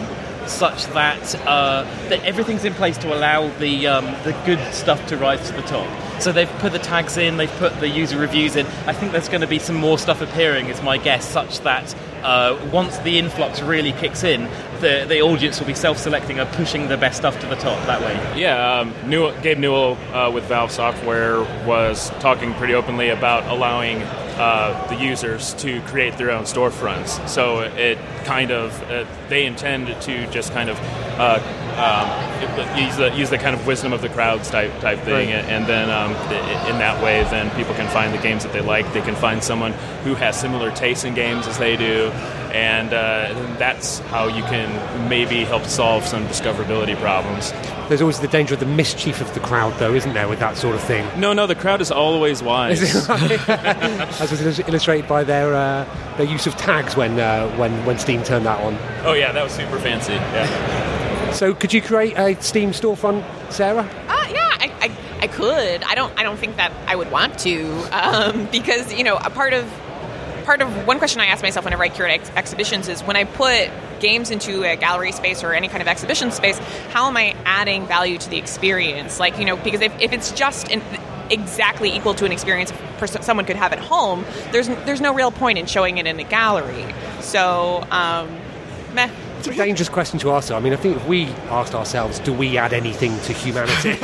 such 0.49 0.85
that 0.87 1.35
uh, 1.45 1.83
that 2.09 2.23
everything's 2.23 2.65
in 2.65 2.73
place 2.73 2.97
to 2.99 3.13
allow 3.13 3.47
the 3.59 3.87
um, 3.87 4.05
the 4.23 4.31
good 4.45 4.59
stuff 4.73 5.05
to 5.07 5.17
rise 5.17 5.47
to 5.49 5.55
the 5.55 5.61
top. 5.63 5.89
So 6.21 6.31
they've 6.31 6.49
put 6.59 6.71
the 6.71 6.79
tags 6.79 7.17
in, 7.17 7.37
they've 7.37 7.51
put 7.57 7.77
the 7.79 7.89
user 7.89 8.17
reviews 8.17 8.55
in. 8.55 8.65
I 8.87 8.93
think 8.93 9.11
there's 9.11 9.27
going 9.27 9.41
to 9.41 9.47
be 9.47 9.59
some 9.59 9.75
more 9.75 9.97
stuff 9.97 10.21
appearing, 10.21 10.67
is 10.67 10.81
my 10.81 10.97
guess, 10.97 11.27
such 11.27 11.59
that 11.61 11.93
uh, 12.23 12.57
once 12.71 12.97
the 12.99 13.19
influx 13.19 13.61
really 13.61 13.91
kicks 13.91 14.23
in, 14.23 14.49
the 14.79 15.05
the 15.07 15.21
audience 15.21 15.59
will 15.59 15.67
be 15.67 15.73
self-selecting 15.73 16.39
and 16.39 16.49
pushing 16.51 16.87
the 16.87 16.97
best 16.97 17.17
stuff 17.17 17.39
to 17.41 17.47
the 17.47 17.55
top 17.55 17.85
that 17.85 18.01
way. 18.01 18.39
Yeah, 18.39 18.79
um, 18.79 18.93
Newell, 19.09 19.39
Gabe 19.41 19.57
Newell 19.59 19.97
uh, 20.13 20.31
with 20.31 20.45
Valve 20.45 20.71
Software 20.71 21.41
was 21.65 22.09
talking 22.19 22.53
pretty 22.53 22.73
openly 22.73 23.09
about 23.09 23.43
allowing 23.51 24.01
uh, 24.37 24.87
the 24.87 24.95
users 24.95 25.53
to 25.55 25.81
create 25.81 26.17
their 26.17 26.31
own 26.31 26.43
storefronts. 26.43 27.27
So 27.29 27.61
it 27.61 27.97
kind 28.25 28.51
of 28.51 28.81
uh, 28.83 29.05
they 29.29 29.45
intend 29.45 29.87
to 30.01 30.27
just 30.31 30.51
kind 30.53 30.69
of 30.69 30.77
uh, 31.17 31.39
um, 31.77 32.77
use 32.79 32.95
the 32.97 33.09
use 33.15 33.29
the 33.29 33.37
kind 33.37 33.55
of 33.55 33.65
wisdom 33.67 33.93
of 33.93 34.01
the 34.01 34.09
crowds 34.09 34.49
type 34.49 34.71
type 34.81 34.99
thing, 34.99 35.29
Right. 35.29 35.45
and 35.45 35.65
then 35.65 35.89
um, 35.89 36.11
in 36.69 36.77
that 36.79 37.01
way, 37.03 37.23
then 37.25 37.49
people 37.55 37.73
can 37.75 37.87
find 37.89 38.13
the 38.13 38.17
games 38.21 38.43
that 38.43 38.53
they 38.53 38.61
like. 38.61 38.91
They 38.93 39.01
can 39.01 39.15
find 39.15 39.43
someone 39.43 39.73
who 40.03 40.15
has 40.15 40.39
similar 40.39 40.71
tastes 40.71 41.03
in 41.05 41.13
games 41.15 41.47
as 41.47 41.57
they 41.57 41.75
do. 41.77 42.11
And 42.55 42.93
uh, 42.93 43.33
that's 43.57 43.99
how 43.99 44.27
you 44.27 44.41
can 44.43 45.09
maybe 45.09 45.43
help 45.43 45.65
solve 45.65 46.05
some 46.05 46.25
discoverability 46.27 46.95
problems. 46.95 47.51
There's 47.87 48.01
always 48.01 48.19
the 48.19 48.27
danger 48.27 48.53
of 48.53 48.59
the 48.59 48.65
mischief 48.65 49.21
of 49.21 49.33
the 49.33 49.39
crowd, 49.39 49.77
though, 49.79 49.93
isn't 49.93 50.13
there, 50.13 50.27
with 50.27 50.39
that 50.39 50.57
sort 50.57 50.75
of 50.75 50.81
thing? 50.81 51.07
No, 51.19 51.33
no, 51.33 51.47
the 51.47 51.55
crowd 51.55 51.81
is 51.81 51.91
always 51.91 52.41
wise. 52.41 52.81
Is 52.81 53.07
right? 53.09 53.31
As 53.49 54.31
was 54.31 54.59
illustrated 54.59 55.07
by 55.07 55.23
their 55.23 55.53
uh, 55.53 55.85
their 56.17 56.25
use 56.25 56.47
of 56.47 56.55
tags 56.55 56.95
when 56.95 57.19
uh, 57.19 57.49
when 57.57 57.85
when 57.85 57.97
Steam 57.99 58.23
turned 58.23 58.45
that 58.45 58.59
on. 58.61 58.77
oh 59.05 59.13
yeah, 59.13 59.31
that 59.31 59.43
was 59.43 59.53
super 59.53 59.79
fancy. 59.79 60.13
Yeah. 60.13 61.31
So, 61.31 61.53
could 61.53 61.73
you 61.73 61.81
create 61.81 62.13
a 62.17 62.41
Steam 62.41 62.71
storefront, 62.71 63.23
Sarah? 63.51 63.81
Uh, 64.07 64.27
yeah, 64.31 64.49
I, 64.59 64.71
I, 64.81 65.23
I 65.23 65.27
could. 65.27 65.83
I 65.83 65.95
don't. 65.95 66.17
I 66.17 66.23
don't 66.23 66.37
think 66.37 66.55
that 66.57 66.71
I 66.87 66.95
would 66.95 67.11
want 67.11 67.37
to 67.39 67.65
um, 67.91 68.47
because 68.51 68.93
you 68.93 69.03
know 69.03 69.17
a 69.17 69.29
part 69.29 69.53
of 69.53 69.65
part 70.45 70.61
of 70.61 70.87
one 70.87 70.99
question 70.99 71.19
I 71.19 71.25
ask 71.25 71.43
myself 71.43 71.65
whenever 71.65 71.83
I 71.83 71.87
write 71.87 71.95
curate 71.95 72.21
ex- 72.21 72.31
exhibitions 72.35 72.87
is 72.87 73.01
when 73.03 73.15
I 73.15 73.23
put 73.23 73.69
games 73.99 74.29
into 74.29 74.63
a 74.63 74.75
gallery 74.75 75.11
space 75.11 75.43
or 75.43 75.53
any 75.53 75.67
kind 75.67 75.81
of 75.81 75.87
exhibition 75.87 76.31
space, 76.31 76.57
how 76.91 77.07
am 77.07 77.17
I 77.17 77.35
adding 77.45 77.87
value 77.87 78.17
to 78.17 78.29
the 78.29 78.37
experience? 78.37 79.19
Like 79.19 79.37
you 79.39 79.45
know, 79.45 79.57
because 79.57 79.81
if, 79.81 79.99
if 79.99 80.13
it's 80.13 80.31
just 80.31 80.71
an, 80.71 80.81
exactly 81.29 81.93
equal 81.95 82.13
to 82.13 82.25
an 82.25 82.31
experience 82.31 82.71
a 83.01 83.23
someone 83.23 83.45
could 83.45 83.55
have 83.55 83.73
at 83.73 83.79
home, 83.79 84.23
there's 84.51 84.67
there's 84.67 85.01
no 85.01 85.13
real 85.13 85.31
point 85.31 85.57
in 85.57 85.65
showing 85.65 85.97
it 85.97 86.05
in 86.05 86.19
a 86.19 86.23
gallery. 86.23 86.85
So, 87.21 87.85
um, 87.91 88.29
meh. 88.93 89.09
It's 89.39 89.47
a 89.47 89.53
dangerous 89.53 89.89
question 89.89 90.19
to 90.19 90.31
ask. 90.31 90.49
though. 90.49 90.55
I 90.55 90.59
mean, 90.59 90.73
I 90.73 90.77
think 90.77 90.95
if 90.95 91.07
we 91.07 91.25
asked 91.49 91.75
ourselves, 91.75 92.19
do 92.19 92.33
we 92.33 92.57
add 92.57 92.73
anything 92.73 93.19
to 93.21 93.33
humanity? 93.33 93.97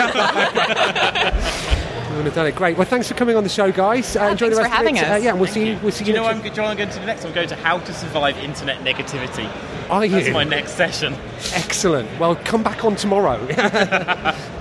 we 2.12 2.18
would 2.18 2.26
have 2.26 2.36
done 2.36 2.47
it. 2.47 2.55
Great. 2.55 2.78
Well, 2.78 2.88
thanks 2.88 3.07
for 3.07 3.14
coming 3.14 3.36
on 3.36 3.43
the 3.43 3.49
show, 3.49 3.72
guys. 3.72 4.16
Uh, 4.16 4.26
enjoy 4.26 4.47
thanks 4.47 4.57
the 4.57 4.64
for 4.64 4.70
having 4.70 4.97
of 4.97 5.03
it. 5.03 5.09
Uh, 5.09 5.16
us. 5.16 5.24
yeah, 5.24 5.34
we'll 5.34 5.47
see 5.47 5.70
you. 5.70 5.80
We'll 5.82 5.91
see 5.91 6.03
Do 6.03 6.12
you 6.12 6.18
know 6.18 6.24
next 6.24 6.36
what 6.36 6.36
I'm, 6.36 6.41
do 6.41 6.49
you 6.49 6.55
know 6.55 6.64
what 6.64 6.72
I'm 6.72 6.78
going 6.78 6.89
to 6.89 6.99
do 6.99 7.05
next? 7.05 7.26
I'm 7.26 7.34
going 7.34 7.47
to 7.49 7.55
how 7.55 7.80
to 7.80 7.93
survive 7.93 8.38
internet 8.38 8.80
negativity. 8.80 9.49
Are 9.89 10.07
That's 10.07 10.28
you? 10.28 10.34
my 10.34 10.43
next 10.43 10.74
session. 10.74 11.16
Excellent. 11.53 12.20
Well, 12.20 12.36
come 12.36 12.64
back 12.64 12.86
on 12.86 12.95
tomorrow. 12.95 13.38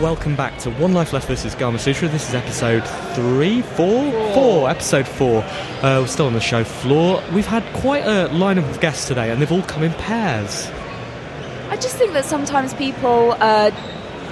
Welcome 0.00 0.34
back 0.34 0.56
to 0.60 0.70
One 0.70 0.94
Life 0.94 1.12
Left 1.12 1.28
versus 1.28 1.54
Gamasutra. 1.54 2.10
This 2.10 2.26
is 2.28 2.34
episode 2.34 2.80
three, 3.14 3.60
four, 3.60 4.10
four. 4.32 4.70
Episode 4.70 5.06
four. 5.06 5.42
Uh, 5.82 6.00
we're 6.00 6.06
still 6.06 6.26
on 6.26 6.32
the 6.32 6.40
show 6.40 6.64
floor. 6.64 7.22
We've 7.34 7.46
had 7.46 7.62
quite 7.74 8.04
a 8.04 8.28
lineup 8.30 8.68
of 8.70 8.80
guests 8.80 9.06
today, 9.08 9.30
and 9.30 9.42
they've 9.42 9.52
all 9.52 9.62
come 9.62 9.82
in 9.82 9.92
pairs. 9.92 10.70
I 11.68 11.76
just 11.76 11.96
think 11.98 12.14
that 12.14 12.24
sometimes 12.24 12.72
people 12.72 13.32
uh, 13.40 13.70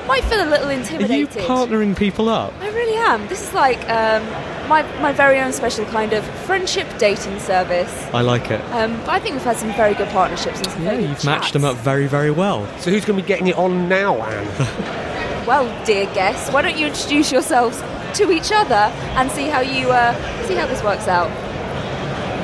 might 0.07 0.25
feel 0.25 0.43
a 0.43 0.49
little 0.49 0.69
Are 0.69 0.73
you 0.73 0.79
intimidated. 0.79 1.43
partnering 1.43 1.95
people 1.95 2.31
up? 2.31 2.55
I 2.61 2.69
really 2.71 2.97
am. 2.97 3.29
This 3.29 3.43
is 3.47 3.53
like 3.53 3.79
um, 3.91 4.25
my, 4.71 4.83
my 5.01 5.13
very 5.13 5.39
own 5.39 5.53
special 5.53 5.85
kind 5.87 6.15
of 6.15 6.25
friendship 6.47 6.87
dating 6.97 7.41
service. 7.41 7.93
I 8.15 8.23
like 8.23 8.51
it. 8.51 8.63
Um, 8.73 8.97
but 9.01 9.11
I 9.11 9.21
think 9.21 9.35
we've 9.35 9.45
had 9.45 9.59
some 9.59 9.73
very 9.75 9.93
good 9.95 10.09
partnerships 10.09 10.61
and 10.61 10.71
some 10.71 10.83
Yeah, 10.83 10.91
very 10.93 11.05
you've 11.05 11.25
matched 11.27 11.53
them 11.53 11.65
up 11.67 11.77
very, 11.77 12.07
very 12.07 12.31
well. 12.31 12.67
So, 12.79 12.91
who's 12.91 13.05
going 13.05 13.19
to 13.19 13.23
be 13.23 13.29
getting 13.29 13.49
it 13.49 13.57
on 13.57 13.87
now, 13.87 14.17
Anne? 14.23 15.05
Well, 15.49 15.87
dear 15.87 16.05
guests, 16.13 16.53
why 16.53 16.61
don't 16.61 16.77
you 16.77 16.89
introduce 16.89 17.33
yourselves 17.33 17.81
to 18.19 18.31
each 18.31 18.53
other 18.53 18.93
and 19.17 19.31
see 19.31 19.47
how 19.47 19.63
you 19.63 19.91
uh, 19.91 20.13
see 20.47 20.55
how 20.55 20.67
this 20.67 20.83
works 20.83 21.09
out? 21.09 21.31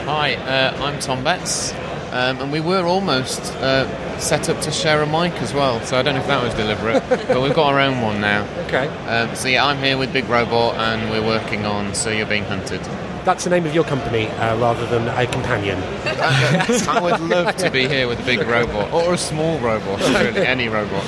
Hi, 0.07 0.37
uh, 0.37 0.75
I'm 0.83 0.99
Tom 1.01 1.23
Betts, 1.23 1.75
um, 2.13 2.41
and 2.41 2.51
we 2.51 2.61
were 2.61 2.87
almost 2.87 3.43
uh, 3.57 4.19
set 4.19 4.49
up 4.49 4.59
to 4.63 4.71
share 4.73 5.03
a 5.03 5.07
mic 5.07 5.35
as 5.43 5.53
well, 5.53 5.83
so 5.83 5.99
I 5.99 6.03
don't 6.03 6.15
know 6.15 6.23
if 6.23 6.27
that 6.29 6.43
was 6.43 6.55
deliberate, 6.55 7.03
but 7.29 7.43
we've 7.43 7.55
got 7.55 7.75
our 7.75 7.79
own 7.79 8.01
one 8.01 8.23
now. 8.23 8.49
Okay. 8.69 8.87
Um, 9.07 9.37
so 9.37 9.49
yeah, 9.49 9.67
I'm 9.67 9.83
here 9.85 9.99
with 9.99 10.11
Big 10.11 10.27
Robot, 10.31 10.77
and 10.77 11.11
we're 11.11 11.27
working 11.27 11.67
on 11.67 11.95
Sir, 11.95 12.15
You're 12.15 12.25
Being 12.25 12.45
Hunted. 12.45 12.81
That's 13.27 13.45
the 13.45 13.51
name 13.51 13.67
of 13.67 13.75
your 13.75 13.85
company 13.85 14.29
uh, 14.29 14.59
rather 14.59 14.87
than 14.87 15.09
a 15.09 15.31
companion. 15.31 15.77
I 16.07 17.01
would 17.03 17.21
love 17.21 17.55
to 17.57 17.71
be 17.71 17.87
here 17.87 18.09
with 18.09 18.21
a 18.21 18.25
big 18.25 18.47
robot, 18.47 18.95
or 18.95 19.13
a 19.13 19.19
small 19.19 19.59
robot, 19.59 20.01
really, 20.01 20.47
any 20.47 20.69
robot. 20.69 21.05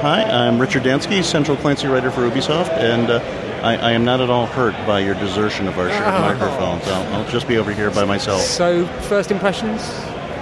Hi, 0.00 0.22
I'm 0.22 0.60
Richard 0.60 0.84
Dansky, 0.84 1.24
Central 1.24 1.56
Clancy 1.56 1.88
writer 1.88 2.10
for 2.10 2.20
Ubisoft, 2.20 2.70
and 2.78 3.10
uh, 3.10 3.18
I, 3.64 3.76
I 3.76 3.90
am 3.92 4.04
not 4.04 4.20
at 4.20 4.30
all 4.30 4.46
hurt 4.46 4.74
by 4.86 5.00
your 5.00 5.14
desertion 5.14 5.66
of 5.66 5.76
our 5.78 5.88
shared 5.90 6.04
Oh. 6.14 6.20
microphones. 6.20 6.86
I'll, 6.86 7.14
I'll 7.14 7.28
just 7.30 7.48
be 7.48 7.58
over 7.58 7.72
here 7.72 7.90
by 7.90 8.04
myself. 8.04 8.40
So, 8.42 8.86
first 9.08 9.30
impressions 9.32 9.82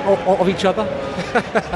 of, 0.04 0.18
of 0.28 0.48
each 0.50 0.64
other? 0.66 0.84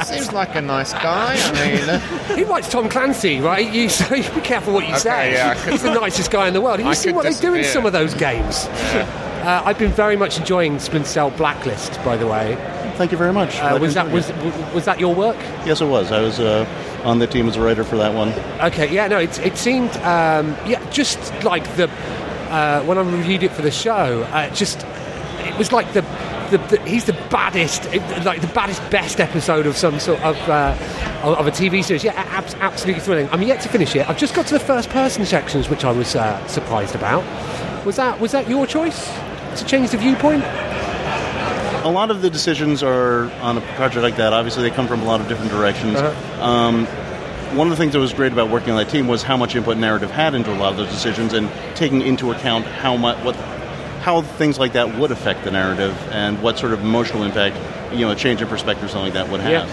Seems 0.04 0.30
like 0.32 0.54
a 0.56 0.60
nice 0.60 0.92
guy. 0.92 1.36
I 1.38 1.52
mean, 1.52 1.88
uh, 1.88 1.98
he 2.36 2.44
writes 2.44 2.68
Tom 2.68 2.88
Clancy, 2.90 3.40
right? 3.40 3.70
You, 3.72 3.88
so 3.88 4.14
you 4.14 4.28
be 4.30 4.40
careful 4.42 4.74
what 4.74 4.84
you 4.84 4.90
Okay, 4.90 4.98
say. 5.00 5.32
yeah, 5.32 5.54
could- 5.54 5.72
He's 5.72 5.82
the 5.82 5.94
nicest 5.94 6.30
guy 6.30 6.48
in 6.48 6.54
the 6.54 6.60
world. 6.60 6.78
Have 6.80 6.86
you 6.86 6.90
I 6.90 6.94
seen 6.94 7.12
could 7.12 7.16
what 7.24 7.24
they 7.34 7.40
do 7.40 7.54
in 7.54 7.64
some 7.64 7.86
of 7.86 7.92
those 7.92 8.12
games? 8.14 8.66
Uh, 8.66 9.62
I've 9.64 9.78
been 9.78 9.92
very 9.92 10.16
much 10.16 10.38
enjoying 10.38 10.78
Splinter 10.78 11.08
Cell 11.08 11.30
Blacklist, 11.30 11.94
by 12.04 12.18
the 12.18 12.26
way. 12.26 12.56
Thank 12.96 13.10
you 13.12 13.16
very 13.16 13.32
much. 13.32 13.56
Uh, 13.56 13.78
was 13.80 13.94
that 13.94 14.10
was 14.12 14.30
was 14.74 14.84
that 14.84 15.00
your 15.00 15.14
work? 15.14 15.36
Yes, 15.64 15.80
it 15.80 15.86
was. 15.86 16.12
I 16.12 16.20
was 16.20 16.38
uh, 16.38 16.66
on 17.04 17.18
the 17.18 17.26
team 17.26 17.48
as 17.48 17.56
a 17.56 17.62
writer 17.62 17.84
for 17.84 17.96
that 17.96 18.14
one. 18.14 18.28
Okay, 18.60 18.92
yeah, 18.92 19.06
no, 19.08 19.18
it, 19.18 19.38
it 19.40 19.56
seemed, 19.56 19.90
um, 19.98 20.56
yeah, 20.66 20.84
just 20.90 21.18
like 21.44 21.64
the, 21.76 21.88
uh, 22.50 22.82
when 22.84 22.98
I 22.98 23.02
reviewed 23.02 23.42
it 23.42 23.52
for 23.52 23.62
the 23.62 23.70
show, 23.70 24.22
uh, 24.32 24.50
just, 24.54 24.84
it 25.40 25.56
was 25.58 25.72
like 25.72 25.92
the, 25.92 26.02
the, 26.50 26.58
the 26.68 26.80
he's 26.84 27.04
the 27.04 27.12
baddest, 27.30 27.84
like 28.24 28.40
the 28.40 28.50
baddest, 28.54 28.82
best 28.90 29.20
episode 29.20 29.66
of 29.66 29.76
some 29.76 29.98
sort 30.00 30.20
of, 30.22 30.36
uh, 30.48 30.76
of 31.22 31.46
a 31.46 31.50
TV 31.50 31.82
series. 31.84 32.02
Yeah, 32.04 32.12
abs- 32.12 32.54
absolutely 32.56 33.02
thrilling. 33.02 33.28
I'm 33.30 33.42
yet 33.42 33.60
to 33.62 33.68
finish 33.68 33.94
it. 33.96 34.08
I've 34.08 34.18
just 34.18 34.34
got 34.34 34.46
to 34.48 34.54
the 34.54 34.60
first 34.60 34.90
person 34.90 35.24
sections, 35.24 35.68
which 35.68 35.84
I 35.84 35.92
was 35.92 36.16
uh, 36.16 36.44
surprised 36.46 36.94
about. 36.94 37.24
Was 37.86 37.96
that, 37.96 38.20
was 38.20 38.32
that 38.32 38.48
your 38.48 38.66
choice 38.66 39.08
to 39.56 39.64
change 39.64 39.90
the 39.90 39.96
viewpoint? 39.96 40.44
A 41.84 41.90
lot 41.90 42.10
of 42.10 42.22
the 42.22 42.30
decisions 42.30 42.82
are 42.82 43.30
on 43.40 43.56
a 43.56 43.60
project 43.74 44.02
like 44.02 44.16
that. 44.16 44.32
Obviously, 44.32 44.62
they 44.62 44.74
come 44.74 44.86
from 44.86 45.00
a 45.00 45.04
lot 45.04 45.20
of 45.20 45.28
different 45.28 45.50
directions. 45.50 45.96
Uh-huh. 45.96 46.42
Um, 46.42 46.86
one 47.56 47.66
of 47.66 47.70
the 47.70 47.76
things 47.76 47.94
that 47.94 47.98
was 47.98 48.12
great 48.12 48.32
about 48.32 48.48
working 48.50 48.70
on 48.70 48.76
that 48.76 48.90
team 48.90 49.08
was 49.08 49.22
how 49.22 49.36
much 49.36 49.56
input 49.56 49.76
narrative 49.76 50.10
had 50.10 50.34
into 50.34 50.52
a 50.52 50.58
lot 50.58 50.72
of 50.72 50.76
those 50.76 50.90
decisions, 50.90 51.32
and 51.32 51.50
taking 51.74 52.02
into 52.02 52.30
account 52.30 52.64
how 52.64 52.96
much 52.96 53.22
what 53.24 53.34
how 54.02 54.22
things 54.22 54.58
like 54.58 54.72
that 54.74 54.98
would 54.98 55.10
affect 55.10 55.44
the 55.44 55.50
narrative, 55.50 55.96
and 56.12 56.40
what 56.42 56.58
sort 56.58 56.72
of 56.72 56.80
emotional 56.80 57.22
impact 57.22 57.56
you 57.92 58.00
know 58.00 58.12
a 58.12 58.16
change 58.16 58.40
in 58.40 58.48
perspective 58.48 58.84
or 58.84 58.88
something 58.88 59.12
like 59.12 59.14
that 59.14 59.28
would 59.30 59.40
have. 59.40 59.68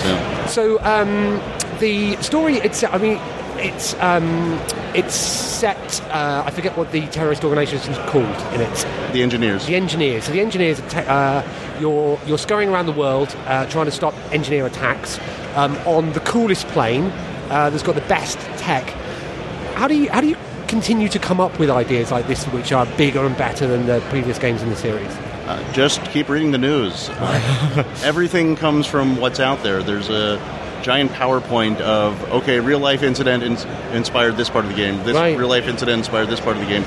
So. 0.00 0.78
So 0.78 0.84
um, 0.84 1.40
the 1.80 2.16
story 2.22 2.56
itself, 2.58 2.94
I 2.94 2.98
mean, 2.98 3.20
it's 3.62 3.94
um, 4.00 4.60
it's 4.94 5.14
set. 5.14 6.00
Uh, 6.10 6.42
I 6.46 6.50
forget 6.50 6.76
what 6.76 6.92
the 6.92 7.06
terrorist 7.08 7.44
organisation 7.44 7.92
is 7.92 7.98
called 8.10 8.24
in 8.54 8.60
it. 8.60 8.86
The 9.12 9.22
engineers. 9.22 9.66
The 9.66 9.76
engineers. 9.76 10.24
So 10.24 10.32
the 10.32 10.40
engineers, 10.40 10.80
are 10.80 10.88
te- 10.88 11.06
uh, 11.06 11.78
you're 11.80 12.18
you're 12.26 12.38
scurrying 12.38 12.70
around 12.70 12.86
the 12.86 12.92
world 12.92 13.34
uh, 13.46 13.66
trying 13.66 13.86
to 13.86 13.92
stop 13.92 14.14
engineer 14.32 14.66
attacks 14.66 15.18
um, 15.54 15.76
on 15.86 16.12
the 16.12 16.20
coolest 16.20 16.66
plane 16.68 17.04
uh, 17.50 17.70
that's 17.70 17.82
got 17.82 17.94
the 17.94 18.00
best 18.02 18.38
tech. 18.58 18.84
how 19.74 19.86
do 19.88 19.94
you 19.94 20.10
how 20.10 20.20
do 20.20 20.28
you 20.28 20.36
continue 20.68 21.08
to 21.08 21.18
come 21.18 21.38
up 21.38 21.58
with 21.58 21.68
ideas 21.68 22.10
like 22.10 22.26
this, 22.26 22.44
which 22.46 22.72
are 22.72 22.86
bigger 22.96 23.24
and 23.26 23.36
better 23.36 23.66
than 23.66 23.86
the 23.86 24.00
previous 24.08 24.38
games 24.38 24.62
in 24.62 24.70
the 24.70 24.76
series? 24.76 25.12
Uh, 25.46 25.72
just 25.72 26.02
keep 26.06 26.28
reading 26.28 26.50
the 26.50 26.58
news. 26.58 27.10
Uh, 27.10 27.84
everything 28.02 28.56
comes 28.56 28.86
from 28.86 29.16
what's 29.20 29.38
out 29.38 29.62
there. 29.62 29.82
There's 29.82 30.08
a 30.08 30.38
giant 30.82 31.10
PowerPoint 31.12 31.80
of 31.80 32.22
okay, 32.30 32.60
real 32.60 32.78
life 32.78 33.02
incident 33.02 33.42
ins- 33.42 33.64
inspired 33.92 34.36
this 34.36 34.50
part 34.50 34.64
of 34.64 34.70
the 34.70 34.76
game. 34.76 35.02
This 35.04 35.16
real 35.38 35.48
life 35.48 35.68
incident 35.68 35.98
inspired 35.98 36.28
this 36.28 36.40
part 36.40 36.56
of 36.56 36.62
the 36.62 36.68
game. 36.68 36.84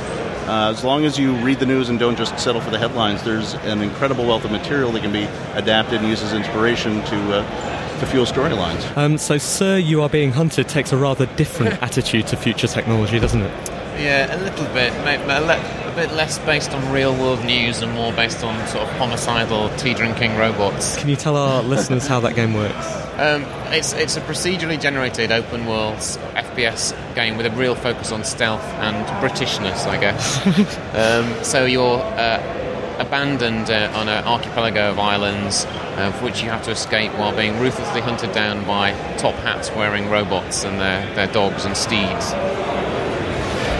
Uh, 0.47 0.69
as 0.69 0.83
long 0.83 1.05
as 1.05 1.17
you 1.17 1.33
read 1.37 1.57
the 1.57 1.65
news 1.65 1.89
and 1.89 1.97
don't 1.97 2.17
just 2.17 2.37
settle 2.37 2.61
for 2.61 2.69
the 2.69 2.77
headlines, 2.77 3.23
there's 3.23 3.55
an 3.55 3.81
incredible 3.81 4.25
wealth 4.27 4.45
of 4.45 4.51
material 4.51 4.91
that 4.91 5.01
can 5.01 5.11
be 5.11 5.23
adapted 5.57 5.99
and 6.01 6.07
used 6.07 6.23
as 6.23 6.33
inspiration 6.33 7.03
to 7.05 7.39
uh, 7.39 7.99
to 7.99 8.05
fuel 8.05 8.25
storylines. 8.25 8.95
Um, 8.97 9.17
so, 9.17 9.37
Sir, 9.37 9.77
You 9.77 10.01
Are 10.03 10.09
Being 10.09 10.33
Hunted 10.33 10.67
takes 10.67 10.91
a 10.91 10.97
rather 10.97 11.25
different 11.37 11.73
attitude 11.81 12.27
to 12.27 12.37
future 12.37 12.67
technology, 12.67 13.19
doesn't 13.19 13.41
it? 13.41 13.51
Yeah, 13.97 14.35
a 14.35 14.37
little 14.43 14.65
bit. 14.73 14.93
Maybe 15.05 15.23
a, 15.23 15.39
le- 15.39 15.55
a 15.55 15.84
bit 15.95 16.11
less 16.11 16.39
based 16.39 16.71
on 16.71 16.91
real 16.91 17.13
world 17.13 17.43
news 17.45 17.81
and 17.81 17.91
more 17.93 18.11
based 18.11 18.43
on 18.43 18.67
sort 18.67 18.83
of 18.83 18.89
homicidal, 18.97 19.69
tea 19.77 19.93
drinking 19.93 20.35
robots. 20.35 20.97
Can 20.97 21.07
you 21.07 21.15
tell 21.15 21.37
our 21.37 21.63
listeners 21.63 22.05
how 22.05 22.19
that 22.19 22.35
game 22.35 22.53
works? 22.53 22.95
Um, 23.17 23.43
it's 23.71 23.93
it's 23.93 24.17
a 24.17 24.21
procedurally 24.21 24.79
generated 24.79 25.31
open 25.31 25.65
world 25.65 25.95
FPS 25.95 26.93
game 27.15 27.37
with 27.37 27.45
a 27.45 27.51
real 27.51 27.75
focus 27.75 28.11
on 28.11 28.25
stealth 28.25 28.65
and 28.75 29.05
Britishness, 29.23 29.87
I 29.87 29.97
guess. 29.97 30.45
um, 30.95 31.43
so 31.43 31.65
you're 31.65 31.99
uh, 31.99 32.97
abandoned 32.99 33.69
uh, 33.69 33.91
on 33.95 34.09
an 34.09 34.25
archipelago 34.25 34.91
of 34.91 34.99
islands, 34.99 35.65
uh, 35.65 36.11
of 36.13 36.21
which 36.21 36.43
you 36.43 36.49
have 36.49 36.63
to 36.63 36.71
escape 36.71 37.13
while 37.13 37.35
being 37.35 37.57
ruthlessly 37.59 38.01
hunted 38.01 38.33
down 38.33 38.65
by 38.65 38.91
top 39.17 39.35
hats 39.35 39.71
wearing 39.71 40.09
robots 40.09 40.65
and 40.65 40.81
their, 40.81 41.15
their 41.15 41.27
dogs 41.27 41.63
and 41.63 41.77
steeds. 41.77 42.33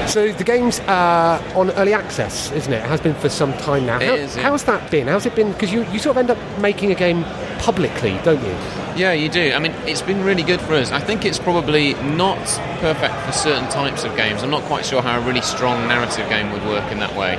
So 0.08 0.32
the 0.32 0.44
game's 0.44 0.80
uh, 0.82 1.54
on 1.56 1.72
early 1.72 1.94
access, 1.94 2.52
isn't 2.52 2.72
it? 2.72 2.78
It 2.78 2.86
has 2.86 3.02
been 3.02 3.16
for 3.16 3.30
some 3.30 3.54
time 3.58 3.86
now. 3.86 3.98
It 4.00 4.08
How, 4.08 4.14
is, 4.14 4.36
yeah. 4.36 4.44
How's 4.44 4.64
that 4.66 4.90
been? 4.92 5.08
How's 5.08 5.26
it 5.26 5.36
been? 5.36 5.52
Because 5.52 5.74
you, 5.74 5.84
you 5.92 6.00
sort 6.00 6.16
of 6.16 6.18
end 6.18 6.30
up 6.30 6.60
making 6.60 6.92
a 6.92 6.96
game 6.96 7.24
publicly, 7.60 8.18
don't 8.24 8.42
you? 8.44 8.56
Yeah, 8.96 9.12
you 9.12 9.28
do. 9.28 9.52
I 9.54 9.60
mean, 9.60 9.74
it's 9.86 10.02
been 10.02 10.24
really 10.24 10.44
good 10.44 10.62
for 10.62 10.74
us. 10.74 10.92
I 10.92 11.00
think 11.00 11.26
it's 11.26 11.40
probably 11.40 11.96
not 11.96 12.40
perfect 12.80 13.16
for 13.26 13.32
certain 13.34 13.70
types 13.70 14.04
of 14.06 14.16
games. 14.16 14.42
I'm 14.42 14.52
not 14.52 14.64
quite 14.64 14.86
sure 14.86 15.02
how 15.02 15.20
a 15.20 15.26
really 15.26 15.42
strong 15.42 15.88
narrative 15.88 16.30
game 16.30 16.52
would 16.52 16.64
work 16.66 16.90
in 16.92 17.00
that 17.00 17.16
way. 17.16 17.36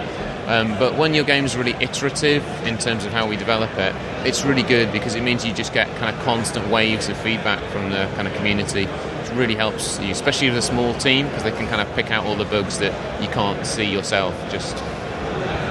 Um, 0.46 0.78
but 0.78 0.96
when 0.96 1.12
your 1.12 1.24
game's 1.24 1.56
really 1.56 1.74
iterative 1.80 2.44
in 2.64 2.78
terms 2.78 3.04
of 3.04 3.12
how 3.12 3.26
we 3.26 3.36
develop 3.36 3.70
it, 3.78 3.94
it's 4.24 4.44
really 4.44 4.62
good 4.62 4.92
because 4.92 5.14
it 5.16 5.22
means 5.22 5.44
you 5.44 5.52
just 5.52 5.72
get 5.72 5.88
kind 5.96 6.14
of 6.14 6.22
constant 6.24 6.68
waves 6.68 7.08
of 7.08 7.16
feedback 7.16 7.60
from 7.72 7.90
the 7.90 8.08
kind 8.14 8.28
of 8.28 8.34
community. 8.34 8.82
It 8.84 9.32
really 9.34 9.56
helps 9.56 9.98
you, 9.98 10.10
especially 10.12 10.48
with 10.48 10.58
a 10.58 10.62
small 10.62 10.94
team, 10.94 11.26
because 11.26 11.42
they 11.42 11.50
can 11.50 11.66
kind 11.66 11.80
of 11.80 11.92
pick 11.96 12.10
out 12.12 12.24
all 12.24 12.36
the 12.36 12.44
bugs 12.44 12.78
that 12.78 12.92
you 13.20 13.28
can't 13.28 13.66
see 13.66 13.84
yourself. 13.90 14.34
Just 14.50 14.76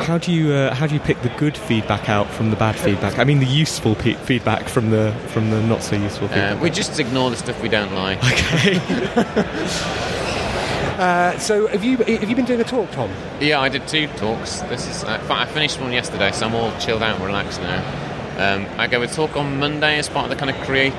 How 0.05 0.17
do 0.17 0.33
you 0.33 0.51
uh, 0.51 0.73
how 0.75 0.87
do 0.87 0.93
you 0.93 0.99
pick 0.99 1.21
the 1.21 1.29
good 1.29 1.57
feedback 1.57 2.09
out 2.09 2.29
from 2.29 2.49
the 2.49 2.57
bad 2.57 2.75
feedback? 2.75 3.17
I 3.17 3.23
mean, 3.23 3.39
the 3.39 3.45
useful 3.45 3.95
pe- 3.95 4.13
feedback 4.15 4.67
from 4.67 4.89
the 4.91 5.13
from 5.29 5.51
the 5.51 5.61
not 5.61 5.83
so 5.83 5.95
useful 5.95 6.25
uh, 6.25 6.31
feedback. 6.31 6.61
we 6.61 6.69
just 6.69 6.99
ignore 6.99 7.29
the 7.29 7.37
stuff 7.37 7.61
we 7.61 7.69
don't 7.69 7.93
like. 7.93 8.17
Okay. 8.17 8.75
Uh, 10.97 11.37
so 11.39 11.67
have 11.67 11.83
you 11.83 11.97
have 11.97 12.29
you 12.29 12.35
been 12.35 12.45
doing 12.45 12.61
a 12.61 12.63
talk, 12.63 12.89
Tom? 12.91 13.11
Yeah, 13.41 13.59
I 13.59 13.67
did 13.67 13.85
two 13.85 14.07
talks. 14.15 14.61
This 14.61 14.87
is 14.87 15.03
uh, 15.03 15.21
I 15.29 15.45
finished 15.45 15.79
one 15.79 15.91
yesterday, 15.91 16.31
so 16.31 16.45
I'm 16.47 16.55
all 16.55 16.71
chilled 16.79 17.03
out 17.03 17.15
and 17.17 17.25
relaxed 17.25 17.59
now. 17.59 17.79
Um, 18.37 18.65
I 18.79 18.87
gave 18.87 19.01
a 19.01 19.07
talk 19.07 19.35
on 19.35 19.59
Monday 19.59 19.97
as 19.97 20.07
part 20.07 20.23
of 20.23 20.29
the 20.29 20.37
kind 20.37 20.55
of 20.55 20.65
create 20.65 20.93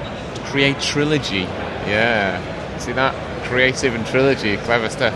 create 0.45 0.79
trilogy. 0.81 1.47
Yeah, 1.89 2.79
see 2.79 2.93
that 2.93 3.15
creative 3.45 3.95
and 3.95 4.07
trilogy, 4.07 4.59
clever 4.59 4.91
stuff. 4.91 5.15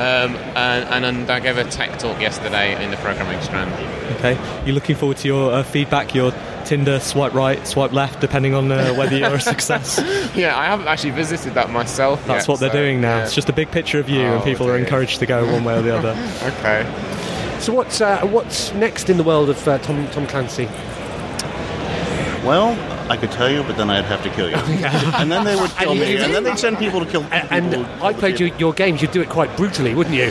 Um, 0.00 0.34
and, 0.56 0.88
and, 0.88 1.04
and 1.04 1.30
I 1.30 1.40
gave 1.40 1.58
a 1.58 1.64
tech 1.64 1.98
talk 1.98 2.20
yesterday 2.22 2.82
in 2.82 2.90
the 2.90 2.96
programming 2.96 3.38
strand. 3.42 3.70
Okay. 4.16 4.38
You 4.66 4.72
looking 4.72 4.96
forward 4.96 5.18
to 5.18 5.28
your 5.28 5.52
uh, 5.52 5.62
feedback? 5.62 6.14
Your 6.14 6.32
Tinder 6.64 7.00
swipe 7.00 7.34
right, 7.34 7.66
swipe 7.66 7.92
left, 7.92 8.20
depending 8.20 8.54
on 8.54 8.70
uh, 8.72 8.94
whether 8.94 9.16
you're 9.16 9.34
a 9.34 9.40
success. 9.54 9.98
yeah, 10.34 10.56
I 10.58 10.66
haven't 10.66 10.88
actually 10.88 11.10
visited 11.10 11.54
that 11.54 11.68
myself. 11.70 12.24
That's 12.26 12.44
yet, 12.46 12.48
what 12.48 12.60
they're 12.60 12.70
so, 12.70 12.78
doing 12.78 13.00
now. 13.00 13.18
yeah. 13.18 13.24
It's 13.24 13.34
just 13.34 13.48
a 13.48 13.52
big 13.52 13.70
picture 13.70 13.98
of 13.98 14.08
you, 14.08 14.20
and 14.20 14.40
Oh, 14.40 14.44
people 14.44 14.68
are 14.68 14.76
encouraged 14.78 15.18
to 15.18 15.26
go 15.26 15.44
one 15.52 15.64
way 15.64 15.76
or 15.78 15.82
the 15.82 15.96
other. 15.96 16.10
okay. 16.58 17.58
So 17.60 17.74
what's 17.74 18.00
uh, 18.00 18.20
what's 18.26 18.72
next 18.72 19.10
in 19.10 19.16
the 19.18 19.22
world 19.24 19.50
of 19.50 19.68
uh, 19.68 19.78
Tom 19.78 20.08
Tom 20.12 20.26
Clancy? 20.26 20.66
Well, 22.44 22.74
I 23.10 23.16
could 23.16 23.32
tell 23.32 23.50
you, 23.50 23.62
but 23.64 23.76
then 23.76 23.90
I'd 23.90 24.04
have 24.04 24.22
to 24.22 24.30
kill 24.30 24.48
you, 24.48 24.54
and 24.56 25.30
then 25.32 25.44
they 25.44 25.56
would 25.56 25.70
kill 25.72 25.90
And 25.90 26.00
me, 26.00 26.12
you- 26.12 26.18
and 26.20 26.32
then 26.32 26.44
they'd 26.44 26.58
send 26.58 26.78
people 26.78 27.00
to 27.04 27.10
kill. 27.10 27.24
And 27.32 27.74
I 28.02 28.12
played 28.12 28.38
your, 28.38 28.48
your 28.56 28.72
games. 28.72 29.02
You'd 29.02 29.10
do 29.10 29.20
it 29.20 29.28
quite 29.28 29.54
brutally, 29.56 29.94
wouldn't 29.94 30.14
you? 30.14 30.30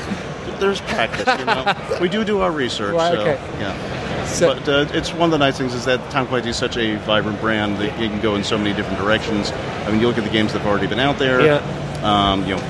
There's 0.59 0.79
practice, 0.81 1.27
you 1.39 1.45
know. 1.45 1.97
we 2.01 2.07
do 2.09 2.23
do 2.23 2.39
our 2.39 2.51
research, 2.51 2.93
Right, 2.93 3.13
so 3.13 3.19
okay. 3.21 3.39
yeah. 3.59 4.39
but 4.39 4.67
uh, 4.69 4.85
it's 4.93 5.11
one 5.13 5.23
of 5.23 5.31
the 5.31 5.37
nice 5.37 5.57
things 5.57 5.73
is 5.73 5.85
that 5.85 5.99
Tom 6.11 6.27
Clancy 6.27 6.49
is 6.49 6.57
such 6.57 6.77
a 6.77 6.95
vibrant 6.99 7.39
brand 7.41 7.77
that 7.77 7.99
you 7.99 8.07
can 8.09 8.19
go 8.21 8.35
in 8.35 8.43
so 8.43 8.57
many 8.57 8.73
different 8.73 8.97
directions. 8.99 9.51
I 9.51 9.91
mean, 9.91 9.99
you 10.01 10.07
look 10.07 10.17
at 10.17 10.23
the 10.23 10.29
games 10.29 10.53
that 10.53 10.59
have 10.59 10.67
already 10.67 10.87
been 10.87 10.99
out 10.99 11.17
there. 11.19 11.41
Yeah. 11.45 11.61
Um, 12.03 12.45
you 12.45 12.55
know, 12.55 12.61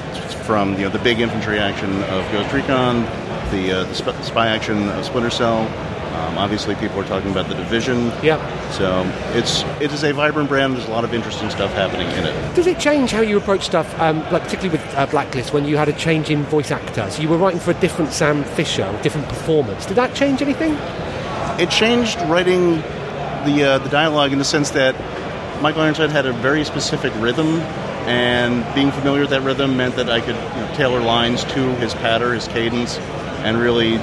from 0.45 0.73
you 0.73 0.81
know 0.81 0.89
the 0.89 0.99
big 0.99 1.19
infantry 1.19 1.59
action 1.59 1.91
of 2.05 2.31
Ghost 2.31 2.51
Recon, 2.51 3.03
the 3.51 3.71
uh, 3.71 3.83
the 3.85 3.93
sp- 3.93 4.17
spy 4.23 4.47
action 4.47 4.89
of 4.89 5.05
Splinter 5.05 5.29
Cell. 5.29 5.65
Um, 6.19 6.37
obviously, 6.37 6.75
people 6.75 6.99
are 6.99 7.05
talking 7.05 7.31
about 7.31 7.47
the 7.47 7.55
Division. 7.55 8.07
Yeah. 8.21 8.37
So 8.71 9.03
it's 9.37 9.63
it 9.81 9.91
is 9.93 10.03
a 10.03 10.11
vibrant 10.11 10.49
brand. 10.49 10.75
There's 10.75 10.87
a 10.87 10.91
lot 10.91 11.03
of 11.03 11.13
interesting 11.13 11.49
stuff 11.49 11.71
happening 11.73 12.07
in 12.09 12.25
it. 12.25 12.55
Does 12.55 12.67
it 12.67 12.79
change 12.79 13.11
how 13.11 13.21
you 13.21 13.37
approach 13.37 13.63
stuff, 13.63 13.97
um, 13.99 14.19
like 14.31 14.43
particularly 14.43 14.77
with 14.77 14.95
uh, 14.95 15.05
Blacklist, 15.07 15.53
when 15.53 15.65
you 15.65 15.77
had 15.77 15.87
a 15.87 15.93
change 15.93 16.29
in 16.29 16.43
voice 16.43 16.71
actors? 16.71 17.19
You 17.19 17.29
were 17.29 17.37
writing 17.37 17.59
for 17.59 17.71
a 17.71 17.75
different 17.75 18.11
Sam 18.11 18.43
Fisher, 18.43 18.87
different 19.01 19.27
performance. 19.29 19.85
Did 19.85 19.95
that 19.95 20.13
change 20.13 20.41
anything? 20.41 20.73
It 21.59 21.69
changed 21.69 22.19
writing 22.23 22.75
the 23.45 23.63
uh, 23.63 23.77
the 23.79 23.89
dialogue 23.89 24.33
in 24.33 24.39
the 24.39 24.45
sense 24.45 24.71
that 24.71 24.95
Michael 25.61 25.81
Ironside 25.81 26.09
had 26.09 26.25
a 26.25 26.33
very 26.33 26.63
specific 26.65 27.13
rhythm, 27.17 27.59
and 28.07 28.65
being 28.75 28.91
familiar 28.91 29.21
with 29.21 29.29
that 29.31 29.41
rhythm 29.41 29.77
meant 29.77 29.95
that 29.95 30.09
I 30.09 30.19
could 30.19 30.35
you 30.35 30.61
know, 30.61 30.71
tailor 30.75 31.01
lines 31.01 31.43
to 31.45 31.75
his 31.75 31.93
patter, 31.93 32.33
his 32.33 32.47
cadence, 32.47 32.97
and 33.43 33.57
really 33.57 33.99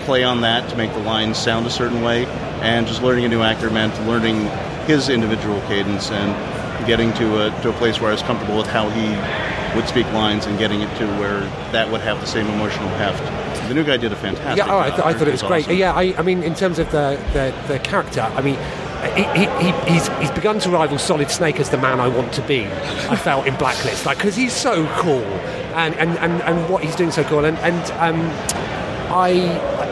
play 0.00 0.24
on 0.24 0.40
that 0.42 0.68
to 0.70 0.76
make 0.76 0.92
the 0.92 1.00
lines 1.00 1.38
sound 1.38 1.66
a 1.66 1.70
certain 1.70 2.02
way. 2.02 2.26
And 2.62 2.86
just 2.86 3.02
learning 3.02 3.24
a 3.24 3.28
new 3.28 3.42
actor 3.42 3.70
meant 3.70 3.94
learning 4.06 4.46
his 4.86 5.08
individual 5.08 5.60
cadence 5.62 6.10
and 6.10 6.86
getting 6.86 7.12
to 7.14 7.46
a, 7.46 7.62
to 7.62 7.70
a 7.70 7.72
place 7.74 8.00
where 8.00 8.10
I 8.10 8.12
was 8.12 8.22
comfortable 8.22 8.56
with 8.56 8.66
how 8.66 8.88
he 8.90 9.08
would 9.76 9.88
speak 9.88 10.06
lines 10.12 10.46
and 10.46 10.58
getting 10.58 10.80
it 10.80 10.94
to 10.98 11.06
where 11.18 11.40
that 11.72 11.90
would 11.90 12.00
have 12.00 12.20
the 12.20 12.26
same 12.26 12.46
emotional 12.48 12.88
heft. 12.90 13.22
The 13.68 13.74
new 13.74 13.84
guy 13.84 13.96
did 13.98 14.12
a 14.12 14.16
fantastic 14.16 14.56
yeah, 14.66 14.72
oh, 14.72 14.78
I, 14.78 14.88
job. 14.88 14.96
th- 14.96 15.06
I 15.06 15.18
thought 15.18 15.28
it 15.28 15.32
was 15.32 15.42
great. 15.42 15.64
awesome. 15.64 15.76
Yeah, 15.76 15.92
I, 15.94 16.14
I 16.18 16.22
mean, 16.22 16.42
in 16.42 16.54
terms 16.54 16.78
of 16.78 16.90
the, 16.90 17.20
the, 17.32 17.54
the 17.72 17.78
character, 17.78 18.22
I 18.22 18.40
mean, 18.42 18.58
he, 19.14 19.22
he, 19.38 19.46
he, 19.64 19.92
he's, 19.92 20.08
he's 20.18 20.30
begun 20.32 20.58
to 20.60 20.70
rival 20.70 20.98
Solid 20.98 21.30
Snake 21.30 21.60
as 21.60 21.70
the 21.70 21.78
man 21.78 22.00
I 22.00 22.08
want 22.08 22.32
to 22.34 22.42
be. 22.42 22.66
I 22.66 23.16
felt 23.16 23.46
in 23.46 23.54
Blacklist, 23.56 24.06
like 24.06 24.18
because 24.18 24.36
he's 24.36 24.52
so 24.52 24.86
cool, 24.98 25.22
and, 25.74 25.94
and, 25.94 26.18
and, 26.18 26.42
and 26.42 26.68
what 26.68 26.82
he's 26.82 26.96
doing 26.96 27.10
so 27.10 27.22
cool, 27.24 27.44
and 27.44 27.56
and 27.58 27.92
um, 27.92 28.20
I, 29.10 29.30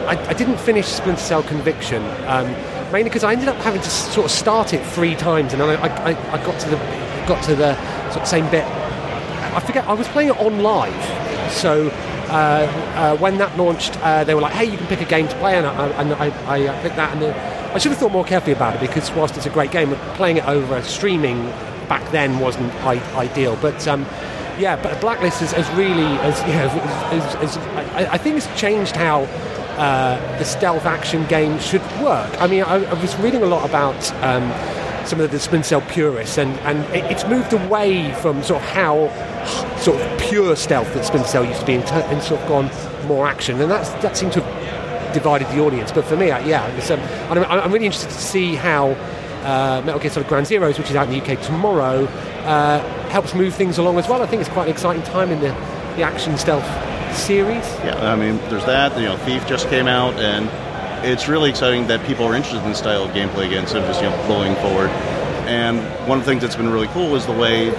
I 0.09 0.29
I 0.29 0.33
didn't 0.33 0.59
finish 0.59 0.87
Splinter 0.87 1.21
Cell 1.21 1.43
Conviction. 1.43 2.03
Um, 2.27 2.53
Mainly 2.91 3.09
because 3.11 3.23
I 3.23 3.33
ended 3.33 3.47
up 3.49 3.57
having 3.57 3.81
to 3.81 3.89
sort 3.89 4.25
of 4.25 4.31
start 4.31 4.73
it 4.73 4.83
three 4.83 5.13
times, 5.15 5.53
and 5.53 5.61
I, 5.61 5.75
I, 5.75 6.09
I 6.33 6.37
got 6.43 6.59
to 6.61 6.69
the 6.71 6.77
got 7.27 7.43
to 7.43 7.53
the 7.53 7.75
sort 8.09 8.23
of 8.23 8.27
same 8.27 8.49
bit 8.49 8.65
I 8.65 9.59
forget. 9.59 9.87
I 9.87 9.93
was 9.93 10.07
playing 10.07 10.29
it 10.29 10.35
OnLive, 10.35 11.49
so 11.51 11.89
uh, 12.29 12.31
uh, 12.95 13.17
when 13.17 13.37
that 13.39 13.55
launched, 13.57 13.97
uh, 14.03 14.23
they 14.23 14.33
were 14.35 14.41
like, 14.41 14.53
"Hey, 14.53 14.65
you 14.65 14.77
can 14.77 14.87
pick 14.87 15.01
a 15.01 15.05
game 15.05 15.27
to 15.27 15.35
play," 15.37 15.57
and 15.57 15.65
I, 15.67 15.87
and 16.01 16.13
I, 16.13 16.27
I 16.47 16.81
picked 16.81 16.95
that. 16.95 17.13
And 17.15 17.23
uh, 17.23 17.71
I 17.73 17.77
should 17.77 17.91
have 17.91 17.99
thought 17.99 18.11
more 18.11 18.23
carefully 18.25 18.53
about 18.53 18.75
it 18.75 18.81
because 18.81 19.11
whilst 19.11 19.37
it's 19.37 19.45
a 19.45 19.49
great 19.51 19.71
game, 19.71 19.93
playing 20.15 20.37
it 20.37 20.47
over 20.47 20.81
streaming 20.83 21.43
back 21.87 22.09
then 22.11 22.39
wasn't 22.39 22.73
I- 22.83 23.01
ideal. 23.15 23.55
But 23.61 23.87
um, 23.87 24.05
yeah, 24.59 24.81
but 24.81 24.99
Blacklist 25.01 25.39
has, 25.41 25.69
really, 25.71 26.03
has, 26.17 27.57
I, 27.93 28.13
I 28.13 28.17
think 28.17 28.37
it's 28.37 28.59
changed 28.59 28.95
how. 28.95 29.27
Uh, 29.79 30.37
the 30.37 30.43
stealth 30.43 30.85
action 30.85 31.25
game 31.27 31.57
should 31.59 31.81
work. 32.01 32.29
I 32.41 32.47
mean, 32.47 32.63
I, 32.63 32.83
I 32.83 32.93
was 33.01 33.15
reading 33.19 33.43
a 33.43 33.45
lot 33.45 33.63
about 33.63 34.11
um, 34.15 34.51
some 35.07 35.21
of 35.21 35.31
the 35.31 35.39
Splinter 35.39 35.67
Cell 35.67 35.81
purists, 35.83 36.37
and, 36.37 36.51
and 36.59 36.79
it, 36.93 37.09
it's 37.09 37.25
moved 37.27 37.53
away 37.53 38.13
from 38.15 38.43
sort 38.43 38.61
of 38.61 38.69
how 38.71 39.07
sort 39.77 40.01
of 40.01 40.19
pure 40.19 40.57
stealth 40.57 40.93
that 40.95 41.05
Splinter 41.05 41.29
Cell 41.29 41.45
used 41.45 41.61
to 41.61 41.65
be, 41.65 41.75
and, 41.75 41.83
and 41.85 42.21
sort 42.21 42.41
of 42.41 42.47
gone 42.49 42.69
more 43.07 43.25
action, 43.25 43.61
and 43.61 43.71
that's 43.71 43.91
that 44.03 44.17
seemed 44.17 44.33
to 44.33 44.41
have 44.41 45.13
divided 45.13 45.47
the 45.47 45.61
audience. 45.61 45.93
But 45.93 46.03
for 46.03 46.17
me, 46.17 46.29
I, 46.29 46.45
yeah, 46.45 46.65
um, 46.65 47.37
I'm, 47.37 47.45
I'm 47.45 47.71
really 47.71 47.85
interested 47.85 48.11
to 48.11 48.19
see 48.19 48.55
how 48.55 48.89
uh, 49.43 49.81
Metal 49.85 50.01
Gear 50.01 50.11
Solid 50.11 50.27
Ground 50.27 50.45
Zeroes, 50.45 50.77
which 50.77 50.89
is 50.89 50.97
out 50.97 51.07
in 51.07 51.17
the 51.17 51.21
UK 51.21 51.41
tomorrow, 51.41 52.03
uh, 52.43 52.79
helps 53.11 53.33
move 53.33 53.55
things 53.55 53.77
along 53.77 53.97
as 53.97 54.09
well. 54.09 54.21
I 54.21 54.25
think 54.25 54.41
it's 54.41 54.51
quite 54.51 54.65
an 54.65 54.71
exciting 54.73 55.03
time 55.03 55.31
in 55.31 55.39
the, 55.39 55.53
the 55.95 56.03
action 56.03 56.37
stealth 56.37 56.65
series. 57.13 57.65
Yeah, 57.83 58.11
I 58.11 58.15
mean, 58.15 58.37
there's 58.49 58.65
that. 58.65 58.97
You 58.97 59.05
know, 59.05 59.17
Thief 59.17 59.45
just 59.47 59.67
came 59.69 59.87
out, 59.87 60.15
and 60.15 60.49
it's 61.05 61.27
really 61.27 61.49
exciting 61.49 61.87
that 61.87 62.05
people 62.05 62.25
are 62.25 62.35
interested 62.35 62.65
in 62.67 62.75
style 62.75 63.03
of 63.03 63.11
gameplay 63.11 63.47
again, 63.47 63.63
instead 63.63 63.81
of 63.81 63.87
just 63.87 64.01
you 64.01 64.09
know 64.09 64.25
blowing 64.27 64.55
forward. 64.55 64.89
And 65.47 65.79
one 66.07 66.19
of 66.19 66.25
the 66.25 66.31
things 66.31 66.41
that's 66.41 66.55
been 66.55 66.69
really 66.69 66.87
cool 66.87 67.15
is 67.15 67.25
the 67.25 67.33
way 67.33 67.69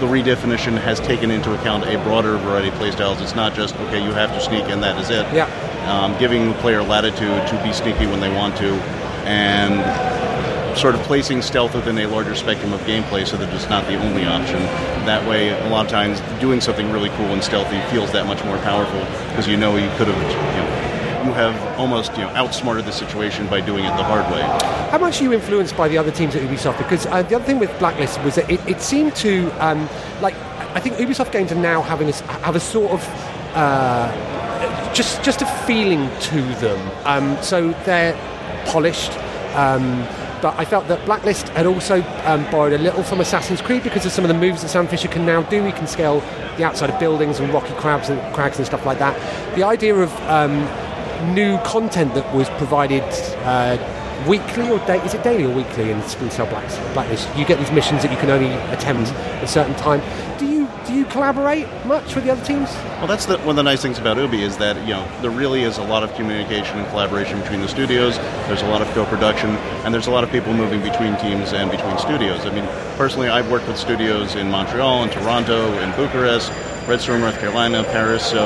the 0.00 0.06
redefinition 0.06 0.76
has 0.78 0.98
taken 1.00 1.30
into 1.30 1.54
account 1.54 1.84
a 1.84 1.96
broader 2.02 2.36
variety 2.38 2.68
of 2.68 2.74
playstyles. 2.74 3.20
It's 3.22 3.36
not 3.36 3.54
just 3.54 3.76
okay, 3.76 4.02
you 4.04 4.12
have 4.12 4.30
to 4.30 4.40
sneak 4.40 4.64
and 4.64 4.82
that 4.82 5.00
is 5.00 5.10
it. 5.10 5.32
Yeah. 5.32 5.46
Um, 5.88 6.18
giving 6.18 6.48
the 6.48 6.54
player 6.54 6.82
latitude 6.82 7.46
to 7.46 7.62
be 7.62 7.72
sneaky 7.72 8.06
when 8.06 8.20
they 8.20 8.34
want 8.34 8.56
to, 8.56 8.72
and 9.26 9.74
sort 10.76 10.94
of 10.94 11.00
placing 11.02 11.42
stealth 11.42 11.74
within 11.74 11.98
a 11.98 12.06
larger 12.06 12.34
spectrum 12.34 12.72
of 12.72 12.80
gameplay 12.82 13.26
so 13.26 13.36
that 13.36 13.52
it's 13.54 13.68
not 13.68 13.86
the 13.86 13.96
only 13.96 14.24
option. 14.24 14.58
That 15.06 15.26
way, 15.28 15.48
a 15.48 15.68
lot 15.68 15.86
of 15.86 15.90
times, 15.90 16.20
doing 16.40 16.60
something 16.60 16.90
really 16.90 17.10
cool 17.10 17.26
and 17.26 17.42
stealthy 17.42 17.80
feels 17.90 18.12
that 18.12 18.26
much 18.26 18.44
more 18.44 18.58
powerful 18.58 19.00
because 19.28 19.46
you 19.46 19.56
know 19.56 19.76
you 19.76 19.88
could 19.96 20.08
have, 20.08 20.22
you 20.22 20.62
know, 20.62 21.28
you 21.28 21.32
have 21.32 21.78
almost 21.78 22.12
you 22.12 22.22
know 22.22 22.28
outsmarted 22.30 22.84
the 22.84 22.92
situation 22.92 23.46
by 23.48 23.60
doing 23.60 23.84
it 23.84 23.96
the 23.96 24.04
hard 24.04 24.30
way. 24.32 24.42
How 24.90 24.98
much 24.98 25.20
are 25.20 25.24
you 25.24 25.32
influenced 25.32 25.76
by 25.76 25.88
the 25.88 25.98
other 25.98 26.10
teams 26.10 26.34
at 26.34 26.42
Ubisoft? 26.42 26.78
Because 26.78 27.06
uh, 27.06 27.22
the 27.22 27.36
other 27.36 27.44
thing 27.44 27.58
with 27.58 27.76
Blacklist 27.78 28.22
was 28.22 28.34
that 28.34 28.50
it, 28.50 28.60
it 28.68 28.80
seemed 28.80 29.14
to, 29.16 29.50
um, 29.64 29.88
like, 30.20 30.34
I 30.74 30.80
think 30.80 30.96
Ubisoft 30.96 31.32
games 31.32 31.52
are 31.52 31.56
now 31.56 31.82
having 31.82 32.08
a, 32.08 32.12
have 32.12 32.56
a 32.56 32.60
sort 32.60 32.90
of 32.92 33.08
uh, 33.54 34.92
just 34.92 35.22
just 35.22 35.42
a 35.42 35.46
feeling 35.66 36.10
to 36.20 36.42
them. 36.60 36.90
Um, 37.04 37.42
so 37.42 37.70
they're 37.84 38.14
polished. 38.66 39.12
Um, 39.54 40.06
but 40.44 40.58
I 40.58 40.66
felt 40.66 40.88
that 40.88 41.02
Blacklist 41.06 41.48
had 41.48 41.64
also 41.64 42.02
um, 42.26 42.44
borrowed 42.50 42.74
a 42.74 42.78
little 42.78 43.02
from 43.02 43.18
Assassin's 43.22 43.62
Creed 43.62 43.82
because 43.82 44.04
of 44.04 44.12
some 44.12 44.26
of 44.26 44.28
the 44.28 44.34
moves 44.34 44.60
that 44.60 44.68
Sam 44.68 44.86
Fisher 44.86 45.08
can 45.08 45.24
now 45.24 45.40
do. 45.40 45.64
He 45.64 45.72
can 45.72 45.86
scale 45.86 46.20
the 46.58 46.64
outside 46.64 46.90
of 46.90 47.00
buildings 47.00 47.40
and 47.40 47.50
rocky 47.50 47.72
crabs 47.76 48.10
and 48.10 48.20
crags 48.34 48.58
and 48.58 48.66
stuff 48.66 48.84
like 48.84 48.98
that. 48.98 49.16
The 49.56 49.62
idea 49.62 49.94
of 49.94 50.12
um, 50.28 50.54
new 51.34 51.56
content 51.60 52.12
that 52.12 52.34
was 52.34 52.50
provided 52.50 53.02
uh, 53.46 53.78
weekly 54.28 54.68
or 54.68 54.76
da- 54.80 55.02
is 55.02 55.14
it 55.14 55.22
daily 55.22 55.44
or 55.44 55.54
weekly 55.54 55.90
in 55.90 56.02
Splinter 56.02 56.36
Cell 56.36 56.46
Blacklist? 56.92 57.34
You 57.38 57.46
get 57.46 57.58
these 57.58 57.72
missions 57.72 58.02
that 58.02 58.12
you 58.12 58.18
can 58.18 58.28
only 58.28 58.52
attempt 58.70 59.12
at 59.12 59.44
a 59.44 59.48
certain 59.48 59.74
time. 59.76 60.02
Do 60.38 60.44
you 60.44 60.53
do 60.94 61.00
you 61.00 61.06
collaborate 61.06 61.66
much 61.84 62.14
with 62.14 62.22
the 62.22 62.30
other 62.30 62.44
teams? 62.44 62.70
Well, 62.98 63.08
that's 63.08 63.26
the, 63.26 63.36
one 63.38 63.50
of 63.50 63.56
the 63.56 63.62
nice 63.64 63.82
things 63.82 63.98
about 63.98 64.16
Ubi 64.16 64.42
is 64.42 64.56
that 64.58 64.76
you 64.86 64.94
know 64.94 65.04
there 65.22 65.30
really 65.30 65.64
is 65.64 65.78
a 65.78 65.82
lot 65.82 66.04
of 66.04 66.14
communication 66.14 66.78
and 66.78 66.88
collaboration 66.88 67.40
between 67.40 67.60
the 67.60 67.68
studios. 67.68 68.16
There's 68.46 68.62
a 68.62 68.68
lot 68.68 68.80
of 68.80 68.86
co-production, 68.94 69.50
and 69.84 69.92
there's 69.92 70.06
a 70.06 70.12
lot 70.12 70.22
of 70.22 70.30
people 70.30 70.54
moving 70.54 70.80
between 70.82 71.16
teams 71.16 71.52
and 71.52 71.68
between 71.68 71.98
studios. 71.98 72.46
I 72.46 72.54
mean, 72.54 72.64
personally, 72.96 73.28
I've 73.28 73.50
worked 73.50 73.66
with 73.66 73.76
studios 73.76 74.36
in 74.36 74.48
Montreal, 74.50 75.02
in 75.02 75.10
Toronto, 75.10 75.66
in 75.80 75.90
Bucharest, 75.96 76.52
Red 76.86 77.00
Storm, 77.00 77.22
North 77.22 77.40
Carolina, 77.40 77.82
Paris. 77.82 78.24
So 78.24 78.44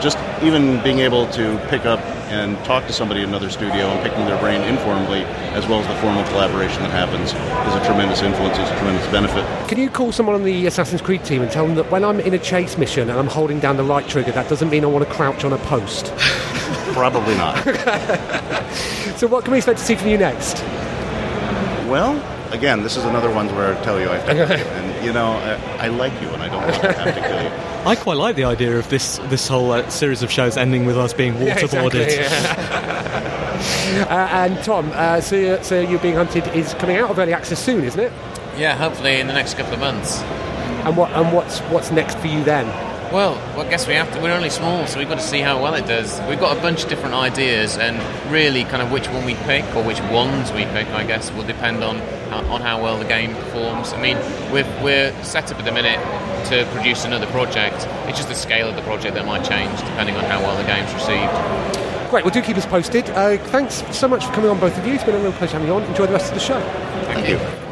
just 0.00 0.18
even 0.44 0.80
being 0.84 1.00
able 1.00 1.26
to 1.32 1.58
pick 1.68 1.84
up 1.84 1.98
and 2.30 2.56
talk 2.64 2.86
to 2.86 2.92
somebody 2.92 3.22
in 3.22 3.28
another 3.28 3.50
studio 3.50 3.86
and 3.86 4.02
picking 4.02 4.24
their 4.26 4.38
brain 4.38 4.62
informally, 4.62 5.24
as 5.52 5.66
well 5.66 5.80
as 5.80 5.86
the 5.88 5.94
formal 5.96 6.24
collaboration 6.24 6.82
that 6.82 6.90
happens, 6.90 7.30
is 7.30 7.74
a 7.74 7.84
tremendous 7.84 8.22
influence. 8.22 8.56
Is 8.58 8.70
a 8.70 8.76
tremendous 8.76 9.06
benefit. 9.08 9.68
Can 9.68 9.78
you 9.78 9.90
call 9.90 10.12
someone 10.12 10.34
on 10.36 10.44
the 10.44 10.66
Assassin's 10.66 11.02
Creed 11.02 11.24
team 11.24 11.42
and 11.42 11.50
tell 11.50 11.66
them 11.66 11.74
that 11.76 11.90
when 11.90 12.04
I'm 12.04 12.20
in 12.20 12.34
a 12.34 12.38
chase 12.38 12.78
mission 12.78 13.10
and 13.10 13.18
I'm 13.18 13.26
holding 13.26 13.58
down 13.58 13.76
the 13.76 13.84
right 13.84 14.06
trigger, 14.08 14.32
that 14.32 14.48
doesn't 14.48 14.70
mean 14.70 14.84
I 14.84 14.86
want 14.86 15.06
to 15.06 15.12
crouch 15.12 15.44
on 15.44 15.52
a 15.52 15.58
post? 15.58 16.12
Probably 16.92 17.36
not. 17.36 17.56
so, 19.16 19.26
what 19.26 19.44
can 19.44 19.52
we 19.52 19.58
expect 19.58 19.78
to 19.80 19.84
see 19.84 19.96
from 19.96 20.08
you 20.08 20.18
next? 20.18 20.62
Well, 21.88 22.14
again, 22.52 22.82
this 22.82 22.96
is 22.96 23.04
another 23.04 23.30
one 23.30 23.46
where 23.54 23.76
I 23.76 23.82
tell 23.84 24.00
you 24.00 24.08
I 24.10 24.16
have 24.18 24.26
to 24.26 24.34
kill 24.34 24.58
you. 24.58 24.64
And, 24.80 25.04
you 25.06 25.12
know, 25.12 25.32
I, 25.32 25.86
I 25.86 25.88
like 25.88 26.12
you 26.20 26.28
and 26.28 26.42
I 26.42 26.48
don't 26.48 26.62
want 26.62 26.74
to 26.74 26.92
have 26.92 27.14
to 27.14 27.20
kill 27.20 27.42
you. 27.42 27.48
I 27.86 27.96
quite 27.96 28.16
like 28.18 28.36
the 28.36 28.44
idea 28.44 28.78
of 28.78 28.88
this 28.90 29.18
this 29.30 29.48
whole 29.48 29.72
uh, 29.72 29.88
series 29.88 30.22
of 30.22 30.30
shows 30.30 30.56
ending 30.58 30.84
with 30.84 30.98
us 30.98 31.12
being 31.14 31.34
Yeah, 31.40 31.56
waterboarded. 31.58 32.06
exactly, 32.06 34.02
uh, 34.02 34.28
and 34.30 34.62
Tom, 34.64 34.90
uh, 34.94 35.20
so, 35.20 35.60
so 35.62 35.80
You're 35.80 35.98
Being 36.00 36.16
Hunted 36.16 36.46
is 36.48 36.74
coming 36.74 36.96
out 36.96 37.10
of 37.10 37.18
early 37.18 37.32
access 37.32 37.58
soon, 37.62 37.82
isn't 37.84 38.00
it? 38.00 38.12
Yeah, 38.58 38.76
hopefully 38.76 39.20
in 39.20 39.26
the 39.26 39.32
next 39.32 39.54
couple 39.56 39.72
of 39.74 39.80
months. 39.80 40.20
And 40.84 40.96
what 40.96 41.10
and 41.12 41.32
what's 41.32 41.60
what's 41.72 41.90
next 41.90 42.18
for 42.18 42.26
you 42.26 42.42
then? 42.44 42.66
Well, 43.12 43.34
well, 43.56 43.66
I 43.66 43.68
guess 43.68 43.88
we 43.88 43.94
have 43.94 44.12
to. 44.12 44.20
We're 44.20 44.32
only 44.32 44.50
small, 44.50 44.86
so 44.86 45.00
we've 45.00 45.08
got 45.08 45.18
to 45.18 45.26
see 45.26 45.40
how 45.40 45.60
well 45.60 45.74
it 45.74 45.84
does. 45.84 46.20
We've 46.28 46.38
got 46.38 46.56
a 46.56 46.60
bunch 46.60 46.84
of 46.84 46.88
different 46.88 47.16
ideas, 47.16 47.76
and 47.76 47.98
really, 48.30 48.62
kind 48.62 48.80
of 48.80 48.92
which 48.92 49.08
one 49.08 49.24
we 49.24 49.34
pick 49.34 49.64
or 49.74 49.82
which 49.82 50.00
ones 50.02 50.52
we 50.52 50.64
pick, 50.66 50.86
I 50.90 51.02
guess, 51.02 51.32
will 51.32 51.42
depend 51.42 51.82
on 51.82 51.98
how, 52.30 52.44
on 52.52 52.60
how 52.60 52.80
well 52.80 52.96
the 52.98 53.04
game 53.04 53.34
performs. 53.34 53.92
I 53.92 54.00
mean, 54.00 54.16
we're, 54.52 54.64
we're 54.80 55.12
set 55.24 55.50
up 55.50 55.58
at 55.58 55.64
the 55.64 55.72
minute 55.72 55.98
to 56.50 56.64
produce 56.72 57.04
another 57.04 57.26
project. 57.26 57.84
It's 58.06 58.18
just 58.18 58.28
the 58.28 58.36
scale 58.36 58.68
of 58.68 58.76
the 58.76 58.82
project 58.82 59.14
that 59.16 59.26
might 59.26 59.44
change 59.44 59.76
depending 59.80 60.14
on 60.14 60.24
how 60.26 60.40
well 60.40 60.56
the 60.56 60.64
game's 60.64 60.94
received. 60.94 62.10
Great, 62.10 62.24
well, 62.24 62.32
do 62.32 62.40
keep 62.42 62.56
us 62.56 62.66
posted. 62.66 63.10
Uh, 63.10 63.38
thanks 63.48 63.82
so 63.90 64.06
much 64.06 64.24
for 64.24 64.32
coming 64.32 64.50
on, 64.50 64.60
both 64.60 64.78
of 64.78 64.86
you. 64.86 64.94
It's 64.94 65.02
been 65.02 65.16
a 65.16 65.18
real 65.18 65.32
pleasure 65.32 65.54
having 65.54 65.66
you 65.66 65.74
on. 65.74 65.82
Enjoy 65.82 66.06
the 66.06 66.12
rest 66.12 66.28
of 66.28 66.34
the 66.34 66.40
show. 66.40 66.60
Thank 67.06 67.28
you. 67.28 67.36
Back 67.38 67.69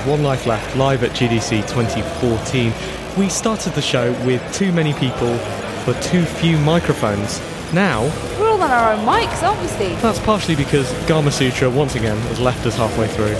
with 0.00 0.08
One 0.08 0.22
Life 0.22 0.46
Left, 0.46 0.76
live 0.76 1.02
at 1.04 1.10
GDC 1.10 1.62
2014. 1.68 2.72
We 3.18 3.28
started 3.28 3.72
the 3.74 3.82
show 3.82 4.12
with 4.24 4.42
too 4.54 4.72
many 4.72 4.92
people 4.94 5.36
for 5.84 5.94
too 6.00 6.24
few 6.24 6.58
microphones. 6.58 7.40
Now, 7.72 8.02
We're 8.38 8.48
all 8.50 8.62
on 8.62 8.70
our 8.70 8.92
own 8.92 9.06
mics, 9.06 9.42
aren't 9.42 9.60
we, 9.60 9.68
Steve? 9.68 10.00
that's 10.02 10.18
partially 10.20 10.56
because 10.56 10.90
Gamasutra, 11.06 11.72
once 11.72 11.94
again, 11.94 12.16
has 12.28 12.40
left 12.40 12.66
us 12.66 12.76
halfway 12.76 13.08
through. 13.08 13.34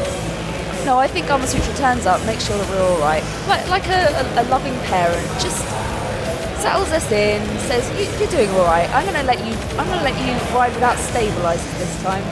No, 0.85 0.99
I 0.99 1.07
think 1.09 1.27
Gamasutra 1.27 1.77
turns 1.77 2.07
up, 2.07 2.25
makes 2.27 2.47
sure 2.47 2.57
that 2.57 2.69
we're 2.71 2.83
all 2.83 2.99
right. 3.01 3.23
Like, 3.49 3.69
like 3.69 3.87
a, 3.89 4.07
a, 4.39 4.43
a 4.43 4.45
loving 4.49 4.75
parent, 4.87 5.27
just 5.41 5.59
settles 6.63 6.91
us 6.93 7.11
in, 7.11 7.43
says 7.61 7.89
"You- 7.99 8.19
you're 8.19 8.31
doing 8.31 8.51
all 8.59 8.65
right. 8.67 8.89
I'm 8.95 9.05
gonna 9.07 9.23
let 9.23 9.39
you. 9.45 9.55
I'm 9.79 9.87
gonna 9.89 10.03
let 10.03 10.15
you 10.27 10.33
ride 10.57 10.73
without 10.75 10.99
stabilizers 10.99 11.79
this 11.79 12.03
time. 12.03 12.23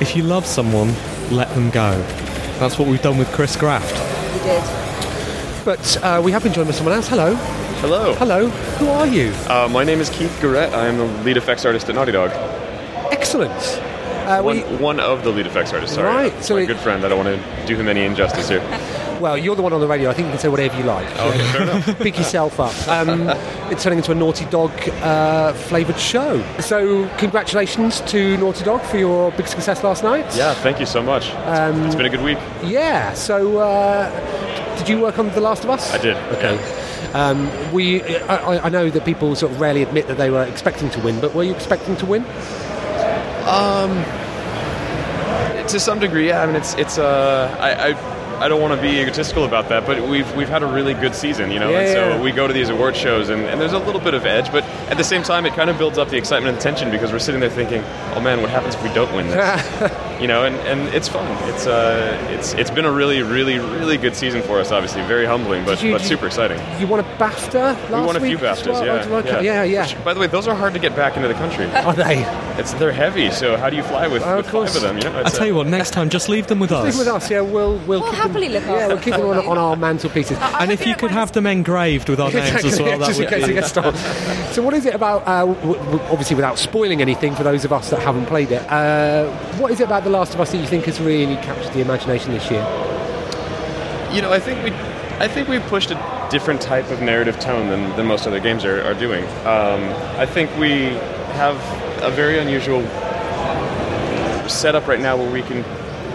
If 0.00 0.14
you 0.16 0.22
love 0.22 0.46
someone, 0.46 0.94
let 1.30 1.52
them 1.54 1.68
go. 1.70 1.90
That's 2.58 2.78
what 2.78 2.88
we've 2.88 3.02
done 3.02 3.18
with 3.18 3.28
Chris 3.32 3.56
Graft. 3.56 3.92
We 4.34 4.38
did. 4.48 4.62
But 5.64 5.96
uh, 6.02 6.20
we 6.24 6.32
have 6.32 6.42
been 6.42 6.52
joined 6.52 6.68
by 6.68 6.74
someone 6.74 6.94
else. 6.94 7.08
Hello. 7.08 7.34
Hello. 7.34 8.14
Hello. 8.14 8.48
Who 8.48 8.88
are 8.88 9.06
you? 9.06 9.32
Uh, 9.48 9.68
my 9.70 9.82
name 9.84 10.00
is 10.00 10.10
Keith 10.10 10.36
Guerrette. 10.40 10.72
I 10.72 10.86
am 10.86 10.98
the 10.98 11.04
lead 11.24 11.36
effects 11.36 11.64
artist 11.64 11.88
at 11.88 11.94
Naughty 11.94 12.12
Dog. 12.12 12.30
Excellent. 13.12 13.52
Uh, 14.28 14.40
one, 14.40 14.56
we, 14.56 14.62
one 14.76 15.00
of 15.00 15.24
the 15.24 15.30
lead 15.30 15.46
effects 15.46 15.72
artists. 15.72 15.96
Sorry, 15.96 16.06
Right, 16.08 16.32
It's 16.34 16.46
so 16.46 16.54
my 16.54 16.60
it- 16.62 16.66
good 16.66 16.78
friend. 16.78 17.04
I 17.04 17.08
don't 17.08 17.24
want 17.24 17.40
to 17.42 17.66
do 17.66 17.76
him 17.76 17.88
any 17.88 18.04
injustice 18.04 18.48
here. 18.48 18.60
well, 19.22 19.38
you're 19.38 19.56
the 19.56 19.62
one 19.62 19.72
on 19.72 19.80
the 19.80 19.86
radio. 19.86 20.10
I 20.10 20.12
think 20.14 20.26
you 20.26 20.32
can 20.32 20.40
say 20.40 20.48
whatever 20.48 20.76
you 20.76 20.82
like. 20.84 21.06
Okay, 21.18 21.52
fair 21.52 21.62
enough. 21.62 21.98
Pick 21.98 22.18
yourself 22.18 22.58
up. 22.60 22.74
Um, 22.88 23.28
it's 23.70 23.82
turning 23.82 23.98
into 24.00 24.12
a 24.12 24.14
Naughty 24.14 24.44
Dog 24.46 24.70
uh, 25.00 25.52
flavoured 25.54 25.98
show. 25.98 26.42
So, 26.60 27.08
congratulations 27.18 28.00
to 28.02 28.36
Naughty 28.36 28.64
Dog 28.64 28.82
for 28.82 28.98
your 28.98 29.30
big 29.32 29.46
success 29.46 29.82
last 29.84 30.02
night. 30.02 30.26
Yeah, 30.36 30.52
thank 30.54 30.80
you 30.80 30.86
so 30.86 31.02
much. 31.02 31.30
Um, 31.46 31.82
it's 31.86 31.94
been 31.94 32.06
a 32.06 32.10
good 32.10 32.22
week. 32.22 32.38
Yeah. 32.64 33.14
So, 33.14 33.58
uh, 33.58 34.76
did 34.78 34.88
you 34.88 35.00
work 35.00 35.18
on 35.18 35.30
The 35.30 35.40
Last 35.40 35.64
of 35.64 35.70
Us? 35.70 35.92
I 35.94 35.98
did. 35.98 36.16
Okay. 36.36 36.58
Um, 37.14 37.48
we, 37.72 38.02
I, 38.02 38.36
I- 38.56 38.64
I 38.66 38.68
know 38.70 38.90
that 38.90 39.04
people 39.04 39.34
sort 39.36 39.52
of 39.52 39.60
rarely 39.60 39.82
admit 39.82 40.08
that 40.08 40.16
they 40.18 40.30
were 40.30 40.42
expecting 40.44 40.90
to 40.90 41.00
win, 41.00 41.20
but 41.20 41.34
were 41.34 41.44
you 41.44 41.54
expecting 41.54 41.96
to 41.96 42.06
win? 42.06 42.24
Um, 43.46 44.02
to 45.68 45.78
some 45.78 45.98
degree, 46.00 46.28
yeah. 46.28 46.42
I 46.42 46.46
mean, 46.46 46.56
it's 46.56 46.74
it's. 46.74 46.98
Uh, 46.98 47.54
I, 47.60 47.90
I 47.90 48.11
I 48.42 48.48
don't 48.48 48.60
want 48.60 48.74
to 48.74 48.82
be 48.82 49.00
egotistical 49.00 49.44
about 49.44 49.68
that, 49.68 49.86
but 49.86 50.08
we've 50.08 50.30
we've 50.34 50.48
had 50.48 50.62
a 50.62 50.66
really 50.66 50.94
good 50.94 51.14
season, 51.14 51.50
you 51.52 51.60
know. 51.60 51.70
Yeah, 51.70 51.80
and 51.80 51.92
so 51.92 52.08
yeah. 52.08 52.22
we 52.22 52.32
go 52.32 52.46
to 52.48 52.52
these 52.52 52.68
award 52.70 52.96
shows, 52.96 53.28
and, 53.28 53.42
and 53.42 53.60
there's 53.60 53.72
a 53.72 53.78
little 53.78 54.00
bit 54.00 54.14
of 54.14 54.26
edge, 54.26 54.50
but 54.50 54.64
at 54.90 54.96
the 54.96 55.04
same 55.04 55.22
time, 55.22 55.46
it 55.46 55.54
kind 55.54 55.70
of 55.70 55.78
builds 55.78 55.96
up 55.96 56.08
the 56.08 56.16
excitement 56.16 56.54
and 56.54 56.60
tension 56.60 56.90
because 56.90 57.12
we're 57.12 57.20
sitting 57.20 57.40
there 57.40 57.50
thinking, 57.50 57.82
oh 58.14 58.20
man, 58.20 58.40
what 58.42 58.50
happens 58.50 58.74
if 58.74 58.82
we 58.82 58.92
don't 58.92 59.14
win 59.14 59.28
this? 59.28 59.40
you 60.20 60.26
know, 60.26 60.44
and, 60.44 60.56
and 60.66 60.92
it's 60.94 61.08
fun. 61.08 61.26
It's 61.50 61.66
uh, 61.66 62.18
it's 62.30 62.54
it's 62.54 62.70
been 62.70 62.84
a 62.84 62.92
really 62.92 63.22
really 63.22 63.58
really 63.58 63.96
good 63.96 64.16
season 64.16 64.42
for 64.42 64.58
us. 64.58 64.72
Obviously, 64.72 65.02
very 65.02 65.24
humbling, 65.24 65.64
but 65.64 65.82
you- 65.82 65.92
but 65.92 66.00
super 66.00 66.26
exciting. 66.26 66.58
You 66.80 66.86
won 66.86 67.00
a 67.00 67.04
BAFTA 67.04 67.52
last 67.90 67.92
we 67.92 68.06
won 68.06 68.16
a 68.16 68.20
few 68.20 68.30
week 68.30 68.38
BAFTAs, 68.40 68.66
well? 68.66 68.84
yeah, 68.84 69.16
Okay, 69.18 69.44
yeah, 69.44 69.62
yeah. 69.62 69.82
Which, 69.82 70.04
by 70.04 70.14
the 70.14 70.20
way, 70.20 70.26
those 70.26 70.48
are 70.48 70.54
hard 70.54 70.72
to 70.72 70.78
get 70.80 70.96
back 70.96 71.16
into 71.16 71.28
the 71.28 71.34
country. 71.34 71.66
Are 71.82 71.94
they? 71.94 72.24
It's 72.58 72.72
they're 72.74 72.92
heavy, 72.92 73.30
so 73.30 73.56
how 73.56 73.70
do 73.70 73.76
you 73.76 73.82
fly 73.82 74.06
with, 74.08 74.24
with 74.24 74.46
five 74.46 74.76
of 74.76 74.82
them? 74.82 74.96
You 74.98 75.04
know, 75.04 75.12
I 75.12 75.20
it's, 75.22 75.32
tell 75.32 75.42
uh, 75.42 75.46
you 75.46 75.54
what, 75.54 75.66
next 75.66 75.92
time 75.92 76.10
just 76.10 76.28
leave 76.28 76.46
them 76.46 76.58
with 76.58 76.72
us. 76.72 76.94
Stick 76.94 77.06
with 77.06 77.08
us, 77.14 77.30
yeah. 77.30 77.40
We'll 77.40 77.76
we'll, 77.78 78.00
We'll 78.00 78.12
keep 78.12 78.31
happily 78.32 78.48
them, 78.48 78.66
look 78.66 78.78
Yeah, 78.78 78.86
we'll 78.88 78.98
keep 78.98 79.14
them 79.14 79.26
on, 79.26 79.46
on 79.46 79.58
our 79.58 79.76
mantelpieces. 79.76 80.38
And 80.60 80.70
if 80.70 80.86
you 80.86 80.94
could 80.94 81.10
have 81.10 81.32
them 81.32 81.46
engraved 81.46 82.08
with 82.08 82.20
our 82.20 82.30
names 82.32 82.64
as 82.64 82.80
well, 82.80 82.98
that 82.98 83.16
would 83.16 83.28
be. 83.28 83.54
it. 83.56 84.52
So, 84.54 84.62
what 84.62 84.74
is 84.74 84.86
it 84.86 84.94
about? 84.94 85.22
Uh, 85.26 85.46
w- 85.46 85.74
w- 85.74 86.00
obviously, 86.10 86.36
without 86.36 86.58
spoiling 86.58 87.00
anything 87.00 87.34
for 87.34 87.42
those 87.42 87.64
of 87.64 87.72
us 87.72 87.90
that 87.90 88.00
haven't 88.00 88.26
played 88.26 88.50
it, 88.52 88.62
uh, 88.70 89.30
what 89.58 89.70
is 89.72 89.80
it 89.80 89.84
about 89.84 90.04
The 90.04 90.10
Last 90.10 90.34
of 90.34 90.40
Us 90.40 90.52
that 90.52 90.58
you 90.58 90.66
think 90.66 90.84
has 90.86 91.00
really 91.00 91.36
captured 91.36 91.72
the 91.72 91.80
imagination 91.80 92.32
this 92.32 92.50
year? 92.50 92.62
You 94.12 94.20
know, 94.22 94.32
I 94.32 94.38
think 94.38 94.62
we, 94.62 94.70
I 95.18 95.28
think 95.28 95.48
we 95.48 95.58
pushed 95.60 95.90
a 95.90 96.28
different 96.30 96.60
type 96.60 96.90
of 96.90 97.00
narrative 97.00 97.38
tone 97.40 97.68
than, 97.68 97.94
than 97.96 98.06
most 98.06 98.26
other 98.26 98.40
games 98.40 98.64
are, 98.64 98.82
are 98.82 98.94
doing. 98.94 99.24
Um, 99.46 99.82
I 100.18 100.26
think 100.26 100.54
we 100.58 100.88
have 101.36 101.56
a 102.02 102.10
very 102.10 102.38
unusual 102.38 102.82
setup 104.48 104.86
right 104.86 105.00
now 105.00 105.16
where 105.16 105.30
we 105.30 105.42
can 105.42 105.62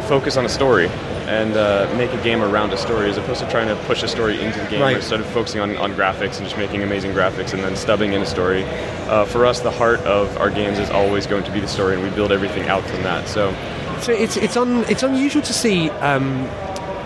focus 0.08 0.38
on 0.38 0.46
a 0.46 0.50
story 0.50 0.90
and 1.28 1.56
uh, 1.58 1.94
make 1.98 2.12
a 2.14 2.24
game 2.24 2.42
around 2.42 2.72
a 2.72 2.78
story 2.78 3.10
as 3.10 3.18
opposed 3.18 3.42
to 3.42 3.50
trying 3.52 3.68
to 3.68 3.76
push 3.86 4.02
a 4.02 4.08
story 4.08 4.40
into 4.42 4.60
the 4.60 4.68
game 4.68 4.82
Right. 4.82 4.96
instead 4.96 5.20
of 5.20 5.26
focusing 5.28 5.60
on, 5.60 5.76
on 5.78 5.94
graphics 5.94 6.38
and 6.38 6.46
just 6.46 6.58
making 6.58 6.84
amazing 6.84 7.12
graphics 7.12 7.54
and 7.54 7.62
then 7.64 7.76
stubbing 7.76 8.14
in 8.14 8.22
a 8.22 8.26
story. 8.26 8.64
Uh, 9.10 9.26
for 9.26 9.46
us, 9.46 9.60
the 9.60 9.72
heart 9.72 10.00
of 10.02 10.36
our 10.38 10.50
games 10.50 10.80
is 10.80 10.90
always 10.90 11.28
going 11.28 11.44
to 11.44 11.52
be 11.52 11.60
the 11.60 11.68
story, 11.68 11.96
and 11.96 12.04
we 12.04 12.10
build 12.12 12.32
everything 12.32 12.68
out 12.70 12.84
from 12.86 13.04
that. 13.04 13.28
So 13.28 13.54
So 14.02 14.12
it's 14.14 14.38
it's 14.38 14.56
un, 14.58 14.86
it's 14.90 15.04
unusual 15.04 15.42
to 15.44 15.54
see 15.54 15.90
um, 16.02 16.46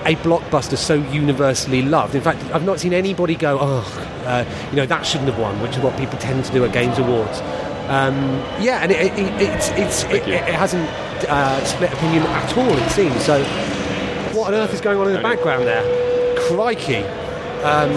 a 0.06 0.16
blockbuster 0.24 0.78
so 0.78 0.96
universally 1.12 1.82
loved. 1.82 2.14
In 2.16 2.22
fact, 2.22 2.44
I've 2.54 2.66
not 2.66 2.80
seen 2.80 2.94
anybody 2.94 3.36
go, 3.36 3.58
oh, 3.60 3.84
uh, 4.26 4.46
you 4.70 4.76
know, 4.78 4.86
that 4.86 5.04
shouldn't 5.06 5.30
have 5.30 5.40
won, 5.40 5.60
which 5.62 5.78
is 5.78 5.80
what 5.84 5.96
people 5.98 6.18
tend 6.20 6.44
to 6.46 6.52
do 6.52 6.64
at 6.66 6.72
Games 6.74 6.98
Awards. 7.00 7.40
Um, 7.90 8.16
yeah, 8.62 8.80
and 8.84 8.92
it, 8.92 9.12
it, 9.18 9.42
it's 9.42 9.70
it's 9.70 10.04
it, 10.06 10.28
it 10.28 10.54
hasn't 10.54 10.88
uh, 11.28 11.64
split 11.66 11.92
opinion 11.94 12.24
at 12.24 12.56
all. 12.58 12.70
It 12.78 12.90
seems 12.92 13.24
so. 13.26 13.44
What 14.34 14.48
on 14.48 14.54
earth 14.54 14.74
is 14.74 14.82
going 14.82 14.98
on 15.00 15.08
in 15.08 15.14
the 15.14 15.22
background 15.22 15.66
there? 15.66 15.84
Crikey! 16.48 17.04
Um, 17.64 17.92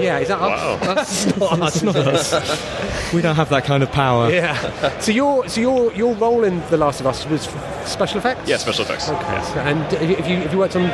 yeah, 0.00 0.18
is 0.18 0.28
that 0.28 0.40
Wow. 0.40 0.78
us? 0.82 1.24
That's 1.36 1.36
not 1.36 1.52
us. 1.60 1.80
That's 1.80 1.82
not 1.82 1.96
us. 1.96 3.12
We 3.14 3.22
don't 3.22 3.36
have 3.36 3.48
that 3.50 3.64
kind 3.64 3.82
of 3.82 3.90
power. 3.92 4.30
Yeah. 4.30 4.98
So 5.00 5.12
your 5.12 5.48
so 5.48 5.60
your 5.60 5.92
your 5.94 6.14
role 6.16 6.44
in 6.44 6.60
The 6.70 6.76
Last 6.76 7.00
of 7.00 7.06
Us 7.06 7.24
was 7.26 7.48
special 7.84 8.18
effects. 8.18 8.48
yeah, 8.48 8.56
special 8.58 8.84
effects. 8.84 9.08
Okay. 9.08 9.20
Yes. 9.22 9.56
And 9.56 9.78
have 9.92 10.28
you, 10.28 10.36
have 10.36 10.52
you 10.52 10.58
worked 10.58 10.76
on 10.76 10.90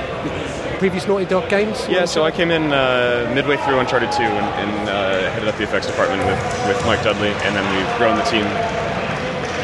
previous 0.79 1.07
Naughty 1.09 1.25
Dog 1.25 1.49
games? 1.49 1.87
Yeah, 1.89 2.05
so 2.05 2.25
I 2.25 2.31
came 2.31 2.51
in 2.51 2.73
uh, 2.73 3.31
midway 3.35 3.57
through 3.59 3.79
Uncharted 3.81 4.13
2 4.13 4.23
and, 4.23 4.71
and 4.71 4.89
uh, 4.89 5.31
headed 5.33 5.49
up 5.49 5.57
the 5.57 5.65
effects 5.65 5.87
department 5.87 6.23
with, 6.27 6.39
with 6.69 6.87
Mike 6.87 7.03
Dudley, 7.03 7.29
and 7.45 7.57
then 7.57 7.65
we've 7.77 7.97
grown 7.99 8.17
the 8.17 8.25
team. 8.25 8.45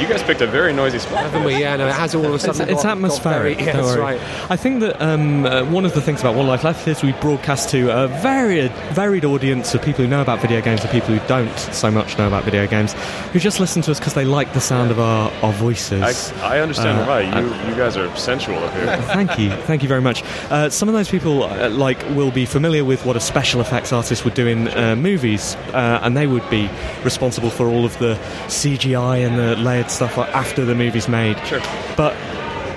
You 0.00 0.06
guys 0.06 0.22
picked 0.22 0.42
a 0.42 0.46
very 0.46 0.72
noisy 0.74 0.98
spot. 0.98 1.18
Haven't 1.24 1.44
we? 1.44 1.56
Yeah, 1.58 1.76
no, 1.76 1.86
it 1.88 1.94
has 1.94 2.14
all 2.14 2.24
of 2.26 2.32
a 2.32 2.34
It's, 2.34 2.44
sudden. 2.44 2.62
it's 2.68 2.74
got- 2.74 2.82
got 2.82 2.92
atmospheric. 2.98 3.56
very- 3.58 3.66
yeah, 3.68 3.72
that's 3.76 3.86
worry. 3.88 4.00
right. 4.00 4.20
I 4.50 4.56
think 4.56 4.80
that 4.80 5.00
um, 5.02 5.46
uh, 5.46 5.64
one 5.64 5.84
of 5.86 5.94
the 5.94 6.02
things 6.02 6.20
about 6.20 6.34
One 6.34 6.46
Life 6.46 6.64
Left 6.64 6.86
is 6.86 7.02
we 7.02 7.12
broadcast 7.12 7.70
to 7.70 7.90
a 7.90 8.06
varied, 8.08 8.70
varied 8.92 9.24
audience 9.24 9.74
of 9.74 9.82
people 9.82 10.04
who 10.04 10.10
know 10.10 10.20
about 10.20 10.40
video 10.40 10.60
games 10.60 10.82
and 10.82 10.90
people 10.90 11.14
who 11.14 11.26
don't 11.28 11.56
so 11.58 11.90
much 11.90 12.18
know 12.18 12.26
about 12.26 12.44
video 12.44 12.66
games, 12.66 12.92
who 13.32 13.38
just 13.38 13.58
listen 13.58 13.80
to 13.82 13.90
us 13.90 13.98
because 13.98 14.12
they 14.14 14.24
like 14.26 14.52
the 14.52 14.60
sound 14.60 14.90
of 14.90 15.00
our, 15.00 15.32
our 15.42 15.52
voices. 15.54 16.32
I, 16.42 16.56
I 16.56 16.60
understand 16.60 17.00
Uh, 17.00 17.06
why. 17.06 17.20
and- 17.22 17.46
You, 17.64 17.70
you 17.70 17.74
guys 17.74 17.96
are 17.96 18.14
sensual 18.16 18.58
up 18.62 18.72
here. 18.74 18.96
Thank 19.16 19.38
you, 19.38 19.50
thank 19.50 19.82
you 19.82 19.88
very 19.88 20.02
much. 20.02 20.22
Uh, 20.50 20.68
some 20.68 20.88
of 20.88 20.94
those 20.94 21.08
people, 21.08 21.44
uh, 21.44 21.70
like, 21.70 21.98
will 22.10 22.30
be 22.30 22.44
familiar 22.44 22.84
with 22.84 23.06
what 23.06 23.16
a 23.16 23.20
special 23.20 23.60
effects 23.62 23.92
artist 23.92 24.24
would 24.24 24.34
do 24.34 24.46
in 24.46 24.68
uh, 24.68 24.94
movies, 24.94 25.56
uh, 25.72 26.00
and 26.02 26.16
they 26.16 26.26
would 26.26 26.48
be 26.50 26.68
responsible 27.02 27.48
for 27.50 27.66
all 27.66 27.84
of 27.86 27.98
the 27.98 28.14
CGI 28.48 29.26
and 29.26 29.38
the 29.38 29.56
layered 29.56 29.85
stuff 29.90 30.16
after 30.18 30.64
the 30.64 30.74
movie's 30.74 31.08
made. 31.08 31.38
Sure. 31.46 31.60
But 31.96 32.14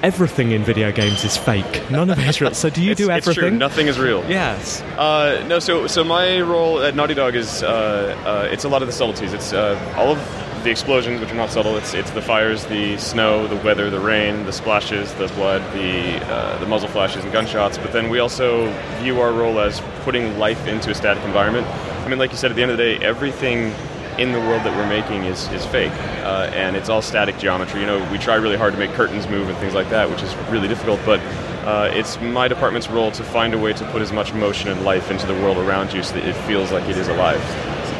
everything 0.01 0.51
in 0.51 0.63
video 0.63 0.91
games 0.91 1.23
is 1.25 1.35
fake. 1.35 1.89
None 1.91 2.09
of 2.09 2.17
it 2.19 2.27
is 2.27 2.39
real. 2.39 2.53
So 2.53 2.69
do 2.69 2.81
you 2.81 2.95
do 3.01 3.09
It's 3.09 3.25
true. 3.25 3.31
everything? 3.33 3.57
Nothing 3.57 3.87
is 3.87 3.99
real. 3.99 4.23
Yes. 4.29 4.81
Uh, 4.97 5.43
no, 5.47 5.59
so 5.59 5.87
so 5.87 6.03
my 6.03 6.39
role 6.41 6.81
at 6.81 6.95
Naughty 6.95 7.13
Dog 7.13 7.35
is 7.35 7.63
uh, 7.63 8.15
uh, 8.25 8.47
it's 8.51 8.63
a 8.63 8.69
lot 8.69 8.81
of 8.81 8.87
the 8.87 8.93
subtleties. 8.93 9.33
It's 9.33 9.51
uh, 9.53 9.77
all 9.97 10.11
of 10.13 10.63
the 10.63 10.69
explosions, 10.71 11.21
which 11.21 11.31
are 11.31 11.35
not 11.35 11.49
subtle. 11.51 11.77
It's 11.77 11.93
it's 11.93 12.11
the 12.11 12.21
fires, 12.21 12.65
the 12.65 12.97
snow, 12.97 13.47
the 13.47 13.55
weather, 13.57 13.89
the 13.89 13.99
rain, 13.99 14.45
the 14.45 14.51
splashes, 14.53 15.13
the 15.15 15.27
blood, 15.29 15.61
the 15.73 16.17
uh, 16.33 16.57
the 16.59 16.65
muzzle 16.65 16.89
flashes 16.89 17.23
and 17.23 17.31
gunshots. 17.33 17.77
But 17.77 17.91
then 17.93 18.09
we 18.09 18.19
also 18.19 18.69
view 19.01 19.19
our 19.21 19.31
role 19.31 19.59
as 19.59 19.81
putting 20.03 20.37
life 20.37 20.65
into 20.67 20.91
a 20.91 20.95
static 20.95 21.23
environment. 21.23 21.65
I 21.67 22.07
mean, 22.09 22.19
like 22.19 22.31
you 22.31 22.37
said, 22.37 22.51
at 22.51 22.55
the 22.55 22.61
end 22.61 22.71
of 22.71 22.77
the 22.77 22.83
day, 22.83 22.97
everything 23.05 23.73
in 24.19 24.33
the 24.33 24.39
world 24.39 24.63
that 24.63 24.75
we're 24.75 24.87
making 24.87 25.23
is, 25.23 25.47
is 25.49 25.65
fake, 25.65 25.93
uh, 26.23 26.51
and 26.53 26.75
it's 26.75 26.89
all 26.89 27.01
static 27.01 27.37
geometry. 27.37 27.79
You 27.79 27.87
know, 27.87 28.11
we 28.11 28.17
try 28.17 28.35
really 28.35 28.57
hard 28.57 28.73
to 28.73 28.79
make 28.79 28.91
curtains 28.91 29.27
move 29.27 29.47
and 29.47 29.57
things 29.59 29.73
like 29.73 29.89
that, 29.89 30.09
which 30.09 30.21
is 30.21 30.35
really 30.49 30.67
difficult. 30.67 30.99
But 31.05 31.21
uh, 31.65 31.89
it's 31.93 32.19
my 32.19 32.47
department's 32.47 32.89
role 32.89 33.11
to 33.11 33.23
find 33.23 33.53
a 33.53 33.57
way 33.57 33.73
to 33.73 33.85
put 33.91 34.01
as 34.01 34.11
much 34.11 34.33
motion 34.33 34.69
and 34.69 34.83
life 34.83 35.09
into 35.09 35.25
the 35.25 35.35
world 35.35 35.57
around 35.57 35.93
you, 35.93 36.03
so 36.03 36.15
that 36.15 36.27
it 36.27 36.35
feels 36.45 36.71
like 36.71 36.87
it 36.89 36.97
is 36.97 37.07
alive. 37.07 37.41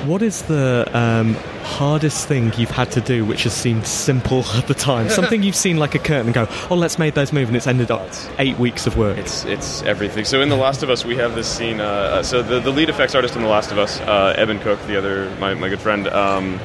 What 0.06 0.22
is 0.22 0.44
the 0.44 0.90
um, 0.94 1.34
hardest 1.64 2.28
thing 2.28 2.54
you've 2.58 2.72
had 2.72 2.90
to 2.92 3.02
do 3.02 3.26
which 3.26 3.44
has 3.44 3.54
seemed 3.54 3.86
simple 3.86 4.44
at 4.56 4.68
the 4.68 4.74
time? 4.74 5.10
Something 5.10 5.44
you've 5.44 5.56
seen 5.56 5.78
like 5.78 5.94
a 5.94 6.00
curtain 6.00 6.28
and 6.28 6.34
go, 6.34 6.48
oh, 6.70 6.76
let's 6.76 6.98
make 6.98 7.16
those 7.16 7.34
move, 7.34 7.50
and 7.50 7.58
it's 7.58 7.68
ended 7.68 7.92
up 7.92 8.10
eight 8.38 8.58
weeks 8.58 8.88
of 8.88 8.98
work. 8.98 9.18
It's 9.18 9.44
it's 9.46 9.82
everything. 9.84 10.26
So 10.26 10.42
in 10.42 10.50
The 10.50 10.56
Last 10.56 10.84
of 10.84 10.90
Us, 10.90 11.04
we 11.04 11.18
have 11.18 11.36
this 11.36 11.48
scene. 11.48 11.82
Uh, 11.82 11.84
uh, 11.84 12.24
so 12.24 12.42
the, 12.42 12.60
the 12.60 12.72
lead 12.72 12.90
effects 12.90 13.14
artist 13.14 13.36
in 13.36 13.42
The 13.42 13.50
Last 13.50 13.72
of 13.72 13.78
Us, 13.78 14.00
uh, 14.02 14.34
Evan 14.38 14.60
Cook, 14.60 14.80
the 14.88 14.98
other 14.98 15.30
my, 15.40 15.54
my 15.54 15.70
good 15.70 15.82
friend, 15.82 16.08
um, 16.08 16.60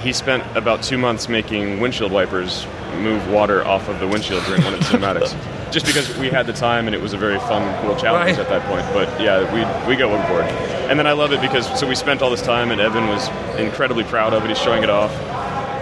he 0.00 0.12
spent 0.12 0.44
about 0.56 0.82
two 0.82 0.98
months 0.98 1.28
making 1.28 1.80
windshield 1.80 2.10
wipers 2.10 2.66
move 2.98 3.28
water 3.30 3.64
off 3.64 3.88
of 3.88 4.00
the 4.00 4.08
windshield 4.08 4.44
during 4.44 4.62
one 4.64 4.74
of 4.74 4.80
the 4.80 4.86
cinematics. 4.86 5.36
Just 5.70 5.86
because 5.86 6.16
we 6.18 6.28
had 6.30 6.46
the 6.46 6.52
time 6.52 6.86
and 6.86 6.94
it 6.94 7.00
was 7.00 7.12
a 7.14 7.18
very 7.18 7.38
fun, 7.40 7.62
cool 7.82 7.96
challenge 7.96 8.36
Right. 8.36 8.38
at 8.38 8.48
that 8.48 8.62
point. 8.68 8.84
But 8.92 9.08
yeah, 9.20 9.42
we 9.52 9.64
we 9.88 9.96
go 9.96 10.10
overboard. 10.12 10.44
And 10.90 10.98
then 10.98 11.06
I 11.06 11.12
love 11.12 11.32
it 11.32 11.40
because 11.40 11.66
so 11.78 11.86
we 11.88 11.94
spent 11.94 12.22
all 12.22 12.30
this 12.30 12.42
time 12.42 12.70
and 12.70 12.80
Evan 12.80 13.08
was 13.08 13.28
incredibly 13.58 14.04
proud 14.04 14.34
of 14.34 14.44
it. 14.44 14.48
He's 14.48 14.58
showing 14.58 14.82
it 14.84 14.90
off. 14.90 15.10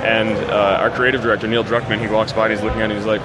And 0.02 0.36
uh, 0.50 0.78
our 0.80 0.90
creative 0.90 1.22
director 1.22 1.46
Neil 1.46 1.62
Druckmann, 1.64 2.00
he 2.00 2.06
walks 2.08 2.32
by 2.32 2.46
and 2.46 2.52
he's 2.54 2.62
looking 2.64 2.80
at 2.80 2.90
it. 2.90 2.96
and 2.96 2.98
He's 2.98 3.06
like, 3.06 3.20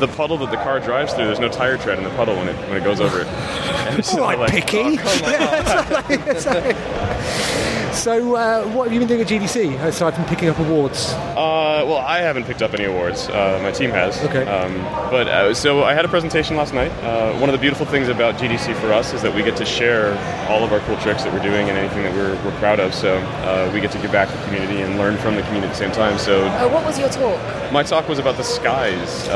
"The 0.00 0.08
puddle 0.08 0.36
that 0.38 0.50
the 0.50 0.56
car 0.56 0.80
drives 0.80 1.12
through, 1.12 1.26
there's 1.26 1.38
no 1.38 1.48
tire 1.48 1.76
tread 1.76 1.98
in 1.98 2.04
the 2.04 2.10
puddle 2.10 2.34
when 2.36 2.48
it 2.48 2.56
when 2.68 2.76
it 2.78 2.84
goes 2.84 3.00
over 3.00 3.20
it." 3.20 3.26
And 3.28 3.98
it's 3.98 4.12
like, 4.14 4.38
picky. 4.50 4.98
so, 7.92 8.34
uh, 8.36 8.64
what 8.72 8.84
have 8.84 8.92
you 8.92 8.98
been 8.98 9.08
doing 9.08 9.20
at 9.20 9.26
GDC 9.28 9.78
aside 9.84 10.14
from 10.14 10.24
picking 10.24 10.48
up 10.48 10.58
awards? 10.58 11.12
Uh, 11.12 11.84
well, 11.86 11.98
I 11.98 12.18
haven't 12.20 12.44
picked 12.44 12.62
up 12.62 12.72
any 12.74 12.84
awards. 12.84 13.28
Uh, 13.28 13.58
my 13.62 13.70
team 13.70 13.90
has. 13.90 14.18
Okay. 14.24 14.44
Um, 14.46 14.74
but 15.10 15.28
uh, 15.28 15.54
so 15.54 15.82
I 15.84 15.92
had 15.94 16.04
a 16.04 16.08
presentation 16.08 16.56
last 16.56 16.72
night. 16.74 16.90
Uh, 17.02 17.32
one 17.38 17.48
of 17.48 17.52
the 17.52 17.58
beautiful 17.58 17.84
things 17.86 18.08
about 18.08 18.36
GDC 18.36 18.74
for 18.80 18.92
us 18.92 19.12
is 19.12 19.22
that 19.22 19.34
we 19.34 19.42
get 19.42 19.56
to 19.56 19.64
share 19.64 20.12
all 20.48 20.64
of 20.64 20.72
our 20.72 20.80
cool 20.80 20.96
tricks 20.98 21.24
that 21.24 21.32
we're 21.32 21.42
doing 21.42 21.68
and 21.68 21.76
anything 21.78 22.02
that 22.02 22.14
we're, 22.14 22.34
we're 22.44 22.58
proud 22.58 22.80
of. 22.80 22.94
So 22.94 23.16
uh, 23.18 23.70
we 23.72 23.80
get 23.80 23.90
to 23.92 23.98
give 23.98 24.12
back 24.12 24.28
to 24.30 24.36
the 24.36 24.44
community 24.44 24.80
and 24.82 24.98
learn 24.98 25.16
from 25.18 25.36
the 25.36 25.42
community 25.42 25.68
at 25.68 25.72
the 25.72 25.78
same 25.78 25.92
time. 25.92 26.18
So 26.18 26.44
Uh, 26.46 26.68
what 26.70 26.84
was 26.84 26.98
your 26.98 27.08
talk? 27.10 27.72
my 27.72 27.82
talk 27.82 28.08
was 28.08 28.18
about 28.18 28.36
the 28.36 28.44
skies. 28.44 29.28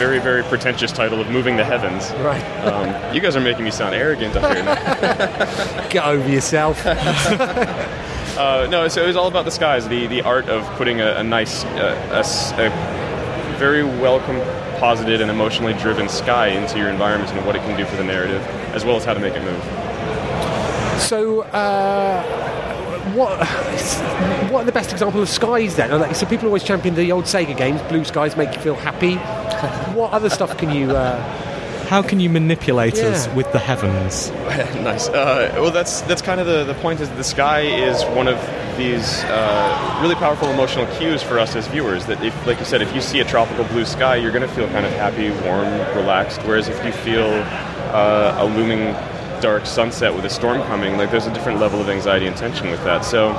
Very, 0.00 0.18
very 0.18 0.42
pretentious 0.44 0.92
title 0.92 1.20
of 1.20 1.28
moving 1.28 1.58
the 1.58 1.64
heavens. 1.64 2.10
Right. 2.12 2.42
Um, 2.64 3.14
you 3.14 3.20
guys 3.20 3.36
are 3.36 3.40
making 3.40 3.66
me 3.66 3.70
sound 3.70 3.94
arrogant 3.94 4.34
up 4.34 4.56
here. 4.56 5.88
Get 5.90 6.04
over 6.06 6.26
yourself. 6.28 6.82
Uh, 8.30 8.66
no, 8.70 8.88
so 8.88 9.02
it 9.02 9.06
was 9.06 9.16
all 9.16 9.26
about 9.26 9.44
the 9.44 9.50
skies, 9.50 9.86
the, 9.88 10.06
the 10.06 10.22
art 10.22 10.48
of 10.48 10.64
putting 10.78 11.02
a, 11.02 11.16
a 11.16 11.22
nice, 11.22 11.62
uh, 11.64 12.24
a 12.56 12.62
a 12.62 13.58
very 13.58 13.82
well 13.84 14.18
composited 14.20 15.20
and 15.20 15.30
emotionally 15.30 15.74
driven 15.74 16.08
sky 16.08 16.46
into 16.46 16.78
your 16.78 16.88
environment 16.88 17.30
and 17.32 17.44
what 17.44 17.54
it 17.54 17.58
can 17.58 17.76
do 17.76 17.84
for 17.84 17.96
the 17.96 18.04
narrative, 18.04 18.40
as 18.72 18.82
well 18.82 18.96
as 18.96 19.04
how 19.04 19.12
to 19.12 19.20
make 19.20 19.34
it 19.34 19.42
move. 19.42 19.62
So, 21.02 21.42
uh, 21.42 22.59
what 23.14 23.38
what 24.50 24.62
are 24.62 24.64
the 24.64 24.72
best 24.72 24.92
example 24.92 25.22
of 25.22 25.28
skies 25.28 25.76
then? 25.76 25.90
Like, 25.98 26.14
so 26.14 26.26
people 26.26 26.46
always 26.46 26.64
champion 26.64 26.94
the 26.94 27.12
old 27.12 27.24
Sega 27.24 27.56
games. 27.56 27.80
Blue 27.82 28.04
skies 28.04 28.36
make 28.36 28.54
you 28.54 28.60
feel 28.60 28.74
happy. 28.76 29.14
what 29.94 30.12
other 30.12 30.30
stuff 30.30 30.56
can 30.58 30.70
you? 30.70 30.90
Uh, 30.90 31.20
How 31.88 32.02
can 32.02 32.20
you 32.20 32.30
manipulate 32.30 32.98
us 32.98 33.28
with 33.34 33.50
the 33.52 33.58
heavens? 33.58 34.30
nice. 34.82 35.08
Uh, 35.08 35.50
well, 35.54 35.70
that's 35.70 36.02
that's 36.02 36.22
kind 36.22 36.40
of 36.40 36.46
the, 36.46 36.64
the 36.64 36.74
point. 36.74 37.00
Is 37.00 37.08
the 37.10 37.24
sky 37.24 37.60
is 37.60 38.04
one 38.16 38.28
of 38.28 38.38
these 38.76 39.22
uh, 39.24 39.98
really 40.00 40.14
powerful 40.14 40.48
emotional 40.48 40.86
cues 40.96 41.22
for 41.22 41.38
us 41.38 41.56
as 41.56 41.66
viewers. 41.66 42.06
That 42.06 42.22
if, 42.22 42.34
like 42.46 42.58
you 42.60 42.64
said, 42.64 42.80
if 42.80 42.94
you 42.94 43.00
see 43.00 43.20
a 43.20 43.24
tropical 43.24 43.64
blue 43.64 43.84
sky, 43.84 44.16
you're 44.16 44.32
going 44.32 44.48
to 44.48 44.54
feel 44.54 44.68
kind 44.68 44.86
of 44.86 44.92
happy, 44.92 45.30
warm, 45.46 45.68
relaxed. 45.96 46.40
Whereas 46.42 46.68
if 46.68 46.82
you 46.84 46.92
feel 46.92 47.28
uh, 47.92 48.36
a 48.38 48.44
looming 48.46 48.94
dark 49.40 49.66
sunset 49.66 50.14
with 50.14 50.24
a 50.24 50.30
storm 50.30 50.62
coming, 50.62 50.96
like 50.96 51.10
there's 51.10 51.26
a 51.26 51.32
different 51.32 51.58
level 51.58 51.80
of 51.80 51.88
anxiety 51.88 52.26
and 52.26 52.36
tension 52.36 52.70
with 52.70 52.82
that. 52.84 53.04
So 53.04 53.30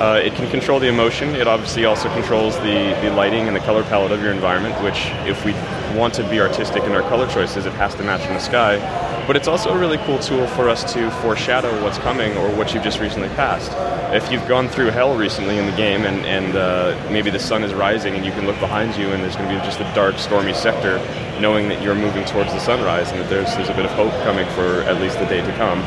uh, 0.00 0.20
it 0.22 0.34
can 0.34 0.48
control 0.50 0.78
the 0.78 0.88
emotion. 0.88 1.34
It 1.34 1.48
obviously 1.48 1.84
also 1.84 2.08
controls 2.14 2.56
the, 2.58 2.96
the 3.02 3.10
lighting 3.10 3.48
and 3.48 3.56
the 3.56 3.60
color 3.60 3.82
palette 3.84 4.12
of 4.12 4.22
your 4.22 4.30
environment, 4.30 4.80
which 4.82 5.06
if 5.26 5.44
we 5.44 5.52
want 5.98 6.14
to 6.14 6.28
be 6.30 6.40
artistic 6.40 6.84
in 6.84 6.92
our 6.92 7.02
color 7.02 7.26
choices, 7.26 7.66
it 7.66 7.72
has 7.72 7.94
to 7.96 8.04
match 8.04 8.24
in 8.28 8.34
the 8.34 8.40
sky. 8.40 8.78
But 9.26 9.36
it's 9.36 9.48
also 9.48 9.74
a 9.74 9.78
really 9.78 9.98
cool 9.98 10.18
tool 10.18 10.46
for 10.46 10.68
us 10.68 10.90
to 10.94 11.10
foreshadow 11.20 11.82
what's 11.82 11.98
coming 11.98 12.36
or 12.36 12.48
what 12.56 12.72
you've 12.72 12.84
just 12.84 13.00
recently 13.00 13.28
passed. 13.30 13.72
If 14.14 14.30
you've 14.32 14.46
gone 14.46 14.68
through 14.68 14.86
hell 14.90 15.16
recently 15.18 15.58
in 15.58 15.66
the 15.66 15.76
game 15.76 16.04
and, 16.04 16.24
and 16.24 16.56
uh, 16.56 17.10
maybe 17.10 17.30
the 17.30 17.38
sun 17.38 17.64
is 17.64 17.74
rising 17.74 18.14
and 18.14 18.24
you 18.24 18.32
can 18.32 18.46
look 18.46 18.58
behind 18.60 18.96
you 18.96 19.08
and 19.08 19.22
there's 19.22 19.36
going 19.36 19.48
to 19.48 19.54
be 19.54 19.60
just 19.66 19.80
a 19.80 19.94
dark, 19.94 20.16
stormy 20.18 20.54
sector, 20.54 20.98
knowing 21.40 21.68
that 21.68 21.82
you're 21.82 21.94
moving 21.94 22.24
towards 22.24 22.52
the 22.52 22.60
sunrise 22.60 23.10
and 23.10 23.20
that 23.20 23.28
there's, 23.28 23.54
there's 23.56 23.68
a 23.68 23.74
bit 23.74 23.84
of 23.84 23.90
hope 23.90 24.12
coming 24.22 24.46
for 24.54 24.82
at 24.88 24.98
least 25.00 25.18
the 25.18 25.26
day 25.26 25.42
to 25.44 25.52
come. 25.56 25.82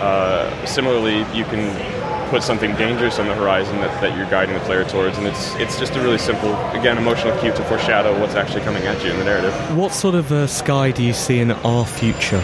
Uh, 0.00 0.64
similarly, 0.66 1.20
you 1.34 1.44
can 1.44 1.95
put 2.26 2.42
something 2.42 2.74
dangerous 2.76 3.18
on 3.18 3.26
the 3.26 3.34
horizon 3.34 3.76
that, 3.80 4.00
that 4.00 4.16
you're 4.16 4.28
guiding 4.30 4.54
the 4.54 4.60
player 4.60 4.84
towards, 4.84 5.18
and 5.18 5.26
it's 5.26 5.54
it's 5.56 5.78
just 5.78 5.94
a 5.96 6.00
really 6.00 6.18
simple, 6.18 6.54
again, 6.70 6.98
emotional 6.98 7.36
cue 7.40 7.52
to 7.52 7.64
foreshadow 7.64 8.18
what's 8.20 8.34
actually 8.34 8.62
coming 8.62 8.82
at 8.84 9.02
you 9.04 9.10
in 9.10 9.18
the 9.18 9.24
narrative. 9.24 9.52
What 9.76 9.92
sort 9.92 10.14
of 10.14 10.30
uh, 10.32 10.46
sky 10.46 10.90
do 10.90 11.02
you 11.02 11.12
see 11.12 11.38
in 11.40 11.50
our 11.52 11.84
future? 11.86 12.42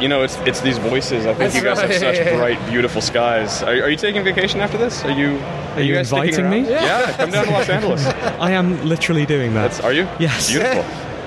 You 0.00 0.06
know, 0.08 0.22
it's 0.22 0.36
it's 0.46 0.60
these 0.60 0.78
voices. 0.78 1.26
I 1.26 1.34
think 1.34 1.54
you 1.54 1.62
guys 1.62 1.80
have 1.80 1.92
such 1.92 2.22
bright, 2.36 2.64
beautiful 2.70 3.00
skies. 3.00 3.62
Are, 3.64 3.70
are 3.70 3.88
you 3.90 3.96
taking 3.96 4.22
vacation 4.22 4.60
after 4.60 4.78
this? 4.78 5.04
Are 5.04 5.10
you 5.10 5.38
Are 5.74 5.80
you 5.80 5.94
guys 5.94 6.06
sticking 6.08 6.28
inviting 6.34 6.50
me? 6.50 6.58
around? 6.72 6.82
Yeah, 6.84 7.16
come 7.16 7.30
down 7.32 7.46
to 7.46 7.50
Los 7.50 7.68
Angeles. 7.78 8.06
I 8.06 8.52
am 8.52 8.84
literally 8.86 9.26
doing 9.26 9.54
that. 9.54 9.82
are 9.82 9.92
you? 9.92 10.06
Yes. 10.20 10.50
Beautiful. 10.50 10.84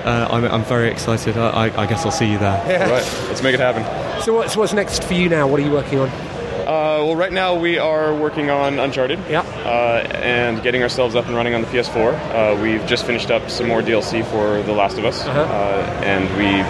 Uh, 0.07 0.27
I'm, 0.31 0.45
I'm 0.45 0.63
very 0.63 0.89
excited. 0.89 1.37
I, 1.37 1.67
I, 1.67 1.83
I 1.83 1.85
guess 1.85 2.05
I'll 2.05 2.11
see 2.11 2.31
you 2.31 2.39
there. 2.39 2.59
All 2.85 2.91
right, 2.91 3.27
let's 3.27 3.43
make 3.43 3.53
it 3.53 3.59
happen. 3.59 3.83
So 4.23 4.33
what's 4.35 4.55
what's 4.55 4.71
next 4.73 5.03
for 5.03 5.15
you 5.15 5.27
now? 5.27 5.47
What 5.47 5.59
are 5.59 5.63
you 5.63 5.71
working 5.71 5.99
on? 5.99 6.09
Uh, 6.61 7.03
well, 7.05 7.15
right 7.15 7.31
now 7.33 7.55
we 7.57 7.77
are 7.77 8.13
working 8.15 8.49
on 8.49 8.79
Uncharted. 8.79 9.19
Yeah. 9.29 9.41
Uh, 9.65 10.07
and 10.15 10.61
getting 10.63 10.83
ourselves 10.83 11.15
up 11.15 11.25
and 11.27 11.35
running 11.35 11.53
on 11.53 11.61
the 11.61 11.67
PS4. 11.67 12.13
Uh, 12.57 12.61
we've 12.61 12.85
just 12.85 13.05
finished 13.05 13.31
up 13.31 13.49
some 13.49 13.67
more 13.67 13.81
DLC 13.81 14.23
for 14.25 14.61
The 14.63 14.71
Last 14.73 14.97
of 14.97 15.05
Us, 15.05 15.25
Uh-huh. 15.25 15.39
uh, 15.41 16.01
and 16.03 16.29
we 16.37 16.61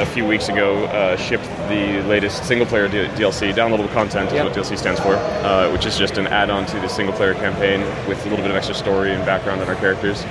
a 0.00 0.06
few 0.06 0.24
weeks 0.26 0.48
ago 0.48 0.84
uh, 0.86 1.16
shipped 1.16 1.44
the 1.68 2.02
latest 2.08 2.44
single-player 2.46 2.88
D- 2.88 3.06
DLC. 3.16 3.52
Downloadable 3.52 3.92
content 3.92 4.28
is 4.28 4.34
Yeah. 4.34 4.44
what 4.44 4.52
DLC 4.52 4.76
stands 4.76 4.98
for, 4.98 5.14
uh, 5.14 5.70
which 5.70 5.86
is 5.86 5.96
just 5.96 6.18
an 6.18 6.26
add-on 6.26 6.66
to 6.66 6.80
the 6.80 6.88
single-player 6.88 7.34
campaign 7.34 7.80
with 8.08 8.20
a 8.26 8.28
little 8.28 8.42
bit 8.42 8.50
of 8.50 8.56
extra 8.56 8.74
story 8.74 9.12
and 9.12 9.24
background 9.24 9.60
on 9.60 9.68
our 9.68 9.76
characters. 9.76 10.24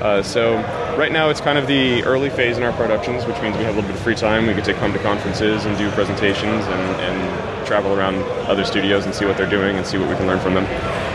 Uh, 0.00 0.22
so 0.22 0.56
right 0.96 1.12
now 1.12 1.28
it's 1.28 1.42
kind 1.42 1.58
of 1.58 1.66
the 1.66 2.02
early 2.04 2.30
phase 2.30 2.56
in 2.56 2.62
our 2.62 2.72
productions, 2.72 3.26
which 3.26 3.38
means 3.42 3.54
we 3.58 3.64
have 3.64 3.74
a 3.74 3.76
little 3.76 3.90
bit 3.90 3.94
of 3.98 4.02
free 4.02 4.14
time. 4.14 4.46
We 4.46 4.54
get 4.54 4.64
to 4.64 4.72
come 4.74 4.94
to 4.94 4.98
conferences 5.00 5.66
and 5.66 5.76
do 5.76 5.90
presentations 5.90 6.64
and, 6.64 7.00
and 7.02 7.49
travel 7.70 7.96
around 7.96 8.16
other 8.50 8.64
studios 8.64 9.04
and 9.04 9.14
see 9.14 9.24
what 9.24 9.36
they're 9.36 9.48
doing 9.48 9.76
and 9.76 9.86
see 9.86 9.96
what 9.96 10.08
we 10.08 10.16
can 10.16 10.26
learn 10.26 10.40
from 10.40 10.54
them. 10.54 10.64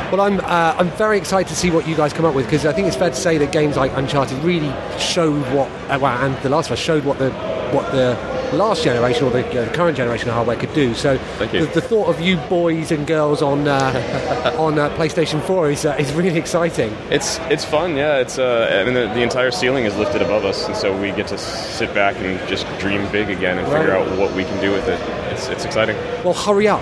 Well, 0.10 0.22
I'm 0.22 0.40
uh, 0.40 0.74
I'm 0.80 0.90
very 0.92 1.18
excited 1.18 1.50
to 1.50 1.56
see 1.56 1.70
what 1.70 1.86
you 1.86 1.98
guys 1.98 2.14
come 2.14 2.24
up 2.24 2.34
with 2.34 2.46
because 2.46 2.66
I 2.66 2.72
think 2.72 2.88
it's 2.88 2.96
fair 2.96 3.10
to 3.10 3.16
say 3.16 3.38
that 3.40 3.52
games 3.52 3.76
like 3.76 3.92
Uncharted 3.94 4.42
really 4.42 4.74
showed 4.98 5.42
what, 5.54 5.70
uh, 5.92 6.00
well, 6.02 6.18
and 6.24 6.34
The 6.44 6.50
Last 6.50 6.68
of 6.68 6.72
Us 6.74 6.80
showed 6.80 7.04
what 7.04 7.20
the 7.20 7.32
what 7.74 7.92
the 7.92 8.18
last 8.54 8.84
generation 8.84 9.26
or 9.26 9.32
the 9.32 9.44
uh, 9.64 9.74
current 9.74 9.98
generation 9.98 10.30
of 10.30 10.36
hardware 10.36 10.56
could 10.56 10.74
do. 10.74 10.94
So 10.94 11.18
The, 11.40 11.70
the 11.74 11.82
thought 11.82 12.08
of 12.08 12.22
you 12.22 12.38
boys 12.48 12.92
and 12.92 13.06
girls 13.06 13.42
on 13.42 13.68
uh, 13.68 14.56
on 14.58 14.80
uh, 14.80 14.90
PlayStation 14.92 15.42
4 15.42 15.72
is 15.72 15.86
uh, 15.86 15.96
is 16.00 16.14
really 16.14 16.38
exciting. 16.38 16.94
It's 17.10 17.40
it's 17.50 17.66
fun, 17.66 17.98
yeah. 17.98 18.20
It's 18.20 18.38
uh, 18.38 18.80
I 18.80 18.86
mean 18.86 18.94
the, 18.94 19.14
the 19.14 19.24
entire 19.24 19.52
ceiling 19.52 19.84
is 19.84 19.96
lifted 19.98 20.22
above 20.22 20.46
us, 20.46 20.68
and 20.68 20.76
so 20.78 20.98
we 20.98 21.12
get 21.12 21.28
to 21.28 21.38
sit 21.38 21.94
back 21.94 22.16
and 22.18 22.40
just 22.48 22.66
dream 22.80 23.12
big 23.12 23.30
again 23.30 23.58
and 23.58 23.68
figure 23.68 23.92
out 23.92 24.18
what 24.18 24.34
we 24.34 24.46
can 24.46 24.62
do 24.62 24.72
with 24.72 24.88
it. 24.88 25.00
It's 25.36 25.48
it's 25.50 25.66
exciting. 25.66 25.98
Well, 26.24 26.34
hurry 26.34 26.68
up. 26.68 26.82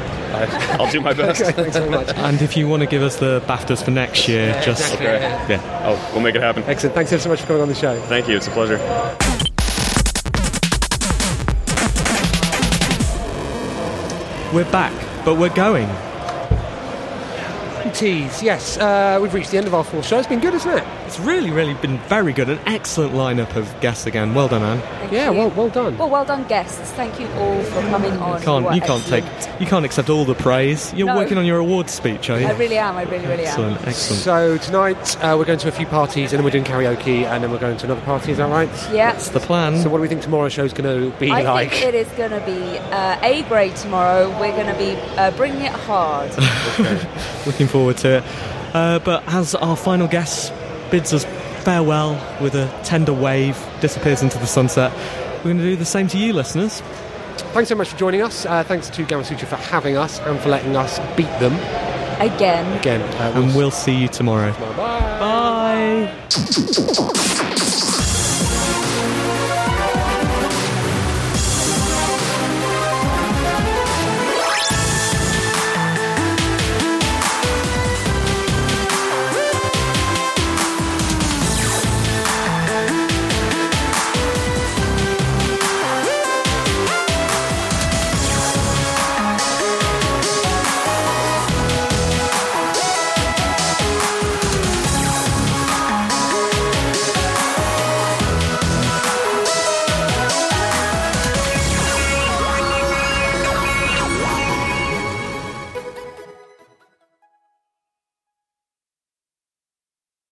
I'll 0.79 0.91
do 0.91 1.01
my 1.01 1.13
best. 1.13 1.41
Okay, 1.43 1.51
thanks 1.51 1.75
very 1.77 1.89
much. 1.89 2.09
And 2.15 2.41
if 2.41 2.55
you 2.55 2.67
want 2.67 2.81
to 2.81 2.87
give 2.87 3.01
us 3.01 3.15
the 3.17 3.41
BAFTAs 3.47 3.83
for 3.83 3.91
next 3.91 4.27
year, 4.27 4.47
Yeah, 4.49 4.61
just 4.61 4.93
exactly. 4.93 5.07
Okay. 5.07 5.53
yeah. 5.55 5.83
Oh, 5.85 6.09
we'll 6.13 6.21
make 6.21 6.35
it 6.35 6.41
happen. 6.41 6.63
Excellent. 6.63 6.93
Thanks 6.95 7.11
ever 7.11 7.21
so 7.21 7.29
much 7.29 7.41
for 7.41 7.47
coming 7.47 7.61
on 7.63 7.67
the 7.67 7.75
show. 7.75 7.99
Thank 8.03 8.27
you. 8.27 8.37
It's 8.37 8.47
a 8.47 8.51
pleasure. 8.51 8.77
We're 14.53 14.71
back, 14.71 14.93
but 15.25 15.39
we're 15.39 15.49
going. 15.55 15.89
Tease, 17.95 18.43
yes. 18.43 18.77
Uh, 18.77 19.17
we've 19.19 19.33
reached 19.33 19.49
the 19.49 19.57
end 19.57 19.65
of 19.65 19.73
our 19.73 19.83
full 19.83 20.03
show. 20.03 20.19
It's 20.19 20.27
been 20.27 20.39
good, 20.39 20.53
isn't 20.53 20.77
it? 20.77 20.83
It's 21.13 21.21
really, 21.21 21.51
really 21.51 21.75
been 21.75 21.99
very 22.07 22.33
good. 22.33 22.49
An 22.49 22.57
excellent 22.65 23.13
lineup 23.13 23.55
of 23.55 23.79
guests 23.81 24.07
again. 24.07 24.33
Well 24.33 24.47
done, 24.47 24.63
Anne. 24.63 25.13
yeah, 25.13 25.29
well, 25.29 25.51
well 25.51 25.69
done. 25.69 25.95
Well, 25.95 26.09
well 26.09 26.25
done, 26.25 26.43
guests. 26.47 26.91
Thank 26.93 27.19
you 27.19 27.27
all 27.33 27.61
for 27.61 27.81
coming 27.81 28.13
on. 28.13 28.39
You 28.39 28.43
can't, 28.43 28.65
were 28.65 28.73
you 28.73 28.81
can't 28.81 29.05
take, 29.05 29.23
you 29.59 29.67
can't 29.67 29.85
accept 29.85 30.09
all 30.09 30.25
the 30.25 30.33
praise. 30.33 30.91
You're 30.95 31.05
No. 31.05 31.15
working 31.15 31.37
on 31.37 31.45
your 31.45 31.59
awards 31.59 31.93
speech, 31.93 32.31
are 32.31 32.39
you? 32.39 32.47
I 32.47 32.53
really 32.53 32.79
am. 32.79 32.97
I 32.97 33.03
really, 33.03 33.27
really 33.27 33.45
excellent, 33.45 33.79
am. 33.83 33.89
excellent. 33.89 34.23
So 34.23 34.57
tonight 34.57 35.23
uh, 35.23 35.35
we're 35.37 35.45
going 35.45 35.59
to 35.59 35.67
a 35.67 35.71
few 35.71 35.85
parties 35.85 36.33
and 36.33 36.39
then 36.39 36.45
we're 36.45 36.49
doing 36.49 36.63
karaoke 36.63 37.25
and 37.25 37.43
then 37.43 37.51
we're 37.51 37.59
going 37.59 37.77
to 37.77 37.85
another 37.85 38.01
party. 38.01 38.31
Is 38.31 38.39
that 38.39 38.49
right? 38.49 38.67
Yeah. 38.91 39.11
That's 39.11 39.29
the 39.29 39.39
plan. 39.39 39.77
So 39.83 39.89
what 39.89 39.99
do 39.99 40.01
we 40.01 40.07
think 40.07 40.23
tomorrow's 40.23 40.53
show's 40.53 40.73
going 40.73 41.11
to 41.11 41.15
be 41.19 41.29
I 41.29 41.43
like? 41.43 41.69
think 41.73 41.83
it 41.85 41.93
is 41.93 42.07
going 42.13 42.31
to 42.31 42.43
be 42.43 42.79
uh, 42.91 43.19
A 43.21 43.43
grade 43.43 43.75
tomorrow. 43.75 44.31
We're 44.39 44.55
going 44.55 44.65
to 44.65 44.79
be 44.79 44.95
uh, 45.19 45.29
bringing 45.37 45.61
it 45.61 45.73
hard. 45.73 46.31
Looking 47.45 47.67
forward 47.67 47.97
to 47.97 48.17
it. 48.17 48.23
Uh, 48.73 48.97
but 48.97 49.23
as 49.27 49.53
our 49.53 49.77
final 49.77 50.07
guest 50.07 50.51
bids 50.93 51.11
us 51.11 51.25
farewell 51.63 52.11
with 52.39 52.53
a 52.53 52.69
tender 52.83 53.11
wave, 53.11 53.57
disappears 53.81 54.21
into 54.21 54.37
the 54.37 54.45
sunset, 54.45 54.91
we're 55.37 55.45
going 55.45 55.57
to 55.57 55.63
do 55.63 55.75
the 55.75 55.83
same 55.83 56.07
to 56.07 56.19
you, 56.19 56.31
listeners. 56.33 56.81
Thanks 57.55 57.69
so 57.69 57.73
much 57.75 57.89
for 57.89 57.97
joining 57.97 58.21
us. 58.21 58.45
Uh, 58.45 58.63
thanks 58.63 58.91
to 58.91 59.03
Gamasutra 59.03 59.47
for 59.47 59.55
having 59.55 59.97
us 59.97 60.19
and 60.19 60.39
for 60.39 60.49
letting 60.49 60.75
us 60.75 60.99
beat 61.17 61.25
them 61.39 61.53
Again. 62.21 62.77
again. 62.77 63.01
Uh, 63.19 63.41
And 63.41 63.55
we'll 63.55 63.71
see 63.71 63.95
you 63.95 64.07
tomorrow. 64.07 64.51
Bye. 64.77 66.13
Bye. 66.29 67.29